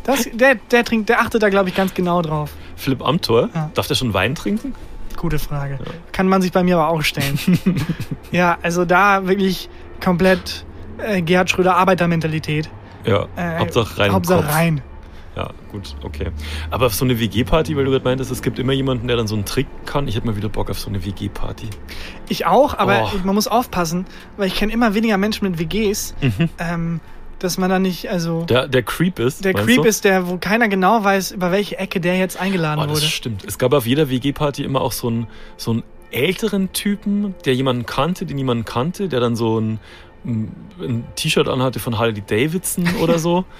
Das, 0.03 0.27
der, 0.33 0.55
der 0.55 0.83
trinkt, 0.83 1.09
der 1.09 1.21
achtet 1.21 1.41
da, 1.41 1.49
glaube 1.49 1.69
ich, 1.69 1.75
ganz 1.75 1.93
genau 1.93 2.21
drauf. 2.21 2.51
Philipp 2.75 3.01
Amthor, 3.03 3.49
Ja. 3.55 3.71
darf 3.73 3.87
der 3.87 3.95
schon 3.95 4.13
Wein 4.13 4.35
trinken? 4.35 4.75
Gute 5.21 5.37
Frage. 5.37 5.77
Kann 6.13 6.27
man 6.27 6.41
sich 6.41 6.51
bei 6.51 6.63
mir 6.63 6.77
aber 6.79 6.87
auch 6.89 7.03
stellen. 7.03 7.37
ja, 8.31 8.57
also 8.63 8.85
da 8.85 9.27
wirklich 9.27 9.69
komplett 10.03 10.65
äh, 10.97 11.21
Gerhard 11.21 11.47
Schröder 11.51 11.75
Arbeitermentalität. 11.77 12.71
Ja, 13.05 13.27
Äh, 13.35 13.59
Hauptsache 13.59 13.99
rein. 13.99 14.11
Hauptsache 14.13 14.41
Kopf. 14.41 14.51
rein. 14.55 14.81
Ja, 15.35 15.51
gut, 15.71 15.95
okay. 16.03 16.31
Aber 16.71 16.87
auf 16.87 16.95
so 16.95 17.05
eine 17.05 17.19
WG-Party, 17.19 17.77
weil 17.77 17.85
du 17.85 17.91
gerade 17.91 18.03
meintest, 18.03 18.31
es 18.31 18.41
gibt 18.41 18.57
immer 18.57 18.73
jemanden, 18.73 19.07
der 19.07 19.15
dann 19.15 19.27
so 19.27 19.35
einen 19.35 19.45
Trick 19.45 19.67
kann. 19.85 20.07
Ich 20.07 20.15
hätte 20.15 20.25
mal 20.25 20.35
wieder 20.35 20.49
Bock 20.49 20.71
auf 20.71 20.79
so 20.79 20.89
eine 20.89 21.05
WG-Party. 21.05 21.69
Ich 22.27 22.47
auch, 22.47 22.77
aber 22.79 23.11
Oh. 23.13 23.17
man 23.23 23.35
muss 23.35 23.47
aufpassen, 23.47 24.05
weil 24.37 24.47
ich 24.47 24.55
kenne 24.55 24.73
immer 24.73 24.95
weniger 24.95 25.17
Menschen 25.17 25.47
mit 25.49 25.59
WGs, 25.59 26.15
Mhm. 26.21 26.49
ähm, 26.57 26.99
dass 27.43 27.57
man 27.57 27.69
da 27.69 27.79
nicht, 27.79 28.09
also 28.09 28.43
Der, 28.43 28.67
der 28.67 28.83
Creep 28.83 29.19
ist. 29.19 29.43
der 29.45 29.53
Creep 29.53 29.77
du? 29.77 29.83
ist 29.83 30.03
der, 30.05 30.27
wo 30.27 30.37
keiner 30.37 30.67
genau 30.67 31.03
weiß, 31.03 31.31
über 31.31 31.51
welche 31.51 31.77
Ecke 31.77 31.99
der 31.99 32.17
jetzt 32.17 32.39
eingeladen 32.39 32.79
Oh, 32.81 32.85
das 32.87 32.95
wurde. 32.95 33.05
stimmt. 33.05 33.43
Es 33.45 33.57
gab 33.57 33.73
auf 33.73 33.85
jeder 33.85 34.09
WG-Party 34.09 34.63
immer 34.63 34.81
auch 34.81 34.91
so 34.91 35.07
einen, 35.07 35.27
so 35.57 35.71
einen 35.71 35.83
älteren 36.11 36.71
Typen, 36.73 37.35
der 37.45 37.55
jemanden 37.55 37.85
kannte, 37.85 38.25
den 38.25 38.35
niemand 38.35 38.65
kannte, 38.65 39.07
der 39.09 39.19
dann 39.19 39.35
so 39.35 39.59
ein, 39.59 39.79
ein 40.25 41.05
T-Shirt 41.15 41.47
anhatte 41.47 41.79
von 41.79 41.97
Harley 41.97 42.21
Davidson 42.25 42.87
oder 43.01 43.17
so. 43.19 43.45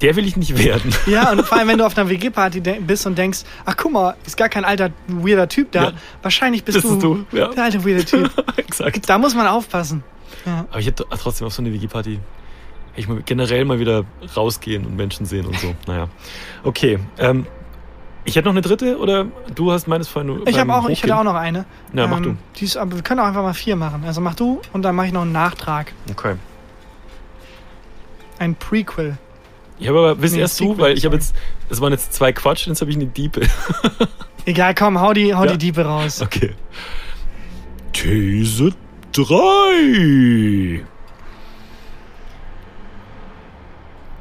Der 0.00 0.16
will 0.16 0.26
ich 0.26 0.36
nicht 0.36 0.58
werden. 0.62 0.92
Ja, 1.06 1.30
und 1.30 1.42
vor 1.46 1.56
allem, 1.56 1.68
wenn 1.68 1.78
du 1.78 1.86
auf 1.86 1.96
einer 1.96 2.10
WG-Party 2.10 2.60
bist 2.60 3.06
und 3.06 3.16
denkst, 3.16 3.44
ach 3.64 3.76
guck 3.78 3.92
mal, 3.92 4.16
ist 4.26 4.36
gar 4.36 4.48
kein 4.48 4.64
alter, 4.64 4.90
weirder 5.06 5.48
Typ 5.48 5.70
da. 5.72 5.84
Ja. 5.84 5.92
Wahrscheinlich 6.22 6.64
bist 6.64 6.76
Das 6.76 6.82
du, 6.84 6.96
du, 6.98 7.24
ja. 7.36 7.48
der 7.48 7.64
alte, 7.64 7.84
weirde 7.84 8.04
Typ. 8.04 8.30
Exakt. 8.56 9.08
Da 9.08 9.16
muss 9.16 9.34
man 9.34 9.46
aufpassen. 9.46 10.02
Ja. 10.44 10.66
Aber 10.70 10.80
ich 10.80 10.86
hätte 10.88 11.06
trotzdem 11.18 11.46
auf 11.46 11.54
so 11.54 11.62
eine 11.62 11.72
WG-Party 11.72 12.18
ich 12.96 13.06
generell 13.26 13.64
mal 13.64 13.78
wieder 13.78 14.04
rausgehen 14.36 14.84
und 14.86 14.96
Menschen 14.96 15.26
sehen 15.26 15.46
und 15.46 15.58
so. 15.58 15.74
Naja. 15.86 16.08
Okay. 16.64 16.98
Ähm, 17.18 17.46
ich 18.24 18.34
hätte 18.34 18.46
noch 18.48 18.54
eine 18.54 18.62
dritte 18.62 18.98
oder 18.98 19.26
du 19.54 19.70
hast 19.70 19.86
meines 19.86 20.08
vorhin 20.08 20.40
Ich, 20.46 20.56
beim 20.56 20.72
hab 20.72 20.84
auch, 20.84 20.88
ich 20.88 21.02
hätte 21.02 21.12
Hochgehen- 21.12 21.18
auch 21.18 21.24
noch 21.24 21.34
eine. 21.36 21.64
Ja, 21.92 22.06
mach 22.08 22.20
du. 22.20 22.36
Die 22.56 22.64
ist, 22.64 22.76
aber 22.76 22.96
wir 22.96 23.02
können 23.02 23.20
auch 23.20 23.26
einfach 23.26 23.42
mal 23.42 23.54
vier 23.54 23.76
machen. 23.76 24.02
Also 24.04 24.20
mach 24.20 24.34
du 24.34 24.60
und 24.72 24.82
dann 24.82 24.96
mache 24.96 25.06
ich 25.06 25.12
noch 25.12 25.22
einen 25.22 25.32
Nachtrag. 25.32 25.92
Okay. 26.10 26.34
Ein 28.38 28.54
Prequel. 28.56 29.16
Ich 29.78 29.88
habe 29.88 29.98
aber, 29.98 30.20
wisst 30.22 30.34
Nee, 30.34 30.40
erst 30.40 30.58
du, 30.58 30.70
Sequel, 30.70 30.78
weil 30.82 30.96
ich 30.98 31.04
habe 31.04 31.14
jetzt, 31.16 31.34
es 31.68 31.80
waren 31.80 31.92
jetzt 31.92 32.12
zwei 32.14 32.32
Quatsch, 32.32 32.66
jetzt 32.66 32.80
habe 32.80 32.90
ich 32.90 32.96
eine 32.96 33.06
Diepe. 33.06 33.42
Egal, 34.46 34.74
komm, 34.74 35.00
hau 35.00 35.12
die, 35.12 35.34
hau 35.34 35.44
Ja. 35.44 35.52
die 35.52 35.58
Diebe 35.58 35.84
raus. 35.84 36.20
Okay. 36.22 36.54
These 37.92 38.72
3. 39.12 40.84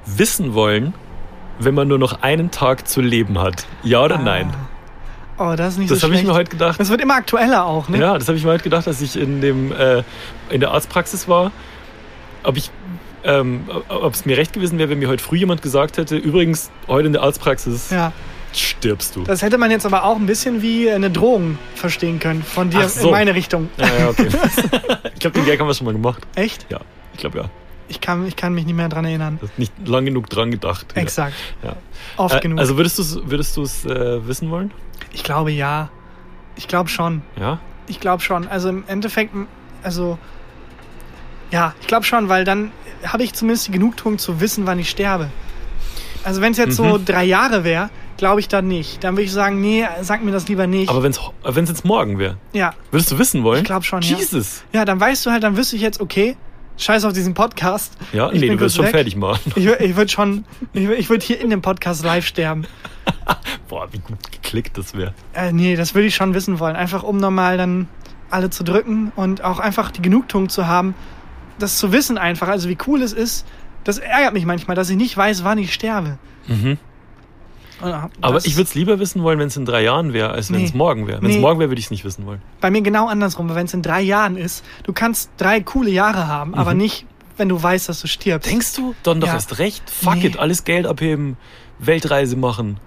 Wissen 0.05 0.53
wollen, 0.53 0.93
wenn 1.59 1.73
man 1.73 1.87
nur 1.87 1.99
noch 1.99 2.21
einen 2.21 2.51
Tag 2.51 2.87
zu 2.87 3.01
leben 3.01 3.39
hat. 3.39 3.65
Ja 3.83 4.03
oder 4.03 4.17
nein? 4.17 4.53
Oh, 5.37 5.53
das 5.57 5.73
ist 5.73 5.79
nicht 5.79 5.91
Das 5.91 5.99
so 5.99 6.07
habe 6.07 6.15
ich 6.15 6.23
mir 6.23 6.33
heute 6.33 6.51
gedacht. 6.51 6.79
das 6.79 6.89
wird 6.89 7.01
immer 7.01 7.15
aktueller 7.15 7.65
auch, 7.65 7.89
ne? 7.89 7.99
Ja, 7.99 8.17
das 8.17 8.27
habe 8.27 8.37
ich 8.37 8.45
mir 8.45 8.51
heute 8.51 8.63
gedacht, 8.63 8.87
dass 8.87 9.01
ich 9.01 9.17
in 9.19 9.41
dem 9.41 9.71
äh, 9.71 10.03
in 10.49 10.61
der 10.61 10.71
Arztpraxis 10.71 11.27
war. 11.27 11.51
Ob 12.43 12.57
ich 12.57 12.71
ähm, 13.25 13.65
ob 13.89 14.13
es 14.13 14.25
mir 14.25 14.37
recht 14.37 14.53
gewesen 14.53 14.77
wäre, 14.77 14.89
wenn 14.89 14.99
mir 14.99 15.09
heute 15.09 15.23
früh 15.23 15.37
jemand 15.37 15.61
gesagt 15.61 15.97
hätte, 15.97 16.15
übrigens, 16.15 16.69
heute 16.87 17.07
in 17.07 17.13
der 17.13 17.23
Arztpraxis 17.23 17.89
ja. 17.89 18.13
stirbst 18.53 19.15
du. 19.15 19.23
Das 19.23 19.41
hätte 19.41 19.57
man 19.57 19.71
jetzt 19.71 19.85
aber 19.85 20.03
auch 20.03 20.15
ein 20.15 20.27
bisschen 20.27 20.61
wie 20.61 20.89
eine 20.89 21.09
Drohung 21.09 21.57
verstehen 21.73 22.19
können. 22.19 22.43
Von 22.43 22.69
dir 22.69 22.87
so. 22.87 23.07
in 23.07 23.11
meine 23.11 23.33
Richtung. 23.33 23.69
ja, 23.77 23.87
ja, 23.99 24.09
okay. 24.09 24.27
ich 25.13 25.19
glaube, 25.19 25.39
den 25.39 25.45
Gag 25.45 25.59
haben 25.59 25.67
wir 25.67 25.73
schon 25.73 25.85
mal 25.85 25.93
gemacht. 25.93 26.21
Echt? 26.35 26.67
Ja, 26.69 26.79
ich 27.13 27.19
glaube 27.19 27.39
ja. 27.39 27.49
Ich 27.87 28.01
kann, 28.01 28.25
ich 28.25 28.35
kann 28.35 28.53
mich 28.53 28.65
nicht 28.65 28.75
mehr 28.75 28.89
dran 28.89 29.05
erinnern. 29.05 29.39
Nicht 29.57 29.73
lang 29.87 30.05
genug 30.05 30.29
dran 30.29 30.49
gedacht. 30.51 30.87
Ja. 30.95 31.01
Exakt. 31.01 31.35
Ja. 31.63 31.75
Oft 32.17 32.35
Äh, 32.35 32.39
genug. 32.39 32.59
Also 32.59 32.77
würdest 32.77 32.97
du 32.97 33.01
es 33.03 33.19
würdest 33.29 33.55
du's, 33.57 33.85
äh, 33.85 34.27
wissen 34.27 34.49
wollen? 34.49 34.71
ich 35.13 35.23
glaube 35.23 35.51
ja. 35.51 35.89
Ich 36.55 36.67
glaube 36.67 36.89
schon. 36.89 37.21
Ja? 37.39 37.59
Ich 37.87 37.99
glaube 37.99 38.21
schon. 38.23 38.47
Also 38.47 38.69
im 38.69 38.83
Endeffekt, 38.87 39.33
also 39.83 40.17
ja, 41.51 41.73
ich 41.81 41.87
glaube 41.87 42.05
schon, 42.05 42.27
weil 42.29 42.43
dann 42.43 42.71
habe 43.05 43.23
ich 43.23 43.33
zumindest 43.33 43.67
die 43.67 43.71
Genugtuung 43.71 44.17
zu 44.17 44.39
wissen, 44.41 44.65
wann 44.65 44.79
ich 44.79 44.89
sterbe. 44.89 45.29
Also 46.23 46.41
wenn 46.41 46.53
es 46.53 46.57
jetzt 46.57 46.75
so 46.75 46.83
Mhm. 46.97 47.05
drei 47.05 47.23
Jahre 47.23 47.63
wäre, 47.63 47.89
glaube 48.17 48.39
ich 48.39 48.47
dann 48.47 48.67
nicht. 48.67 49.03
Dann 49.03 49.13
würde 49.15 49.23
ich 49.23 49.31
sagen, 49.31 49.61
nee, 49.61 49.85
sag 50.01 50.23
mir 50.23 50.31
das 50.31 50.47
lieber 50.47 50.65
nicht. 50.65 50.89
Aber 50.89 51.03
wenn 51.03 51.11
es 51.11 51.69
jetzt 51.69 51.85
morgen 51.85 52.17
wäre, 52.17 52.37
ja, 52.53 52.73
würdest 52.89 53.11
du 53.11 53.19
wissen 53.19 53.43
wollen? 53.43 53.59
ich 53.59 53.65
glaube 53.65 53.83
schon, 53.85 54.01
ja. 54.01 54.17
Jesus. 54.17 54.63
Ja, 54.73 54.85
dann 54.85 54.99
weißt 54.99 55.25
du 55.25 55.31
halt, 55.31 55.43
dann 55.43 55.55
wüsste 55.55 55.75
ich 55.75 55.81
jetzt, 55.83 56.01
okay, 56.01 56.35
scheiß 56.77 57.05
auf 57.05 57.13
diesen 57.13 57.33
Podcast. 57.33 57.97
Ja, 58.13 58.31
Ich 58.31 58.41
nee, 58.41 58.49
du 58.49 58.59
wirst 58.59 58.75
schon 58.75 58.85
weg. 58.85 58.91
fertig 58.95 59.15
machen. 59.15 59.53
Ich, 59.55 59.65
ich 59.67 59.95
würde 59.95 60.09
schon, 60.11 60.45
ich, 60.73 60.87
ich 60.89 61.09
würde 61.09 61.25
hier 61.25 61.39
in 61.39 61.49
dem 61.49 61.61
Podcast 61.61 62.03
live 62.03 62.25
sterben. 62.25 62.65
Boah, 63.69 63.87
wie 63.91 63.99
gut 63.99 64.31
geklickt 64.31 64.77
das 64.77 64.93
wäre. 64.93 65.13
Äh, 65.33 65.51
nee, 65.51 65.75
das 65.75 65.95
würde 65.95 66.07
ich 66.07 66.15
schon 66.15 66.33
wissen 66.33 66.59
wollen. 66.59 66.75
Einfach 66.75 67.03
um 67.03 67.17
nochmal 67.17 67.57
dann 67.57 67.87
alle 68.29 68.49
zu 68.49 68.63
drücken 68.63 69.11
und 69.15 69.43
auch 69.43 69.59
einfach 69.59 69.91
die 69.91 70.01
Genugtuung 70.01 70.49
zu 70.49 70.67
haben, 70.67 70.95
das 71.59 71.77
zu 71.77 71.91
wissen 71.93 72.17
einfach, 72.17 72.47
also 72.47 72.67
wie 72.69 72.77
cool 72.87 73.01
es 73.01 73.13
ist. 73.13 73.45
Das 73.83 73.97
ärgert 73.99 74.33
mich 74.33 74.45
manchmal, 74.45 74.75
dass 74.75 74.89
ich 74.89 74.97
nicht 74.97 75.15
weiß, 75.15 75.43
wann 75.43 75.57
ich 75.59 75.73
sterbe. 75.73 76.17
Mhm. 76.47 76.77
Äh, 77.85 78.09
Aber 78.21 78.37
ich 78.45 78.55
würde 78.55 78.63
es 78.67 78.75
lieber 78.75 78.99
wissen 78.99 79.23
wollen, 79.23 79.39
wenn 79.39 79.47
es 79.47 79.57
in 79.57 79.65
drei 79.65 79.83
Jahren 79.83 80.13
wäre, 80.13 80.29
als 80.31 80.51
wenn 80.51 80.59
Nee. 80.59 80.65
es 80.65 80.73
morgen 80.73 81.07
wäre. 81.07 81.21
Wenn 81.21 81.29
es 81.29 81.35
Nee. 81.35 81.41
morgen 81.41 81.59
wäre, 81.59 81.69
würde 81.69 81.79
ich 81.79 81.85
es 81.85 81.91
nicht 81.91 82.05
wissen 82.05 82.25
wollen. 82.25 82.41
Bei 82.61 82.71
mir 82.71 82.81
genau 82.81 83.07
andersrum, 83.07 83.47
weil 83.49 83.55
wenn 83.55 83.65
es 83.65 83.73
in 83.73 83.81
drei 83.81 84.01
Jahren 84.01 84.37
ist, 84.37 84.63
du 84.83 84.93
kannst 84.93 85.29
drei 85.37 85.61
coole 85.61 85.89
Jahre 85.91 86.27
haben, 86.27 86.55
aber 86.55 86.73
nicht, 86.73 87.05
wenn 87.37 87.49
du 87.49 87.61
weißt, 87.61 87.89
dass 87.89 88.01
du 88.01 88.07
stirbst. 88.07 88.47
Mhm. 88.47 88.51
Denkst 88.51 88.73
du? 88.75 88.95
Dann 89.03 89.19
doch 89.19 89.27
Ja. 89.27 89.33
erst 89.33 89.59
recht. 89.59 89.89
Fuck 89.89 90.15
Nee. 90.15 90.27
it, 90.27 90.39
alles 90.39 90.63
Geld 90.63 90.85
abheben, 90.87 91.37
Weltreise 91.79 92.35
machen. 92.37 92.77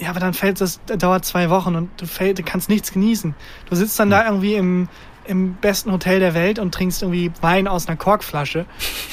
Ja, 0.00 0.10
aber 0.10 0.20
dann 0.20 0.32
fällt 0.32 0.60
das, 0.60 0.78
das 0.86 0.98
dauert 0.98 1.24
zwei 1.24 1.50
Wochen 1.50 1.74
und 1.74 1.90
du, 2.00 2.06
fäll, 2.06 2.32
du 2.34 2.44
kannst 2.44 2.68
nichts 2.68 2.92
genießen. 2.92 3.34
Du 3.68 3.74
sitzt 3.74 3.98
dann 3.98 4.10
da 4.10 4.24
irgendwie 4.26 4.54
im, 4.54 4.88
im 5.24 5.54
besten 5.54 5.90
Hotel 5.90 6.20
der 6.20 6.34
Welt 6.34 6.60
und 6.60 6.72
trinkst 6.72 7.02
irgendwie 7.02 7.32
Wein 7.40 7.66
aus 7.66 7.88
einer 7.88 7.96
Korkflasche 7.96 8.64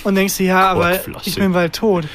und 0.03 0.13
denkst 0.13 0.37
dir, 0.37 0.45
ja, 0.45 0.69
aber 0.69 0.99
ich 1.25 1.35
bin 1.35 1.53
bald 1.53 1.73
tot. 1.75 2.05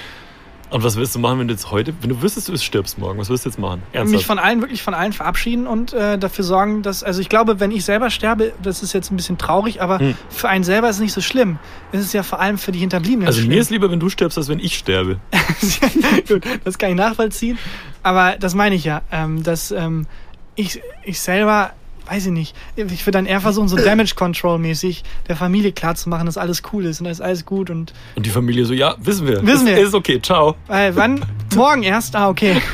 Und 0.71 0.85
was 0.85 0.97
willst 0.97 1.15
du 1.15 1.19
machen, 1.19 1.41
wenn 1.41 1.49
du 1.49 1.55
jetzt 1.55 1.71
heute, 1.71 1.93
wenn 2.01 2.11
du 2.11 2.23
wüsstest, 2.23 2.49
du 2.49 2.57
stirbst 2.57 2.97
morgen, 2.99 3.19
was 3.19 3.29
wirst 3.29 3.45
du 3.45 3.49
jetzt 3.49 3.59
machen? 3.59 3.83
Mich 3.93 3.99
Ernsthaft? 3.99 4.25
von 4.25 4.39
allen, 4.39 4.61
wirklich 4.61 4.83
von 4.83 4.95
allen 4.95 5.13
verabschieden 5.13 5.67
und 5.67 5.93
äh, 5.93 6.17
dafür 6.17 6.45
sorgen, 6.45 6.83
dass, 6.83 7.03
also 7.03 7.21
ich 7.21 7.29
glaube, 7.29 7.59
wenn 7.59 7.73
ich 7.73 7.85
selber 7.85 8.09
sterbe, 8.11 8.53
das 8.63 8.83
ist 8.83 8.93
jetzt 8.93 9.11
ein 9.11 9.17
bisschen 9.17 9.37
traurig, 9.37 9.83
aber 9.83 9.99
Hm. 9.99 10.15
für 10.29 10.49
einen 10.49 10.63
selber 10.65 10.89
ist 10.89 10.97
es 10.97 11.03
nicht 11.03 11.13
so 11.13 11.21
schlimm. 11.21 11.59
Es 11.93 12.01
ist 12.01 12.15
ja 12.15 12.23
vor 12.23 12.41
allem 12.41 12.57
für 12.57 12.71
die 12.73 12.79
Hinterbliebenen 12.79 13.27
also 13.27 13.41
schlimm. 13.41 13.51
mir 13.51 13.61
ist 13.61 13.71
lieber, 13.71 13.91
wenn 13.91 14.01
du 14.01 14.09
stirbst, 14.09 14.39
als 14.39 14.49
wenn 14.49 14.61
ich 14.61 14.79
sterbe. 14.79 15.19
Gut, 16.29 16.43
das 16.65 16.79
kann 16.79 16.91
ich 16.91 16.97
nachvollziehen. 16.97 17.59
Aber 18.03 18.37
das 18.39 18.55
meine 18.55 18.77
ich 18.77 18.85
ja, 18.85 19.03
ähm, 19.11 19.43
dass 19.43 19.73
ähm, 19.73 20.07
ich, 20.55 20.81
ich 21.05 21.21
selber, 21.21 21.73
weiß 22.11 22.27
ich 22.27 22.33
nicht, 22.33 22.57
ich 22.77 23.07
würde 23.07 23.13
dann 23.19 23.27
eher 23.27 23.41
versuchen, 23.41 23.69
so 23.69 23.77
Damage 23.77 24.15
Control 24.17 24.59
mäßig 24.59 25.05
der 25.29 25.37
Familie 25.37 25.71
klarzumachen, 25.73 26.27
dass 26.27 26.37
alles 26.37 26.63
cool 26.73 26.85
ist 26.85 27.01
und 27.01 27.05
da 27.05 27.11
ist 27.11 27.21
alles 27.21 27.47
gut 27.47 27.71
und 27.71 27.93
Und 28.17 28.27
die 28.27 28.31
Familie 28.31 28.65
so, 28.67 28.75
ja, 28.75 28.97
wissen 28.99 29.27
wir. 29.29 29.47
Wissen 29.47 29.67
wir. 29.67 29.79
Ist 29.79 29.95
okay, 29.95 30.21
ciao. 30.21 30.57
äh, 30.69 30.91
wann? 30.95 31.25
Morgen 31.55 31.83
erst? 31.85 32.17
Ah, 32.17 32.29
okay. 32.29 32.61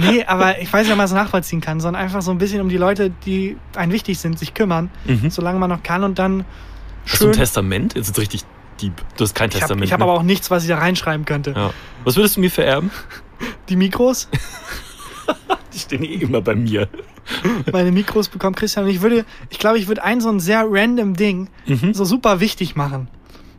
Nee, 0.00 0.24
aber 0.24 0.60
ich 0.60 0.72
weiß 0.72 0.84
nicht, 0.84 0.92
ob 0.92 0.96
man 0.98 1.06
es 1.06 1.12
nachvollziehen 1.12 1.60
kann, 1.60 1.80
sondern 1.80 2.00
einfach 2.00 2.22
so 2.22 2.30
ein 2.30 2.38
bisschen 2.38 2.60
um 2.60 2.68
die 2.68 2.76
Leute, 2.76 3.10
die 3.26 3.56
einem 3.74 3.90
wichtig 3.90 4.18
sind, 4.20 4.38
sich 4.38 4.54
kümmern, 4.54 4.90
Mhm. 5.06 5.28
solange 5.30 5.58
man 5.58 5.68
noch 5.70 5.82
kann 5.82 6.04
und 6.04 6.20
dann 6.20 6.44
Hast 7.04 7.20
du 7.20 7.26
ein 7.26 7.32
schön. 7.34 7.40
Testament? 7.40 7.94
Jetzt 7.96 8.10
ist 8.10 8.18
richtig 8.18 8.44
deep. 8.80 8.92
Du 9.16 9.24
hast 9.24 9.34
kein 9.34 9.48
Ich 9.48 9.56
habe 9.56 9.60
Testament. 9.62 9.84
ich 9.86 9.92
hab 9.92 9.98
ne? 9.98 10.04
aber 10.04 10.12
auch 10.14 10.22
nichts, 10.22 10.52
was 10.52 10.62
ich 10.62 10.68
da 10.68 10.78
reinschreiben 10.78 11.24
könnte. 11.26 11.50
ja. 11.56 11.70
Was 12.04 12.14
würdest 12.14 12.36
du 12.36 12.40
mir 12.40 12.50
vererben? 12.50 12.92
Die 13.68 13.74
Mikros, 13.74 14.28
Die 15.74 15.78
stehen 15.80 16.04
eh 16.04 16.14
immer 16.14 16.42
bei 16.42 16.54
mir. 16.54 16.88
meine 17.72 17.92
Mikros 17.92 18.28
bekommt 18.28 18.56
Christian 18.56 18.84
und 18.86 18.90
ich 18.90 19.02
würde, 19.02 19.24
ich 19.50 19.58
glaube, 19.58 19.78
ich 19.78 19.88
würde 19.88 20.02
ein 20.04 20.20
so 20.20 20.28
ein 20.28 20.40
sehr 20.40 20.64
random 20.68 21.14
Ding 21.14 21.48
Mhm. 21.66 21.94
so 21.94 22.04
super 22.04 22.40
wichtig 22.40 22.76
machen. 22.76 23.08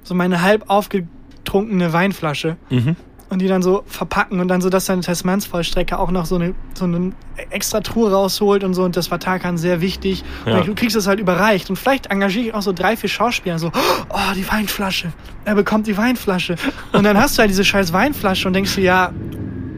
So 0.03 0.15
meine 0.15 0.41
halb 0.41 0.69
aufgetrunkene 0.69 1.93
Weinflasche 1.93 2.57
Mhm. 2.69 2.95
und 3.29 3.39
die 3.41 3.47
dann 3.47 3.61
so 3.61 3.83
verpacken 3.85 4.39
und 4.39 4.47
dann 4.47 4.59
so, 4.61 4.69
dass 4.69 4.85
deine 4.85 5.01
Testamentsvollstrecker 5.01 5.99
auch 5.99 6.09
noch 6.09 6.25
so 6.25 6.35
eine, 6.35 6.55
so 6.73 6.85
eine 6.85 7.11
extra 7.51 7.81
Truhe 7.81 8.11
rausholt 8.11 8.63
und 8.63 8.73
so 8.73 8.83
und 8.83 8.97
das 8.97 9.11
war 9.11 9.19
Tarkan 9.19 9.57
sehr 9.57 9.81
wichtig. 9.81 10.23
Ja. 10.45 10.57
Und 10.59 10.67
du 10.67 10.73
kriegst 10.75 10.95
es 10.95 11.05
halt 11.05 11.19
überreicht 11.19 11.69
und 11.69 11.75
vielleicht 11.75 12.07
engagiere 12.07 12.45
ich 12.47 12.53
auch 12.55 12.61
so 12.63 12.73
drei, 12.73 12.97
vier 12.97 13.09
Schauspieler 13.09 13.59
so, 13.59 13.71
oh, 14.09 14.33
die 14.35 14.49
Weinflasche. 14.51 15.11
Er 15.45 15.55
bekommt 15.55 15.85
die 15.87 15.95
Weinflasche. 15.97 16.55
Und 16.91 17.03
dann 17.03 17.17
hast 17.19 17.37
du 17.37 17.41
halt 17.41 17.51
diese 17.51 17.63
scheiß 17.65 17.93
Weinflasche 17.93 18.47
und 18.47 18.53
denkst 18.53 18.75
dir, 18.75 18.81
ja, 18.83 19.13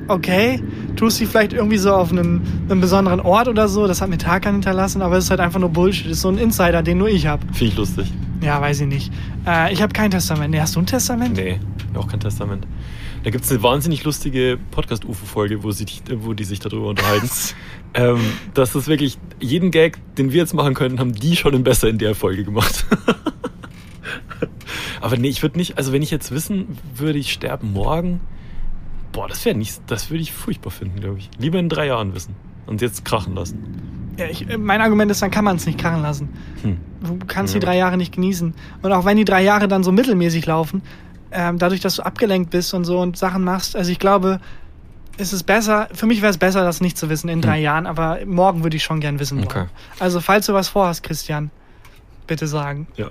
okay, 0.08 0.62
tust 0.96 1.18
sie 1.18 1.26
vielleicht 1.26 1.54
irgendwie 1.54 1.78
so 1.78 1.94
auf 1.94 2.12
einem, 2.12 2.42
einem 2.70 2.82
besonderen 2.82 3.20
Ort 3.20 3.48
oder 3.48 3.68
so, 3.68 3.88
das 3.88 4.02
hat 4.02 4.10
mir 4.10 4.18
Tarkan 4.18 4.56
hinterlassen, 4.56 5.02
aber 5.02 5.18
es 5.18 5.26
ist 5.26 5.30
halt 5.30 5.40
einfach 5.40 5.60
nur 5.60 5.70
Bullshit. 5.70 6.06
Das 6.06 6.14
ist 6.14 6.22
so 6.22 6.30
ein 6.30 6.38
Insider, 6.38 6.84
den 6.84 6.98
nur 6.98 7.10
ich 7.10 7.28
habe. 7.28 7.46
Finde 7.54 7.66
ich 7.66 7.78
lustig. 7.78 8.12
Ja, 8.42 8.60
weiß 8.60 8.82
ich 8.82 8.88
nicht. 8.88 9.14
Äh, 9.46 9.72
ich 9.72 9.82
habe 9.82 9.94
kein 9.94 10.12
Testament. 10.12 10.52
Nee, 10.52 10.60
hast 10.60 10.76
du 10.76 10.80
ein 10.80 10.86
Testament? 10.86 11.38
Nee, 11.38 11.60
auch 11.96 12.08
kein 12.08 12.20
Testament. 12.20 12.66
Da 13.24 13.30
gibt 13.30 13.46
es 13.46 13.52
eine 13.52 13.62
wahnsinnig 13.62 14.04
lustige 14.04 14.58
Podcast-UFO-Folge, 14.72 15.64
wo, 15.64 15.72
sie, 15.72 15.86
wo 16.18 16.34
die 16.34 16.44
sich 16.44 16.60
darüber 16.60 16.88
unterhalten. 16.88 17.30
ähm, 17.94 18.20
das 18.56 18.74
ist 18.74 18.88
wirklich, 18.88 19.20
jeden 19.40 19.70
Gag, 19.70 20.00
den 20.16 20.32
wir 20.32 20.40
jetzt 20.40 20.56
machen 20.56 20.74
könnten, 20.74 21.00
haben 21.00 21.14
die 21.14 21.36
schon 21.36 21.54
im 21.54 21.64
Besser 21.64 21.88
in 21.88 22.00
der 22.00 22.16
Folge 22.16 22.44
gemacht. 22.44 22.86
Aber 25.02 25.18
nee, 25.18 25.30
ich 25.30 25.44
würde 25.44 25.58
nicht, 25.58 25.78
also 25.78 25.94
wenn 25.94 26.02
ich 26.02 26.12
jetzt 26.12 26.32
wissen 26.32 26.78
würde, 26.96 27.20
ich 27.20 27.32
sterbe 27.32 27.66
morgen, 27.66 28.22
boah, 29.12 29.28
das 29.28 29.44
wäre 29.46 29.58
nicht, 29.58 29.82
das 29.88 30.10
würde 30.10 30.22
ich 30.22 30.32
furchtbar 30.32 30.72
finden, 30.72 31.00
glaube 31.00 31.20
ich. 31.20 31.30
Lieber 31.38 31.60
in 31.60 31.70
drei 31.70 31.88
Jahren 31.88 32.14
wissen 32.14 32.36
und 32.66 32.82
jetzt 32.82 33.06
krachen 33.06 33.36
lassen. 33.36 34.14
Ja, 34.18 34.26
ich, 34.26 34.46
mein 34.58 34.82
Argument 34.82 35.10
ist, 35.12 35.22
dann 35.22 35.32
kann 35.32 35.46
man 35.46 35.56
es 35.56 35.66
nicht 35.66 35.80
krachen 35.80 36.02
lassen. 36.02 36.30
Hm. 36.62 36.78
Du 37.04 37.26
kannst 37.26 37.54
Ja, 37.54 37.60
die 37.60 37.66
drei 37.66 37.78
Jahre 37.78 37.98
nicht 37.98 38.14
genießen. 38.14 38.54
Und 38.82 38.92
auch 38.92 39.06
wenn 39.06 39.18
die 39.18 39.26
drei 39.26 39.42
Jahre 39.42 39.68
dann 39.68 39.84
so 39.84 39.92
mittelmäßig 39.92 40.46
laufen, 40.46 40.82
ähm, 41.32 41.58
dadurch, 41.58 41.80
dass 41.80 41.96
du 41.96 42.04
abgelenkt 42.04 42.50
bist 42.52 42.74
und 42.74 42.84
so 42.84 43.00
und 43.00 43.18
Sachen 43.18 43.44
machst, 43.44 43.76
also 43.76 43.92
ich 43.92 44.00
glaube, 44.00 44.40
es 45.18 45.34
ist 45.34 45.44
besser, 45.44 45.88
für 45.94 46.06
mich 46.06 46.22
wäre 46.22 46.30
es 46.32 46.38
besser, 46.38 46.64
das 46.64 46.82
nicht 46.82 46.98
zu 46.98 47.10
wissen 47.10 47.30
in 47.30 47.42
drei 47.42 47.58
Hm. 47.58 47.64
Jahren, 47.64 47.86
aber 47.88 48.20
morgen 48.26 48.64
würde 48.64 48.76
ich 48.78 48.84
schon 48.84 49.00
gern 49.00 49.20
wissen 49.20 49.38
wollen. 49.38 49.48
Okay. 49.48 49.66
Also, 50.00 50.20
falls 50.20 50.46
du 50.46 50.54
was 50.54 50.68
vorhast, 50.68 51.04
Christian, 51.04 51.52
bitte 52.28 52.48
sagen. 52.48 52.88
Ja. 52.98 53.08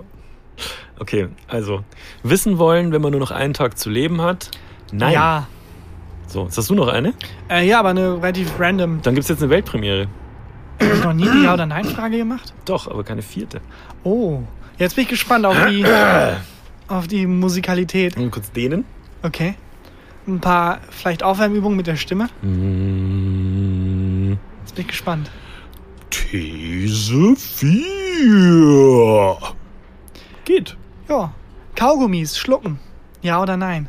Okay, 0.98 1.28
also 1.48 1.82
wissen 2.22 2.58
wollen, 2.58 2.92
wenn 2.92 3.00
man 3.00 3.12
nur 3.12 3.20
noch 3.20 3.30
einen 3.30 3.54
Tag 3.54 3.78
zu 3.78 3.88
leben 3.88 4.20
hat? 4.20 4.50
Nein. 4.92 5.14
Ja. 5.14 5.46
So, 6.30 6.44
jetzt 6.44 6.56
hast 6.56 6.70
du 6.70 6.76
noch 6.76 6.86
eine? 6.86 7.12
Äh, 7.50 7.66
ja, 7.66 7.80
aber 7.80 7.88
eine 7.88 8.22
relativ 8.22 8.52
random. 8.60 9.02
Dann 9.02 9.14
gibt 9.16 9.24
es 9.24 9.28
jetzt 9.28 9.42
eine 9.42 9.50
Weltpremiere. 9.50 10.06
Hab 10.80 10.92
ich 10.94 11.02
noch 11.02 11.12
nie 11.12 11.28
eine 11.28 11.42
Ja- 11.42 11.54
oder 11.54 11.66
Nein-Frage 11.66 12.18
gemacht? 12.18 12.54
Doch, 12.66 12.86
aber 12.88 13.02
keine 13.02 13.20
vierte. 13.22 13.60
Oh. 14.04 14.38
Jetzt 14.78 14.94
bin 14.94 15.02
ich 15.02 15.08
gespannt 15.10 15.44
auf 15.44 15.56
die, 15.68 15.84
auf 16.88 17.08
die 17.08 17.26
Musikalität. 17.26 18.16
Und 18.16 18.30
kurz 18.30 18.52
dehnen. 18.52 18.84
Okay. 19.24 19.56
Ein 20.28 20.40
paar 20.40 20.78
vielleicht 20.90 21.24
Aufwärmübungen 21.24 21.76
mit 21.76 21.88
der 21.88 21.96
Stimme. 21.96 22.28
Mm, 22.42 24.34
Jetzt 24.60 24.76
bin 24.76 24.82
ich 24.82 24.86
gespannt. 24.88 25.32
These 26.10 27.34
4. 27.36 29.36
Geht. 30.44 30.76
Ja. 31.08 31.32
Kaugummis, 31.74 32.38
schlucken. 32.38 32.78
Ja 33.20 33.42
oder 33.42 33.56
nein? 33.56 33.88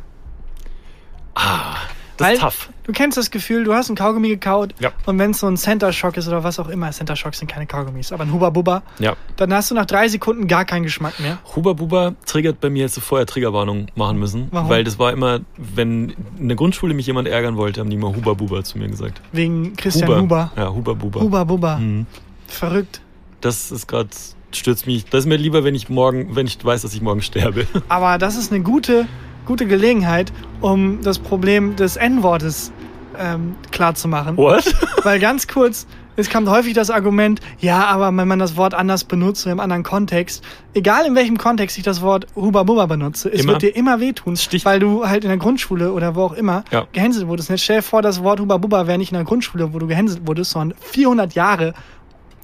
Ah, 1.36 1.76
das 2.22 2.28
Weil- 2.28 2.34
ist 2.36 2.40
tough. 2.42 2.68
Du 2.84 2.92
kennst 2.92 3.16
das 3.16 3.30
Gefühl, 3.30 3.62
du 3.64 3.74
hast 3.74 3.90
ein 3.90 3.94
Kaugummi 3.96 4.28
gekaut 4.28 4.74
Ja. 4.80 4.90
und 5.06 5.18
wenn 5.18 5.30
es 5.30 5.38
so 5.40 5.46
ein 5.46 5.56
Center 5.56 5.92
Shock 5.92 6.16
ist 6.16 6.26
oder 6.26 6.42
was 6.42 6.58
auch 6.58 6.68
immer, 6.68 6.90
Center 6.90 7.14
Shocks 7.14 7.38
sind 7.38 7.48
keine 7.50 7.66
Kaugummis, 7.66 8.10
aber 8.12 8.24
ein 8.24 8.32
Huba 8.32 8.50
Bubba, 8.50 8.82
Ja. 8.98 9.14
dann 9.36 9.54
hast 9.54 9.70
du 9.70 9.74
nach 9.76 9.86
drei 9.86 10.08
Sekunden 10.08 10.48
gar 10.48 10.64
keinen 10.64 10.82
Geschmack 10.82 11.20
mehr. 11.20 11.38
Huba 11.54 11.74
Buba 11.74 12.14
triggert 12.26 12.60
bei 12.60 12.70
mir 12.70 12.80
jetzt 12.82 12.98
vorher 12.98 13.26
Triggerwarnung 13.26 13.86
machen 13.94 14.18
müssen. 14.18 14.48
Warum? 14.50 14.68
Weil 14.68 14.82
das 14.84 14.98
war 14.98 15.12
immer, 15.12 15.40
wenn 15.56 16.14
in 16.38 16.48
der 16.48 16.56
Grundschule 16.56 16.92
mich 16.94 17.06
jemand 17.06 17.28
ärgern 17.28 17.56
wollte, 17.56 17.80
haben 17.80 17.90
die 17.90 17.96
immer 17.96 18.14
Huba 18.14 18.34
Buba 18.34 18.64
zu 18.64 18.78
mir 18.78 18.88
gesagt. 18.88 19.20
Wegen 19.32 19.76
Christian 19.76 20.20
Huber. 20.22 20.50
Ja, 20.56 20.72
Huba 20.72 20.94
Buba. 20.94 21.20
Huba 21.20 21.44
Bubba. 21.44 21.76
Mhm. 21.78 22.06
Verrückt. 22.48 23.00
Das 23.40 23.70
ist 23.70 23.86
gerade, 23.86 24.08
stürzt 24.52 24.86
mich. 24.86 25.04
Das 25.06 25.20
ist 25.20 25.26
mir 25.26 25.36
lieber, 25.36 25.64
wenn 25.64 25.74
ich 25.74 25.88
morgen, 25.88 26.34
wenn 26.36 26.46
ich 26.46 26.62
weiß, 26.64 26.82
dass 26.82 26.94
ich 26.94 27.00
morgen 27.00 27.22
sterbe. 27.22 27.66
Aber 27.88 28.18
das 28.18 28.36
ist 28.36 28.52
eine 28.52 28.62
gute, 28.62 29.06
gute 29.46 29.66
Gelegenheit, 29.66 30.32
um 30.60 31.00
das 31.02 31.18
Problem 31.18 31.76
des 31.76 31.96
N-Wortes 31.96 32.72
ähm, 33.18 33.56
klar 33.70 33.94
zu 33.94 34.08
machen. 34.08 34.36
What? 34.36 34.74
Weil 35.04 35.18
ganz 35.20 35.46
kurz, 35.48 35.86
es 36.16 36.30
kommt 36.30 36.48
häufig 36.48 36.74
das 36.74 36.90
Argument, 36.90 37.40
ja, 37.58 37.84
aber 37.86 38.14
wenn 38.16 38.28
man 38.28 38.38
das 38.38 38.56
Wort 38.56 38.74
anders 38.74 39.04
benutzt 39.04 39.44
oder 39.46 39.52
im 39.52 39.60
anderen 39.60 39.82
Kontext, 39.82 40.42
egal 40.74 41.06
in 41.06 41.14
welchem 41.14 41.36
Kontext 41.38 41.76
ich 41.78 41.84
das 41.84 42.02
Wort 42.02 42.26
Huba 42.36 42.62
Bubba 42.62 42.86
benutze, 42.86 43.30
es 43.32 43.40
Immer. 43.42 43.52
wird 43.52 43.62
dir 43.62 43.76
immer 43.76 43.98
wehtun, 44.00 44.36
Stich- 44.36 44.64
weil 44.64 44.78
du 44.78 45.06
halt 45.08 45.24
in 45.24 45.28
der 45.28 45.38
Grundschule 45.38 45.92
oder 45.92 46.14
wo 46.14 46.22
auch 46.22 46.32
immer 46.34 46.64
Ja. 46.70 46.86
gehänselt 46.92 47.26
wurdest. 47.28 47.48
Und 47.50 47.54
Jetzt 47.56 47.64
stell 47.64 47.76
dir 47.76 47.82
vor, 47.82 48.02
das 48.02 48.22
Wort 48.22 48.40
Huba 48.40 48.56
Bubba 48.58 48.86
wäre 48.86 48.98
nicht 48.98 49.10
in 49.12 49.16
der 49.16 49.24
Grundschule, 49.24 49.72
wo 49.74 49.78
du 49.78 49.86
gehänselt 49.86 50.26
wurdest, 50.26 50.50
sondern 50.52 50.76
400 50.80 51.34
Jahre 51.34 51.72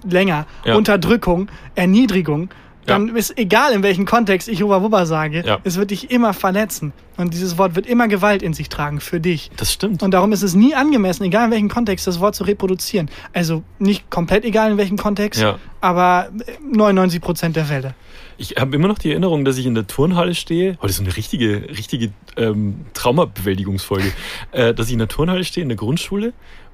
länger 0.08 0.46
Ja. 0.64 0.74
Unterdrückung, 0.76 1.48
Erniedrigung. 1.74 2.48
Dann 2.88 3.16
ist 3.16 3.38
egal, 3.38 3.72
in 3.72 3.82
welchem 3.82 4.04
Kontext 4.06 4.48
ich 4.48 4.62
Huba 4.62 5.06
sage, 5.06 5.42
Ja. 5.46 5.58
es 5.64 5.76
wird 5.76 5.90
dich 5.90 6.10
immer 6.10 6.32
verletzen. 6.34 6.92
Und 7.16 7.34
dieses 7.34 7.58
Wort 7.58 7.74
wird 7.74 7.86
immer 7.86 8.06
Gewalt 8.08 8.42
in 8.42 8.52
sich 8.54 8.68
tragen 8.68 9.00
für 9.00 9.18
dich. 9.20 9.50
Das 9.56 9.72
stimmt. 9.72 10.02
Und 10.02 10.12
darum 10.12 10.32
ist 10.32 10.42
es 10.42 10.54
nie 10.54 10.74
angemessen, 10.74 11.24
egal 11.24 11.46
in 11.46 11.50
welchem 11.50 11.68
Kontext, 11.68 12.06
das 12.06 12.20
Wort 12.20 12.34
zu 12.36 12.44
reproduzieren. 12.44 13.10
Also 13.32 13.62
nicht 13.78 14.08
komplett 14.10 14.44
egal 14.44 14.70
in 14.72 14.76
welchem 14.78 14.96
Kontext, 14.96 15.40
Ja. 15.40 15.58
aber 15.80 16.28
99 16.72 17.20
Prozent 17.20 17.56
der 17.56 17.64
Fälle. 17.64 17.94
Ich 18.36 18.54
habe 18.56 18.76
immer 18.76 18.86
noch 18.86 18.98
die 18.98 19.10
Erinnerung, 19.10 19.44
dass 19.44 19.58
ich 19.58 19.66
in 19.66 19.74
der 19.74 19.88
Turnhalle 19.88 20.34
stehe. 20.36 20.76
Heute 20.80 20.90
ist 20.90 20.96
so 20.98 21.02
eine 21.02 21.16
richtige, 21.16 21.68
richtige 21.70 22.12
ähm, 22.36 22.86
Traumabewältigungsfolge. 22.94 24.12
äh, 24.52 24.74
dass 24.74 24.86
ich 24.86 24.92
in 24.92 24.98
der 25.00 25.08
Turnhalle 25.08 25.44
stehe, 25.44 25.62
in 25.62 25.68
der 25.68 25.76
Grundschule. 25.76 26.32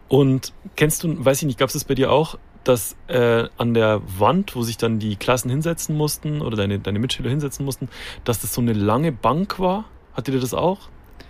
Und 0.09 0.53
kennst 0.77 1.03
du, 1.05 1.25
weiß 1.25 1.39
ich 1.41 1.47
nicht, 1.47 1.59
gab 1.59 1.69
es 1.69 1.73
das 1.73 1.85
bei 1.85 1.95
dir 1.95 2.13
auch, 2.13 2.37
dass 2.65 2.97
äh, 3.09 3.45
an 3.59 3.75
der 3.75 4.01
Wand, 4.19 4.57
wo 4.57 4.63
sich 4.63 4.77
dann 4.77 4.99
die 4.99 5.17
Klassen 5.17 5.51
hinsetzen 5.51 5.97
mussten 5.97 6.41
oder 6.41 6.57
deine, 6.57 6.79
deine 6.79 6.99
Mitschüler 6.99 7.31
hinsetzen 7.31 7.65
mussten, 7.65 7.89
dass 8.25 8.41
das 8.41 8.55
so 8.55 8.61
eine 8.61 8.73
lange 8.73 9.13
Bank 9.13 9.59
war? 9.59 9.85
Hattet 10.15 10.35
ihr 10.35 10.41
das 10.41 10.55
auch? 10.55 10.79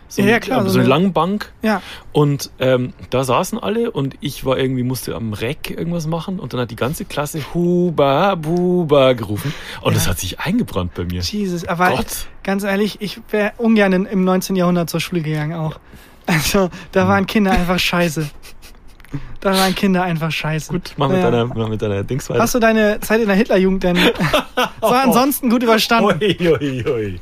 So, 0.08 0.22
Ja, 0.22 0.28
ja, 0.28 0.38
klar, 0.40 0.62
so 0.62 0.68
So 0.68 0.78
eine 0.78 0.88
lange 0.88 1.08
Bank. 1.10 1.52
Ja, 1.62 1.80
Und 2.12 2.50
ähm, 2.60 2.92
da 3.10 3.24
saßen 3.24 3.58
alle 3.58 3.90
und 3.90 4.16
ich 4.20 4.44
war 4.44 4.58
irgendwie, 4.58 4.82
musste 4.82 5.14
am 5.16 5.32
Reck 5.32 5.70
irgendwas 5.70 6.06
machen 6.06 6.38
und 6.38 6.52
dann 6.52 6.60
hat 6.60 6.70
die 6.70 6.76
ganze 6.76 7.04
Klasse 7.06 7.40
Huba, 7.54 8.34
Buba 8.36 9.14
gerufen 9.14 9.52
und 9.80 9.96
das 9.96 10.04
Ja. 10.04 10.10
hat 10.10 10.18
sich 10.20 10.40
eingebrannt 10.40 10.94
bei 10.94 11.04
mir. 11.04 11.22
Jesus. 11.22 11.64
Aber 11.66 11.90
Gott. 11.90 12.26
ganz 12.42 12.62
ehrlich, 12.64 13.00
ich 13.00 13.20
wäre 13.30 13.52
ungern 13.56 13.92
im 14.06 14.24
19. 14.24 14.54
Jahrhundert 14.56 14.90
zur 14.90 15.00
Schule 15.00 15.22
gegangen 15.22 15.54
auch. 15.54 15.80
Also, 16.26 16.70
da 16.92 17.06
waren 17.08 17.26
Kinder 17.26 17.50
einfach 17.52 17.78
scheiße. 17.78 18.28
Da 19.40 19.52
waren 19.52 19.74
Kinder 19.74 20.02
einfach 20.02 20.30
scheiße. 20.30 20.72
Gut, 20.72 20.94
mach 20.96 21.08
mit, 21.08 21.18
Ja. 21.18 21.30
deiner, 21.30 21.46
mach 21.46 21.68
mit 21.68 21.80
deiner 21.82 22.02
Dings 22.04 22.28
weiter. 22.30 22.40
Hast 22.42 22.54
du 22.54 22.58
deine 22.58 23.00
Zeit 23.00 23.20
in 23.20 23.26
der 23.26 23.36
Hitlerjugend 23.36 23.82
denn 23.84 23.96
so 24.80 24.86
ansonsten 24.88 25.50
gut 25.50 25.62
überstanden? 25.62 26.18
Ui, 26.20 26.36
ui, 26.40 26.84
ui. 26.88 27.20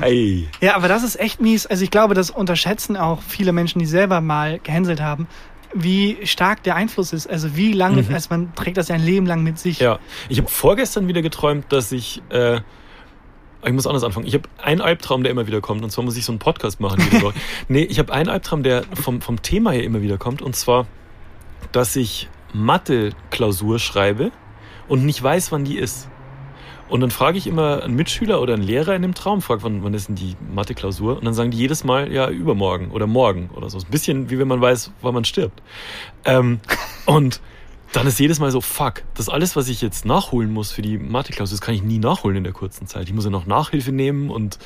Ei. 0.00 0.44
Ja, 0.60 0.76
aber 0.76 0.88
das 0.88 1.02
ist 1.02 1.18
echt 1.20 1.40
mies. 1.40 1.66
Also 1.66 1.84
ich 1.84 1.90
glaube, 1.90 2.14
das 2.14 2.30
unterschätzen 2.30 2.96
auch 2.96 3.20
viele 3.22 3.52
Menschen, 3.52 3.78
die 3.78 3.86
selber 3.86 4.20
mal 4.20 4.58
gehänselt 4.62 5.00
haben, 5.00 5.26
wie 5.74 6.18
stark 6.24 6.62
der 6.62 6.74
Einfluss 6.74 7.12
ist. 7.12 7.28
Also 7.28 7.56
wie 7.56 7.72
lange, 7.72 8.04
also 8.12 8.28
man 8.30 8.54
trägt 8.54 8.76
das 8.78 8.88
ja 8.88 8.94
ein 8.94 9.04
Leben 9.04 9.26
lang 9.26 9.42
mit 9.42 9.58
sich. 9.58 9.80
Mhm. 9.80 9.84
Ja, 9.84 9.98
ich 10.28 10.38
habe 10.38 10.48
vorgestern 10.48 11.06
wieder 11.08 11.22
geträumt, 11.22 11.66
dass 11.70 11.92
ich. 11.92 12.22
Äh, 12.30 12.60
ich 13.66 13.74
muss 13.74 13.86
anders 13.86 14.04
anfangen. 14.04 14.26
Ich 14.26 14.34
habe 14.34 14.48
einen 14.62 14.80
Albtraum, 14.80 15.22
der 15.22 15.32
immer 15.32 15.46
wieder 15.46 15.60
kommt. 15.60 15.82
Und 15.82 15.90
zwar 15.90 16.04
muss 16.04 16.16
ich 16.16 16.24
so 16.24 16.32
einen 16.32 16.38
Podcast 16.38 16.80
machen 16.80 17.02
nee, 17.68 17.82
ich 17.82 17.98
habe 17.98 18.12
einen 18.12 18.28
Albtraum, 18.28 18.62
der 18.62 18.84
vom, 18.94 19.20
vom 19.20 19.42
Thema 19.42 19.72
her 19.72 19.84
immer 19.84 20.02
wieder 20.02 20.18
kommt. 20.18 20.42
Und 20.42 20.54
zwar, 20.54 20.86
dass 21.72 21.96
ich 21.96 22.28
Mathe-Klausur 22.52 23.78
schreibe 23.78 24.30
und 24.88 25.04
nicht 25.04 25.22
weiß, 25.22 25.52
wann 25.52 25.64
die 25.64 25.78
ist. 25.78 26.08
Und 26.88 27.00
dann 27.00 27.10
frage 27.10 27.36
ich 27.36 27.48
immer 27.48 27.82
einen 27.82 27.96
Mitschüler 27.96 28.40
oder 28.40 28.54
einen 28.54 28.62
Lehrer 28.62 28.94
in 28.94 29.02
dem 29.02 29.14
Traum, 29.14 29.42
frage, 29.42 29.64
wann, 29.64 29.82
wann 29.82 29.92
ist 29.92 30.06
denn 30.08 30.14
die 30.14 30.36
Mathe-Klausur? 30.54 31.16
Und 31.18 31.24
dann 31.24 31.34
sagen 31.34 31.50
die 31.50 31.58
jedes 31.58 31.82
Mal, 31.82 32.12
ja, 32.12 32.28
übermorgen 32.28 32.92
oder 32.92 33.08
morgen 33.08 33.50
oder 33.54 33.68
so. 33.68 33.78
Ein 33.78 33.90
bisschen 33.90 34.30
wie 34.30 34.38
wenn 34.38 34.46
man 34.46 34.60
weiß, 34.60 34.92
wann 35.02 35.14
man 35.14 35.24
stirbt. 35.24 35.60
Ähm, 36.24 36.60
und 37.06 37.40
dann 37.92 38.06
ist 38.06 38.18
jedes 38.20 38.38
Mal 38.40 38.50
so, 38.50 38.60
fuck, 38.60 39.02
das 39.14 39.28
alles, 39.28 39.56
was 39.56 39.68
ich 39.68 39.80
jetzt 39.80 40.04
nachholen 40.04 40.52
muss 40.52 40.70
für 40.72 40.82
die 40.82 40.98
Mathe-Klausur, 40.98 41.56
das 41.56 41.60
kann 41.60 41.74
ich 41.74 41.82
nie 41.82 41.98
nachholen 41.98 42.36
in 42.36 42.44
der 42.44 42.52
kurzen 42.52 42.86
Zeit. 42.86 43.08
Ich 43.08 43.14
muss 43.14 43.24
ja 43.24 43.30
noch 43.30 43.46
Nachhilfe 43.46 43.92
nehmen 43.92 44.30
und, 44.30 44.58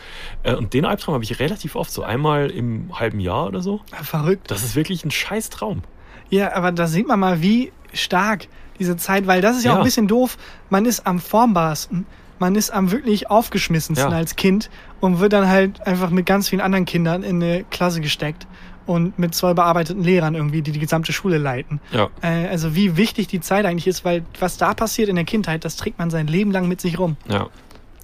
äh, 0.42 0.54
und 0.54 0.72
den 0.74 0.84
Albtraum 0.84 1.14
habe 1.14 1.24
ich 1.24 1.38
relativ 1.38 1.76
oft, 1.76 1.90
so 1.92 2.02
einmal 2.02 2.50
im 2.50 2.98
halben 2.98 3.20
Jahr 3.20 3.46
oder 3.46 3.60
so. 3.60 3.80
Verrückt. 4.02 4.50
Das 4.50 4.62
ist 4.64 4.74
wirklich 4.74 5.04
ein 5.04 5.10
scheiß 5.10 5.50
Traum. 5.50 5.82
Ja, 6.30 6.54
aber 6.54 6.72
da 6.72 6.86
sieht 6.86 7.06
man 7.08 7.20
mal, 7.20 7.42
wie 7.42 7.72
stark 7.92 8.48
diese 8.78 8.96
Zeit, 8.96 9.26
weil 9.26 9.40
das 9.40 9.56
ist 9.58 9.64
ja, 9.64 9.72
auch 9.72 9.74
Ja. 9.76 9.80
ein 9.82 9.84
bisschen 9.84 10.08
doof. 10.08 10.38
Man 10.70 10.86
ist 10.86 11.06
am 11.06 11.18
formbarsten, 11.18 12.06
man 12.38 12.54
ist 12.54 12.70
am 12.70 12.90
wirklich 12.90 13.30
aufgeschmissensten 13.30 14.10
Ja. 14.10 14.16
als 14.16 14.36
Kind 14.36 14.70
und 15.00 15.20
wird 15.20 15.32
dann 15.34 15.48
halt 15.48 15.86
einfach 15.86 16.10
mit 16.10 16.24
ganz 16.26 16.48
vielen 16.48 16.62
anderen 16.62 16.86
Kindern 16.86 17.22
in 17.22 17.42
eine 17.42 17.64
Klasse 17.64 18.00
gesteckt 18.00 18.46
und 18.86 19.18
mit 19.18 19.34
zwei 19.34 19.54
bearbeiteten 19.54 20.02
Lehrern 20.02 20.34
irgendwie, 20.34 20.62
die 20.62 20.72
die 20.72 20.78
gesamte 20.80 21.12
Schule 21.12 21.38
leiten. 21.38 21.80
Ja. 21.92 22.08
Äh, 22.22 22.48
also 22.48 22.74
wie 22.74 22.96
wichtig 22.96 23.26
die 23.28 23.40
Zeit 23.40 23.64
eigentlich 23.66 23.86
ist, 23.86 24.04
weil 24.04 24.24
was 24.38 24.56
da 24.56 24.74
passiert 24.74 25.08
in 25.08 25.16
der 25.16 25.24
Kindheit, 25.24 25.64
das 25.64 25.76
trägt 25.76 25.98
man 25.98 26.10
sein 26.10 26.26
Leben 26.26 26.50
lang 26.50 26.68
mit 26.68 26.80
sich 26.80 26.98
rum. 26.98 27.16
Ja, 27.28 27.48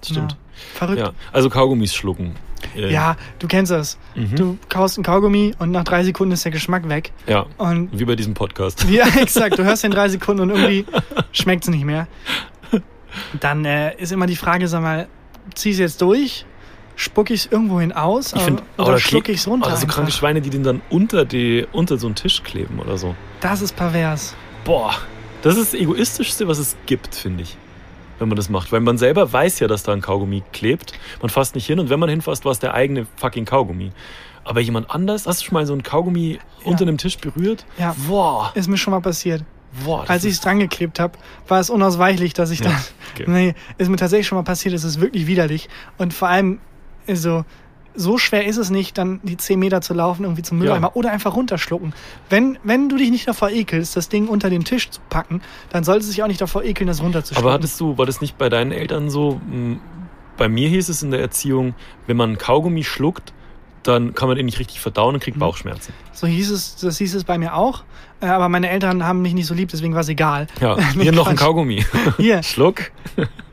stimmt. 0.05 0.31
Ja. 0.33 0.37
Verrückt. 0.73 0.99
Ja. 0.99 1.11
Also 1.31 1.49
Kaugummis 1.49 1.93
schlucken. 1.93 2.35
Äh, 2.75 2.91
Ja, 2.91 3.15
du 3.39 3.47
kennst 3.47 3.71
das. 3.71 3.97
Mhm. 4.15 4.35
Du 4.35 4.57
kaust 4.69 4.97
einen 4.97 5.03
Kaugummi 5.03 5.53
und 5.59 5.69
nach 5.71 5.83
drei 5.83 6.03
Sekunden 6.03 6.31
ist 6.33 6.43
der 6.45 6.51
Geschmack 6.51 6.89
weg. 6.89 7.11
Ja, 7.27 7.45
Und 7.57 7.89
wie 7.91 8.05
bei 8.05 8.15
diesem 8.15 8.33
Podcast. 8.33 8.85
ja, 8.89 9.05
exakt. 9.21 9.59
Du 9.59 9.63
hörst 9.63 9.83
in 9.83 9.91
drei 9.91 10.09
Sekunden 10.09 10.41
und 10.43 10.49
irgendwie 10.49 10.85
schmeckt's 11.31 11.67
nicht 11.67 11.85
mehr. 11.85 12.07
Dann 13.39 13.65
äh, 13.65 13.95
ist 13.97 14.11
immer 14.11 14.27
die 14.27 14.35
Frage, 14.35 14.67
sag 14.67 14.81
mal, 14.81 15.07
zieh's 15.55 15.79
jetzt 15.79 16.01
durch 16.01 16.45
spucke 16.97 17.33
ich 17.33 17.45
es 17.45 17.51
irgendwohin 17.51 17.93
aus 17.93 18.33
Ich 18.33 18.41
find, 18.41 18.61
oder 18.77 18.91
da 18.93 18.99
schlucke 18.99 19.31
ich 19.31 19.39
es 19.39 19.47
runter. 19.47 19.67
Oder 19.67 19.77
so 19.77 19.87
kranke. 19.87 20.11
Schweine, 20.11 20.41
die 20.41 20.49
den 20.49 20.63
dann 20.63 20.81
unter, 20.89 21.23
die, 21.23 21.65
unter 21.71 21.97
so 21.97 22.07
einen 22.07 22.15
Tisch 22.15 22.43
kleben 22.43 22.79
oder 22.79 22.97
so. 22.97 23.15
Das 23.39 23.61
ist 23.61 23.75
pervers. 23.75 24.35
Boah, 24.65 24.93
das 25.43 25.55
ist 25.57 25.73
das 25.73 25.79
Egoistischste, 25.79 26.47
was 26.49 26.57
es 26.57 26.75
gibt, 26.85 27.15
finde 27.15 27.43
ich. 27.43 27.55
Wenn 28.19 28.27
man 28.27 28.35
das 28.35 28.49
macht. 28.49 28.71
Weil 28.71 28.79
man 28.81 28.97
selber 28.97 29.31
weiß 29.31 29.59
ja, 29.59 29.67
dass 29.67 29.83
da 29.83 29.93
ein 29.93 30.01
Kaugummi 30.01 30.41
klebt. 30.51 30.91
Man 31.21 31.29
fasst 31.29 31.53
nicht 31.55 31.67
hin 31.67 31.79
und 31.79 31.89
wenn 31.91 31.99
man 31.99 32.09
hinfasst, 32.09 32.43
war 32.45 32.51
es 32.51 32.57
der 32.59 32.73
eigene 32.73 33.05
fucking 33.15 33.45
Kaugummi. 33.45 33.91
Aber 34.43 34.59
jemand 34.59 34.89
anders, 34.89 35.27
hast 35.27 35.41
du 35.41 35.45
schon 35.45 35.53
mal 35.53 35.65
so 35.67 35.73
einen 35.73 35.83
Kaugummi 35.83 36.39
unter 36.63 36.81
einem 36.83 36.97
Tisch 36.97 37.17
berührt? 37.19 37.65
Ja. 37.77 37.95
Boah, 38.07 38.51
Ist 38.55 38.67
mir 38.69 38.77
schon 38.77 38.91
mal 38.91 39.01
passiert. 39.01 39.43
boah. 39.85 40.03
Als 40.07 40.23
ich 40.23 40.31
es 40.33 40.41
dran 40.41 40.57
geklebt 40.59 40.99
habe, 40.99 41.13
war 41.47 41.59
es 41.59 41.69
unausweichlich, 41.69 42.33
dass 42.33 42.49
ich 42.49 42.59
Ja, 42.61 42.69
dann. 42.69 42.77
okay. 43.13 43.25
Nee, 43.27 43.55
ist 43.77 43.89
mir 43.89 43.97
tatsächlich 43.97 44.25
schon 44.25 44.37
mal 44.37 44.43
passiert, 44.43 44.73
es 44.73 44.83
ist 44.83 44.99
wirklich 44.99 45.27
widerlich. 45.27 45.69
Und 45.99 46.11
vor 46.13 46.29
allem, 46.29 46.59
also, 47.07 47.45
so 47.99 48.17
schwer 48.19 48.45
ist 48.45 48.57
es 48.57 48.69
nicht, 48.69 48.97
dann 48.99 49.19
die 49.23 49.37
10 49.37 49.57
Meter 49.59 49.81
zu 49.81 49.93
laufen, 49.95 50.23
irgendwie 50.23 50.43
zum 50.43 50.59
Mülleimer 50.59 50.87
Ja. 50.89 50.93
oder 50.93 51.11
einfach 51.11 51.35
runterschlucken. 51.35 51.93
Wenn, 52.29 52.59
wenn 52.63 52.89
du 52.89 52.97
dich 52.97 53.09
nicht 53.09 53.27
davor 53.27 53.49
ekelst, 53.49 53.95
das 53.95 54.07
Ding 54.09 54.27
unter 54.27 54.49
den 54.51 54.63
Tisch 54.63 54.89
zu 54.91 55.01
packen, 55.09 55.41
dann 55.71 55.83
solltest 55.83 56.09
du 56.09 56.13
dich 56.13 56.21
auch 56.23 56.27
nicht 56.27 56.39
davor 56.41 56.63
ekeln, 56.63 56.87
das 56.87 57.01
runterzuschlucken. 57.01 57.43
Aber 57.43 57.53
hattest 57.53 57.79
du, 57.79 57.97
war 57.97 58.05
das 58.05 58.21
nicht 58.21 58.37
bei 58.37 58.49
deinen 58.49 58.71
Eltern 58.71 59.09
so? 59.09 59.41
m, 59.51 59.79
Bei 60.37 60.47
mir 60.47 60.69
hieß 60.69 60.89
es 60.89 61.01
in 61.01 61.09
der 61.09 61.19
Erziehung, 61.21 61.73
wenn 62.05 62.15
man 62.17 62.37
Kaugummi 62.37 62.83
schluckt, 62.83 63.33
dann 63.81 64.13
kann 64.13 64.27
man 64.27 64.37
den 64.37 64.45
nicht 64.45 64.59
richtig 64.59 64.79
verdauen 64.79 65.15
und 65.15 65.21
Mhm. 65.21 65.23
kriegt 65.23 65.39
Bauchschmerzen. 65.39 65.91
so 66.11 66.27
hieß 66.27 66.51
es, 66.51 66.75
das 66.75 66.99
hieß 66.99 67.15
es 67.15 67.23
bei 67.23 67.39
mir 67.39 67.55
auch. 67.55 67.83
Äh, 68.21 68.27
Aber 68.27 68.47
meine 68.47 68.69
Eltern 68.69 69.03
haben 69.03 69.23
mich 69.23 69.33
nicht 69.33 69.47
so 69.47 69.55
lieb, 69.55 69.69
deswegen 69.69 69.93
war 69.95 70.01
es 70.01 70.09
egal. 70.09 70.45
Ja, 70.61 70.77
hier 70.93 71.11
noch 71.13 71.25
ein. 71.27 71.35
Kaugummi. 71.35 71.83
Hier, 72.17 72.43
Schluck. 72.43 72.91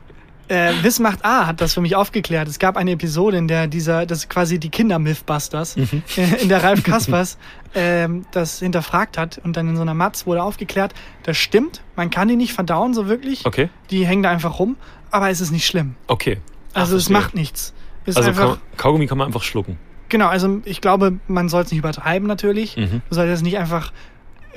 Äh, 0.47 0.73
Wismacht 0.83 1.25
A 1.25 1.47
hat 1.47 1.59
das 1.61 1.73
für 1.73 1.81
mich 1.81 1.95
aufgeklärt. 1.95 2.47
Es 2.47 2.59
gab 2.59 2.77
eine 2.77 2.91
Episode, 2.91 3.37
in 3.37 3.47
der 3.47 3.67
dieser, 3.67 4.05
das 4.05 4.19
ist 4.19 4.29
quasi 4.29 4.59
die 4.59 4.69
Kinder-Mythbusters, 4.69 5.75
Mhm. 5.77 6.03
äh, 6.17 6.41
in 6.41 6.49
der 6.49 6.63
Ralf 6.63 6.83
Kaspers 6.83 7.37
ähm, 7.73 8.25
das 8.31 8.59
hinterfragt 8.59 9.17
hat 9.17 9.39
und 9.43 9.57
dann 9.57 9.67
in 9.69 9.75
so 9.75 9.81
einer 9.81 9.93
Matz 9.95 10.25
wurde 10.27 10.43
aufgeklärt, 10.43 10.93
das 11.23 11.37
stimmt, 11.37 11.81
man 11.95 12.09
kann 12.09 12.27
die 12.27 12.35
nicht 12.35 12.53
verdauen 12.53 12.93
so 12.93 13.07
wirklich. 13.07 13.45
Okay, 13.45 13.69
Die 13.89 14.05
hängen 14.05 14.21
da 14.23 14.29
einfach 14.29 14.59
rum, 14.59 14.77
aber 15.11 15.29
es 15.29 15.41
ist 15.41 15.51
nicht 15.51 15.65
schlimm. 15.65 15.95
okay. 16.07 16.37
Ach, 16.73 16.81
Also 16.81 16.97
es 16.97 17.09
macht 17.09 17.33
nichts. 17.35 17.73
Es 18.05 18.15
Also 18.17 18.29
ist 18.29 18.37
einfach, 18.39 18.57
Kau- 18.57 18.77
Kaugummi 18.77 19.07
kann 19.07 19.17
man 19.17 19.27
einfach 19.27 19.41
schlucken. 19.43 19.77
genau, 20.09 20.27
also 20.27 20.61
ich 20.65 20.79
glaube, 20.81 21.17
man 21.27 21.49
soll 21.49 21.63
es 21.63 21.71
nicht 21.71 21.79
übertreiben 21.79 22.27
natürlich. 22.27 22.77
Mhm. 22.77 23.01
Du 23.09 23.15
solltest 23.15 23.41
nicht 23.41 23.57
einfach 23.57 23.91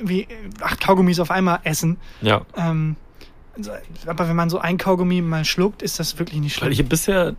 wie 0.01 0.27
acht 0.61 0.79
Kaugummis 0.81 1.19
auf 1.19 1.31
einmal 1.31 1.59
essen. 1.63 1.97
Ja, 2.21 2.41
Ähm, 2.55 2.95
aber 4.05 4.27
wenn 4.27 4.35
man 4.35 4.49
so 4.49 4.59
ein 4.59 4.77
Kaugummi 4.77 5.21
mal 5.21 5.45
schluckt, 5.45 5.81
ist 5.81 5.99
das 5.99 6.19
wirklich 6.19 6.39
nicht 6.39 6.55
weil 6.57 6.67
schlimm. 6.67 6.71
ich 6.71 6.79
habe 6.79 6.89
bisher, 6.89 7.35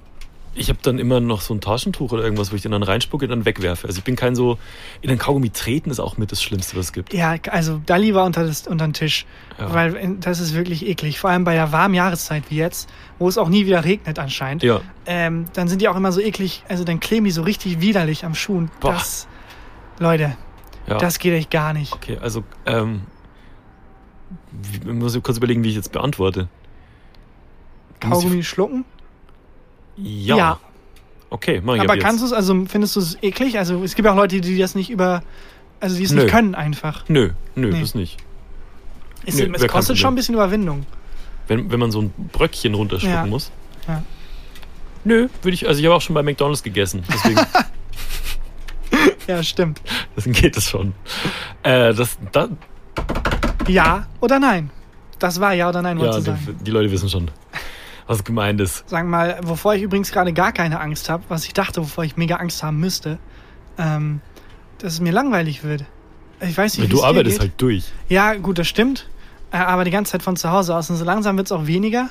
ich 0.55 0.69
habe 0.69 0.81
dann 0.83 0.99
immer 0.99 1.21
noch 1.21 1.41
so 1.41 1.55
ein 1.55 1.61
Taschentuch 1.61 2.11
oder 2.13 2.25
irgendwas, 2.25 2.51
wo 2.51 2.57
ich 2.57 2.63
den 2.63 2.73
dann 2.73 2.83
reinspucke 2.83 3.25
und 3.25 3.31
dann 3.31 3.45
wegwerfe. 3.45 3.87
Also 3.87 3.99
ich 3.99 4.05
bin 4.05 4.17
kein 4.17 4.35
so, 4.35 4.59
in 5.01 5.09
den 5.09 5.19
Kaugummi 5.19 5.51
treten 5.51 5.91
ist 5.91 6.01
auch 6.01 6.17
mit 6.17 6.33
das 6.33 6.43
Schlimmste, 6.43 6.77
was 6.77 6.87
es 6.87 6.93
gibt. 6.93 7.15
Ja, 7.15 7.37
also 7.51 7.81
da 7.87 7.97
lieber 7.97 8.25
unter, 8.25 8.45
das, 8.45 8.67
unter 8.67 8.87
den 8.87 8.93
Tisch. 8.93 9.27
Ja. 9.59 9.73
Weil 9.73 9.97
äh, 9.97 10.09
das 10.19 10.41
ist 10.41 10.55
wirklich 10.55 10.87
eklig. 10.87 11.21
Vor 11.21 11.31
allem 11.31 11.45
bei 11.45 11.55
der 11.55 11.71
warmen 11.73 11.95
Jahreszeit 11.95 12.45
wie 12.49 12.57
jetzt, 12.57 12.89
wo 13.19 13.29
es 13.29 13.39
auch 13.39 13.49
nie 13.49 13.67
wieder 13.67 13.85
regnet 13.85 14.19
anscheinend. 14.19 14.63
Ja, 14.63 14.81
Ähm, 15.07 15.45
dann 15.53 15.69
sind 15.69 15.83
die 15.83 15.89
auch 15.89 15.97
immer 15.97 16.11
so 16.13 16.21
eklig, 16.21 16.65
also 16.69 16.83
dann 16.85 16.99
kleben 16.99 17.25
die 17.27 17.31
so 17.31 17.43
richtig 17.43 17.81
widerlich 17.81 18.25
am 18.25 18.35
Schuh. 18.35 18.59
Und 18.59 18.81
Boah. 18.81 18.93
Das, 18.95 19.29
Leute, 20.01 20.37
ja. 20.89 20.99
das 20.99 21.19
geht 21.19 21.33
echt 21.35 21.51
gar 21.51 21.73
nicht. 21.73 21.93
okay, 21.93 22.19
also, 22.21 22.43
ähm, 22.67 23.03
wie, 24.51 24.91
muss 24.93 25.15
ich 25.15 25.23
kurz 25.23 25.37
überlegen, 25.39 25.63
wie 25.65 25.69
ich 25.71 25.77
jetzt 25.77 25.93
beantworte. 25.93 26.49
Kaugummi 28.01 28.43
schlucken? 28.43 28.85
Ja. 29.97 30.37
Ja. 30.37 30.61
Okay, 31.29 31.61
mach 31.63 31.75
ich 31.75 31.81
Aber 31.83 31.93
ab 31.93 31.99
kannst 32.01 32.21
du 32.21 32.25
jetzt. 32.27 32.33
es, 32.33 32.37
also 32.37 32.65
findest 32.67 32.97
du 32.97 33.01
es 33.01 33.19
eklig? 33.23 33.59
Also 33.59 33.83
es 33.85 33.95
gibt 33.95 34.09
auch 34.09 34.17
Leute, 34.17 34.41
die 34.41 34.59
das 34.59 34.75
nicht 34.75 34.91
über, 34.91 35.23
also 35.79 35.97
die 35.97 36.03
es 36.05 36.11
Nö. 36.13 36.23
nicht 36.25 36.33
können 36.33 36.55
einfach. 36.55 37.05
Nö, 37.09 37.31
nö, 37.55 37.71
Nee. 37.71 37.81
das 37.81 37.95
nicht. 37.95 38.17
Es, 39.27 39.37
Nö, 39.37 39.51
es 39.55 39.67
kostet 39.69 39.99
schon 39.99 40.15
ein 40.15 40.17
bisschen 40.17 40.35
Überwindung. 40.35 40.87
Wenn, 41.47 41.71
wenn 41.71 41.79
man 41.79 41.91
so 41.91 42.01
ein 42.03 42.11
Bröckchen 42.33 42.75
runterschlucken 42.75 43.17
Ja. 43.17 43.27
muss. 43.27 43.53
Ja. 43.87 44.03
Nö, 45.05 45.29
würde 45.43 45.55
ich, 45.55 45.69
also 45.69 45.79
ich 45.79 45.87
habe 45.87 45.95
auch 45.95 46.01
schon 46.01 46.15
bei 46.15 46.23
McDonalds 46.23 46.63
gegessen, 46.63 47.05
deswegen, 47.13 47.41
Ja, 49.27 49.43
stimmt. 49.43 49.81
deswegen 50.17 50.35
geht 50.35 50.57
es 50.57 50.69
schon. 50.69 50.95
Äh, 51.63 51.95
das, 51.95 52.19
da, 52.33 52.49
Ja 53.73 54.07
oder 54.21 54.39
nein? 54.39 54.71
Das 55.19 55.41
war 55.41 55.53
ja 55.53 55.69
oder 55.69 55.83
nein, 55.83 55.99
ja, 55.99 56.13
du 56.13 56.21
sagen. 56.21 56.57
die, 56.61 56.65
die 56.65 56.71
Leute 56.71 56.91
wissen 56.91 57.09
schon, 57.09 57.31
was 58.07 58.25
gemeint 58.25 58.61
ist. 58.61 58.89
Sagen 58.89 59.11
wir 59.11 59.17
mal, 59.17 59.41
wovor 59.43 59.75
ich 59.75 59.83
übrigens 59.83 60.13
gerade 60.13 60.33
gar 60.33 60.53
keine 60.53 60.81
Angst 60.81 61.11
habe, 61.11 61.25
was 61.29 61.45
ich 61.45 61.53
dachte, 61.53 61.81
wovor 61.83 62.05
ich 62.05 62.17
mega 62.17 62.37
Angst 62.37 62.63
haben 62.63 62.79
müsste, 62.79 63.19
ähm, 63.79 64.21
dass 64.79 64.95
es 64.95 65.01
mir 65.01 65.13
langweilig 65.13 65.63
wird. 65.63 65.85
Ich 66.41 66.57
weiß 66.57 66.79
nicht, 66.79 66.89
wie 66.89 66.93
du 66.93 67.05
arbeitest 67.05 67.41
halt 67.41 67.53
durch. 67.59 67.85
Ja, 68.09 68.35
gut, 68.35 68.59
das 68.59 68.67
stimmt. 68.67 69.09
Äh, 69.53 69.59
aber 69.59 69.85
die 69.85 69.91
ganze 69.91 70.13
Zeit 70.13 70.23
von 70.23 70.37
zu 70.37 70.51
Hause 70.51 70.75
aus. 70.75 70.89
Und 70.91 70.97
so 70.97 71.05
langsam 71.05 71.37
wird 71.37 71.47
es 71.47 71.53
auch 71.53 71.67
weniger. 71.67 72.09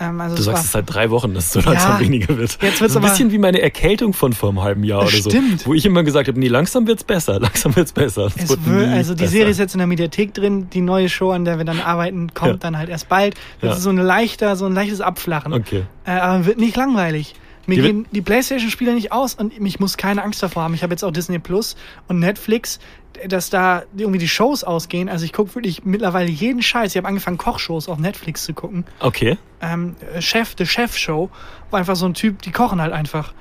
Ähm, 0.00 0.20
also 0.20 0.34
Du 0.36 0.40
es 0.40 0.46
sagst 0.46 0.64
es 0.64 0.72
seit 0.72 0.92
drei 0.92 1.10
Wochen, 1.10 1.34
dass 1.34 1.46
es 1.46 1.52
so 1.52 1.60
langsam 1.60 1.92
Ja, 1.92 2.00
weniger 2.00 2.28
wird. 2.36 2.50
jetzt 2.52 2.62
das 2.62 2.80
wird's 2.80 2.92
ist 2.94 2.96
ein 2.96 3.02
bisschen 3.02 3.30
wie 3.32 3.38
meine 3.38 3.60
Erkältung 3.60 4.12
von 4.14 4.32
vor 4.32 4.48
einem 4.48 4.62
halben 4.62 4.84
Jahr 4.84 5.02
Das 5.04 5.12
oder 5.14 5.22
so. 5.22 5.30
stimmt. 5.30 5.66
Wo 5.66 5.74
ich 5.74 5.84
immer 5.86 6.02
gesagt 6.02 6.28
habe, 6.28 6.38
nee, 6.40 6.48
langsam 6.48 6.86
wird's 6.86 7.04
besser, 7.04 7.38
langsam 7.40 7.76
wird's 7.76 7.92
besser. 7.92 8.26
Es 8.26 8.36
es 8.36 8.48
wird 8.48 8.66
wird, 8.66 8.88
nie 8.88 8.92
also 8.94 9.14
die 9.14 9.20
besser. 9.20 9.32
Serie 9.32 9.50
ist 9.50 9.58
jetzt 9.58 9.74
in 9.74 9.78
der 9.78 9.86
Mediathek 9.86 10.34
drin. 10.34 10.68
Die 10.70 10.80
neue 10.80 11.08
Show, 11.08 11.30
an 11.30 11.44
der 11.44 11.58
wir 11.58 11.64
dann 11.64 11.80
arbeiten, 11.80 12.32
kommt 12.34 12.52
Ja. 12.52 12.56
dann 12.58 12.78
halt 12.78 12.88
erst 12.88 13.08
bald. 13.08 13.34
Das 13.60 13.70
Ja. 13.70 13.76
ist 13.76 13.82
so 13.82 13.90
ein 13.90 13.98
leichter, 13.98 14.56
so 14.56 14.66
ein 14.66 14.72
leichtes 14.74 15.00
Abflachen. 15.00 15.52
Okay. 15.52 15.82
Äh, 16.04 16.10
aber 16.12 16.46
wird 16.46 16.58
nicht 16.58 16.76
langweilig. 16.76 17.34
Mir 17.66 17.76
Die 17.76 17.82
wird- 17.82 17.92
gehen 17.92 18.06
die 18.10 18.22
Playstation-Spiele 18.22 18.92
nicht 18.94 19.12
aus 19.12 19.34
und 19.34 19.52
ich 19.56 19.78
muss 19.78 19.96
keine 19.96 20.24
Angst 20.24 20.42
davor 20.42 20.64
haben. 20.64 20.74
Ich 20.74 20.82
habe 20.82 20.92
jetzt 20.94 21.04
auch 21.04 21.12
Disney 21.12 21.38
Plus 21.38 21.76
und 22.08 22.18
Netflix, 22.18 22.80
dass 23.28 23.50
da 23.50 23.82
irgendwie 23.96 24.18
die 24.18 24.28
Shows 24.28 24.64
ausgehen. 24.64 25.08
Also 25.08 25.24
ich 25.24 25.32
gucke 25.32 25.54
wirklich 25.54 25.84
mittlerweile 25.84 26.30
jeden 26.30 26.62
Scheiß. 26.62 26.92
Ich 26.92 26.96
habe 26.96 27.08
angefangen, 27.08 27.38
Kochshows 27.38 27.88
auf 27.88 27.98
Netflix 27.98 28.44
zu 28.44 28.54
gucken. 28.54 28.84
Okay. 29.00 29.38
Ähm, 29.60 29.96
Chef, 30.20 30.54
The 30.56 30.66
Chef 30.66 30.96
Show, 30.96 31.30
wo 31.70 31.76
einfach 31.76 31.96
so 31.96 32.06
ein 32.06 32.14
Typ, 32.14 32.42
die 32.42 32.50
kochen 32.50 32.80
halt 32.80 32.92
einfach. 32.92 33.32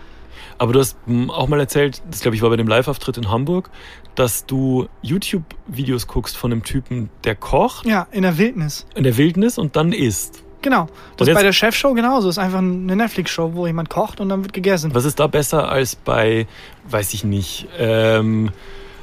Aber 0.57 0.73
du 0.73 0.79
hast 0.79 0.95
hm, 1.07 1.31
auch 1.31 1.47
mal 1.47 1.59
erzählt, 1.59 2.01
das 2.09 2.21
glaube 2.21 2.35
ich 2.35 2.41
war 2.43 2.49
bei 2.49 2.55
dem 2.55 2.67
Live-Auftritt 2.67 3.17
in 3.17 3.31
Hamburg, 3.31 3.71
dass 4.15 4.45
du 4.45 4.87
YouTube-Videos 5.01 6.05
guckst 6.05 6.37
von 6.37 6.51
einem 6.51 6.63
Typen, 6.63 7.09
der 7.23 7.35
kocht 7.35 7.85
Ja, 7.85 8.07
in 8.11 8.21
der 8.21 8.37
Wildnis. 8.37 8.85
in 8.93 9.03
der 9.03 9.17
Wildnis 9.17 9.57
und 9.57 9.75
dann 9.75 9.91
isst. 9.91 10.43
Genau. 10.61 10.87
Das 11.17 11.27
ist 11.27 11.33
bei 11.33 11.41
der 11.41 11.53
Chef-Show 11.53 11.93
genauso. 11.95 12.27
Das 12.27 12.37
ist 12.37 12.43
einfach 12.43 12.59
eine 12.59 12.95
Netflix-Show, 12.95 13.53
wo 13.55 13.65
jemand 13.65 13.89
kocht 13.89 14.19
und 14.19 14.29
dann 14.29 14.43
wird 14.43 14.53
gegessen. 14.53 14.93
Was 14.93 15.05
ist 15.05 15.19
da 15.19 15.25
besser 15.25 15.69
als 15.69 15.95
bei, 15.95 16.45
weiß 16.87 17.15
ich 17.15 17.23
nicht, 17.23 17.67
ähm, 17.79 18.51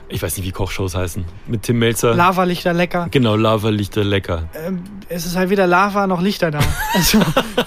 ich 0.09 0.23
weiß 0.23 0.37
nicht, 0.37 0.47
wie 0.47 0.53
Kochshows 0.53 0.95
heißen, 0.95 1.25
mit 1.47 1.63
Tim 1.63 1.79
Melzer? 1.79 2.15
Lavalichter 2.15 2.73
lecker. 2.73 3.09
Genau, 3.11 3.37
Lava 3.37 3.69
Lichter 3.69 4.05
lecker. 4.05 4.45
Ähm, 4.55 4.83
es 5.09 5.27
ist 5.27 5.37
halt 5.37 5.51
weder 5.51 5.67
Lava 5.67 6.07
noch 6.07 6.21
Lichter 6.21 6.51
da. 6.51 6.61
Also, 6.95 7.21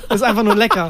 es 0.09 0.15
ist 0.15 0.23
einfach 0.23 0.43
nur 0.43 0.55
lecker. 0.55 0.89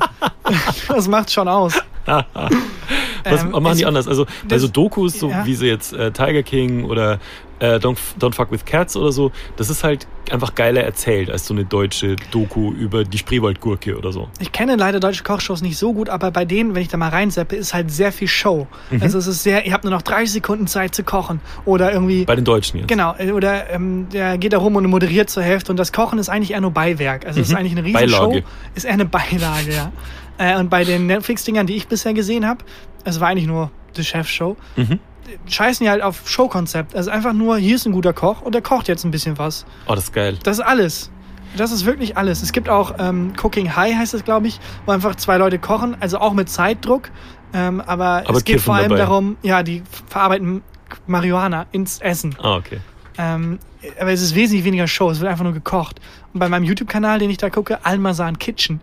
Das 0.88 1.08
macht 1.08 1.32
schon 1.32 1.48
aus. 1.48 1.74
Was 2.06 3.44
Ähm, 3.44 3.52
machen 3.52 3.78
die 3.78 3.86
anders? 3.86 4.08
Also 4.08 4.26
bei 4.48 4.58
so 4.58 4.68
Dokus, 4.68 5.20
so 5.20 5.30
ja. 5.30 5.46
wie 5.46 5.54
sie 5.54 5.68
jetzt 5.68 5.94
äh, 5.94 6.12
Tiger 6.12 6.42
King 6.44 6.86
oder 6.86 7.20
äh, 7.62 7.76
Don't, 7.78 7.98
Don't 8.20 8.34
Fuck 8.36 8.52
with 8.52 8.66
Cats 8.66 8.98
oder 8.98 9.12
so, 9.14 9.32
das 9.56 9.70
ist 9.70 9.84
halt 9.86 10.08
einfach 10.32 10.56
geiler 10.56 10.82
erzählt 10.84 11.30
als 11.30 11.46
so 11.48 11.54
eine 11.54 11.64
deutsche 11.64 12.16
Doku 12.32 12.72
über 12.74 13.04
die 13.04 13.18
Spreewaldgurke 13.18 13.98
oder 13.98 14.12
so. 14.12 14.28
Ich 14.40 14.52
kenne 14.52 14.76
leider 14.76 15.00
deutsche 15.00 15.24
Kochshows 15.24 15.62
nicht 15.62 15.78
so 15.78 15.94
gut, 15.94 16.10
aber 16.10 16.32
bei 16.32 16.44
denen, 16.44 16.74
wenn 16.76 16.82
ich 16.82 16.88
da 16.90 16.98
mal 16.98 17.10
reinseppe, 17.10 17.56
ist 17.56 17.74
halt 17.74 17.92
sehr 17.92 18.12
viel 18.12 18.28
Show. 18.28 18.68
Mhm. 18.90 19.02
Also 19.04 19.18
es 19.20 19.28
ist 19.28 19.44
sehr, 19.44 19.66
ihr 19.66 19.74
habt 19.74 19.84
nur 19.84 19.92
noch 19.92 20.02
30 20.02 20.32
Sekunden 20.32 20.68
Zeit 20.68 20.94
zu 20.96 21.04
kochen. 21.04 21.40
Oder 21.66 21.94
irgendwie. 21.94 22.26
Bei 22.26 22.36
den 22.36 22.46
Deutschen 22.46 22.80
jetzt. 22.80 22.88
Genau, 22.90 23.16
äh, 23.18 23.32
oder 23.32 23.70
ähm, 23.70 24.08
der 24.12 24.38
geht 24.38 24.54
da 24.54 24.58
rum 24.58 24.76
und 24.76 24.86
moderiert 24.88 25.30
zur 25.30 25.44
Hälfte 25.44 25.72
und 25.72 25.78
das 25.78 25.92
Kochen 25.94 26.20
ist 26.20 26.30
eigentlich 26.30 26.52
eher 26.52 26.62
nur 26.62 26.72
Beiwerk. 26.72 27.26
Also 27.26 27.40
es 27.42 27.48
ist 27.48 27.54
Mhm. 27.54 27.60
eigentlich 27.60 27.78
eine 27.78 27.84
Riesenshow. 27.86 28.28
Beilage. 28.30 28.44
Ist 28.76 28.86
eher 28.86 28.94
eine 28.94 29.06
Beilage, 29.06 29.72
ja. 29.74 29.92
Äh, 30.38 30.58
und 30.60 30.70
bei 30.70 30.84
den 30.84 31.06
Netflix-Dingern, 31.06 31.68
die 31.68 31.76
ich 31.76 31.88
bisher 31.88 32.14
gesehen 32.14 32.48
habe, 32.48 32.64
es 33.04 33.20
war 33.20 33.28
eigentlich 33.28 33.48
nur 33.48 33.70
die 33.98 34.04
Chef-Show, 34.04 34.56
Mhm. 34.78 35.00
Scheißen 35.48 35.84
die 35.84 35.90
halt 35.90 36.02
auf 36.02 36.28
Showkonzept. 36.30 36.96
Also 36.96 37.12
einfach 37.12 37.34
nur, 37.34 37.58
hier 37.58 37.76
ist 37.76 37.86
ein 37.86 37.92
guter 37.92 38.14
Koch 38.14 38.42
und 38.42 38.54
der 38.54 38.62
kocht 38.62 38.88
jetzt 38.88 39.04
ein 39.04 39.12
bisschen 39.12 39.38
was. 39.38 39.66
Oh, 39.88 39.96
das 39.96 40.06
ist 40.06 40.14
geil. 40.14 40.38
Das 40.44 40.60
ist 40.60 40.66
alles. 40.66 41.12
Das 41.58 41.72
ist 41.72 41.86
wirklich 41.86 42.18
alles. 42.18 42.42
Es 42.42 42.54
gibt 42.54 42.70
auch 42.70 42.96
ähm, 43.00 43.34
Cooking 43.42 43.76
High, 43.76 43.96
heißt 43.96 44.14
es, 44.14 44.24
glaube 44.24 44.48
ich, 44.48 44.60
wo 44.86 44.92
einfach 44.92 45.16
zwei 45.16 45.38
Leute 45.38 45.60
kochen, 45.60 45.98
also 46.00 46.20
auch 46.20 46.34
mit 46.34 46.50
Zeitdruck. 46.50 47.10
Ähm, 47.54 47.82
aber, 47.82 48.24
Aber 48.26 48.38
es 48.38 48.46
geht 48.46 48.62
vor 48.62 48.76
allem 48.76 48.90
dabei. 48.90 49.02
darum, 49.02 49.38
ja, 49.42 49.62
die 49.62 49.84
verarbeiten 50.08 50.62
Marihuana 51.08 51.66
ins 51.72 52.00
Essen. 52.00 52.36
Ah, 52.42 52.56
okay. 52.56 52.80
Ähm, 53.18 53.60
aber 54.00 54.12
es 54.12 54.22
ist 54.22 54.36
wesentlich 54.36 54.64
weniger 54.64 54.88
Show, 54.88 55.10
es 55.10 55.20
wird 55.20 55.30
einfach 55.30 55.44
nur 55.44 55.54
gekocht. 55.54 56.00
Und 56.34 56.40
bei 56.40 56.48
meinem 56.48 56.64
YouTube-Kanal, 56.64 57.20
den 57.20 57.30
ich 57.30 57.38
da 57.38 57.50
gucke, 57.50 57.84
Almazan 57.86 58.40
Kitchen, 58.40 58.80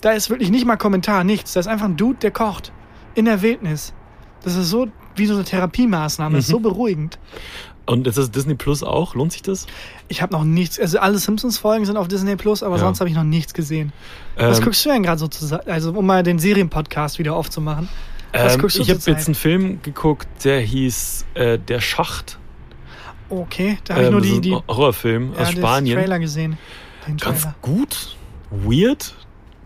da 0.00 0.10
ist 0.10 0.30
wirklich 0.30 0.50
nicht 0.50 0.66
mal 0.66 0.76
Kommentar, 0.76 1.24
nichts. 1.24 1.52
Da 1.52 1.60
ist 1.60 1.66
einfach 1.66 1.86
ein 1.86 1.96
Dude, 1.96 2.18
der 2.20 2.30
kocht. 2.30 2.72
In 3.14 3.24
der 3.24 3.42
Wildnis. 3.42 3.92
Das 4.42 4.56
ist 4.56 4.68
so 4.68 4.86
wie 5.16 5.26
so 5.26 5.34
eine 5.34 5.44
Therapiemaßnahme, 5.44 6.36
das 6.36 6.44
ist 6.46 6.50
so 6.50 6.58
Mhm. 6.58 6.62
beruhigend. 6.64 7.18
Und 7.84 8.06
ist 8.06 8.16
das 8.16 8.30
Disney 8.30 8.54
Plus 8.54 8.82
auch? 8.84 9.14
Lohnt 9.16 9.32
sich 9.32 9.42
das? 9.42 9.66
Ich 10.08 10.22
habe 10.22 10.32
noch 10.32 10.44
nichts, 10.44 10.78
also 10.78 10.98
alle 11.00 11.18
Simpsons-Folgen 11.18 11.84
sind 11.84 11.96
auf 11.96 12.06
Disney 12.08 12.36
Plus, 12.36 12.62
aber 12.62 12.76
Ja. 12.76 12.80
sonst 12.82 13.00
habe 13.00 13.10
ich 13.10 13.16
noch 13.16 13.24
nichts 13.24 13.54
gesehen. 13.54 13.92
Was 14.36 14.58
Ähm, 14.58 14.64
guckst 14.64 14.84
du 14.84 14.90
denn 14.90 15.02
gerade 15.02 15.18
so 15.18 15.26
zusammen? 15.28 15.62
Also, 15.66 15.92
um 15.92 16.06
mal 16.06 16.22
den 16.22 16.38
Serienpodcast 16.38 17.18
wieder 17.18 17.34
aufzumachen. 17.34 17.88
Was 18.32 18.54
Ähm, 18.54 18.60
guckst 18.60 18.78
du 18.78 18.82
ich 18.82 18.88
habe 18.90 19.00
jetzt 19.04 19.26
einen 19.26 19.34
Film 19.34 19.82
geguckt, 19.82 20.28
der 20.44 20.60
hieß 20.60 21.26
äh, 21.34 21.58
Der 21.58 21.80
Schacht. 21.80 22.38
Okay, 23.28 23.78
da 23.84 23.94
habe 23.94 24.02
ich 24.04 24.06
Ähm, 24.08 24.12
nur 24.12 24.20
das 24.20 24.30
die, 24.30 24.40
die 24.42 24.52
Horrorfilm 24.52 25.32
ja, 25.34 25.40
aus 25.40 25.48
den 25.50 25.58
Spanien. 25.58 25.98
Trailer 25.98 26.18
gesehen. 26.18 26.58
Den 27.08 27.16
Ganz 27.16 27.40
Trailer. 27.42 27.54
gut, 27.62 28.16
weird, 28.50 29.14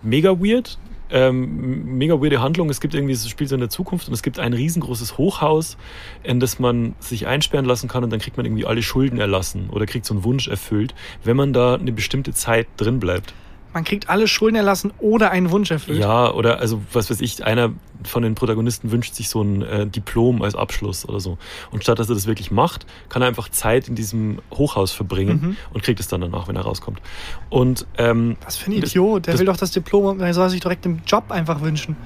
mega 0.03 0.31
weird. 0.41 0.79
Ähm, 1.11 1.99
mega 1.99 2.15
weirde 2.15 2.41
Handlung. 2.41 2.69
Es 2.69 2.81
gibt 2.81 2.95
irgendwie, 2.95 3.13
es 3.13 3.29
spielt 3.29 3.49
so 3.49 3.55
in 3.55 3.61
der 3.61 3.71
Zukunft 3.71 4.09
und 4.09 4.15
es 4.15 4.23
gibt 4.23 4.39
ein 4.39 4.53
riesengroßes 4.53 5.19
Hochhaus, 5.19 5.77
in 6.23 6.41
das 6.41 6.59
man 6.59 6.95
sich 6.99 7.27
einsperren 7.27 7.65
lassen 7.65 7.89
kann 7.89 8.03
und 8.03 8.11
dann 8.11 8.21
kriegt 8.21 8.37
man 8.37 8.47
irgendwie 8.47 8.67
alle 8.67 8.83
Schulden 8.83 9.19
erlassen 9.19 9.71
oder 9.71 9.87
kriegt 9.87 10.05
so 10.05 10.15
einen 10.15 10.25
Wunsch 10.25 10.49
erfüllt, 10.49 10.95
wenn 11.23 11.37
man 11.37 11.53
da 11.53 11.75
eine 11.75 11.93
bestimmte 11.93 12.33
Zeit 12.33 12.67
drin 12.77 12.99
bleibt. 12.99 13.35
Man 13.77 13.85
kriegt 13.85 14.09
alle 14.09 14.27
Schulden 14.27 14.57
erlassen 14.57 14.91
oder 15.01 15.33
einen 15.33 15.51
Wunsch 15.51 15.71
erfüllt. 15.71 15.99
Ja, 15.99 16.33
oder 16.33 16.61
also 16.61 16.81
was 16.95 17.11
weiß 17.11 17.21
ich, 17.21 17.45
einer 17.45 17.73
von 18.05 18.23
den 18.23 18.35
Protagonisten 18.35 18.91
wünscht 18.91 19.15
sich 19.15 19.29
so 19.29 19.43
ein 19.43 19.61
äh, 19.61 19.87
Diplom 19.87 20.41
als 20.41 20.55
Abschluss 20.55 21.07
oder 21.07 21.21
so. 21.21 21.37
Und 21.73 21.83
statt 21.83 21.99
dass 21.99 22.09
er 22.09 22.15
das 22.15 22.27
wirklich 22.27 22.51
macht, 22.51 22.87
kann 23.11 23.21
er 23.21 23.29
einfach 23.29 23.51
Zeit 23.51 23.87
in 23.87 23.95
diesem 23.95 24.39
Hochhaus 24.55 24.93
verbringen 24.93 25.41
Mhm. 25.43 25.57
und 25.75 25.83
kriegt 25.85 26.01
es 26.01 26.09
dann 26.09 26.23
danach, 26.23 26.49
wenn 26.49 26.57
er 26.57 26.63
rauskommt. 26.63 27.03
Und 27.51 27.87
ähm, 27.99 28.39
Was 28.47 28.57
für 28.57 28.71
ein 28.71 28.79
Idiot. 28.79 29.27
Der 29.27 29.35
das- 29.35 29.41
will 29.41 29.47
doch 29.47 29.59
das 29.59 29.73
Diplom, 29.73 30.21
der 30.21 30.33
soll 30.33 30.49
sich 30.49 30.61
direkt 30.61 30.87
den 30.87 31.03
Job 31.07 31.25
einfach 31.31 31.61
wünschen. 31.61 31.97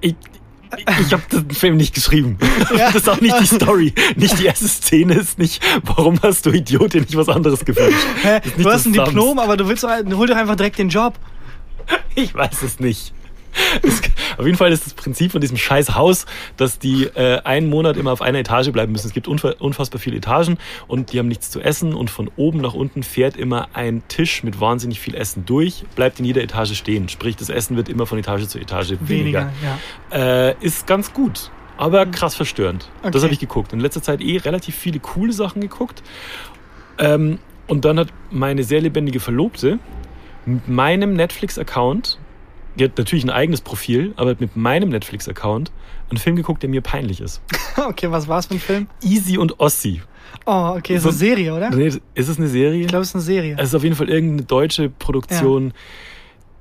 ich, 0.00 0.16
ich 1.00 1.12
habe 1.12 1.22
den 1.30 1.50
Film 1.50 1.76
nicht 1.76 1.94
geschrieben. 1.94 2.38
Ja. 2.72 2.86
Das 2.86 3.02
ist 3.02 3.08
auch 3.08 3.20
nicht 3.20 3.38
die 3.38 3.46
Story. 3.46 3.92
Nicht 4.16 4.38
die 4.38 4.46
erste 4.46 4.66
Szene 4.66 5.14
ist 5.14 5.38
nicht, 5.38 5.62
warum 5.82 6.20
hast 6.22 6.46
du 6.46 6.50
Idiot 6.50 6.94
dir 6.94 7.02
nicht 7.02 7.16
was 7.16 7.28
anderes 7.28 7.64
gewünscht? 7.64 8.06
Du 8.56 8.70
hast 8.70 8.86
ein 8.86 8.92
Diplom, 8.92 9.38
aber 9.38 9.56
du 9.56 9.68
willst 9.68 9.84
hol 9.84 10.26
doch 10.26 10.36
einfach 10.36 10.56
direkt 10.56 10.78
den 10.78 10.88
Job. 10.88 11.14
Ich 12.14 12.34
weiß 12.34 12.62
es 12.62 12.80
nicht. 12.80 13.12
Es, 13.82 14.00
auf 14.38 14.44
jeden 14.46 14.56
Fall 14.58 14.72
ist 14.72 14.86
das 14.86 14.94
Prinzip 14.94 15.32
von 15.32 15.40
diesem 15.40 15.56
scheiß 15.56 15.94
Haus, 15.94 16.26
dass 16.56 16.78
die 16.78 17.04
äh, 17.04 17.40
einen 17.42 17.68
Monat 17.68 17.96
immer 17.96 18.12
auf 18.12 18.22
einer 18.22 18.38
Etage 18.38 18.70
bleiben 18.70 18.92
müssen. 18.92 19.06
Es 19.06 19.12
gibt 19.12 19.28
unfa 19.28 19.54
unfassbar 19.58 20.00
viele 20.00 20.16
Etagen 20.16 20.58
und 20.88 21.12
die 21.12 21.18
haben 21.18 21.28
nichts 21.28 21.50
zu 21.50 21.60
essen 21.60 21.94
und 21.94 22.10
von 22.10 22.30
oben 22.36 22.60
nach 22.60 22.74
unten 22.74 23.02
fährt 23.02 23.36
immer 23.36 23.68
ein 23.74 24.02
Tisch 24.08 24.42
mit 24.42 24.60
wahnsinnig 24.60 25.00
viel 25.00 25.14
Essen 25.14 25.44
durch, 25.46 25.84
bleibt 25.96 26.18
in 26.18 26.24
jeder 26.24 26.42
Etage 26.42 26.74
stehen. 26.74 27.08
Sprich, 27.08 27.36
das 27.36 27.48
Essen 27.48 27.76
wird 27.76 27.88
immer 27.88 28.06
von 28.06 28.18
Etage 28.18 28.46
zu 28.46 28.58
Etage 28.58 28.94
weniger. 29.00 29.50
Weniger, 29.50 29.52
ja. 30.12 30.48
Äh, 30.48 30.56
ist 30.60 30.86
ganz 30.86 31.12
gut, 31.12 31.50
aber 31.76 32.06
krass 32.06 32.34
verstörend. 32.34 32.88
Okay. 33.00 33.10
Das 33.10 33.22
habe 33.22 33.32
ich 33.32 33.40
geguckt. 33.40 33.72
In 33.72 33.80
letzter 33.80 34.02
Zeit 34.02 34.20
eh 34.20 34.38
relativ 34.38 34.74
viele 34.74 35.00
coole 35.00 35.32
Sachen 35.32 35.60
geguckt. 35.60 36.02
Ähm, 36.98 37.38
und 37.66 37.84
dann 37.84 37.98
hat 37.98 38.08
meine 38.30 38.64
sehr 38.64 38.80
lebendige 38.80 39.20
Verlobte 39.20 39.78
mit 40.44 40.68
meinem 40.68 41.14
Netflix-Account, 41.14 42.18
die 42.78 42.84
hat 42.84 42.96
natürlich 42.98 43.24
ein 43.24 43.30
eigenes 43.30 43.60
Profil, 43.60 44.12
aber 44.16 44.34
mit 44.38 44.56
meinem 44.56 44.88
Netflix-Account 44.90 45.70
einen 46.10 46.18
Film 46.18 46.36
geguckt, 46.36 46.62
der 46.62 46.70
mir 46.70 46.80
peinlich 46.80 47.20
ist. 47.20 47.40
Okay, 47.76 48.10
was 48.10 48.28
war's 48.28 48.46
für 48.46 48.54
ein 48.54 48.60
Film? 48.60 48.86
Easy 49.02 49.38
und 49.38 49.58
Ossi. 49.58 50.02
Oh, 50.46 50.74
okay, 50.76 50.96
ist 50.96 51.02
So- 51.04 51.08
eine 51.08 51.16
Serie, 51.18 51.54
oder? 51.54 51.70
Nee, 51.70 51.86
ist 51.86 52.28
es 52.28 52.38
eine 52.38 52.48
Serie? 52.48 52.80
Ich 52.82 52.88
glaube, 52.88 53.02
es 53.02 53.08
ist 53.08 53.14
eine 53.14 53.22
Serie. 53.24 53.56
Es 53.58 53.68
ist 53.70 53.74
auf 53.74 53.82
jeden 53.82 53.96
Fall 53.96 54.08
irgendeine 54.10 54.42
deutsche 54.42 54.88
Produktion. 54.90 55.72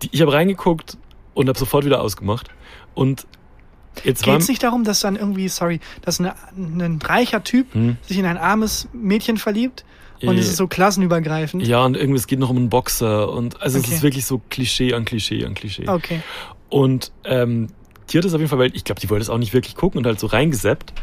Die, 0.02 0.10
ich 0.12 0.22
habe 0.22 0.32
reingeguckt 0.34 0.98
und 1.34 1.50
habe 1.50 1.60
sofort 1.60 1.86
wieder 1.86 2.02
ausgemacht. 2.02 2.48
Und 2.94 3.28
jetzt 4.06 4.26
war 4.26 4.34
Geht 4.36 4.44
es 4.44 4.48
nicht 4.50 4.64
darum, 4.64 4.84
dass 4.86 5.02
dann 5.02 5.16
irgendwie, 5.18 5.48
sorry, 5.50 5.80
dass 6.02 6.20
eine, 6.20 6.34
ein 6.56 7.00
reicher 7.04 7.44
Typ 7.44 7.74
Hm. 7.74 7.98
sich 8.02 8.18
in 8.18 8.26
ein 8.26 8.38
armes 8.38 8.88
Mädchen 8.94 9.38
verliebt 9.38 9.84
und 10.24 10.36
Äh, 10.38 10.40
es 10.40 10.50
ist 10.50 10.58
so 10.58 10.68
klassenübergreifend? 10.68 11.66
Ja, 11.66 11.84
und 11.86 11.96
irgendwie, 11.98 12.18
es 12.18 12.28
geht 12.28 12.40
noch 12.40 12.50
um 12.50 12.58
einen 12.58 12.70
Boxer. 12.70 13.30
Und 13.32 13.62
also 13.62 13.80
Okay. 13.80 13.88
es 13.90 13.96
ist 13.98 14.04
wirklich 14.04 14.26
so 14.26 14.42
Klischee 14.50 14.94
an 14.94 15.06
Klischee 15.06 15.46
an 15.46 15.54
Klischee. 15.54 15.88
Okay. 15.88 16.22
Und 16.70 17.12
ähm, 17.26 17.68
die 18.12 18.18
hat 18.18 18.26
es 18.26 18.34
auf 18.34 18.40
jeden 18.40 18.50
Fall, 18.50 18.60
weil 18.60 18.76
ich 18.76 18.84
glaube, 18.84 19.00
die 19.02 19.10
wollte 19.10 19.24
es 19.24 19.30
auch 19.30 19.38
nicht 19.38 19.54
wirklich 19.54 19.76
gucken 19.76 20.00
und 20.00 20.06
halt 20.06 20.20
so 20.20 20.28
reingeseppt. 20.28 20.94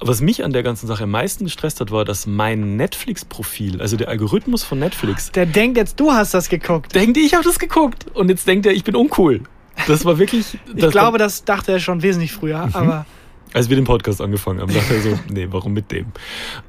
Was 0.00 0.20
mich 0.20 0.44
an 0.44 0.52
der 0.52 0.62
ganzen 0.62 0.86
Sache 0.86 1.04
am 1.04 1.10
meisten 1.10 1.44
gestresst 1.44 1.80
hat, 1.80 1.90
war, 1.90 2.04
dass 2.04 2.26
mein 2.26 2.76
Netflix-Profil, 2.76 3.80
also 3.80 3.96
der 3.96 4.08
Algorithmus 4.08 4.62
von 4.62 4.78
Netflix, 4.78 5.32
Der 5.32 5.44
denkt 5.46 5.76
jetzt, 5.76 5.98
du 5.98 6.12
hast 6.12 6.34
das 6.34 6.48
geguckt. 6.48 6.94
denkt, 6.94 7.16
ich 7.16 7.34
habe 7.34 7.42
das 7.42 7.58
geguckt. 7.58 8.06
Und 8.14 8.28
jetzt 8.28 8.46
denkt 8.46 8.64
er, 8.66 8.72
ich 8.72 8.84
bin 8.84 8.94
uncool. 8.94 9.40
Das 9.88 10.04
war 10.04 10.18
wirklich. 10.18 10.58
Ich 10.74 10.80
das 10.82 10.92
glaube, 10.92 11.18
das 11.18 11.44
dachte 11.44 11.72
er 11.72 11.80
schon 11.80 12.02
wesentlich 12.02 12.32
früher, 12.32 12.66
Mhm. 12.66 12.74
aber 12.74 13.06
als 13.54 13.68
wir 13.70 13.76
den 13.76 13.86
Podcast 13.86 14.20
angefangen 14.20 14.60
haben, 14.60 14.72
dachte 14.72 14.94
er 14.94 15.00
so, 15.02 15.18
nee, 15.32 15.48
warum 15.50 15.72
mit 15.72 15.90
dem? 15.90 16.06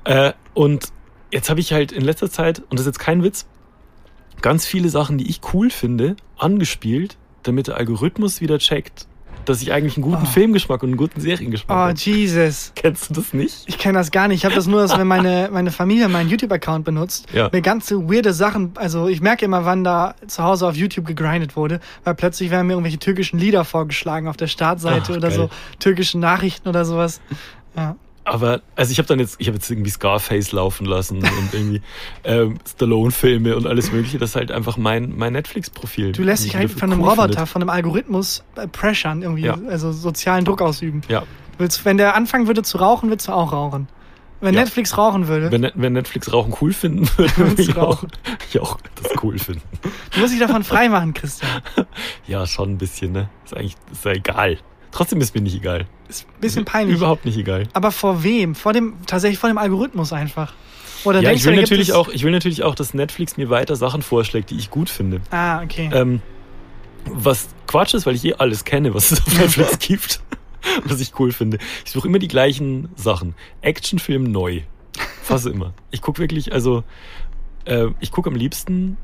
Äh, 0.06 0.32
und 0.54 0.86
jetzt 1.32 1.50
habe 1.50 1.60
ich 1.60 1.74
halt 1.74 1.92
in 1.92 2.02
letzter 2.04 2.30
Zeit, 2.30 2.60
und 2.60 2.74
das 2.74 2.82
ist 2.82 2.88
jetzt 2.88 3.00
kein 3.00 3.24
Witz, 3.24 3.46
ganz 4.42 4.66
viele 4.66 4.90
Sachen, 4.90 5.18
die 5.18 5.30
ich 5.30 5.42
cool 5.54 5.70
finde, 5.70 6.16
angespielt, 6.38 7.18
damit 7.44 7.68
der 7.68 7.78
Algorithmus 7.78 8.42
wieder 8.42 8.58
checkt, 8.60 9.06
dass 9.46 9.62
ich 9.62 9.72
eigentlich 9.72 9.96
einen 9.98 10.04
guten 10.04 10.24
Oh. 10.24 10.30
Filmgeschmack 10.30 10.84
und 10.84 10.90
einen 10.90 10.98
guten 10.98 11.22
Seriengeschmack 11.22 11.76
oh 11.76 11.80
habe. 11.82 11.94
Jesus. 11.98 12.72
Kennst 12.76 13.10
du 13.10 13.14
das 13.16 13.34
nicht? 13.34 13.64
Ich 13.68 13.78
kenne 13.80 13.98
das 13.98 14.12
gar 14.12 14.28
nicht. 14.28 14.38
Ich 14.40 14.46
habe 14.46 14.54
das 14.54 14.68
nur, 14.68 14.82
dass 14.82 14.98
wenn 14.98 15.08
meine, 15.16 15.50
meine 15.52 15.72
Familie 15.72 16.08
meinen 16.10 16.30
YouTube-Account 16.30 16.86
benutzt, 16.86 17.26
Ja. 17.34 17.50
mir 17.52 17.62
ganze 17.62 18.10
weirde 18.10 18.34
Sachen, 18.34 18.74
also 18.76 19.08
ich 19.08 19.22
merke 19.22 19.46
immer, 19.46 19.66
wann 19.66 19.84
da 19.84 20.14
zu 20.28 20.44
Hause 20.44 20.68
auf 20.68 20.76
YouTube 20.76 21.06
gegrindet 21.08 21.56
wurde, 21.56 21.80
weil 22.04 22.16
plötzlich 22.16 22.52
werden 22.52 22.68
mir 22.68 22.74
irgendwelche 22.74 23.00
türkischen 23.00 23.40
Lieder 23.40 23.66
vorgeschlagen 23.66 24.28
auf 24.28 24.38
der 24.38 24.48
Startseite 24.48 25.14
Ach, 25.14 25.18
oder 25.18 25.30
geil. 25.30 25.38
so, 25.38 25.50
türkische 25.80 26.20
Nachrichten 26.20 26.68
oder 26.70 26.86
sowas. 26.86 27.20
Ja. 27.76 27.96
Aber, 28.30 28.62
also 28.76 28.92
ich 28.92 28.98
habe 29.00 29.08
dann 29.08 29.20
jetzt, 29.20 29.36
ich 29.40 29.48
habe 29.48 29.58
jetzt 29.58 29.70
irgendwie 29.70 29.90
Scarface 29.90 30.52
laufen 30.52 30.86
lassen 30.86 31.18
und 31.18 31.54
irgendwie 31.54 31.82
ähm, 32.24 32.58
Stallone-Filme 32.68 33.56
und 33.56 33.68
alles 33.68 33.92
mögliche. 33.92 34.18
Das 34.20 34.32
ist 34.32 34.36
halt 34.36 34.52
einfach 34.52 34.78
mein, 34.78 35.18
mein 35.18 35.34
Netflix-Profil. 35.34 36.12
Du 36.14 36.24
lässt 36.24 36.46
dich 36.46 36.56
halt 36.56 36.72
von 36.72 36.92
einem 36.92 37.02
cool 37.02 37.10
Roboter, 37.10 37.30
findet. 37.34 37.50
von 37.50 37.62
einem 37.62 37.70
Algorithmus 37.70 38.44
äh, 38.56 38.68
pressern, 38.68 39.22
irgendwie, 39.22 39.44
Ja. 39.46 39.58
also 39.68 39.92
sozialen 39.92 40.46
Druck 40.46 40.62
ausüben. 40.62 41.02
Ja, 41.08 41.24
Willst, 41.58 41.84
wenn 41.84 41.98
der 41.98 42.16
anfangen 42.16 42.48
würde 42.48 42.64
zu 42.64 42.78
rauchen, 42.78 43.10
würdest 43.10 43.28
du 43.28 43.34
auch 43.34 43.52
rauchen. 43.52 43.88
Wenn 44.42 44.54
Ja. 44.54 44.62
Netflix 44.62 44.98
rauchen 44.98 45.28
würde, 45.28 45.52
wenn, 45.52 45.70
wenn 45.76 45.92
Netflix 45.92 46.32
Rauchen 46.32 46.54
cool 46.62 46.72
finden 46.72 47.10
würde, 47.18 47.62
ich 47.62 47.76
auch, 47.76 48.04
ich 48.50 48.58
auch 48.62 48.80
das 49.02 49.12
cool 49.22 49.38
finden. 49.38 49.62
du 50.14 50.20
musst 50.22 50.32
dich 50.32 50.40
davon 50.40 50.64
freimachen, 50.64 51.14
Christian. 51.14 51.62
Ja, 52.28 52.48
schon 52.48 52.70
ein 52.72 52.78
bisschen, 52.78 53.12
ne? 53.12 53.28
Ist 53.44 53.54
eigentlich 53.58 53.76
ist 53.92 54.06
ja 54.06 54.12
egal. 54.12 54.58
Trotzdem 54.92 55.22
ist 55.22 55.36
mir 55.36 55.42
nicht 55.42 55.56
egal. 55.56 55.86
Ist 56.08 56.26
ein 56.28 56.42
bisschen 56.42 56.66
peinlich. 56.66 56.98
Überhaupt 56.98 57.26
nicht 57.26 57.38
egal. 57.38 57.68
Aber 57.74 57.92
vor 57.92 58.24
wem? 58.24 58.56
Vor 58.56 58.74
dem, 58.74 58.96
tatsächlich 59.06 59.40
vor 59.40 59.50
dem 59.50 59.58
Algorithmus 59.58 60.14
einfach. 60.14 60.54
Oder 61.06 61.22
Ja, 61.22 61.32
ich 61.32 61.46
will 61.46 61.56
du, 61.56 61.62
natürlich 61.62 61.94
auch, 61.94 62.10
ich 62.10 62.24
will 62.24 62.32
natürlich 62.32 62.64
auch, 62.64 62.76
dass 62.76 62.94
Netflix 62.94 63.38
mir 63.38 63.50
weiter 63.50 63.76
Sachen 63.76 64.02
vorschlägt, 64.02 64.50
die 64.50 64.58
ich 64.58 64.70
gut 64.70 64.90
finde. 64.90 65.22
Ah, 65.32 65.62
okay. 65.62 65.90
Ähm, 65.94 66.22
was 67.06 67.50
Quatsch 67.68 67.94
ist, 67.94 68.06
weil 68.06 68.16
ich 68.16 68.26
eh 68.26 68.34
alles 68.34 68.66
kenne, 68.66 68.94
was 68.94 69.12
es 69.12 69.22
auf 69.26 69.38
Netflix 69.38 69.80
gibt. 69.80 70.22
Was 70.84 71.00
ich 71.00 71.18
cool 71.18 71.32
finde. 71.32 71.58
Ich 71.86 71.92
suche 71.92 72.10
immer 72.10 72.20
die 72.20 72.28
gleichen 72.28 72.90
Sachen. 72.98 73.34
Actionfilm 73.62 74.24
neu. 74.24 74.64
Fast 75.24 75.46
immer. 75.46 75.74
Ich 75.90 76.02
gucke 76.02 76.20
wirklich, 76.20 76.52
also 76.52 76.84
äh, 77.64 77.88
ich 78.02 78.12
gucke 78.12 78.30
am 78.30 78.36
liebsten 78.36 78.98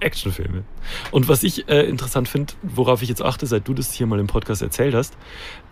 Actionfilme. 0.00 0.64
Und 1.10 1.28
was 1.28 1.42
ich 1.42 1.68
äh, 1.68 1.82
interessant 1.82 2.28
finde, 2.28 2.54
worauf 2.62 3.02
ich 3.02 3.08
jetzt 3.08 3.22
achte, 3.22 3.46
seit 3.46 3.66
du 3.68 3.74
das 3.74 3.92
hier 3.92 4.06
mal 4.06 4.18
im 4.20 4.26
Podcast 4.26 4.62
erzählt 4.62 4.94
hast, 4.94 5.16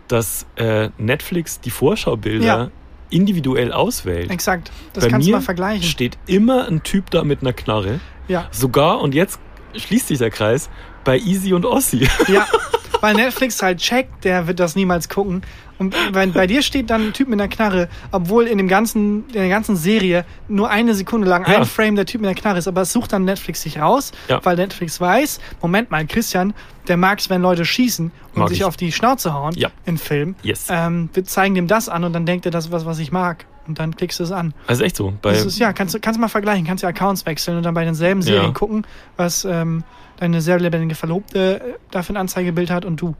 dass 0.07 0.45
äh, 0.55 0.89
Netflix 0.97 1.59
die 1.59 1.69
Vorschaubilder 1.71 2.45
Ja. 2.45 2.69
individuell 3.09 3.71
auswählt. 3.71 4.29
Exakt. 4.31 4.71
Das 4.93 5.03
Bei 5.05 5.09
kannst 5.09 5.27
du 5.27 5.31
mal 5.31 5.41
vergleichen. 5.41 5.83
steht 5.83 6.17
immer 6.27 6.67
ein 6.67 6.83
Typ 6.83 7.09
da 7.11 7.23
mit 7.23 7.41
einer 7.41 7.53
Knarre. 7.53 7.99
Ja. 8.27 8.47
Sogar, 8.51 9.01
und 9.01 9.13
jetzt 9.15 9.39
schließt 9.75 10.07
sich 10.07 10.17
der 10.19 10.29
Kreis, 10.31 10.69
bei 11.03 11.17
Easy 11.19 11.53
und 11.53 11.65
Ossi. 11.65 12.07
Ja. 12.27 12.47
Weil 13.05 13.13
Netflix 13.13 13.61
halt 13.61 13.77
checkt, 13.77 14.23
der 14.25 14.47
wird 14.47 14.59
das 14.59 14.75
niemals 14.75 15.09
gucken. 15.09 15.43
Und 15.77 15.93
wenn 16.13 16.33
bei 16.33 16.47
dir 16.47 16.63
steht 16.63 16.89
dann 16.89 17.07
ein 17.09 17.13
Typ 17.13 17.27
mit 17.27 17.39
einer 17.39 17.47
Knarre, 17.49 17.87
obwohl 18.11 18.47
in 18.47 18.57
dem 18.57 18.67
ganzen, 18.67 19.27
in 19.27 19.33
der 19.33 19.47
ganzen 19.49 19.75
Serie 19.75 20.25
nur 20.47 20.71
eine 20.71 20.95
Sekunde 20.95 21.27
lang 21.27 21.45
Ja. 21.47 21.57
ein 21.59 21.65
Frame 21.65 21.95
der 21.97 22.07
Typ 22.07 22.21
mit 22.21 22.29
der 22.29 22.35
Knarre 22.35 22.57
ist, 22.57 22.67
aber 22.67 22.81
es 22.81 22.91
sucht 22.91 23.13
dann 23.13 23.23
Netflix 23.25 23.61
sich 23.61 23.77
raus, 23.79 24.11
Ja. 24.27 24.39
weil 24.43 24.55
Netflix 24.55 24.99
weiß, 24.99 25.39
Moment 25.61 25.91
mal, 25.91 26.03
Christian, 26.07 26.55
der 26.87 26.97
mag 26.97 27.19
es, 27.19 27.29
wenn 27.29 27.43
Leute 27.43 27.63
schießen 27.63 28.11
und 28.33 28.39
Mag 28.39 28.49
sich 28.49 28.59
ich. 28.61 28.63
auf 28.65 28.75
die 28.75 28.91
Schnauze 28.91 29.35
hauen 29.35 29.53
Ja. 29.55 29.69
im 29.85 29.99
Film. 29.99 30.33
Yes. 30.41 30.65
Ähm, 30.71 31.09
wir 31.13 31.25
zeigen 31.25 31.53
dem 31.53 31.67
das 31.67 31.89
an 31.89 32.03
und 32.05 32.13
dann 32.13 32.25
denkt 32.25 32.45
er, 32.47 32.51
das 32.51 32.65
ist 32.65 32.71
was, 32.71 32.87
was 32.87 32.97
ich 32.97 33.11
mag. 33.11 33.45
Und 33.67 33.79
dann 33.79 33.95
klickst 33.95 34.19
du 34.19 34.23
es 34.23 34.31
an. 34.31 34.53
Also 34.67 34.83
echt 34.83 34.95
so. 34.95 35.13
Das 35.21 35.43
ist, 35.45 35.57
ja, 35.59 35.73
kannst 35.73 35.95
du 35.95 35.99
kannst 35.99 36.19
mal 36.19 36.27
vergleichen, 36.27 36.65
kannst 36.65 36.83
ja 36.83 36.89
Accounts 36.89 37.25
wechseln 37.25 37.57
und 37.57 37.63
dann 37.63 37.73
bei 37.73 37.83
denselben 37.85 38.21
Serien 38.21 38.45
Ja. 38.45 38.51
gucken, 38.51 38.85
was 39.17 39.43
ähm, 39.45 39.83
deine 40.17 40.41
sehr 40.41 40.59
lebendige 40.59 40.95
Verlobte 40.95 41.59
äh, 41.61 41.73
dafür 41.91 42.15
ein 42.15 42.17
Anzeigebild 42.17 42.69
hat 42.69 42.85
und 42.85 43.01
du. 43.01 43.15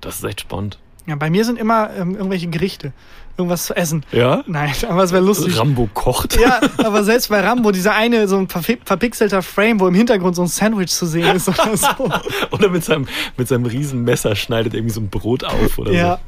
das 0.00 0.16
ist 0.16 0.24
echt 0.24 0.40
spannend. 0.42 0.78
Ja, 1.06 1.16
bei 1.16 1.30
mir 1.30 1.44
sind 1.44 1.58
immer 1.58 1.90
ähm, 1.96 2.14
irgendwelche 2.14 2.46
Gerichte, 2.46 2.92
irgendwas 3.36 3.64
zu 3.64 3.74
essen. 3.74 4.04
Ja? 4.12 4.44
Nein, 4.46 4.70
aber 4.88 5.02
es 5.02 5.12
wäre 5.12 5.24
lustig. 5.24 5.58
Rambo 5.58 5.88
kocht. 5.92 6.38
ja, 6.38 6.60
aber 6.78 7.02
selbst 7.02 7.30
bei 7.30 7.40
Rambo, 7.40 7.72
dieser 7.72 7.94
eine, 7.94 8.28
so 8.28 8.36
ein 8.36 8.48
verpixelter 8.48 9.42
Frame, 9.42 9.80
wo 9.80 9.88
im 9.88 9.94
Hintergrund 9.94 10.36
so 10.36 10.42
ein 10.42 10.48
Sandwich 10.48 10.90
zu 10.90 11.06
sehen 11.06 11.34
ist 11.34 11.48
oder 11.48 11.76
so. 11.76 11.88
Oder 12.52 12.68
mit 12.68 12.84
seinem, 12.84 13.08
mit 13.36 13.48
seinem 13.48 13.64
riesen 13.64 14.04
Messer 14.04 14.36
schneidet 14.36 14.74
irgendwie 14.74 14.92
so 14.94 15.00
ein 15.00 15.08
Brot 15.08 15.42
auf 15.42 15.78
oder 15.78 15.92
ja. 15.92 16.18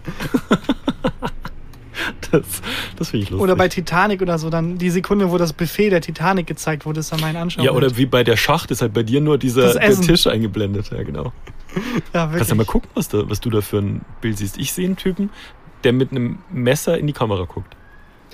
so. 0.49 0.57
Das, 2.33 2.63
das 2.97 3.11
finde 3.11 3.25
ich 3.25 3.31
lustig. 3.31 3.43
Oder 3.45 3.57
bei 3.57 3.69
Titanic 3.69 4.23
oder 4.23 4.39
so, 4.39 4.49
dann 4.49 4.79
die 4.79 4.89
Sekunde, 4.91 5.31
wo 5.31 5.39
das 5.39 5.53
Buffet 5.53 5.91
der 5.91 6.01
Titanic 6.01 6.47
gezeigt 6.47 6.87
wurde, 6.87 7.01
ist 7.01 7.13
dann 7.13 7.21
mein 7.21 7.37
Anschauung. 7.37 7.67
ja, 7.67 7.73
oder 7.73 7.97
wie 7.97 8.07
bei 8.07 8.25
der 8.25 8.37
Schacht 8.37 8.71
ist 8.71 8.81
halt 8.81 8.95
bei 8.95 9.03
dir 9.03 9.21
nur 9.21 9.39
dieser. 9.39 9.79
Tisch 10.01 10.27
eingeblendet. 10.27 10.91
Ja, 10.91 11.03
genau. 11.03 11.33
Ja, 12.13 12.27
Kannst 12.27 12.51
du 12.51 12.55
mal 12.55 12.65
gucken, 12.65 12.91
was, 12.95 13.09
da, 13.09 13.29
was 13.29 13.41
du 13.41 13.51
da 13.51 13.61
für 13.61 13.79
ein 13.79 14.03
Bild 14.21 14.39
siehst. 14.39 14.59
Ich 14.59 14.73
sehe 14.73 14.87
einen 14.87 14.97
Typen, 14.97 15.31
der 15.85 15.93
mit 15.93 16.11
einem 16.11 16.39
Messer 16.51 16.99
in 16.99 17.07
die 17.07 17.13
Kamera 17.13 17.45
guckt. 17.45 17.77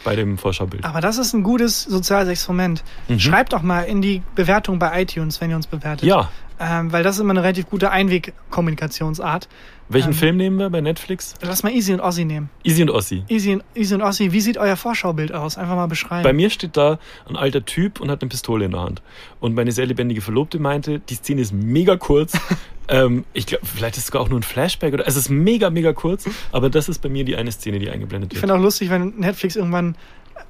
Bei 0.05 0.15
dem 0.15 0.39
Vorschaubild. 0.39 0.85
Aber 0.85 1.01
das 1.01 1.19
ist 1.19 1.35
ein 1.35 1.43
gutes 1.43 1.83
soziales 1.83 2.29
Experiment. 2.29 2.85
Mhm. 3.09 3.19
Schreibt 3.19 3.53
doch 3.53 3.63
mal 3.63 3.83
in 3.83 4.01
die 4.01 4.23
Bewertung 4.37 4.79
bei 4.79 5.03
iTunes, 5.03 5.41
wenn 5.41 5.51
ihr 5.51 5.57
uns 5.57 5.67
bewertet. 5.67 6.07
Ja. 6.07 6.31
Ähm, 6.61 6.93
weil 6.93 7.03
das 7.05 7.17
ist 7.17 7.21
immer 7.21 7.31
eine 7.31 7.43
relativ 7.43 7.67
gute 7.71 7.91
Einwegkommunikationsart. 7.91 9.49
Welchen 9.89 10.09
Ähm, 10.09 10.15
Film 10.15 10.37
nehmen 10.37 10.59
wir 10.59 10.69
bei 10.71 10.81
Netflix? 10.81 11.35
Lass 11.41 11.63
mal 11.63 11.73
Easy 11.73 11.93
und 11.95 12.01
Ossi 12.01 12.25
nehmen. 12.25 12.51
Easy 12.65 12.83
und 12.83 12.91
Ossi. 12.91 13.25
Easy 13.29 13.55
und, 13.55 13.65
Easy 13.75 13.95
und 13.95 14.03
Ossi, 14.03 14.33
wie 14.33 14.41
sieht 14.41 14.59
euer 14.59 14.77
Vorschaubild 14.77 15.33
aus? 15.33 15.57
Einfach 15.57 15.77
mal 15.77 15.87
beschreiben. 15.87 16.25
Bei 16.25 16.33
mir 16.33 16.51
steht 16.51 16.77
da 16.77 16.99
ein 17.29 17.37
alter 17.37 17.65
Typ 17.65 18.01
und 18.01 18.11
hat 18.11 18.21
eine 18.21 18.29
Pistole 18.29 18.65
in 18.67 18.73
der 18.73 18.81
Hand. 18.81 19.03
Und 19.41 19.55
meine 19.55 19.73
sehr 19.73 19.87
lebendige 19.87 20.21
Verlobte 20.21 20.59
meinte, 20.59 20.99
die 20.99 21.15
Szene 21.15 21.41
ist 21.41 21.53
mega 21.53 21.97
kurz. 21.97 22.33
ähm, 22.89 23.25
ich 23.33 23.47
glaube, 23.47 23.65
vielleicht 23.65 23.97
ist 23.97 24.03
es 24.03 24.07
sogar 24.09 24.23
auch 24.23 24.29
nur 24.29 24.39
ein 24.41 24.43
Flashback 24.43 24.93
oder 24.93 25.07
es 25.07 25.17
ist 25.17 25.31
mega, 25.31 25.71
mega 25.71 25.93
kurz. 25.93 26.29
Aber 26.53 26.69
das 26.69 26.89
ist 26.89 27.01
bei 27.01 27.09
mir 27.09 27.25
die 27.25 27.37
eine 27.37 27.53
Szene, 27.53 27.79
die 27.79 27.89
eingeblendet 27.89 28.33
Ich 28.33 28.37
wird. 28.37 28.41
finde 28.41 28.57
auch 28.57 28.63
lustig, 28.63 28.91
wenn 28.91 29.15
Netflix 29.17 29.57
irgendwann 29.57 29.97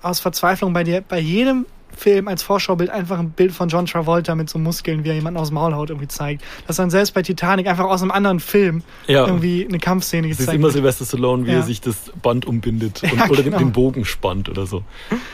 aus 0.02 0.18
Verzweiflung 0.20 0.72
bei 0.72 0.84
dir 0.84 1.00
bei 1.02 1.18
jedem 1.20 1.64
Film 1.96 2.28
als 2.28 2.42
Vorschaubild 2.42 2.90
einfach 2.90 3.18
ein 3.18 3.30
Bild 3.30 3.52
von 3.52 3.68
John 3.68 3.86
Travolta 3.86 4.34
mit 4.34 4.48
so 4.48 4.58
Muskeln, 4.58 5.02
wie 5.04 5.08
er 5.08 5.14
jemanden 5.16 5.38
aus 5.40 5.48
dem 5.48 5.54
Maul 5.54 5.74
haut, 5.74 5.90
irgendwie 5.90 6.06
zeigt. 6.08 6.44
Dass 6.66 6.76
dann 6.76 6.90
selbst 6.90 7.12
bei 7.14 7.22
Titanic 7.22 7.66
einfach 7.66 7.84
aus 7.86 8.02
einem 8.02 8.10
anderen 8.12 8.38
Film 8.40 8.82
Ja. 9.06 9.26
irgendwie 9.26 9.66
eine 9.68 9.78
Kampfszene 9.78 10.26
Es 10.28 10.32
ist 10.32 10.38
gezeigt 10.38 10.56
immer 10.56 10.64
wird. 10.68 10.74
Sylvester 10.74 11.04
Stallone, 11.06 11.46
wie 11.46 11.50
Ja. 11.50 11.56
er 11.58 11.62
sich 11.64 11.80
das 11.80 11.96
Band 12.22 12.46
umbindet 12.46 13.02
und, 13.10 13.12
Ja, 13.16 13.24
oder 13.26 13.36
den, 13.42 13.46
genau. 13.46 13.58
den 13.58 13.72
Bogen 13.72 14.04
spannt 14.04 14.48
oder 14.48 14.66
so. 14.66 14.84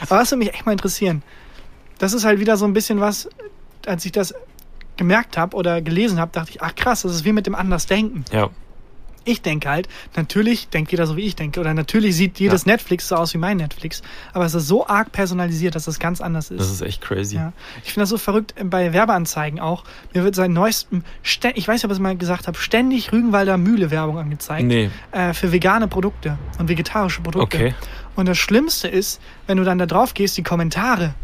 Aber 0.09 0.21
das 0.21 0.31
würde 0.31 0.39
mich 0.45 0.55
echt 0.55 0.65
mal 0.65 0.73
interessieren. 0.73 1.23
Das 1.99 2.13
ist 2.13 2.25
halt 2.25 2.41
wieder 2.41 2.57
so 2.57 2.65
ein 2.65 2.73
bisschen 2.73 2.99
was, 3.01 3.29
als 3.87 4.05
ich 4.07 4.13
das 4.13 4.35
gemerkt 4.97 5.37
habe 5.37 5.57
oder 5.57 5.83
gelesen 5.83 6.19
habe, 6.21 6.31
dachte 6.33 6.51
ich, 6.51 6.63
ach 6.63 6.75
krass, 6.75 7.03
das 7.03 7.15
ist 7.15 7.25
wie 7.25 7.33
mit 7.33 7.47
dem 7.47 7.55
Andersdenken. 7.55 8.25
Ja. 8.33 8.49
Ich 9.25 9.43
denke 9.43 9.68
halt, 9.68 9.89
natürlich 10.16 10.68
denkt 10.68 10.91
jeder 10.91 11.07
so 11.07 11.16
wie 11.16 11.22
ich 11.22 11.37
denke 11.37 11.61
oder 11.61 11.75
natürlich 11.75 12.16
sieht 12.16 12.39
jedes 12.39 12.66
Netflix 12.66 13.09
so 13.09 13.16
aus 13.16 13.35
wie 13.35 13.39
mein 13.39 13.57
Netflix, 13.57 14.03
aber 14.33 14.45
es 14.45 14.55
ist 14.55 14.66
so 14.66 14.87
arg 14.87 15.12
personalisiert, 15.12 15.75
dass 15.75 15.85
das 15.85 15.99
ganz 15.99 16.20
anders 16.20 16.51
ist. 16.51 16.61
Das 16.61 16.70
ist 16.70 16.83
echt 16.83 17.01
crazy. 17.01 17.37
Ja. 17.37 17.53
Ich 17.85 17.93
finde 17.93 18.03
das 18.03 18.11
so 18.11 18.18
verrückt 18.18 18.55
äh, 18.57 18.64
bei 18.64 18.93
Werbeanzeigen 18.93 19.61
auch. 19.61 19.85
Mir 20.12 20.25
wird 20.25 20.35
seit 20.35 20.51
neuestem, 20.51 21.05
ich 21.22 21.68
weiß 21.68 21.75
nicht, 21.75 21.85
ob 21.85 21.91
ich 21.91 21.97
es 21.97 22.01
mal 22.01 22.16
gesagt 22.16 22.47
habe, 22.47 22.59
ständig 22.59 23.12
Rügenwalder 23.12 23.57
Mühle 23.57 23.91
Werbung 23.91 24.18
angezeigt. 24.18 24.66
Nee. 24.66 24.91
Äh, 25.12 25.33
für 25.33 25.53
vegane 25.53 25.89
Produkte 25.89 26.39
und 26.59 26.68
vegetarische 26.68 27.20
Produkte. 27.22 27.57
Okay. 27.57 27.75
Und 28.16 28.27
das 28.27 28.39
Schlimmste 28.39 28.89
ist, 28.89 29.20
wenn 29.47 29.59
du 29.59 29.64
dann 29.64 29.79
da 29.79 29.87
drauf 29.87 30.14
gehst, 30.14 30.37
die 30.37 30.43
Kommentare. 30.43 31.14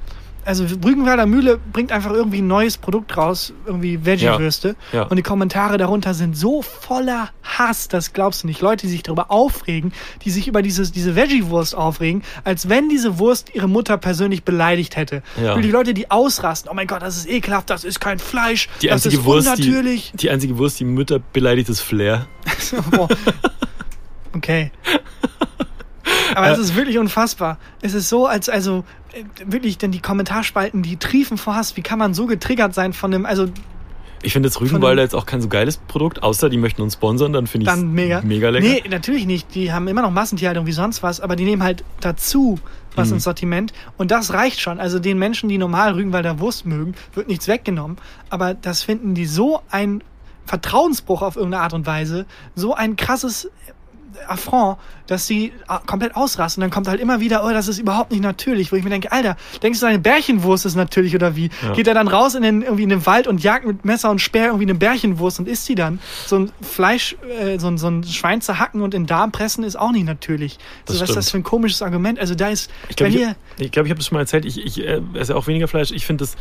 Also 0.44 0.64
Rügenwalder 0.64 1.26
Mühle 1.26 1.58
bringt 1.72 1.92
einfach 1.92 2.12
irgendwie 2.12 2.40
ein 2.40 2.46
neues 2.46 2.78
Produkt 2.78 3.16
raus, 3.16 3.52
irgendwie 3.66 4.04
Veggie-Würste. 4.04 4.74
Ja, 4.92 5.00
ja. 5.00 5.06
Und 5.06 5.16
die 5.16 5.22
Kommentare 5.22 5.76
darunter 5.76 6.14
sind 6.14 6.36
so 6.36 6.62
voller 6.62 7.30
Hass, 7.42 7.88
das 7.88 8.12
glaubst 8.12 8.42
du 8.42 8.46
nicht. 8.46 8.60
Leute, 8.60 8.86
die 8.86 8.92
sich 8.92 9.02
darüber 9.02 9.30
aufregen, 9.30 9.92
die 10.24 10.30
sich 10.30 10.48
über 10.48 10.62
dieses, 10.62 10.92
diese 10.92 11.14
Veggie-Wurst 11.14 11.74
aufregen, 11.74 12.22
als 12.44 12.68
wenn 12.68 12.88
diese 12.88 13.18
Wurst 13.18 13.54
ihre 13.54 13.68
Mutter 13.68 13.98
persönlich 13.98 14.42
beleidigt 14.44 14.96
hätte. 14.96 15.22
Ja. 15.42 15.54
Und 15.54 15.62
die 15.62 15.70
Leute, 15.70 15.92
die 15.94 16.10
ausrasten, 16.10 16.70
oh 16.70 16.74
mein 16.74 16.86
Gott, 16.86 17.02
das 17.02 17.16
ist 17.16 17.28
ekelhaft, 17.28 17.68
das 17.70 17.84
ist 17.84 18.00
kein 18.00 18.18
Fleisch, 18.18 18.68
Die 18.80 18.86
das 18.88 19.04
einzige, 19.04 19.16
ist 19.20 19.24
Wurst, 19.24 19.46
unnatürlich. 19.48 20.10
die, 20.12 20.16
die 20.18 20.30
einzige 20.30 20.56
Wurst, 20.58 20.80
die 20.80 20.84
Mütter 20.84 21.20
beleidigt, 21.32 21.68
ist 21.68 21.80
Flair. 21.80 22.26
Okay. 24.32 24.70
Aber 26.34 26.50
es 26.50 26.58
ist 26.58 26.76
wirklich 26.76 26.98
unfassbar. 26.98 27.58
Es 27.82 27.94
ist 27.94 28.08
so, 28.08 28.26
als, 28.26 28.48
also, 28.48 28.84
äh, 29.12 29.24
wirklich, 29.44 29.78
denn 29.78 29.90
die 29.90 30.00
Kommentarspalten, 30.00 30.82
die 30.82 30.96
triefen 30.96 31.38
vor 31.38 31.56
Hass. 31.56 31.76
Wie 31.76 31.82
kann 31.82 31.98
man 31.98 32.14
so 32.14 32.26
getriggert 32.26 32.74
sein 32.74 32.92
von 32.92 33.12
einem, 33.12 33.26
also, 33.26 33.46
Ich 34.22 34.32
finde 34.32 34.48
jetzt 34.48 34.60
Rügenwalder 34.60 35.02
jetzt 35.02 35.14
auch 35.14 35.26
kein 35.26 35.40
so 35.40 35.48
geiles 35.48 35.78
Produkt, 35.78 36.22
außer 36.22 36.50
die 36.50 36.58
möchten 36.58 36.82
uns 36.82 36.94
sponsern, 36.94 37.32
dann 37.32 37.46
finde 37.46 37.64
ich 37.64 37.70
dann 37.72 37.92
mega. 37.92 38.20
mega 38.22 38.50
lecker. 38.50 38.66
Nee, 38.66 38.82
natürlich 38.88 39.26
nicht. 39.26 39.54
Die 39.54 39.72
haben 39.72 39.88
immer 39.88 40.02
noch 40.02 40.10
Massentierhaltung 40.10 40.66
wie 40.66 40.72
sonst 40.72 41.02
was, 41.02 41.20
aber 41.20 41.36
die 41.36 41.44
nehmen 41.44 41.62
halt 41.62 41.84
dazu 42.00 42.58
was 42.96 43.08
Mhm. 43.08 43.14
ins 43.14 43.24
Sortiment. 43.24 43.72
Und 43.96 44.10
das 44.10 44.32
reicht 44.32 44.60
schon. 44.60 44.78
Also 44.80 44.98
den 44.98 45.18
Menschen, 45.18 45.48
die 45.48 45.58
normal 45.58 45.92
Rügenwalder 45.94 46.38
Wurst 46.40 46.66
mögen, 46.66 46.94
wird 47.14 47.28
nichts 47.28 47.46
weggenommen. 47.48 47.96
Aber 48.30 48.52
das 48.54 48.82
finden 48.82 49.14
die 49.14 49.26
so 49.26 49.62
ein 49.70 50.02
Vertrauensbruch 50.44 51.22
auf 51.22 51.36
irgendeine 51.36 51.62
Art 51.62 51.72
und 51.72 51.86
Weise, 51.86 52.26
so 52.56 52.74
ein 52.74 52.96
krasses 52.96 53.48
Affront, 54.26 54.78
dass 55.06 55.26
sie 55.26 55.52
äh, 55.68 55.78
komplett 55.86 56.16
ausrasten. 56.16 56.60
Dann 56.60 56.70
kommt 56.70 56.88
halt 56.88 57.00
immer 57.00 57.20
wieder, 57.20 57.44
oh, 57.44 57.50
das 57.50 57.68
ist 57.68 57.78
überhaupt 57.78 58.10
nicht 58.12 58.22
natürlich. 58.22 58.72
Wo 58.72 58.76
ich 58.76 58.84
mir 58.84 58.90
denke, 58.90 59.12
Alter, 59.12 59.36
denkst 59.62 59.80
du, 59.80 59.86
deine 59.86 59.98
Bärchenwurst 59.98 60.66
ist 60.66 60.76
natürlich 60.76 61.14
oder 61.14 61.36
wie? 61.36 61.50
Ja. 61.62 61.72
Geht 61.72 61.88
er 61.88 61.94
dann 61.94 62.08
raus 62.08 62.34
in 62.34 62.42
den, 62.42 62.62
irgendwie 62.62 62.84
in 62.84 62.88
den 62.88 63.06
Wald 63.06 63.26
und 63.26 63.42
jagt 63.42 63.66
mit 63.66 63.84
Messer 63.84 64.10
und 64.10 64.20
Speer 64.20 64.46
irgendwie 64.46 64.64
eine 64.64 64.74
Bärchenwurst 64.74 65.40
und 65.40 65.48
isst 65.48 65.66
sie 65.66 65.74
dann? 65.74 65.98
So 66.26 66.38
ein 66.38 66.52
Fleisch, 66.62 67.16
äh, 67.40 67.58
so, 67.58 67.68
ein, 67.68 67.78
so 67.78 67.88
ein 67.88 68.04
Schwein 68.04 68.40
zu 68.40 68.58
hacken 68.58 68.82
und 68.82 68.94
in 68.94 69.02
den 69.02 69.06
Darm 69.06 69.32
pressen 69.32 69.64
ist 69.64 69.76
auch 69.76 69.92
nicht 69.92 70.06
natürlich. 70.06 70.58
Das 70.84 70.96
so, 70.96 71.02
was 71.02 71.10
ist 71.10 71.16
das 71.16 71.30
für 71.30 71.38
ein 71.38 71.42
komisches 71.42 71.82
Argument? 71.82 72.18
Also 72.18 72.34
da 72.34 72.48
ist, 72.48 72.70
Ich 72.88 72.96
glaube, 72.96 73.12
wenn 73.12 73.20
ich, 73.20 73.26
ihr, 73.26 73.36
ich, 73.58 73.72
glaub, 73.72 73.86
ich 73.86 73.90
habe 73.90 73.98
das 73.98 74.06
schon 74.06 74.16
mal 74.16 74.22
erzählt. 74.22 74.44
Ich, 74.44 74.64
ich 74.64 74.80
äh, 74.80 75.00
esse 75.14 75.36
auch 75.36 75.46
weniger 75.46 75.68
Fleisch. 75.68 75.90
Ich 75.90 76.06
finde 76.06 76.24
das 76.24 76.36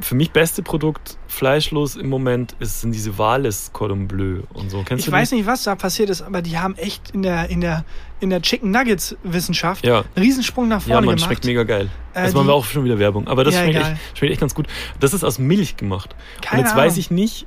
für 0.00 0.14
mich 0.14 0.30
beste 0.32 0.62
Produkt 0.62 1.16
fleischlos 1.28 1.96
im 1.96 2.08
Moment 2.08 2.54
ist, 2.58 2.80
sind 2.80 2.92
diese 2.92 3.16
Wales 3.18 3.70
Cordon 3.72 4.08
Bleu 4.08 4.40
und 4.52 4.70
so. 4.70 4.82
Kennst 4.84 5.06
ich 5.06 5.12
weiß 5.12 5.32
nicht, 5.32 5.46
was 5.46 5.62
da 5.64 5.74
passiert 5.76 6.10
ist, 6.10 6.22
aber 6.22 6.42
die 6.42 6.58
haben 6.58 6.74
echt 6.76 7.10
in 7.12 7.22
der, 7.22 7.48
in 7.50 7.60
der, 7.60 7.84
in 8.20 8.30
der 8.30 8.42
Chicken 8.42 8.70
Nuggets 8.70 9.16
Wissenschaft 9.22 9.84
Ja. 9.86 9.98
einen 10.14 10.24
Riesensprung 10.24 10.68
nach 10.68 10.80
Ja, 10.86 10.94
vorne 10.94 11.06
man 11.06 11.16
gemacht. 11.16 11.28
schmeckt 11.28 11.44
mega 11.44 11.62
geil. 11.64 11.90
Äh, 12.14 12.24
das 12.24 12.34
machen 12.34 12.46
wir 12.48 12.54
auch 12.54 12.64
schon 12.64 12.84
wieder 12.84 12.98
Werbung. 12.98 13.26
Aber 13.28 13.44
das 13.44 13.54
Ja, 13.54 13.62
schmeckt, 13.62 13.78
echt, 13.78 13.96
schmeckt 14.18 14.32
echt 14.32 14.40
ganz 14.40 14.54
gut. 14.54 14.66
Das 15.00 15.14
ist 15.14 15.24
aus 15.24 15.38
Milch 15.38 15.76
gemacht. 15.76 16.14
Keine 16.42 16.60
und 16.60 16.66
jetzt 16.66 16.72
Ahnung. 16.74 16.86
weiß 16.86 16.96
ich 16.96 17.10
nicht, 17.10 17.46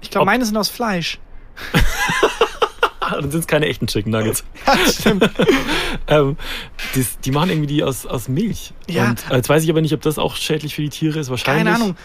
Ich 0.00 0.10
glaube, 0.10 0.26
meine 0.26 0.44
sind 0.44 0.56
aus 0.56 0.68
Fleisch. 0.68 1.18
ah, 3.10 3.20
dann 3.20 3.30
sind 3.30 3.40
es 3.40 3.46
keine 3.46 3.66
echten 3.66 3.86
Chicken 3.86 4.10
Nuggets. 4.12 4.44
Ja, 4.66 4.76
stimmt. 4.90 5.30
ähm, 6.08 6.36
das, 6.94 7.18
die 7.20 7.30
machen 7.30 7.50
irgendwie 7.50 7.66
die 7.66 7.82
aus, 7.82 8.06
aus 8.06 8.28
Milch. 8.28 8.72
Ja. 8.88 9.10
Und 9.10 9.30
äh, 9.30 9.36
jetzt 9.36 9.48
weiß 9.48 9.64
ich 9.64 9.70
aber 9.70 9.80
nicht, 9.80 9.94
ob 9.94 10.02
das 10.02 10.18
auch 10.18 10.36
schädlich 10.36 10.74
für 10.74 10.82
die 10.82 10.90
Tiere 10.90 11.18
ist. 11.18 11.30
Wahrscheinlich. 11.30 11.64
Keine 11.64 11.74
Ahnung. 11.74 11.96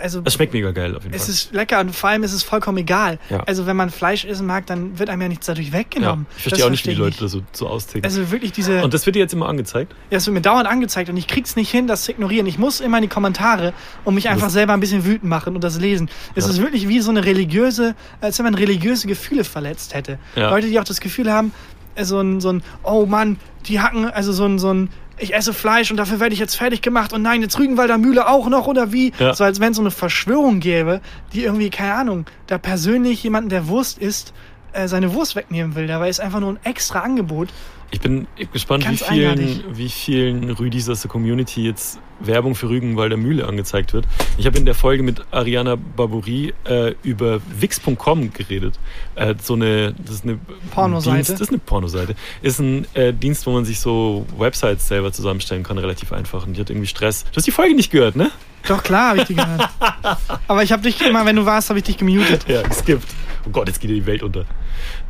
Also, 0.00 0.22
Es 0.24 0.34
schmeckt 0.34 0.52
mega 0.52 0.70
geil 0.70 0.94
auf 0.96 1.02
jeden 1.02 1.16
es 1.16 1.22
Fall. 1.24 1.30
ist 1.34 1.52
lecker 1.52 1.80
und 1.80 1.94
vor 1.96 2.10
allem 2.10 2.22
ist 2.22 2.32
es 2.32 2.44
vollkommen 2.44 2.78
egal. 2.78 3.18
Ja. 3.28 3.40
Also, 3.40 3.66
wenn 3.66 3.76
man 3.76 3.90
Fleisch 3.90 4.24
essen 4.24 4.46
mag, 4.46 4.66
dann 4.66 4.98
wird 4.98 5.10
einem 5.10 5.22
ja 5.22 5.28
nichts 5.28 5.46
dadurch 5.46 5.68
ja. 5.68 5.72
weggenommen. 5.72 6.26
Ich 6.30 6.34
Das 6.36 6.42
verstehe 6.44 6.66
auch 6.66 6.70
nicht, 6.70 6.86
wie 6.86 6.90
die 6.90 6.94
Leute 6.96 7.10
ich 7.14 7.18
da 7.20 7.28
so, 7.28 7.42
so 7.52 7.66
austicken. 7.68 8.04
Also 8.04 8.30
wirklich 8.30 8.52
diese. 8.52 8.84
und 8.84 8.94
das 8.94 9.04
wird 9.04 9.16
dir 9.16 9.20
jetzt 9.20 9.32
immer 9.34 9.48
angezeigt? 9.48 9.92
Ja, 10.10 10.18
es 10.18 10.26
wird 10.26 10.34
mir 10.34 10.42
dauernd 10.42 10.68
angezeigt 10.68 11.10
und 11.10 11.16
ich 11.16 11.26
krieg's 11.26 11.56
nicht 11.56 11.70
hin, 11.70 11.86
das 11.88 12.04
zu 12.04 12.12
ignorieren. 12.12 12.46
Ich 12.46 12.58
muss 12.58 12.80
immer 12.80 12.98
in 12.98 13.02
die 13.02 13.08
Kommentare 13.08 13.72
und 14.04 14.14
mich 14.14 14.28
einfach 14.28 14.50
selber 14.50 14.74
ein 14.74 14.80
bisschen 14.80 15.04
wütend 15.04 15.24
machen 15.28 15.54
und 15.56 15.64
das 15.64 15.80
lesen. 15.80 16.08
Es 16.36 16.44
Ja. 16.44 16.50
ist 16.52 16.60
wirklich 16.60 16.86
wie 16.88 17.00
so 17.00 17.10
eine 17.10 17.24
religiöse, 17.24 17.96
als 18.20 18.38
wenn 18.38 18.44
man 18.44 18.54
religiöse 18.54 19.08
Gefühle 19.08 19.42
verletzt 19.44 19.94
hätte. 19.94 20.18
Ja. 20.36 20.50
Leute, 20.50 20.68
die 20.68 20.78
auch 20.78 20.84
das 20.84 21.00
Gefühl 21.00 21.32
haben, 21.32 21.52
äh, 21.96 22.04
so 22.04 22.20
ein, 22.20 22.40
so 22.40 22.50
ein, 22.52 22.62
oh 22.84 23.06
Mann, 23.06 23.38
die 23.66 23.80
hacken, 23.80 24.04
also 24.10 24.32
so 24.32 24.44
ein, 24.44 24.58
so 24.58 24.72
ein, 24.72 24.90
ich 25.18 25.34
esse 25.34 25.52
Fleisch 25.52 25.90
und 25.90 25.96
dafür 25.96 26.20
werde 26.20 26.32
ich 26.32 26.40
jetzt 26.40 26.56
fertig 26.56 26.82
gemacht 26.82 27.12
und 27.12 27.22
nein, 27.22 27.42
jetzt 27.42 27.58
Rügenwalder 27.58 27.98
Mühle 27.98 28.28
auch 28.28 28.48
noch 28.48 28.66
oder 28.66 28.92
wie? 28.92 29.12
Ja. 29.18 29.34
So 29.34 29.44
als 29.44 29.60
wenn 29.60 29.70
es 29.70 29.76
so 29.76 29.82
eine 29.82 29.90
Verschwörung 29.90 30.60
gäbe, 30.60 31.00
die 31.32 31.44
irgendwie, 31.44 31.70
keine 31.70 31.94
Ahnung, 31.94 32.26
da 32.46 32.58
persönlich 32.58 33.22
jemanden, 33.22 33.48
der 33.48 33.68
Wurst 33.68 33.98
isst, 33.98 34.32
äh, 34.72 34.88
seine 34.88 35.14
Wurst 35.14 35.36
wegnehmen 35.36 35.74
will. 35.74 35.86
Dabei 35.86 36.08
ist 36.08 36.20
einfach 36.20 36.40
nur 36.40 36.50
ein 36.50 36.58
extra 36.64 37.00
Angebot. 37.00 37.48
Ich 37.90 38.00
bin 38.00 38.26
gespannt, 38.52 38.88
wie 38.88 38.96
vielen, 38.96 39.64
wie 39.76 39.88
vielen 39.88 40.50
Rüdis 40.50 40.88
aus 40.88 41.02
der 41.02 41.10
Community 41.10 41.64
jetzt 41.64 41.98
Werbung 42.20 42.54
für 42.54 42.68
Rügenwalder 42.68 43.16
Mühle 43.16 43.46
angezeigt 43.46 43.92
wird. 43.92 44.06
Ich 44.36 44.46
habe 44.46 44.58
in 44.58 44.64
der 44.64 44.74
Folge 44.74 45.02
mit 45.02 45.22
Ariana 45.30 45.76
Barbouri 45.76 46.54
äh, 46.64 46.94
über 47.02 47.40
Wix.com 47.58 48.32
geredet. 48.32 48.78
Äh, 49.14 49.34
so 49.40 49.54
eine, 49.54 49.94
das 49.94 50.16
ist 50.16 50.24
eine 50.24 50.38
Pornoseite? 50.70 51.16
Dienst, 51.16 51.30
das 51.30 51.40
ist 51.40 51.48
eine 51.48 51.58
Pornoseite. 51.58 52.14
Ist 52.42 52.60
ein 52.60 52.86
äh, 52.94 53.12
Dienst, 53.12 53.46
wo 53.46 53.50
man 53.50 53.64
sich 53.64 53.80
so 53.80 54.26
Websites 54.38 54.88
selber 54.88 55.12
zusammenstellen 55.12 55.62
kann, 55.62 55.78
relativ 55.78 56.12
einfach. 56.12 56.46
Und 56.46 56.56
die 56.56 56.60
hat 56.60 56.70
irgendwie 56.70 56.86
Stress. 56.86 57.24
Du 57.24 57.36
hast 57.36 57.46
die 57.46 57.52
Folge 57.52 57.74
nicht 57.74 57.90
gehört, 57.90 58.16
ne? 58.16 58.30
Doch, 58.66 58.82
klar 58.82 59.10
habe 59.10 59.18
ich 59.18 59.24
die 59.24 59.34
gehört. 59.34 59.68
Aber 60.48 60.62
ich 60.62 60.72
habe 60.72 60.82
dich 60.82 61.00
immer, 61.02 61.26
wenn 61.26 61.36
du 61.36 61.44
warst, 61.44 61.68
habe 61.68 61.78
ich 61.78 61.84
dich 61.84 61.98
gemutet. 61.98 62.46
Ja, 62.48 62.62
geskippt. 62.62 63.06
Oh 63.46 63.50
Gott, 63.50 63.68
jetzt 63.68 63.80
geht 63.80 63.90
dir 63.90 63.94
die 63.94 64.06
Welt 64.06 64.22
unter. 64.22 64.46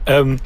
Ähm, 0.07 0.39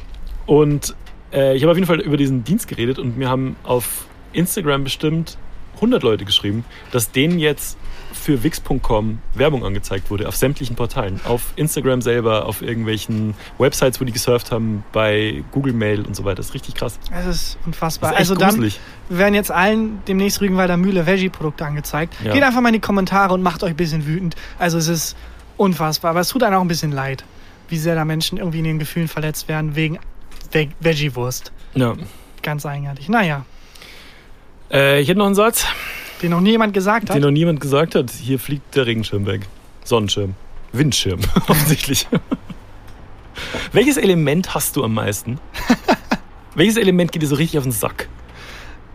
und 0.45 0.95
äh, 1.33 1.55
ich 1.55 1.63
habe 1.63 1.71
auf 1.71 1.77
jeden 1.77 1.87
Fall 1.87 1.99
über 1.99 2.17
diesen 2.17 2.43
Dienst 2.43 2.67
geredet 2.67 2.99
und 2.99 3.17
mir 3.17 3.29
haben 3.29 3.55
auf 3.63 4.05
Instagram 4.33 4.83
bestimmt 4.83 5.37
100 5.75 6.03
Leute 6.03 6.25
geschrieben, 6.25 6.65
dass 6.91 7.11
denen 7.11 7.39
jetzt 7.39 7.77
für 8.13 8.43
Wix.com 8.43 9.19
Werbung 9.33 9.63
angezeigt 9.63 10.09
wurde 10.09 10.27
auf 10.27 10.35
sämtlichen 10.35 10.75
Portalen. 10.75 11.19
Auf 11.23 11.53
Instagram 11.55 12.01
selber, 12.01 12.45
auf 12.45 12.61
irgendwelchen 12.61 13.33
Websites, 13.57 14.01
wo 14.01 14.05
die 14.05 14.11
gesurft 14.11 14.51
haben, 14.51 14.83
bei 14.91 15.43
Google 15.51 15.73
Mail 15.73 16.05
und 16.05 16.15
so 16.15 16.25
weiter. 16.25 16.35
Das 16.35 16.47
ist 16.47 16.53
richtig 16.53 16.75
krass. 16.75 16.99
Das 17.11 17.25
ist 17.27 17.57
unfassbar. 17.65 18.11
Das 18.11 18.21
ist 18.21 18.31
also 18.31 18.35
dann 18.35 18.49
gruselig. 18.49 18.79
werden 19.09 19.35
jetzt 19.35 19.51
allen 19.51 20.01
demnächst 20.07 20.41
Rügenwalder 20.41 20.75
Mühle 20.75 21.05
Veggie-Produkte 21.05 21.65
angezeigt. 21.65 22.15
Ja. 22.23 22.33
Geht 22.33 22.43
einfach 22.43 22.61
mal 22.61 22.69
in 22.69 22.73
die 22.73 22.79
Kommentare 22.79 23.33
und 23.33 23.41
macht 23.41 23.63
euch 23.63 23.71
ein 23.71 23.77
bisschen 23.77 24.05
wütend. 24.05 24.35
Also 24.57 24.77
es 24.77 24.87
ist 24.87 25.15
unfassbar. 25.57 26.11
Aber 26.11 26.19
es 26.19 26.29
tut 26.29 26.43
einem 26.43 26.55
auch 26.55 26.61
ein 26.61 26.67
bisschen 26.67 26.91
leid, 26.91 27.23
wie 27.69 27.77
sehr 27.77 27.95
da 27.95 28.05
Menschen 28.05 28.37
irgendwie 28.37 28.59
in 28.59 28.65
den 28.65 28.79
Gefühlen 28.79 29.07
verletzt 29.07 29.47
werden 29.47 29.75
wegen 29.75 29.99
Ve 30.51 30.69
Veggie-Wurst. 30.79 31.51
Ja. 31.75 31.95
Ganz 32.41 32.65
eigenartig. 32.65 33.09
Naja, 33.09 33.45
Äh, 34.71 35.01
ich 35.01 35.07
hätte 35.09 35.17
noch 35.19 35.25
einen 35.25 35.35
Satz, 35.35 35.65
den 36.21 36.31
noch 36.31 36.41
nie 36.41 36.51
jemand 36.51 36.73
gesagt 36.73 37.09
hat. 37.09 37.15
den 37.15 37.23
noch 37.23 37.31
niemand 37.31 37.59
gesagt 37.59 37.95
hat. 37.95 38.11
Hier 38.11 38.39
fliegt 38.39 38.75
der 38.75 38.85
Regenschirm 38.85 39.25
weg. 39.25 39.47
Sonnenschirm. 39.83 40.35
Windschirm, 40.71 41.19
offensichtlich. 41.47 42.07
Welches 43.71 43.97
Element 43.97 44.53
hast 44.53 44.75
du 44.75 44.83
am 44.83 44.93
meisten? 44.93 45.39
Welches 46.55 46.77
Element 46.77 47.11
geht 47.11 47.21
dir 47.21 47.27
so 47.27 47.35
richtig 47.35 47.57
auf 47.57 47.63
den 47.63 47.71
Sack? 47.71 48.07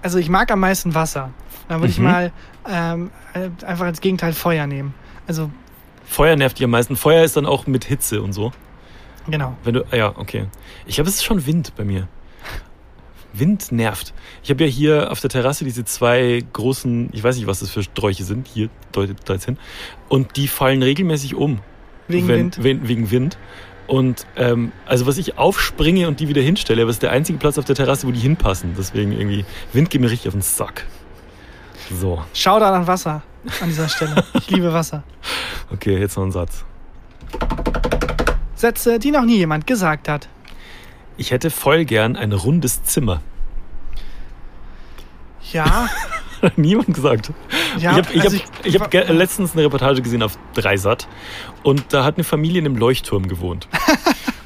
Also 0.02 0.18
ich 0.18 0.28
mag 0.28 0.50
am 0.52 0.60
meisten 0.60 0.94
Wasser. 0.94 1.30
Dann 1.68 1.80
würde 1.80 1.90
ich 1.90 1.98
Mhm. 1.98 2.04
mal 2.04 2.32
ähm, 2.68 3.10
äh, 3.32 3.48
einfach 3.64 3.86
als 3.86 4.00
Gegenteil 4.00 4.32
Feuer 4.32 4.66
nehmen. 4.66 4.94
Also 5.26 5.50
Feuer 6.06 6.36
nervt 6.36 6.58
dich 6.58 6.64
am 6.64 6.70
meisten. 6.70 6.96
Feuer 6.96 7.24
ist 7.24 7.36
dann 7.36 7.46
auch 7.46 7.66
mit 7.66 7.84
Hitze 7.86 8.22
und 8.22 8.32
so. 8.34 8.52
Genau. 9.28 9.56
Wenn 9.64 9.74
du, 9.74 9.84
ja, 9.92 10.16
okay. 10.16 10.46
Ich 10.86 10.96
glaube, 10.96 11.08
es 11.08 11.16
ist 11.16 11.24
schon 11.24 11.46
Wind 11.46 11.74
bei 11.76 11.84
mir. 11.84 12.08
Wind 13.32 13.72
nervt. 13.72 14.14
Ich 14.42 14.50
habe 14.50 14.64
ja 14.64 14.70
hier 14.70 15.10
auf 15.10 15.20
der 15.20 15.30
Terrasse 15.30 15.64
diese 15.64 15.84
zwei 15.84 16.42
großen, 16.52 17.10
ich 17.12 17.22
weiß 17.22 17.36
nicht, 17.36 17.46
was 17.46 17.60
das 17.60 17.70
für 17.70 17.82
Sträuche 17.82 18.24
sind, 18.24 18.46
hier 18.46 18.68
deutet 18.92 19.18
da 19.24 19.34
jetzt 19.34 19.44
hin. 19.46 19.58
Und 20.08 20.36
die 20.36 20.48
fallen 20.48 20.82
regelmäßig 20.82 21.34
um. 21.34 21.60
Wegen 22.06 22.28
wenn, 22.28 22.38
Wind. 22.38 22.62
Wenn, 22.62 22.88
wegen 22.88 23.10
Wind. 23.10 23.38
Und 23.86 24.26
ähm, 24.36 24.72
also 24.86 25.06
was 25.06 25.18
ich 25.18 25.36
aufspringe 25.36 26.08
und 26.08 26.20
die 26.20 26.28
wieder 26.28 26.40
hinstelle, 26.40 26.82
aber 26.82 26.90
es 26.90 26.96
ist 26.96 27.02
der 27.02 27.10
einzige 27.10 27.38
Platz 27.38 27.58
auf 27.58 27.64
der 27.64 27.74
Terrasse, 27.74 28.06
wo 28.06 28.12
die 28.12 28.20
hinpassen. 28.20 28.74
Deswegen 28.78 29.12
irgendwie, 29.12 29.44
Wind 29.72 29.90
geht 29.90 30.00
mir 30.00 30.10
richtig 30.10 30.28
auf 30.28 30.34
den 30.34 30.42
Sack. 30.42 30.86
So, 32.00 32.22
Shoutout 32.32 32.64
an 32.64 32.86
Wasser 32.86 33.22
an 33.60 33.68
dieser 33.68 33.88
Stelle. 33.88 34.24
Ich 34.34 34.50
liebe 34.50 34.72
Wasser. 34.72 35.02
okay, 35.72 35.98
jetzt 35.98 36.16
noch 36.16 36.24
ein 36.24 36.32
Satz. 36.32 36.64
Sätze, 38.54 38.98
die 38.98 39.10
noch 39.10 39.24
nie 39.24 39.36
jemand 39.38 39.66
gesagt 39.66 40.08
hat. 40.08 40.28
Ich 41.16 41.30
hätte 41.30 41.50
voll 41.50 41.84
gern 41.84 42.16
ein 42.16 42.32
rundes 42.32 42.82
Zimmer. 42.84 43.20
Ja, 45.52 45.88
Hat 46.42 46.58
Niemand 46.58 46.92
gesagt. 46.92 47.32
ja. 47.78 47.92
ich 47.92 47.96
habe 47.96 48.12
ich 48.12 48.22
also 48.22 48.36
hab, 48.38 48.66
ich 48.66 48.80
hab 48.80 48.90
ge- 48.90 49.10
letztens 49.12 49.52
eine 49.54 49.62
Reportage 49.64 50.02
gesehen 50.02 50.22
auf 50.22 50.36
Dreisat 50.54 51.08
und 51.62 51.84
da 51.90 52.04
hat 52.04 52.16
eine 52.16 52.24
Familie 52.24 52.58
in 52.58 52.66
einem 52.66 52.76
Leuchtturm 52.76 53.28
gewohnt. 53.28 53.68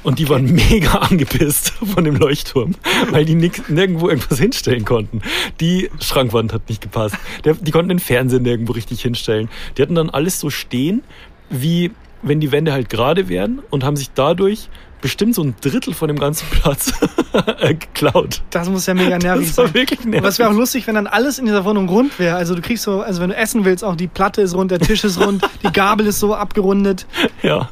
Und 0.01 0.17
die 0.17 0.29
waren 0.29 0.45
mega 0.45 0.91
angepisst 0.99 1.71
von 1.71 2.05
dem 2.05 2.15
Leuchtturm, 2.15 2.73
weil 3.11 3.25
die 3.25 3.35
nix, 3.35 3.67
nirgendwo 3.67 4.07
irgendwas 4.07 4.39
hinstellen 4.39 4.85
konnten. 4.85 5.21
Die 5.59 5.91
Schrankwand 5.99 6.53
hat 6.53 6.69
nicht 6.69 6.79
gepasst. 6.81 7.15
Der, 7.43 7.55
die 7.55 7.69
konnten 7.71 7.89
den 7.89 7.99
Fernseher 7.99 8.39
nirgendwo 8.39 8.71
richtig 8.71 9.01
hinstellen. 9.01 9.49
Die 9.77 9.81
hatten 9.81 9.95
dann 9.95 10.09
alles 10.09 10.39
so 10.39 10.49
stehen, 10.49 11.03
wie 11.49 11.91
wenn 12.21 12.39
die 12.39 12.51
Wände 12.51 12.71
halt 12.73 12.89
gerade 12.89 13.29
wären 13.29 13.59
und 13.69 13.83
haben 13.83 13.95
sich 13.95 14.11
dadurch 14.13 14.69
bestimmt 15.01 15.33
so 15.33 15.41
ein 15.43 15.55
Drittel 15.61 15.93
von 15.93 16.09
dem 16.09 16.19
ganzen 16.19 16.45
Platz 16.49 16.91
äh, 17.61 17.73
geklaut. 17.73 18.41
das 18.49 18.67
muss 18.67 18.85
ja 18.85 18.93
mega 18.93 19.17
nervig 19.17 19.47
Das 19.47 19.57
war 19.57 19.65
sein. 19.67 19.73
wirklich 19.73 20.03
nervig. 20.03 20.27
Es 20.27 20.39
wäre 20.39 20.49
auch 20.49 20.53
lustig, 20.53 20.85
wenn 20.87 20.95
dann 20.95 21.07
alles 21.07 21.39
in 21.39 21.45
dieser 21.45 21.63
Wohnung 21.63 21.87
rund 21.87 22.19
wäre. 22.19 22.35
Also 22.35 22.53
du 22.53 22.61
kriegst 22.61 22.83
so, 22.83 23.01
also 23.01 23.21
wenn 23.21 23.29
du 23.29 23.35
essen 23.37 23.63
willst, 23.63 23.83
auch 23.85 23.95
die 23.95 24.07
Platte 24.07 24.41
ist 24.41 24.53
rund, 24.55 24.71
der 24.71 24.79
Tisch 24.79 25.03
ist 25.05 25.17
rund, 25.25 25.41
die 25.63 25.71
Gabel 25.71 26.05
ist 26.07 26.19
so 26.19 26.35
abgerundet. 26.35 27.05
Ja. 27.41 27.69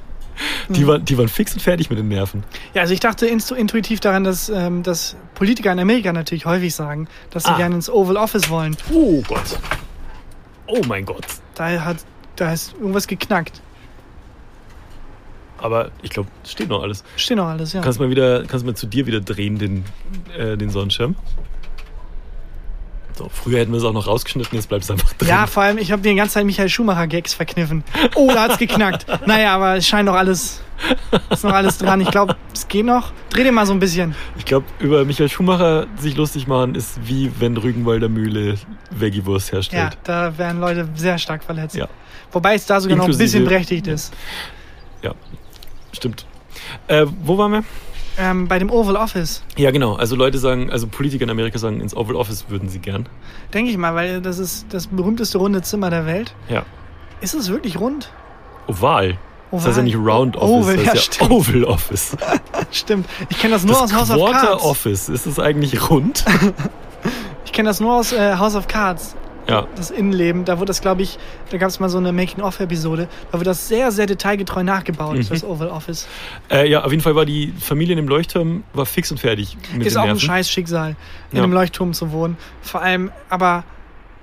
Die, 0.69 0.85
waren, 0.87 1.03
die 1.03 1.17
waren 1.17 1.27
fix 1.27 1.53
und 1.53 1.61
fertig 1.61 1.89
mit 1.89 1.97
den 1.97 2.07
Nerven. 2.09 2.43
Ja, 2.75 2.83
also 2.83 2.93
ich 2.93 2.99
dachte 2.99 3.25
intuitiv 3.25 3.99
daran, 3.99 4.23
dass, 4.23 4.49
ähm, 4.49 4.83
dass 4.83 5.15
Politiker 5.33 5.71
in 5.71 5.79
Amerika 5.79 6.13
natürlich 6.13 6.45
häufig 6.45 6.75
sagen, 6.75 7.07
dass 7.31 7.43
sie 7.45 7.49
Ah. 7.49 7.57
gerne 7.57 7.73
ins 7.75 7.89
Oval 7.89 8.17
Office 8.17 8.49
wollen. 8.49 8.77
Oh 8.93 9.21
Gott. 9.27 9.57
Oh 10.67 10.81
mein 10.87 11.05
Gott. 11.05 11.25
Da 11.55 11.83
hat, 11.83 11.97
da 12.35 12.53
ist 12.53 12.73
irgendwas 12.79 13.07
geknackt. 13.07 13.61
Aber 15.59 15.89
ich 16.03 16.09
glaube, 16.11 16.29
es 16.43 16.51
steht 16.51 16.69
noch 16.69 16.81
alles. 16.83 17.03
Steht 17.15 17.37
noch 17.37 17.47
alles, 17.47 17.73
ja. 17.73 17.81
Kannst 17.81 17.99
mal 17.99 18.09
wieder, 18.09 18.43
kannst 18.45 18.65
mal 18.65 18.75
zu 18.75 18.85
dir 18.87 19.05
wieder 19.07 19.21
drehen, 19.21 19.57
den, 19.57 19.85
äh, 20.37 20.55
den 20.57 20.69
Sonnenschirm. 20.69 21.15
So, 23.17 23.29
früher 23.33 23.57
hätten 23.59 23.71
wir 23.71 23.79
es 23.79 23.83
auch 23.83 23.93
noch 23.93 24.05
rausgeschnitten, 24.05 24.55
jetzt 24.55 24.69
bleibt 24.69 24.83
es 24.83 24.91
einfach 24.91 25.11
drin. 25.13 25.27
Ja, 25.27 25.47
vor 25.47 25.63
allem, 25.63 25.79
ich 25.79 25.91
habe 25.91 26.03
die 26.03 26.13
ganze 26.13 26.35
Zeit 26.35 26.45
Michael 26.45 26.69
Schumacher-Gags 26.69 27.33
verkniffen. 27.33 27.83
Oh, 28.13 28.29
da 28.31 28.43
hat's 28.43 28.57
geknackt. 28.59 29.07
Naja, 29.25 29.55
aber 29.55 29.77
es 29.77 29.87
scheint 29.87 30.05
noch 30.05 30.13
alles, 30.13 30.61
ist 31.31 31.43
noch 31.43 31.53
alles 31.53 31.79
dran. 31.79 31.99
Ich 32.01 32.11
glaube, 32.11 32.35
es 32.53 32.67
geht 32.67 32.85
noch. 32.85 33.11
Dreh 33.31 33.43
den 33.43 33.55
mal 33.55 33.65
so 33.65 33.73
ein 33.73 33.79
bisschen. 33.79 34.13
Ich 34.37 34.45
glaube, 34.45 34.67
über 34.77 35.03
Michael 35.03 35.29
Schumacher 35.29 35.87
sich 35.99 36.15
lustig 36.15 36.45
machen, 36.45 36.75
ist 36.75 36.99
wie 37.07 37.31
wenn 37.39 37.57
Rügenwalder 37.57 38.07
Mühle 38.07 38.55
Veggie-Wurst 38.91 39.47
Ja, 39.49 39.53
herstellt. 39.55 39.97
da 40.03 40.37
werden 40.37 40.61
Leute 40.61 40.87
sehr 40.93 41.17
stark 41.17 41.43
verletzt. 41.43 41.75
Ja. 41.75 41.87
Wobei 42.31 42.53
es 42.53 42.67
da 42.67 42.79
sogar 42.79 42.97
noch 42.97 43.05
ein 43.05 43.11
Inklusive- 43.11 43.23
bisschen 43.23 43.45
berechtigt 43.45 43.87
ist. 43.87 44.13
Ja, 45.01 45.13
stimmt. 45.91 46.25
Äh, 46.88 47.05
wo 47.23 47.38
waren 47.38 47.51
wir? 47.51 47.63
Ähm, 48.19 48.47
bei 48.47 48.57
dem 48.57 48.71
Oval 48.71 48.95
Office, 48.95 49.43
Ja, 49.57 49.69
genau. 49.69 49.93
Also 49.95 50.15
Leute 50.15 50.39
sagen, 50.39 50.71
also 50.71 50.88
Politiker 50.88 51.23
in 51.23 51.29
Amerika 51.29 51.59
sagen, 51.59 51.81
ins 51.81 51.95
Oval 51.95 52.15
Office 52.15 52.45
würden 52.49 52.67
sie 52.67 52.79
gern. 52.79 53.07
denke 53.53 53.69
ich 53.69 53.77
mal, 53.77 53.93
weil 53.93 54.21
das 54.21 54.39
ist 54.39 54.65
das 54.69 54.88
berühmteste 54.88 55.38
runde 55.38 55.61
Zimmer 55.61 55.91
der 55.91 56.07
Welt. 56.07 56.33
Ja. 56.49 56.63
Ist 57.21 57.35
es 57.35 57.49
wirklich 57.51 57.79
rund? 57.79 58.11
Oval. 58.67 59.19
Das 59.51 59.65
heißt 59.65 59.65
ja 59.67 59.71
Oval? 59.73 59.83
nicht 59.83 59.95
Round 59.97 60.35
Office, 60.35 60.49
Oval, 60.49 60.75
das 60.77 60.85
ja, 60.85 60.91
heißt 60.93 61.05
ja 61.05 61.13
stimmt. 61.13 61.31
Oval 61.31 61.63
Office. 61.65 62.17
Stimmt. 62.71 63.07
Ich 63.29 63.38
kenne 63.38 63.53
das 63.53 63.63
nur 63.63 63.73
das 63.75 63.83
aus 63.83 63.93
House 63.93 64.09
of 64.11 64.17
Quarter 64.17 64.47
Cards. 64.47 64.63
Office, 64.63 65.09
ist 65.09 65.25
es 65.27 65.39
eigentlich 65.39 65.89
rund? 65.89 66.25
Ich 67.45 67.53
kenne 67.53 67.69
das 67.69 67.79
nur 67.79 67.93
aus 67.95 68.11
äh, 68.11 68.35
House 68.38 68.55
of 68.55 68.67
Cards. 68.67 69.15
Ja. 69.49 69.67
Das 69.75 69.91
Innenleben. 69.91 70.45
Da 70.45 70.57
wurde 70.57 70.67
das, 70.67 70.81
glaube 70.81 71.01
ich, 71.03 71.17
da 71.51 71.57
gab 71.57 71.69
es 71.69 71.79
mal 71.79 71.89
so 71.89 71.97
eine 71.97 72.11
Making-of-Episode. 72.11 73.07
Da 73.31 73.37
wird 73.39 73.47
das 73.47 73.67
sehr, 73.67 73.91
sehr 73.91 74.05
detailgetreu 74.05 74.63
nachgebaut, 74.63 75.15
Mhm. 75.17 75.27
das 75.29 75.43
Oval 75.43 75.69
Office. 75.69 76.07
Äh, 76.49 76.69
ja, 76.69 76.83
auf 76.83 76.91
jeden 76.91 77.01
Fall 77.03 77.15
war 77.15 77.25
die 77.25 77.53
Familie 77.59 77.93
in 77.93 77.97
dem 77.97 78.07
Leuchtturm 78.07 78.63
war 78.73 78.85
fix 78.85 79.11
und 79.11 79.19
fertig 79.19 79.57
mit 79.73 79.87
ist 79.87 79.95
auch 79.97 80.01
ein 80.01 80.07
Nerven. 80.07 80.19
scheiß 80.21 80.49
Schicksal, 80.49 80.95
in 81.31 81.37
Ja. 81.37 81.43
einem 81.43 81.53
Leuchtturm 81.53 81.93
zu 81.93 82.11
wohnen. 82.11 82.37
Vor 82.61 82.81
allem, 82.81 83.11
aber, 83.29 83.63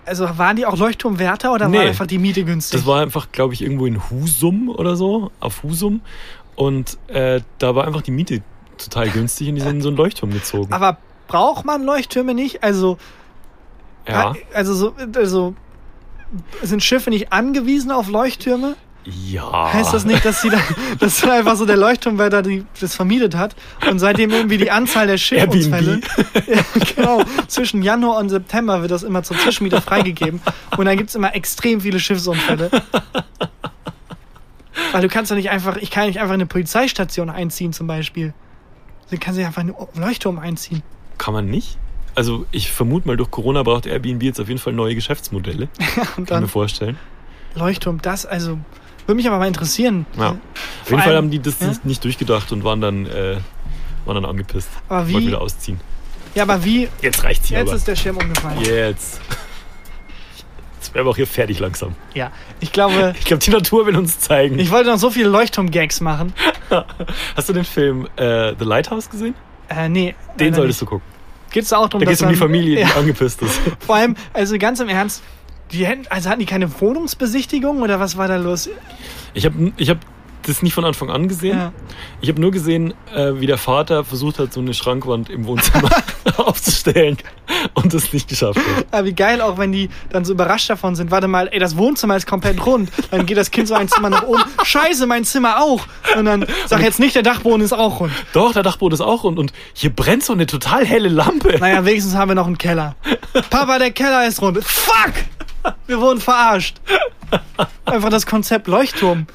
also 0.06 0.28
waren 0.38 0.56
die 0.56 0.66
auch 0.66 0.76
Leuchtturmwärter 0.76 1.52
oder 1.52 1.68
Nee. 1.68 1.78
war 1.78 1.84
einfach 1.86 2.06
die 2.06 2.18
Miete 2.18 2.44
günstig? 2.44 2.80
Das 2.80 2.86
war 2.86 3.00
einfach, 3.00 3.32
glaube 3.32 3.54
ich, 3.54 3.62
irgendwo 3.62 3.86
in 3.86 4.10
Husum 4.10 4.68
oder 4.68 4.96
so, 4.96 5.30
auf 5.40 5.62
Husum. 5.62 6.00
Und 6.56 6.98
äh, 7.08 7.40
da 7.58 7.74
war 7.74 7.86
einfach 7.86 8.02
die 8.02 8.10
Miete 8.12 8.42
total 8.78 9.08
günstig 9.10 9.48
und 9.48 9.54
die 9.56 9.60
sind 9.60 9.76
in 9.76 9.80
so 9.82 9.88
einen 9.88 9.96
Leuchtturm 9.96 10.32
gezogen. 10.32 10.72
aber 10.72 10.98
braucht 11.26 11.64
man 11.64 11.82
Leuchttürme 11.84 12.34
nicht? 12.34 12.62
Also, 12.62 12.98
ja. 14.08 14.34
also, 14.52 14.74
so, 14.74 14.94
also 15.14 15.54
sind 16.62 16.82
Schiffe 16.82 17.10
nicht 17.10 17.32
angewiesen 17.32 17.90
auf 17.90 18.08
Leuchttürme? 18.08 18.76
Ja. 19.04 19.72
Heißt 19.72 19.92
das 19.92 20.06
nicht, 20.06 20.24
dass 20.24 20.40
sie 20.40 20.48
da, 20.48 20.58
dass 20.98 21.20
da 21.20 21.34
einfach 21.34 21.56
so 21.56 21.66
der 21.66 21.76
Leuchtturmwärter 21.76 22.42
die, 22.42 22.64
das 22.80 22.94
vermietet 22.94 23.36
hat 23.36 23.54
und 23.90 23.98
seitdem 23.98 24.30
irgendwie 24.30 24.56
die 24.56 24.70
Anzahl 24.70 25.06
der 25.06 25.18
Schiffunfälle 25.18 26.00
ja, 26.46 26.64
genau, 26.96 27.22
zwischen 27.46 27.82
Januar 27.82 28.18
und 28.18 28.30
September 28.30 28.80
wird 28.80 28.90
das 28.90 29.02
immer 29.02 29.22
zur 29.22 29.38
Zwischenmiete 29.38 29.80
freigegeben 29.82 30.40
und 30.78 30.86
dann 30.86 30.96
gibt's 30.96 31.14
immer 31.14 31.34
extrem 31.34 31.82
viele 31.82 32.00
Schiffsunfälle. 32.00 32.70
Weil 34.92 35.02
du 35.02 35.08
kannst 35.08 35.30
doch 35.30 35.36
nicht 35.36 35.50
einfach, 35.50 35.76
ich 35.76 35.90
kann 35.90 36.06
nicht 36.06 36.18
einfach 36.18 36.34
in 36.34 36.40
eine 36.40 36.46
Polizeistation 36.46 37.28
einziehen 37.28 37.72
zum 37.72 37.86
Beispiel. 37.86 38.32
Du 39.10 39.18
kannst 39.18 39.36
nicht 39.36 39.46
einfach 39.46 39.62
in 39.62 39.74
einen 39.74 40.02
Leuchtturm 40.02 40.38
einziehen. 40.38 40.82
Kann 41.18 41.34
man 41.34 41.46
nicht? 41.46 41.78
Also 42.14 42.46
ich 42.52 42.70
vermute 42.70 43.08
mal, 43.08 43.16
durch 43.16 43.30
Corona 43.30 43.62
braucht 43.62 43.86
Airbnb 43.86 44.22
jetzt 44.22 44.40
auf 44.40 44.48
jeden 44.48 44.60
Fall 44.60 44.72
neue 44.72 44.94
Geschäftsmodelle. 44.94 45.68
Und 46.16 46.26
Kann 46.26 46.38
ich 46.38 46.42
mir 46.42 46.48
vorstellen. 46.48 46.98
Leuchtturm, 47.56 48.00
das, 48.02 48.24
also, 48.26 48.58
würde 49.06 49.16
mich 49.16 49.26
aber 49.26 49.38
mal 49.38 49.46
interessieren. 49.48 50.06
Ja. 50.18 50.30
Auf 50.30 50.36
jeden 50.86 50.94
allem- 50.94 51.02
Fall 51.04 51.16
haben 51.16 51.30
die 51.30 51.40
das 51.40 51.60
ja? 51.60 51.72
nicht, 51.84 52.02
durchgedacht 52.04 52.50
und 52.52 52.64
waren 52.64 52.80
dann, 52.80 53.06
äh, 53.06 53.36
waren 54.06 54.14
dann 54.16 54.24
angepisst. 54.24 54.68
Aber 54.88 55.06
Wollten 55.08 55.18
wie, 55.20 55.26
wieder 55.28 55.40
ausziehen. 55.40 55.80
ja, 56.34 56.42
aber 56.44 56.64
wie, 56.64 56.88
Jetzt 57.02 57.22
reicht's 57.24 57.48
hier 57.48 57.58
jetzt 57.58 57.68
aber. 57.68 57.76
ist 57.76 57.86
der 57.88 57.96
Schirm 57.96 58.16
umgefallen. 58.16 58.60
Jetzt. 58.60 59.20
Jetzt 60.76 60.94
wären 60.94 61.06
wir 61.06 61.10
auch 61.10 61.16
hier 61.16 61.26
fertig 61.26 61.58
langsam. 61.60 61.94
Ja, 62.14 62.30
ich 62.60 62.72
glaube, 62.72 63.14
Ich 63.18 63.24
glaube, 63.24 63.42
die 63.42 63.50
Natur 63.50 63.86
will 63.86 63.96
uns 63.96 64.18
zeigen. 64.20 64.58
ich 64.58 64.70
wollte 64.70 64.90
noch 64.90 64.98
so 64.98 65.10
viele 65.10 65.28
Leuchtturm-Gags 65.28 66.00
machen. 66.00 66.32
Hast 67.36 67.48
du 67.48 67.52
den 67.52 67.64
Film 67.64 68.06
äh, 68.16 68.54
The 68.58 68.64
Lighthouse 68.64 69.08
gesehen? 69.10 69.34
Äh, 69.68 69.88
nee. 69.88 70.14
Den 70.38 70.54
solltest 70.54 70.80
nicht. 70.82 70.90
du 70.90 70.96
gucken. 70.96 71.13
Geht's 71.54 71.68
da 71.68 71.76
auch 71.76 71.88
darum, 71.88 72.00
Da 72.00 72.06
geht 72.06 72.16
es 72.16 72.22
um 72.22 72.30
die 72.30 72.34
Familie, 72.34 72.74
die 72.74 72.80
Ja, 72.82 72.96
angepisst 72.96 73.40
ist. 73.40 73.60
vor 73.78 73.94
allem, 73.94 74.16
also 74.32 74.58
ganz 74.58 74.80
im 74.80 74.88
Ernst, 74.88 75.22
die 75.70 75.86
hätten, 75.86 76.04
also 76.10 76.28
hatten 76.28 76.40
die 76.40 76.46
keine 76.46 76.68
Wohnungsbesichtigung 76.80 77.80
oder 77.80 78.00
was 78.00 78.16
war 78.16 78.26
da 78.26 78.34
los? 78.38 78.68
Ich 79.34 79.46
habe 79.46 79.72
ich 79.76 79.88
hab 79.88 79.98
das 80.46 80.62
nicht 80.62 80.74
von 80.74 80.84
Anfang 80.84 81.10
an 81.10 81.28
gesehen. 81.28 81.58
Ja. 81.58 81.72
Ich 82.20 82.28
habe 82.28 82.40
nur 82.40 82.50
gesehen, 82.50 82.94
äh, 83.14 83.32
wie 83.40 83.46
der 83.46 83.58
Vater 83.58 84.04
versucht 84.04 84.38
hat, 84.38 84.52
so 84.52 84.60
eine 84.60 84.74
Schrankwand 84.74 85.30
im 85.30 85.46
Wohnzimmer 85.46 85.90
aufzustellen 86.36 87.16
und 87.74 87.92
das 87.92 88.12
nicht 88.12 88.28
geschafft 88.28 88.58
hat. 88.58 88.86
Aber 88.90 89.06
wie 89.06 89.12
geil 89.12 89.40
auch, 89.40 89.58
wenn 89.58 89.72
die 89.72 89.90
dann 90.10 90.24
so 90.24 90.32
überrascht 90.32 90.70
davon 90.70 90.94
sind. 90.96 91.10
Warte 91.10 91.28
mal, 91.28 91.48
ey, 91.52 91.58
das 91.58 91.76
Wohnzimmer 91.76 92.16
ist 92.16 92.26
komplett 92.26 92.64
rund. 92.64 92.90
Dann 93.10 93.26
geht 93.26 93.36
das 93.36 93.50
Kind 93.50 93.68
so 93.68 93.74
ein 93.74 93.88
Zimmer 93.88 94.10
nach 94.10 94.22
oben. 94.22 94.42
Scheiße, 94.62 95.06
mein 95.06 95.24
Zimmer 95.24 95.60
auch. 95.62 95.86
Und 96.16 96.24
dann 96.26 96.46
sag 96.66 96.82
jetzt 96.82 97.00
nicht, 97.00 97.14
der 97.14 97.22
Dachboden 97.22 97.62
ist 97.62 97.72
auch 97.72 98.00
rund. 98.00 98.12
Doch, 98.32 98.52
der 98.52 98.62
Dachboden 98.62 98.94
ist 98.94 99.00
auch 99.00 99.24
rund 99.24 99.38
und 99.38 99.52
hier 99.72 99.90
brennt 99.90 100.24
so 100.24 100.32
eine 100.32 100.46
total 100.46 100.84
helle 100.84 101.08
Lampe. 101.08 101.58
Naja, 101.58 101.84
wenigstens 101.84 102.14
haben 102.14 102.30
wir 102.30 102.34
noch 102.34 102.46
einen 102.46 102.58
Keller. 102.58 102.96
Papa, 103.50 103.78
der 103.78 103.90
Keller 103.90 104.26
ist 104.26 104.40
rund. 104.42 104.62
Fuck! 104.64 105.14
Wir 105.86 105.98
wurden 106.00 106.20
verarscht. 106.20 106.76
Einfach 107.86 108.10
das 108.10 108.26
Konzept 108.26 108.66
Leuchtturm. 108.66 109.26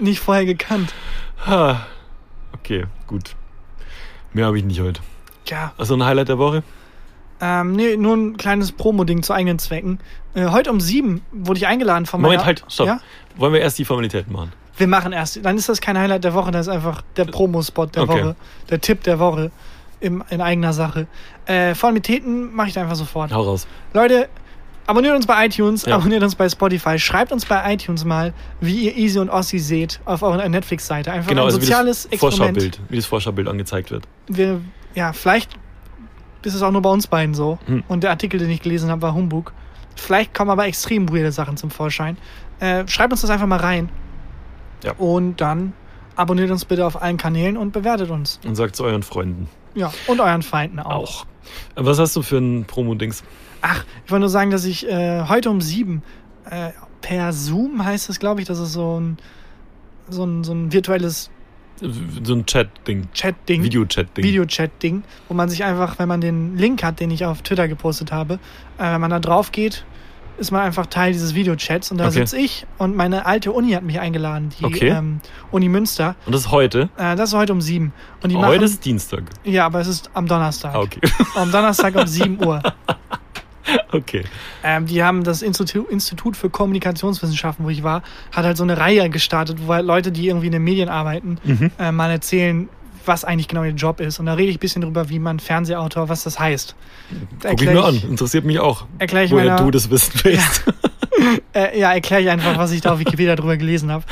Nicht 0.00 0.20
vorher 0.20 0.44
gekannt. 0.44 0.94
Ha. 1.46 1.86
Okay, 2.54 2.84
gut. 3.06 3.34
Mehr 4.32 4.46
habe 4.46 4.58
ich 4.58 4.64
nicht 4.64 4.80
heute. 4.80 5.00
Ja, 5.46 5.72
Also 5.76 5.94
ein 5.94 6.04
Highlight 6.04 6.28
der 6.28 6.38
Woche? 6.38 6.62
ähm, 7.40 7.72
nee, 7.72 7.96
nur 7.96 8.16
ein 8.16 8.36
kleines 8.36 8.70
Promo-Ding 8.72 9.22
zu 9.24 9.32
eigenen 9.32 9.58
Zwecken. 9.58 9.98
Äh, 10.34 10.46
heute 10.46 10.70
um 10.70 10.80
sieben 10.80 11.22
wurde 11.32 11.58
ich 11.58 11.66
eingeladen 11.66 12.06
von 12.06 12.20
Moment, 12.20 12.38
meiner... 12.38 12.46
halt, 12.46 12.64
stopp. 12.68 12.86
Ja? 12.86 13.00
Wollen 13.36 13.52
wir 13.52 13.60
erst 13.60 13.78
die 13.78 13.84
Formalitäten 13.84 14.32
machen? 14.32 14.52
Wir 14.76 14.86
machen 14.86 15.12
erst, 15.12 15.44
dann 15.44 15.58
ist 15.58 15.68
das 15.68 15.80
kein 15.80 15.98
Highlight 15.98 16.22
der 16.24 16.34
Woche, 16.34 16.50
das 16.52 16.66
ist 16.68 16.72
einfach 16.72 17.02
der 17.16 17.24
Promo-Spot 17.26 17.86
der 17.86 18.04
Okay. 18.04 18.12
Woche, 18.12 18.36
der 18.70 18.80
Tipp 18.80 19.02
der 19.02 19.18
Woche 19.18 19.50
im, 20.00 20.22
in 20.30 20.40
eigener 20.40 20.72
Sache. 20.72 21.06
Äh, 21.46 21.74
Formalitäten 21.74 22.54
mache 22.54 22.68
ich 22.68 22.74
da 22.74 22.82
einfach 22.82 22.94
sofort. 22.96 23.32
Hau 23.32 23.42
raus. 23.42 23.66
Leute, 23.92 24.28
abonniert 24.92 25.16
uns 25.16 25.26
bei 25.26 25.46
iTunes, 25.46 25.86
Ja. 25.86 25.96
abonniert 25.96 26.22
uns 26.22 26.34
bei 26.34 26.48
Spotify, 26.48 26.98
schreibt 26.98 27.32
uns 27.32 27.46
bei 27.46 27.72
iTunes 27.72 28.04
mal, 28.04 28.34
wie 28.60 28.88
ihr 28.90 28.96
Easy 28.96 29.18
und 29.18 29.30
Ossi 29.30 29.58
seht 29.58 30.00
auf 30.04 30.22
eurer 30.22 30.46
Netflix-Seite. 30.48 31.10
Einfach 31.10 31.28
Genau, 31.30 31.42
ein 31.42 31.46
also 31.46 31.58
wie 31.60 31.64
soziales 31.64 32.02
das 32.10 32.12
Experiment. 32.12 32.80
Wie 32.90 32.96
das 32.96 33.06
Vorschaubild 33.06 33.48
angezeigt 33.48 33.90
wird. 33.90 34.04
Wir, 34.28 34.60
ja, 34.94 35.12
vielleicht 35.14 35.52
ist 36.42 36.54
es 36.54 36.62
auch 36.62 36.70
nur 36.72 36.82
bei 36.82 36.90
uns 36.90 37.06
beiden 37.06 37.34
so. 37.34 37.58
Hm. 37.66 37.82
Und 37.88 38.02
der 38.02 38.10
Artikel, 38.10 38.38
den 38.38 38.50
ich 38.50 38.60
gelesen 38.60 38.90
habe, 38.90 39.00
war 39.02 39.14
Humbug. 39.14 39.52
Vielleicht 39.96 40.34
kommen 40.34 40.50
aber 40.50 40.66
extrem 40.66 41.08
weirde 41.10 41.32
Sachen 41.32 41.56
zum 41.56 41.70
Vorschein. 41.70 42.18
Äh, 42.60 42.86
schreibt 42.86 43.12
uns 43.12 43.22
das 43.22 43.30
einfach 43.30 43.46
mal 43.46 43.58
rein. 43.60 43.88
Ja. 44.84 44.92
Und 44.98 45.40
dann 45.40 45.72
abonniert 46.16 46.50
uns 46.50 46.64
bitte 46.66 46.84
auf 46.84 47.00
allen 47.00 47.16
Kanälen 47.16 47.56
und 47.56 47.72
bewertet 47.72 48.10
uns. 48.10 48.40
Und 48.44 48.56
sagt 48.56 48.76
zu 48.76 48.84
euren 48.84 49.02
Freunden 49.02 49.48
Ja, 49.74 49.90
und 50.06 50.20
euren 50.20 50.42
Feinden 50.42 50.80
auch. 50.80 50.90
auch. 50.90 51.26
Was 51.76 51.98
hast 51.98 52.14
du 52.16 52.22
für 52.22 52.36
ein 52.38 52.64
Promo-Dings? 52.66 53.22
Ach, 53.62 53.84
ich 54.04 54.10
wollte 54.10 54.20
nur 54.20 54.28
sagen, 54.28 54.50
dass 54.50 54.64
ich 54.64 54.86
äh, 54.88 55.22
heute 55.28 55.48
um 55.50 55.60
sieben 55.60 56.02
äh, 56.50 56.70
per 57.00 57.32
Zoom 57.32 57.84
heißt 57.84 58.10
es, 58.10 58.18
glaube 58.18 58.40
ich, 58.40 58.46
das 58.46 58.58
ist 58.58 58.72
so 58.72 59.00
ein, 59.00 59.16
so 60.08 60.24
ein, 60.24 60.44
so 60.44 60.52
ein 60.52 60.72
virtuelles 60.72 61.30
So 61.80 62.34
ein 62.34 62.44
Chat-Ding. 62.46 63.08
Chat-Ding. 63.12 63.62
Video-Chat-Ding. 63.62 64.24
Video-Chat-Ding, 64.24 65.02
wo 65.28 65.34
man 65.34 65.48
sich 65.48 65.64
einfach, 65.64 65.98
wenn 65.98 66.08
man 66.08 66.20
den 66.20 66.56
Link 66.56 66.82
hat, 66.84 67.00
den 67.00 67.10
ich 67.10 67.24
auf 67.24 67.42
Twitter 67.42 67.66
gepostet 67.68 68.12
habe, 68.12 68.34
äh, 68.78 68.92
wenn 68.92 69.00
man 69.00 69.10
da 69.10 69.18
drauf 69.20 69.50
geht, 69.52 69.84
ist 70.38 70.50
man 70.50 70.62
einfach 70.62 70.86
Teil 70.86 71.12
dieses 71.12 71.34
Videochats 71.34 71.90
und 71.90 71.98
da 71.98 72.04
Okay. 72.06 72.14
sitze 72.14 72.38
ich 72.38 72.66
und 72.78 72.96
meine 72.96 73.26
alte 73.26 73.52
Uni 73.52 73.72
hat 73.72 73.82
mich 73.82 74.00
eingeladen, 74.00 74.48
die 74.58 74.64
Okay. 74.64 74.88
ähm, 74.88 75.20
Uni 75.50 75.68
Münster. 75.68 76.16
Und 76.26 76.32
das 76.34 76.42
ist 76.42 76.50
heute. 76.50 76.88
Äh, 76.96 77.16
das 77.16 77.30
ist 77.30 77.36
heute 77.36 77.52
um 77.52 77.60
sieben. 77.60 77.92
Und 78.22 78.30
die 78.30 78.36
Heute 78.36 78.46
machen, 78.46 78.62
ist 78.62 78.84
Dienstag. 78.84 79.24
ja, 79.44 79.66
aber 79.66 79.80
es 79.80 79.88
ist 79.88 80.10
am 80.14 80.26
Donnerstag. 80.26 80.74
Ah, 80.74 80.80
okay. 80.80 81.00
Am 81.36 81.50
Donnerstag 81.52 81.94
um 81.96 82.06
7 82.06 82.42
Uhr. 82.44 82.62
okay. 83.92 84.24
Ähm, 84.64 84.86
die 84.86 85.02
haben 85.02 85.24
das 85.24 85.42
Institut, 85.42 85.90
Institut 85.90 86.36
für 86.36 86.50
Kommunikationswissenschaften, 86.50 87.64
wo 87.64 87.70
ich 87.70 87.82
war, 87.82 88.02
hat 88.32 88.44
halt 88.44 88.56
so 88.56 88.62
eine 88.64 88.76
Reihe 88.78 89.08
gestartet, 89.10 89.58
wo 89.66 89.72
halt 89.72 89.86
Leute, 89.86 90.12
die 90.12 90.28
irgendwie 90.28 90.46
in 90.46 90.52
den 90.52 90.64
Medien 90.64 90.88
arbeiten, 90.88 91.38
Mhm. 91.44 91.70
äh, 91.78 91.92
mal 91.92 92.10
erzählen, 92.10 92.68
was 93.04 93.24
eigentlich 93.24 93.48
genau 93.48 93.64
ihr 93.64 93.70
Job 93.72 94.00
ist. 94.00 94.20
Und 94.20 94.26
da 94.26 94.34
rede 94.34 94.50
ich 94.50 94.56
ein 94.56 94.60
bisschen 94.60 94.82
drüber, 94.82 95.08
wie 95.08 95.18
man 95.18 95.40
Fernsehautor, 95.40 96.08
was 96.08 96.22
das 96.22 96.38
heißt. 96.38 96.76
Da 97.40 97.50
Guck 97.50 97.62
ich 97.62 97.68
mir 97.68 97.82
an. 97.84 98.00
Interessiert 98.08 98.44
mich 98.44 98.60
auch. 98.60 98.86
Erkläre 98.98 99.24
ich 99.24 99.30
woher 99.32 99.44
meiner, 99.46 99.56
du 99.56 99.70
das 99.72 99.90
wissen 99.90 100.12
willst. 100.22 100.62
äh, 101.54 101.78
ja, 101.80 101.92
erkläre 101.92 102.22
ich 102.22 102.30
einfach, 102.30 102.56
was 102.58 102.70
ich 102.72 102.80
da 102.80 102.92
auf 102.92 102.98
Wikipedia 103.00 103.34
drüber 103.34 103.56
gelesen 103.56 103.90
habe. 103.90 104.04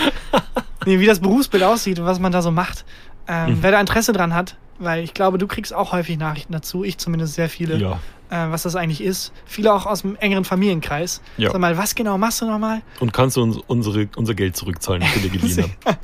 Nee, 0.86 0.98
wie 0.98 1.06
das 1.06 1.20
Berufsbild 1.20 1.62
aussieht 1.62 1.98
und 2.00 2.06
was 2.06 2.18
man 2.18 2.32
da 2.32 2.42
so 2.42 2.50
macht. 2.50 2.84
Ähm, 3.28 3.50
Mhm. 3.54 3.58
Wer 3.62 3.70
da 3.72 3.80
Interesse 3.80 4.12
dran 4.12 4.34
hat, 4.34 4.56
weil 4.80 5.04
ich 5.04 5.14
glaube, 5.14 5.38
du 5.38 5.46
kriegst 5.46 5.72
auch 5.72 5.92
häufig 5.92 6.18
Nachrichten 6.18 6.52
dazu, 6.52 6.82
ich 6.82 6.98
zumindest 6.98 7.34
sehr 7.34 7.48
viele, 7.48 7.76
ja. 7.76 7.92
äh, 8.30 8.50
was 8.50 8.64
das 8.64 8.74
eigentlich 8.74 9.02
ist. 9.02 9.32
Viele 9.44 9.72
auch 9.72 9.86
aus 9.86 10.02
dem 10.02 10.16
engeren 10.16 10.44
Familienkreis. 10.44 11.22
Ja. 11.36 11.50
Sag 11.50 11.60
mal, 11.60 11.76
was 11.78 11.94
genau 11.94 12.18
machst 12.18 12.40
du 12.40 12.46
nochmal? 12.46 12.82
Und 12.98 13.12
kannst 13.12 13.36
du 13.36 13.42
uns 13.42 13.58
unsere, 13.66 14.08
unser 14.16 14.34
Geld 14.34 14.56
zurückzahlen, 14.56 15.02
das 15.02 15.22
wir 15.22 15.30
geliehen 15.30 15.64
haben? 15.86 15.96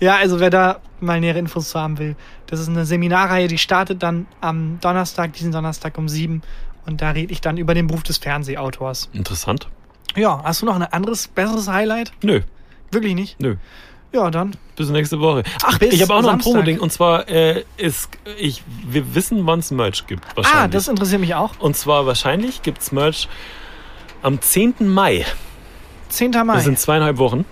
Ja, 0.00 0.16
also 0.16 0.40
wer 0.40 0.50
da 0.50 0.80
mal 1.00 1.20
nähere 1.20 1.38
Infos 1.38 1.70
zu 1.70 1.78
haben 1.80 1.98
will, 1.98 2.16
das 2.46 2.60
ist 2.60 2.68
eine 2.68 2.84
Seminarreihe, 2.84 3.48
die 3.48 3.58
startet 3.58 4.02
dann 4.02 4.26
am 4.40 4.78
Donnerstag, 4.80 5.32
diesen 5.34 5.52
Donnerstag 5.52 5.96
um 5.98 6.08
sieben. 6.08 6.42
Und 6.86 7.00
da 7.00 7.10
rede 7.10 7.32
ich 7.32 7.40
dann 7.40 7.56
über 7.56 7.74
den 7.74 7.86
Beruf 7.86 8.02
des 8.02 8.18
Fernsehautors. 8.18 9.08
Interessant. 9.12 9.68
Ja, 10.16 10.42
hast 10.44 10.62
du 10.62 10.66
noch 10.66 10.74
ein 10.74 10.82
anderes, 10.82 11.28
besseres 11.28 11.68
Highlight? 11.68 12.12
Nö, 12.22 12.40
Wirklich 12.90 13.14
nicht? 13.14 13.40
nö. 13.40 13.56
Ja, 14.12 14.30
dann. 14.30 14.52
Bis 14.76 14.90
nächste 14.90 15.20
Woche. 15.20 15.42
Ach, 15.62 15.78
Bis 15.78 15.94
ich 15.94 16.02
habe 16.02 16.14
auch 16.14 16.20
noch 16.22 16.28
ein 16.28 16.32
Samstag. 16.34 16.52
Promo-Ding. 16.52 16.80
Und 16.80 16.92
zwar, 16.92 17.28
äh, 17.28 17.64
ist, 17.76 18.08
ich, 18.38 18.62
wir 18.86 19.14
wissen, 19.14 19.46
wann 19.46 19.60
es 19.60 19.70
Merch 19.70 20.06
gibt. 20.06 20.24
Wahrscheinlich. 20.36 20.62
Ah, 20.62 20.68
das 20.68 20.88
interessiert 20.88 21.20
mich 21.20 21.34
auch. 21.34 21.58
Und 21.58 21.76
zwar 21.76 22.06
wahrscheinlich 22.06 22.62
gibt 22.62 22.82
es 22.82 22.92
Merch 22.92 23.28
am 24.22 24.40
10. 24.40 24.74
Mai. 24.80 25.24
10. 26.10 26.30
Mai. 26.44 26.54
Das 26.54 26.64
sind 26.64 26.78
zweieinhalb 26.78 27.18
Wochen. 27.18 27.44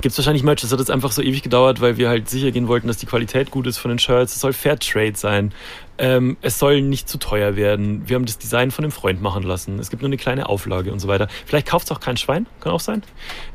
Gibt 0.00 0.12
es 0.12 0.18
wahrscheinlich 0.18 0.42
Merch. 0.42 0.60
Das 0.60 0.72
hat 0.72 0.78
jetzt 0.78 0.90
einfach 0.90 1.12
so 1.12 1.22
ewig 1.22 1.42
gedauert, 1.42 1.80
weil 1.80 1.96
wir 1.96 2.08
halt 2.08 2.28
sicher 2.28 2.50
gehen 2.50 2.68
wollten, 2.68 2.88
dass 2.88 2.98
die 2.98 3.06
Qualität 3.06 3.50
gut 3.50 3.66
ist 3.66 3.78
von 3.78 3.88
den 3.90 3.98
Shirts. 3.98 4.34
Es 4.34 4.40
soll 4.40 4.52
Fairtrade 4.52 5.16
sein. 5.16 5.52
Ähm, 5.98 6.36
es 6.40 6.58
soll 6.58 6.82
nicht 6.82 7.08
zu 7.08 7.18
teuer 7.18 7.56
werden. 7.56 8.08
Wir 8.08 8.16
haben 8.16 8.24
das 8.24 8.38
Design 8.38 8.70
von 8.70 8.84
einem 8.84 8.92
Freund 8.92 9.20
machen 9.22 9.42
lassen. 9.42 9.78
Es 9.78 9.90
gibt 9.90 10.02
nur 10.02 10.08
eine 10.08 10.16
kleine 10.16 10.48
Auflage 10.48 10.92
und 10.92 10.98
so 10.98 11.08
weiter. 11.08 11.28
Vielleicht 11.46 11.68
kauft 11.68 11.86
es 11.86 11.92
auch 11.92 12.00
kein 12.00 12.16
Schwein. 12.16 12.46
Kann 12.60 12.72
auch 12.72 12.80
sein. 12.80 13.02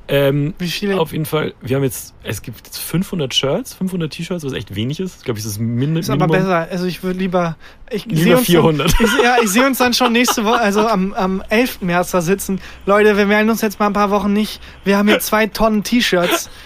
Ähm, 0.10 0.54
Wie 0.58 0.70
viele? 0.70 1.00
auf 1.00 1.12
jeden 1.12 1.26
Fall, 1.26 1.54
wir 1.62 1.76
haben 1.76 1.84
jetzt, 1.84 2.14
es 2.24 2.42
gibt 2.42 2.66
jetzt 2.66 2.78
500 2.78 3.34
Shirts, 3.34 3.74
500 3.74 4.12
T-Shirts, 4.12 4.46
was 4.46 4.54
echt 4.54 4.74
wenig 4.74 5.02
ist. 5.02 5.18
Ich 5.18 5.24
glaube, 5.26 5.38
das 5.38 5.46
ist 5.46 5.58
das 5.58 5.60
Min 5.60 5.98
ist 5.98 6.10
aber 6.10 6.28
besser. 6.28 6.68
Also 6.72 6.86
ich 6.86 7.04
würde 7.04 7.20
lieber. 7.20 7.58
Ich 7.90 8.06
Lieber 8.06 8.22
sehe 8.22 8.38
uns 8.38 8.46
400. 8.46 8.94
Dann, 8.94 9.06
ich, 9.06 9.24
ja, 9.24 9.36
ich 9.42 9.50
sehe 9.50 9.66
uns 9.66 9.78
dann 9.80 9.94
schon 9.94 10.14
nächste 10.14 10.46
Woche, 10.46 10.60
also 10.60 10.88
am, 10.88 11.14
am 11.14 11.44
11. 11.50 11.82
März 11.82 12.12
da 12.12 12.22
sitzen. 12.22 12.62
Leute, 12.86 13.18
wir 13.18 13.26
melden 13.26 13.50
uns 13.50 13.62
jetzt 13.62 13.80
mal 13.80 13.88
ein 13.88 13.94
paar 13.94 14.12
Wochen 14.12 14.32
nicht. 14.32 14.62
Wir 14.84 14.98
haben 14.98 15.08
hier 15.08 15.20
zwei 15.20 15.48
Tonnen 15.48 15.84
T-Shirts. 15.84 16.50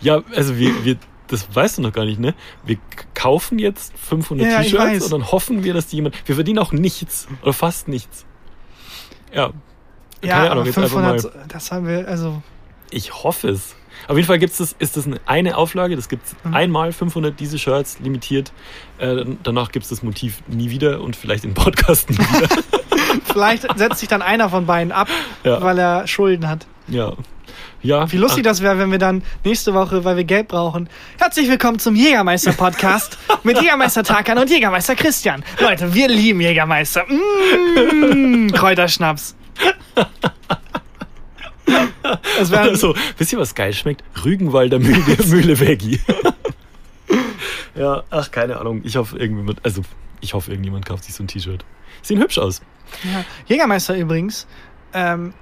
Ja, 0.00 0.20
also 0.34 0.58
wir, 0.58 0.84
wir, 0.84 0.96
das 1.32 1.54
weißt 1.54 1.78
du 1.78 1.82
noch 1.82 1.92
gar 1.92 2.04
nicht, 2.04 2.20
ne? 2.20 2.34
Wir 2.64 2.76
kaufen 3.14 3.58
jetzt 3.58 3.92
500 3.98 4.46
Ja. 4.50 4.62
T-Shirts 4.62 5.04
und 5.06 5.12
dann 5.12 5.32
hoffen 5.32 5.64
wir, 5.64 5.74
dass 5.74 5.86
die 5.88 5.96
jemand. 5.96 6.14
Wir 6.28 6.34
verdienen 6.34 6.58
auch 6.58 6.72
nichts 6.72 7.26
oder 7.42 7.52
fast 7.52 7.88
nichts. 7.88 8.24
Ja. 9.34 9.50
Ja, 10.22 10.34
Keine 10.34 10.50
Ahnung, 10.52 10.58
aber 10.60 10.66
jetzt 10.66 10.78
einfach 10.78 11.00
mal. 11.00 11.18
500, 11.18 11.52
das 11.52 11.72
haben 11.72 11.86
wir, 11.88 12.06
also. 12.06 12.42
Ich 12.90 13.12
hoffe 13.24 13.48
es. 13.48 13.74
Auf 14.08 14.16
jeden 14.16 14.26
Fall 14.26 14.38
gibt's 14.38 14.58
das, 14.58 14.74
ist 14.78 14.96
das 14.96 15.08
eine, 15.26 15.56
Auflage. 15.56 15.96
Das 15.96 16.08
gibt 16.08 16.24
Mhm. 16.44 16.54
einmal 16.54 16.92
500 16.92 17.38
diese 17.38 17.58
Shirts 17.58 17.98
limitiert. 18.00 18.52
Äh, 18.98 19.24
danach 19.42 19.72
gibt's 19.72 19.88
das 19.88 20.02
Motiv 20.02 20.42
nie 20.48 20.70
wieder 20.70 21.00
und 21.00 21.16
vielleicht 21.16 21.44
im 21.44 21.54
Podcast 21.54 22.10
nie 22.10 22.18
wieder. 22.18 22.48
Vielleicht 23.24 23.66
setzt 23.78 23.98
sich 24.00 24.08
dann 24.08 24.22
einer 24.22 24.48
von 24.48 24.66
beiden 24.66 24.90
ab, 24.92 25.08
Ja. 25.44 25.60
weil 25.62 25.78
er 25.78 26.06
Schulden 26.06 26.48
hat. 26.48 26.66
ja. 26.88 27.12
Ja. 27.82 28.10
Wie 28.12 28.16
lustig 28.16 28.44
das 28.44 28.62
wäre, 28.62 28.78
wenn 28.78 28.90
wir 28.90 28.98
dann 28.98 29.22
nächste 29.44 29.74
Woche, 29.74 30.04
weil 30.04 30.16
wir 30.16 30.24
Geld 30.24 30.48
brauchen. 30.48 30.88
Herzlich 31.18 31.48
willkommen 31.48 31.78
zum 31.78 31.94
Jägermeister-Podcast 31.94 33.18
mit 33.42 33.60
Jägermeister 33.60 34.02
Tarkan 34.04 34.38
und 34.38 34.50
Jägermeister 34.50 34.94
Christian. 34.94 35.44
Leute, 35.60 35.92
wir 35.94 36.08
lieben 36.08 36.40
Jägermeister. 36.40 37.04
Mmh, 37.08 38.52
Kräuterschnaps. 38.52 39.34
Es 42.40 42.50
wäre 42.50 42.62
Also, 42.70 42.94
wisst 43.18 43.32
ihr, 43.32 43.38
was 43.38 43.54
geil 43.54 43.72
schmeckt? 43.72 44.02
Rügenwalder 44.24 44.78
Mühle, 44.78 45.16
Mühle 45.26 45.58
Veggie. 45.60 46.00
ja, 47.74 48.02
ach, 48.10 48.30
keine 48.30 48.58
Ahnung. 48.58 48.82
Ich 48.84 48.96
hoffe, 48.96 49.18
irgendjemand, 49.18 49.64
also, 49.64 49.82
ich 50.20 50.34
hoffe, 50.34 50.50
irgendjemand 50.50 50.86
kauft 50.86 51.04
sich 51.04 51.14
so 51.14 51.22
ein 51.22 51.28
T-Shirt. 51.28 51.64
Sehen 52.02 52.20
hübsch 52.20 52.38
aus. 52.38 52.62
ja, 53.04 53.24
Jägermeister 53.46 53.96
übrigens. 53.96 54.46
Ähm, 54.94 55.32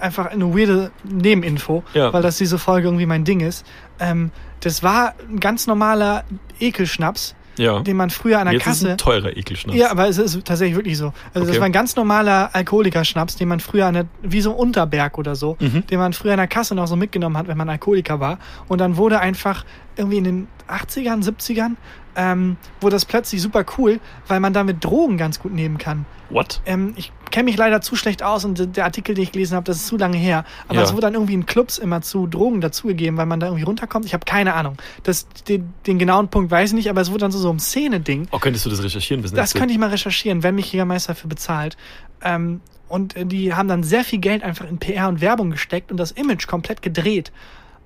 einfach 0.00 0.26
eine 0.26 0.54
weirde 0.56 0.90
Nebeninfo, 1.04 1.82
Ja. 1.94 2.12
weil 2.12 2.22
das 2.22 2.36
diese 2.38 2.58
Folge 2.58 2.88
irgendwie 2.88 3.06
mein 3.06 3.24
Ding 3.24 3.40
ist. 3.40 3.66
Ähm, 4.00 4.30
das 4.60 4.82
war 4.82 5.14
ein 5.30 5.40
ganz 5.40 5.66
normaler 5.66 6.24
Ekelschnaps, 6.60 7.34
Ja. 7.56 7.80
den 7.80 7.96
man 7.96 8.10
früher 8.10 8.38
an 8.38 8.46
der 8.46 8.54
Jetzt 8.54 8.62
ist 8.62 8.66
Kasse. 8.66 8.90
ein 8.92 8.98
teurer 8.98 9.36
Ekelschnaps. 9.36 9.76
Ja, 9.78 9.90
aber 9.90 10.08
es 10.08 10.18
ist 10.18 10.44
tatsächlich 10.44 10.76
wirklich 10.76 10.96
so. 10.98 11.12
Also 11.34 11.40
das 11.40 11.50
Okay. 11.50 11.58
war 11.60 11.66
ein 11.66 11.72
ganz 11.72 11.96
normaler 11.96 12.50
Alkoholikerschnaps, 12.52 13.36
den 13.36 13.48
man 13.48 13.60
früher 13.60 13.86
an 13.86 13.94
der, 13.94 14.06
wie 14.22 14.40
so 14.40 14.50
ein 14.52 14.56
Unterberg 14.56 15.18
oder 15.18 15.34
so, 15.34 15.56
Mhm. 15.60 15.86
den 15.86 15.98
man 15.98 16.12
früher 16.12 16.32
an 16.32 16.38
der 16.38 16.46
Kasse 16.48 16.74
noch 16.74 16.86
so 16.86 16.96
mitgenommen 16.96 17.36
hat, 17.36 17.48
wenn 17.48 17.56
man 17.56 17.68
Alkoholiker 17.68 18.20
war. 18.20 18.38
Und 18.68 18.80
dann 18.80 18.96
wurde 18.96 19.20
einfach 19.20 19.64
irgendwie 19.96 20.18
in 20.18 20.24
den 20.24 20.48
80ern, 20.68 21.22
70ern, 21.22 21.76
ähm, 22.18 22.56
wurde 22.80 22.96
das 22.96 23.04
plötzlich 23.04 23.40
super 23.40 23.64
cool, 23.78 24.00
weil 24.26 24.40
man 24.40 24.52
damit 24.52 24.84
Drogen 24.84 25.16
ganz 25.16 25.38
gut 25.38 25.52
nehmen 25.52 25.78
kann. 25.78 26.04
What? 26.30 26.60
Ähm, 26.66 26.92
ich 26.96 27.12
kenne 27.30 27.44
mich 27.44 27.56
leider 27.56 27.80
zu 27.80 27.94
schlecht 27.94 28.22
aus 28.24 28.44
und 28.44 28.76
der 28.76 28.84
Artikel, 28.84 29.14
den 29.14 29.22
ich 29.22 29.32
gelesen 29.32 29.54
habe, 29.54 29.64
das 29.64 29.76
ist 29.76 29.86
zu 29.86 29.96
lange 29.96 30.16
her. 30.18 30.44
Aber 30.66 30.78
Ja. 30.80 30.82
es 30.84 30.92
wurde 30.92 31.02
dann 31.02 31.14
irgendwie 31.14 31.34
in 31.34 31.46
Clubs 31.46 31.78
immer 31.78 32.02
zu 32.02 32.26
Drogen 32.26 32.60
dazugegeben, 32.60 33.16
weil 33.16 33.26
man 33.26 33.38
da 33.38 33.46
irgendwie 33.46 33.64
runterkommt. 33.64 34.04
Ich 34.04 34.14
habe 34.14 34.24
keine 34.24 34.54
Ahnung. 34.54 34.76
Das, 35.04 35.28
den, 35.48 35.72
den 35.86 35.98
genauen 35.98 36.28
Punkt 36.28 36.50
weiß 36.50 36.70
ich 36.70 36.74
nicht, 36.74 36.90
aber 36.90 37.00
es 37.00 37.10
wurde 37.10 37.20
dann 37.20 37.30
so, 37.30 37.38
so 37.38 37.50
ein 37.50 37.60
Szene-Ding. 37.60 38.26
Oh, 38.32 38.38
könntest 38.40 38.66
du 38.66 38.70
das 38.70 38.82
recherchieren? 38.82 39.22
Bis 39.22 39.32
Das 39.32 39.54
könnte 39.54 39.72
ich 39.72 39.78
mal 39.78 39.90
recherchieren, 39.90 40.42
wenn 40.42 40.56
mich 40.56 40.72
Jägermeister 40.72 41.14
dafür 41.14 41.28
bezahlt. 41.30 41.76
Ähm, 42.22 42.60
und 42.88 43.16
äh, 43.16 43.24
die 43.26 43.54
haben 43.54 43.68
dann 43.68 43.84
sehr 43.84 44.02
viel 44.02 44.18
Geld 44.18 44.42
einfach 44.42 44.68
in 44.68 44.78
PR 44.78 45.08
und 45.08 45.20
Werbung 45.20 45.50
gesteckt 45.50 45.92
und 45.92 45.98
das 45.98 46.10
Image 46.10 46.48
komplett 46.48 46.82
gedreht. 46.82 47.30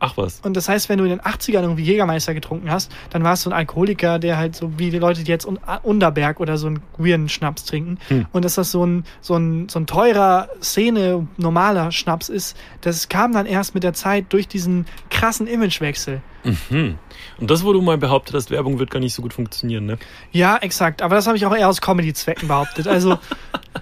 Ach 0.05 0.17
was. 0.17 0.41
Und 0.41 0.57
das 0.57 0.69
heißt, 0.69 0.89
wenn 0.89 0.99
du 0.99 1.05
in 1.05 1.11
den 1.11 1.21
80ern 1.21 1.63
irgendwie 1.63 1.85
Jägermeister 1.85 2.35
getrunken 2.35 2.73
hast, 2.73 2.91
dann 3.11 3.23
warst 3.23 3.47
du 3.47 3.51
ein 3.51 3.53
Alkoholiker, 3.53 4.19
der 4.19 4.37
halt 4.37 4.57
so 4.57 4.77
wie 4.77 4.91
die 4.91 4.99
Leute, 4.99 5.23
die 5.23 5.31
jetzt 5.31 5.47
Un 5.47 5.61
Unterberg 5.85 6.41
oder 6.41 6.57
so 6.57 6.67
einen 6.67 6.83
weirden 6.99 7.29
Schnaps 7.29 7.65
trinken. 7.67 7.99
Hm. 8.09 8.27
Und 8.33 8.45
dass 8.45 8.57
das 8.57 8.73
so 8.73 8.85
ein, 8.85 9.05
so, 9.21 9.37
ein, 9.37 9.69
so 9.69 9.79
ein 9.79 9.87
teurer 9.87 10.49
Szene, 10.61 11.29
normaler 11.37 11.93
Schnaps 11.93 12.29
ist, 12.29 12.57
das 12.81 13.09
kam 13.09 13.33
dann 13.33 13.47
erst 13.47 13.77
mit 13.77 13.85
der 13.85 13.95
Zeit 13.95 14.33
durch 14.33 14.49
diesen 14.49 14.87
krassen 15.09 15.47
Imagewechsel. 15.47 16.21
Mhm. 16.43 16.99
Und 17.39 17.49
das, 17.49 17.65
wo 17.65 17.73
du 17.73 17.81
mal 17.81 17.97
behauptet 17.97 18.35
hast, 18.35 18.51
Werbung 18.51 18.81
wird 18.81 18.91
gar 18.91 18.99
nicht 18.99 19.15
so 19.15 19.23
gut 19.23 19.33
funktionieren, 19.33 19.87
ne? 19.87 19.99
Ja, 20.33 20.57
exakt. 20.57 21.01
Aber 21.01 21.15
das 21.15 21.29
habe 21.29 21.37
ich 21.37 21.47
auch 21.47 21.55
eher 21.55 21.69
aus 21.69 21.81
Comedy-Zwecken 21.81 22.49
behauptet. 22.49 22.89
Also, 22.89 23.19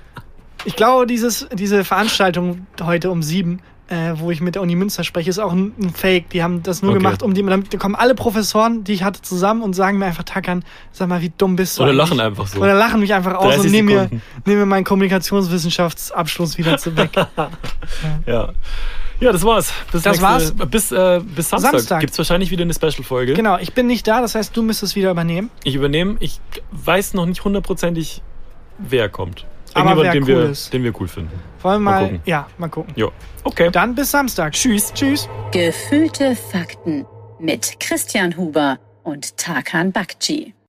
ich 0.66 0.76
glaube, 0.76 1.06
dieses, 1.06 1.48
diese 1.54 1.82
Veranstaltung 1.82 2.66
heute 2.82 3.10
um 3.10 3.22
sieben 3.22 3.60
äh, 3.90 4.14
wo 4.18 4.30
ich 4.30 4.40
mit 4.40 4.54
der 4.54 4.62
Uni 4.62 4.74
Münster 4.76 5.04
spreche, 5.04 5.28
ist 5.28 5.38
auch 5.38 5.52
ein, 5.52 5.72
ein 5.80 5.90
Fake. 5.90 6.30
Die 6.30 6.42
haben 6.42 6.62
das 6.62 6.80
nur 6.80 6.92
Okay. 6.92 6.98
gemacht, 7.02 7.22
um 7.22 7.34
die, 7.34 7.42
da 7.44 7.78
kommen 7.78 7.94
alle 7.96 8.14
Professoren, 8.14 8.84
die 8.84 8.92
ich 8.92 9.02
hatte, 9.02 9.20
zusammen 9.20 9.62
und 9.62 9.74
sagen 9.74 9.98
mir 9.98 10.06
einfach, 10.06 10.22
Tackern, 10.22 10.64
sag 10.92 11.08
mal, 11.08 11.20
wie 11.22 11.32
dumm 11.36 11.56
bist 11.56 11.76
du 11.78 11.82
Oder 11.82 11.90
eigentlich? 11.90 12.08
lachen 12.08 12.20
einfach 12.20 12.46
so. 12.46 12.60
Oder 12.60 12.74
lachen 12.74 13.00
mich 13.00 13.12
einfach 13.12 13.34
aus 13.34 13.54
30 13.56 13.64
und 13.64 13.70
nehmen 13.72 13.88
mir, 13.88 14.08
nehmen 14.46 14.60
mir 14.60 14.66
meinen 14.66 14.84
Kommunikationswissenschaftsabschluss 14.84 16.56
wieder 16.58 16.78
zu 16.78 16.96
weg. 16.96 17.10
Ja. 18.26 18.52
Ja, 19.18 19.32
das 19.32 19.44
war's. 19.44 19.70
Bis 19.92 20.02
Das 20.02 20.22
war's. 20.22 20.54
Bis, 20.70 20.92
äh, 20.92 21.20
bis 21.22 21.50
Samstag, 21.50 21.72
Samstag. 21.72 22.00
gibt's 22.00 22.16
wahrscheinlich 22.16 22.50
wieder 22.50 22.62
eine 22.62 22.72
Special-Folge. 22.72 23.34
genau, 23.34 23.58
ich 23.58 23.74
bin 23.74 23.86
nicht 23.86 24.06
da, 24.08 24.22
das 24.22 24.34
heißt, 24.34 24.56
du 24.56 24.62
müsstest 24.62 24.96
wieder 24.96 25.10
übernehmen. 25.10 25.50
Ich 25.62 25.74
übernehme. 25.74 26.16
Ich 26.20 26.40
weiß 26.70 27.12
noch 27.14 27.26
nicht 27.26 27.44
hundertprozentig, 27.44 28.22
wer 28.78 29.10
kommt. 29.10 29.44
Aber 29.74 29.90
Irgendjemand, 30.04 30.14
den, 30.14 30.22
cool 30.36 30.42
wir, 30.44 30.50
ist. 30.50 30.72
den 30.72 30.84
wir 30.84 31.00
cool 31.00 31.08
finden. 31.08 31.30
Wollen 31.62 31.82
wir 31.82 31.90
Mal 31.90 32.00
mal, 32.00 32.02
gucken. 32.04 32.22
ja, 32.26 32.46
mal 32.58 32.68
gucken. 32.68 32.92
Jo. 32.96 33.12
Okay. 33.44 33.70
Dann 33.70 33.94
bis 33.94 34.10
Samstag. 34.10 34.52
Tschüss. 34.52 34.92
Tschüss. 34.92 35.28
Gefühlte 35.52 36.36
Fakten 36.36 37.06
mit 37.38 37.78
Christian 37.80 38.36
Huber 38.36 38.78
und 39.02 39.36
Tarkan 39.36 39.92
Bakci. 39.92 40.54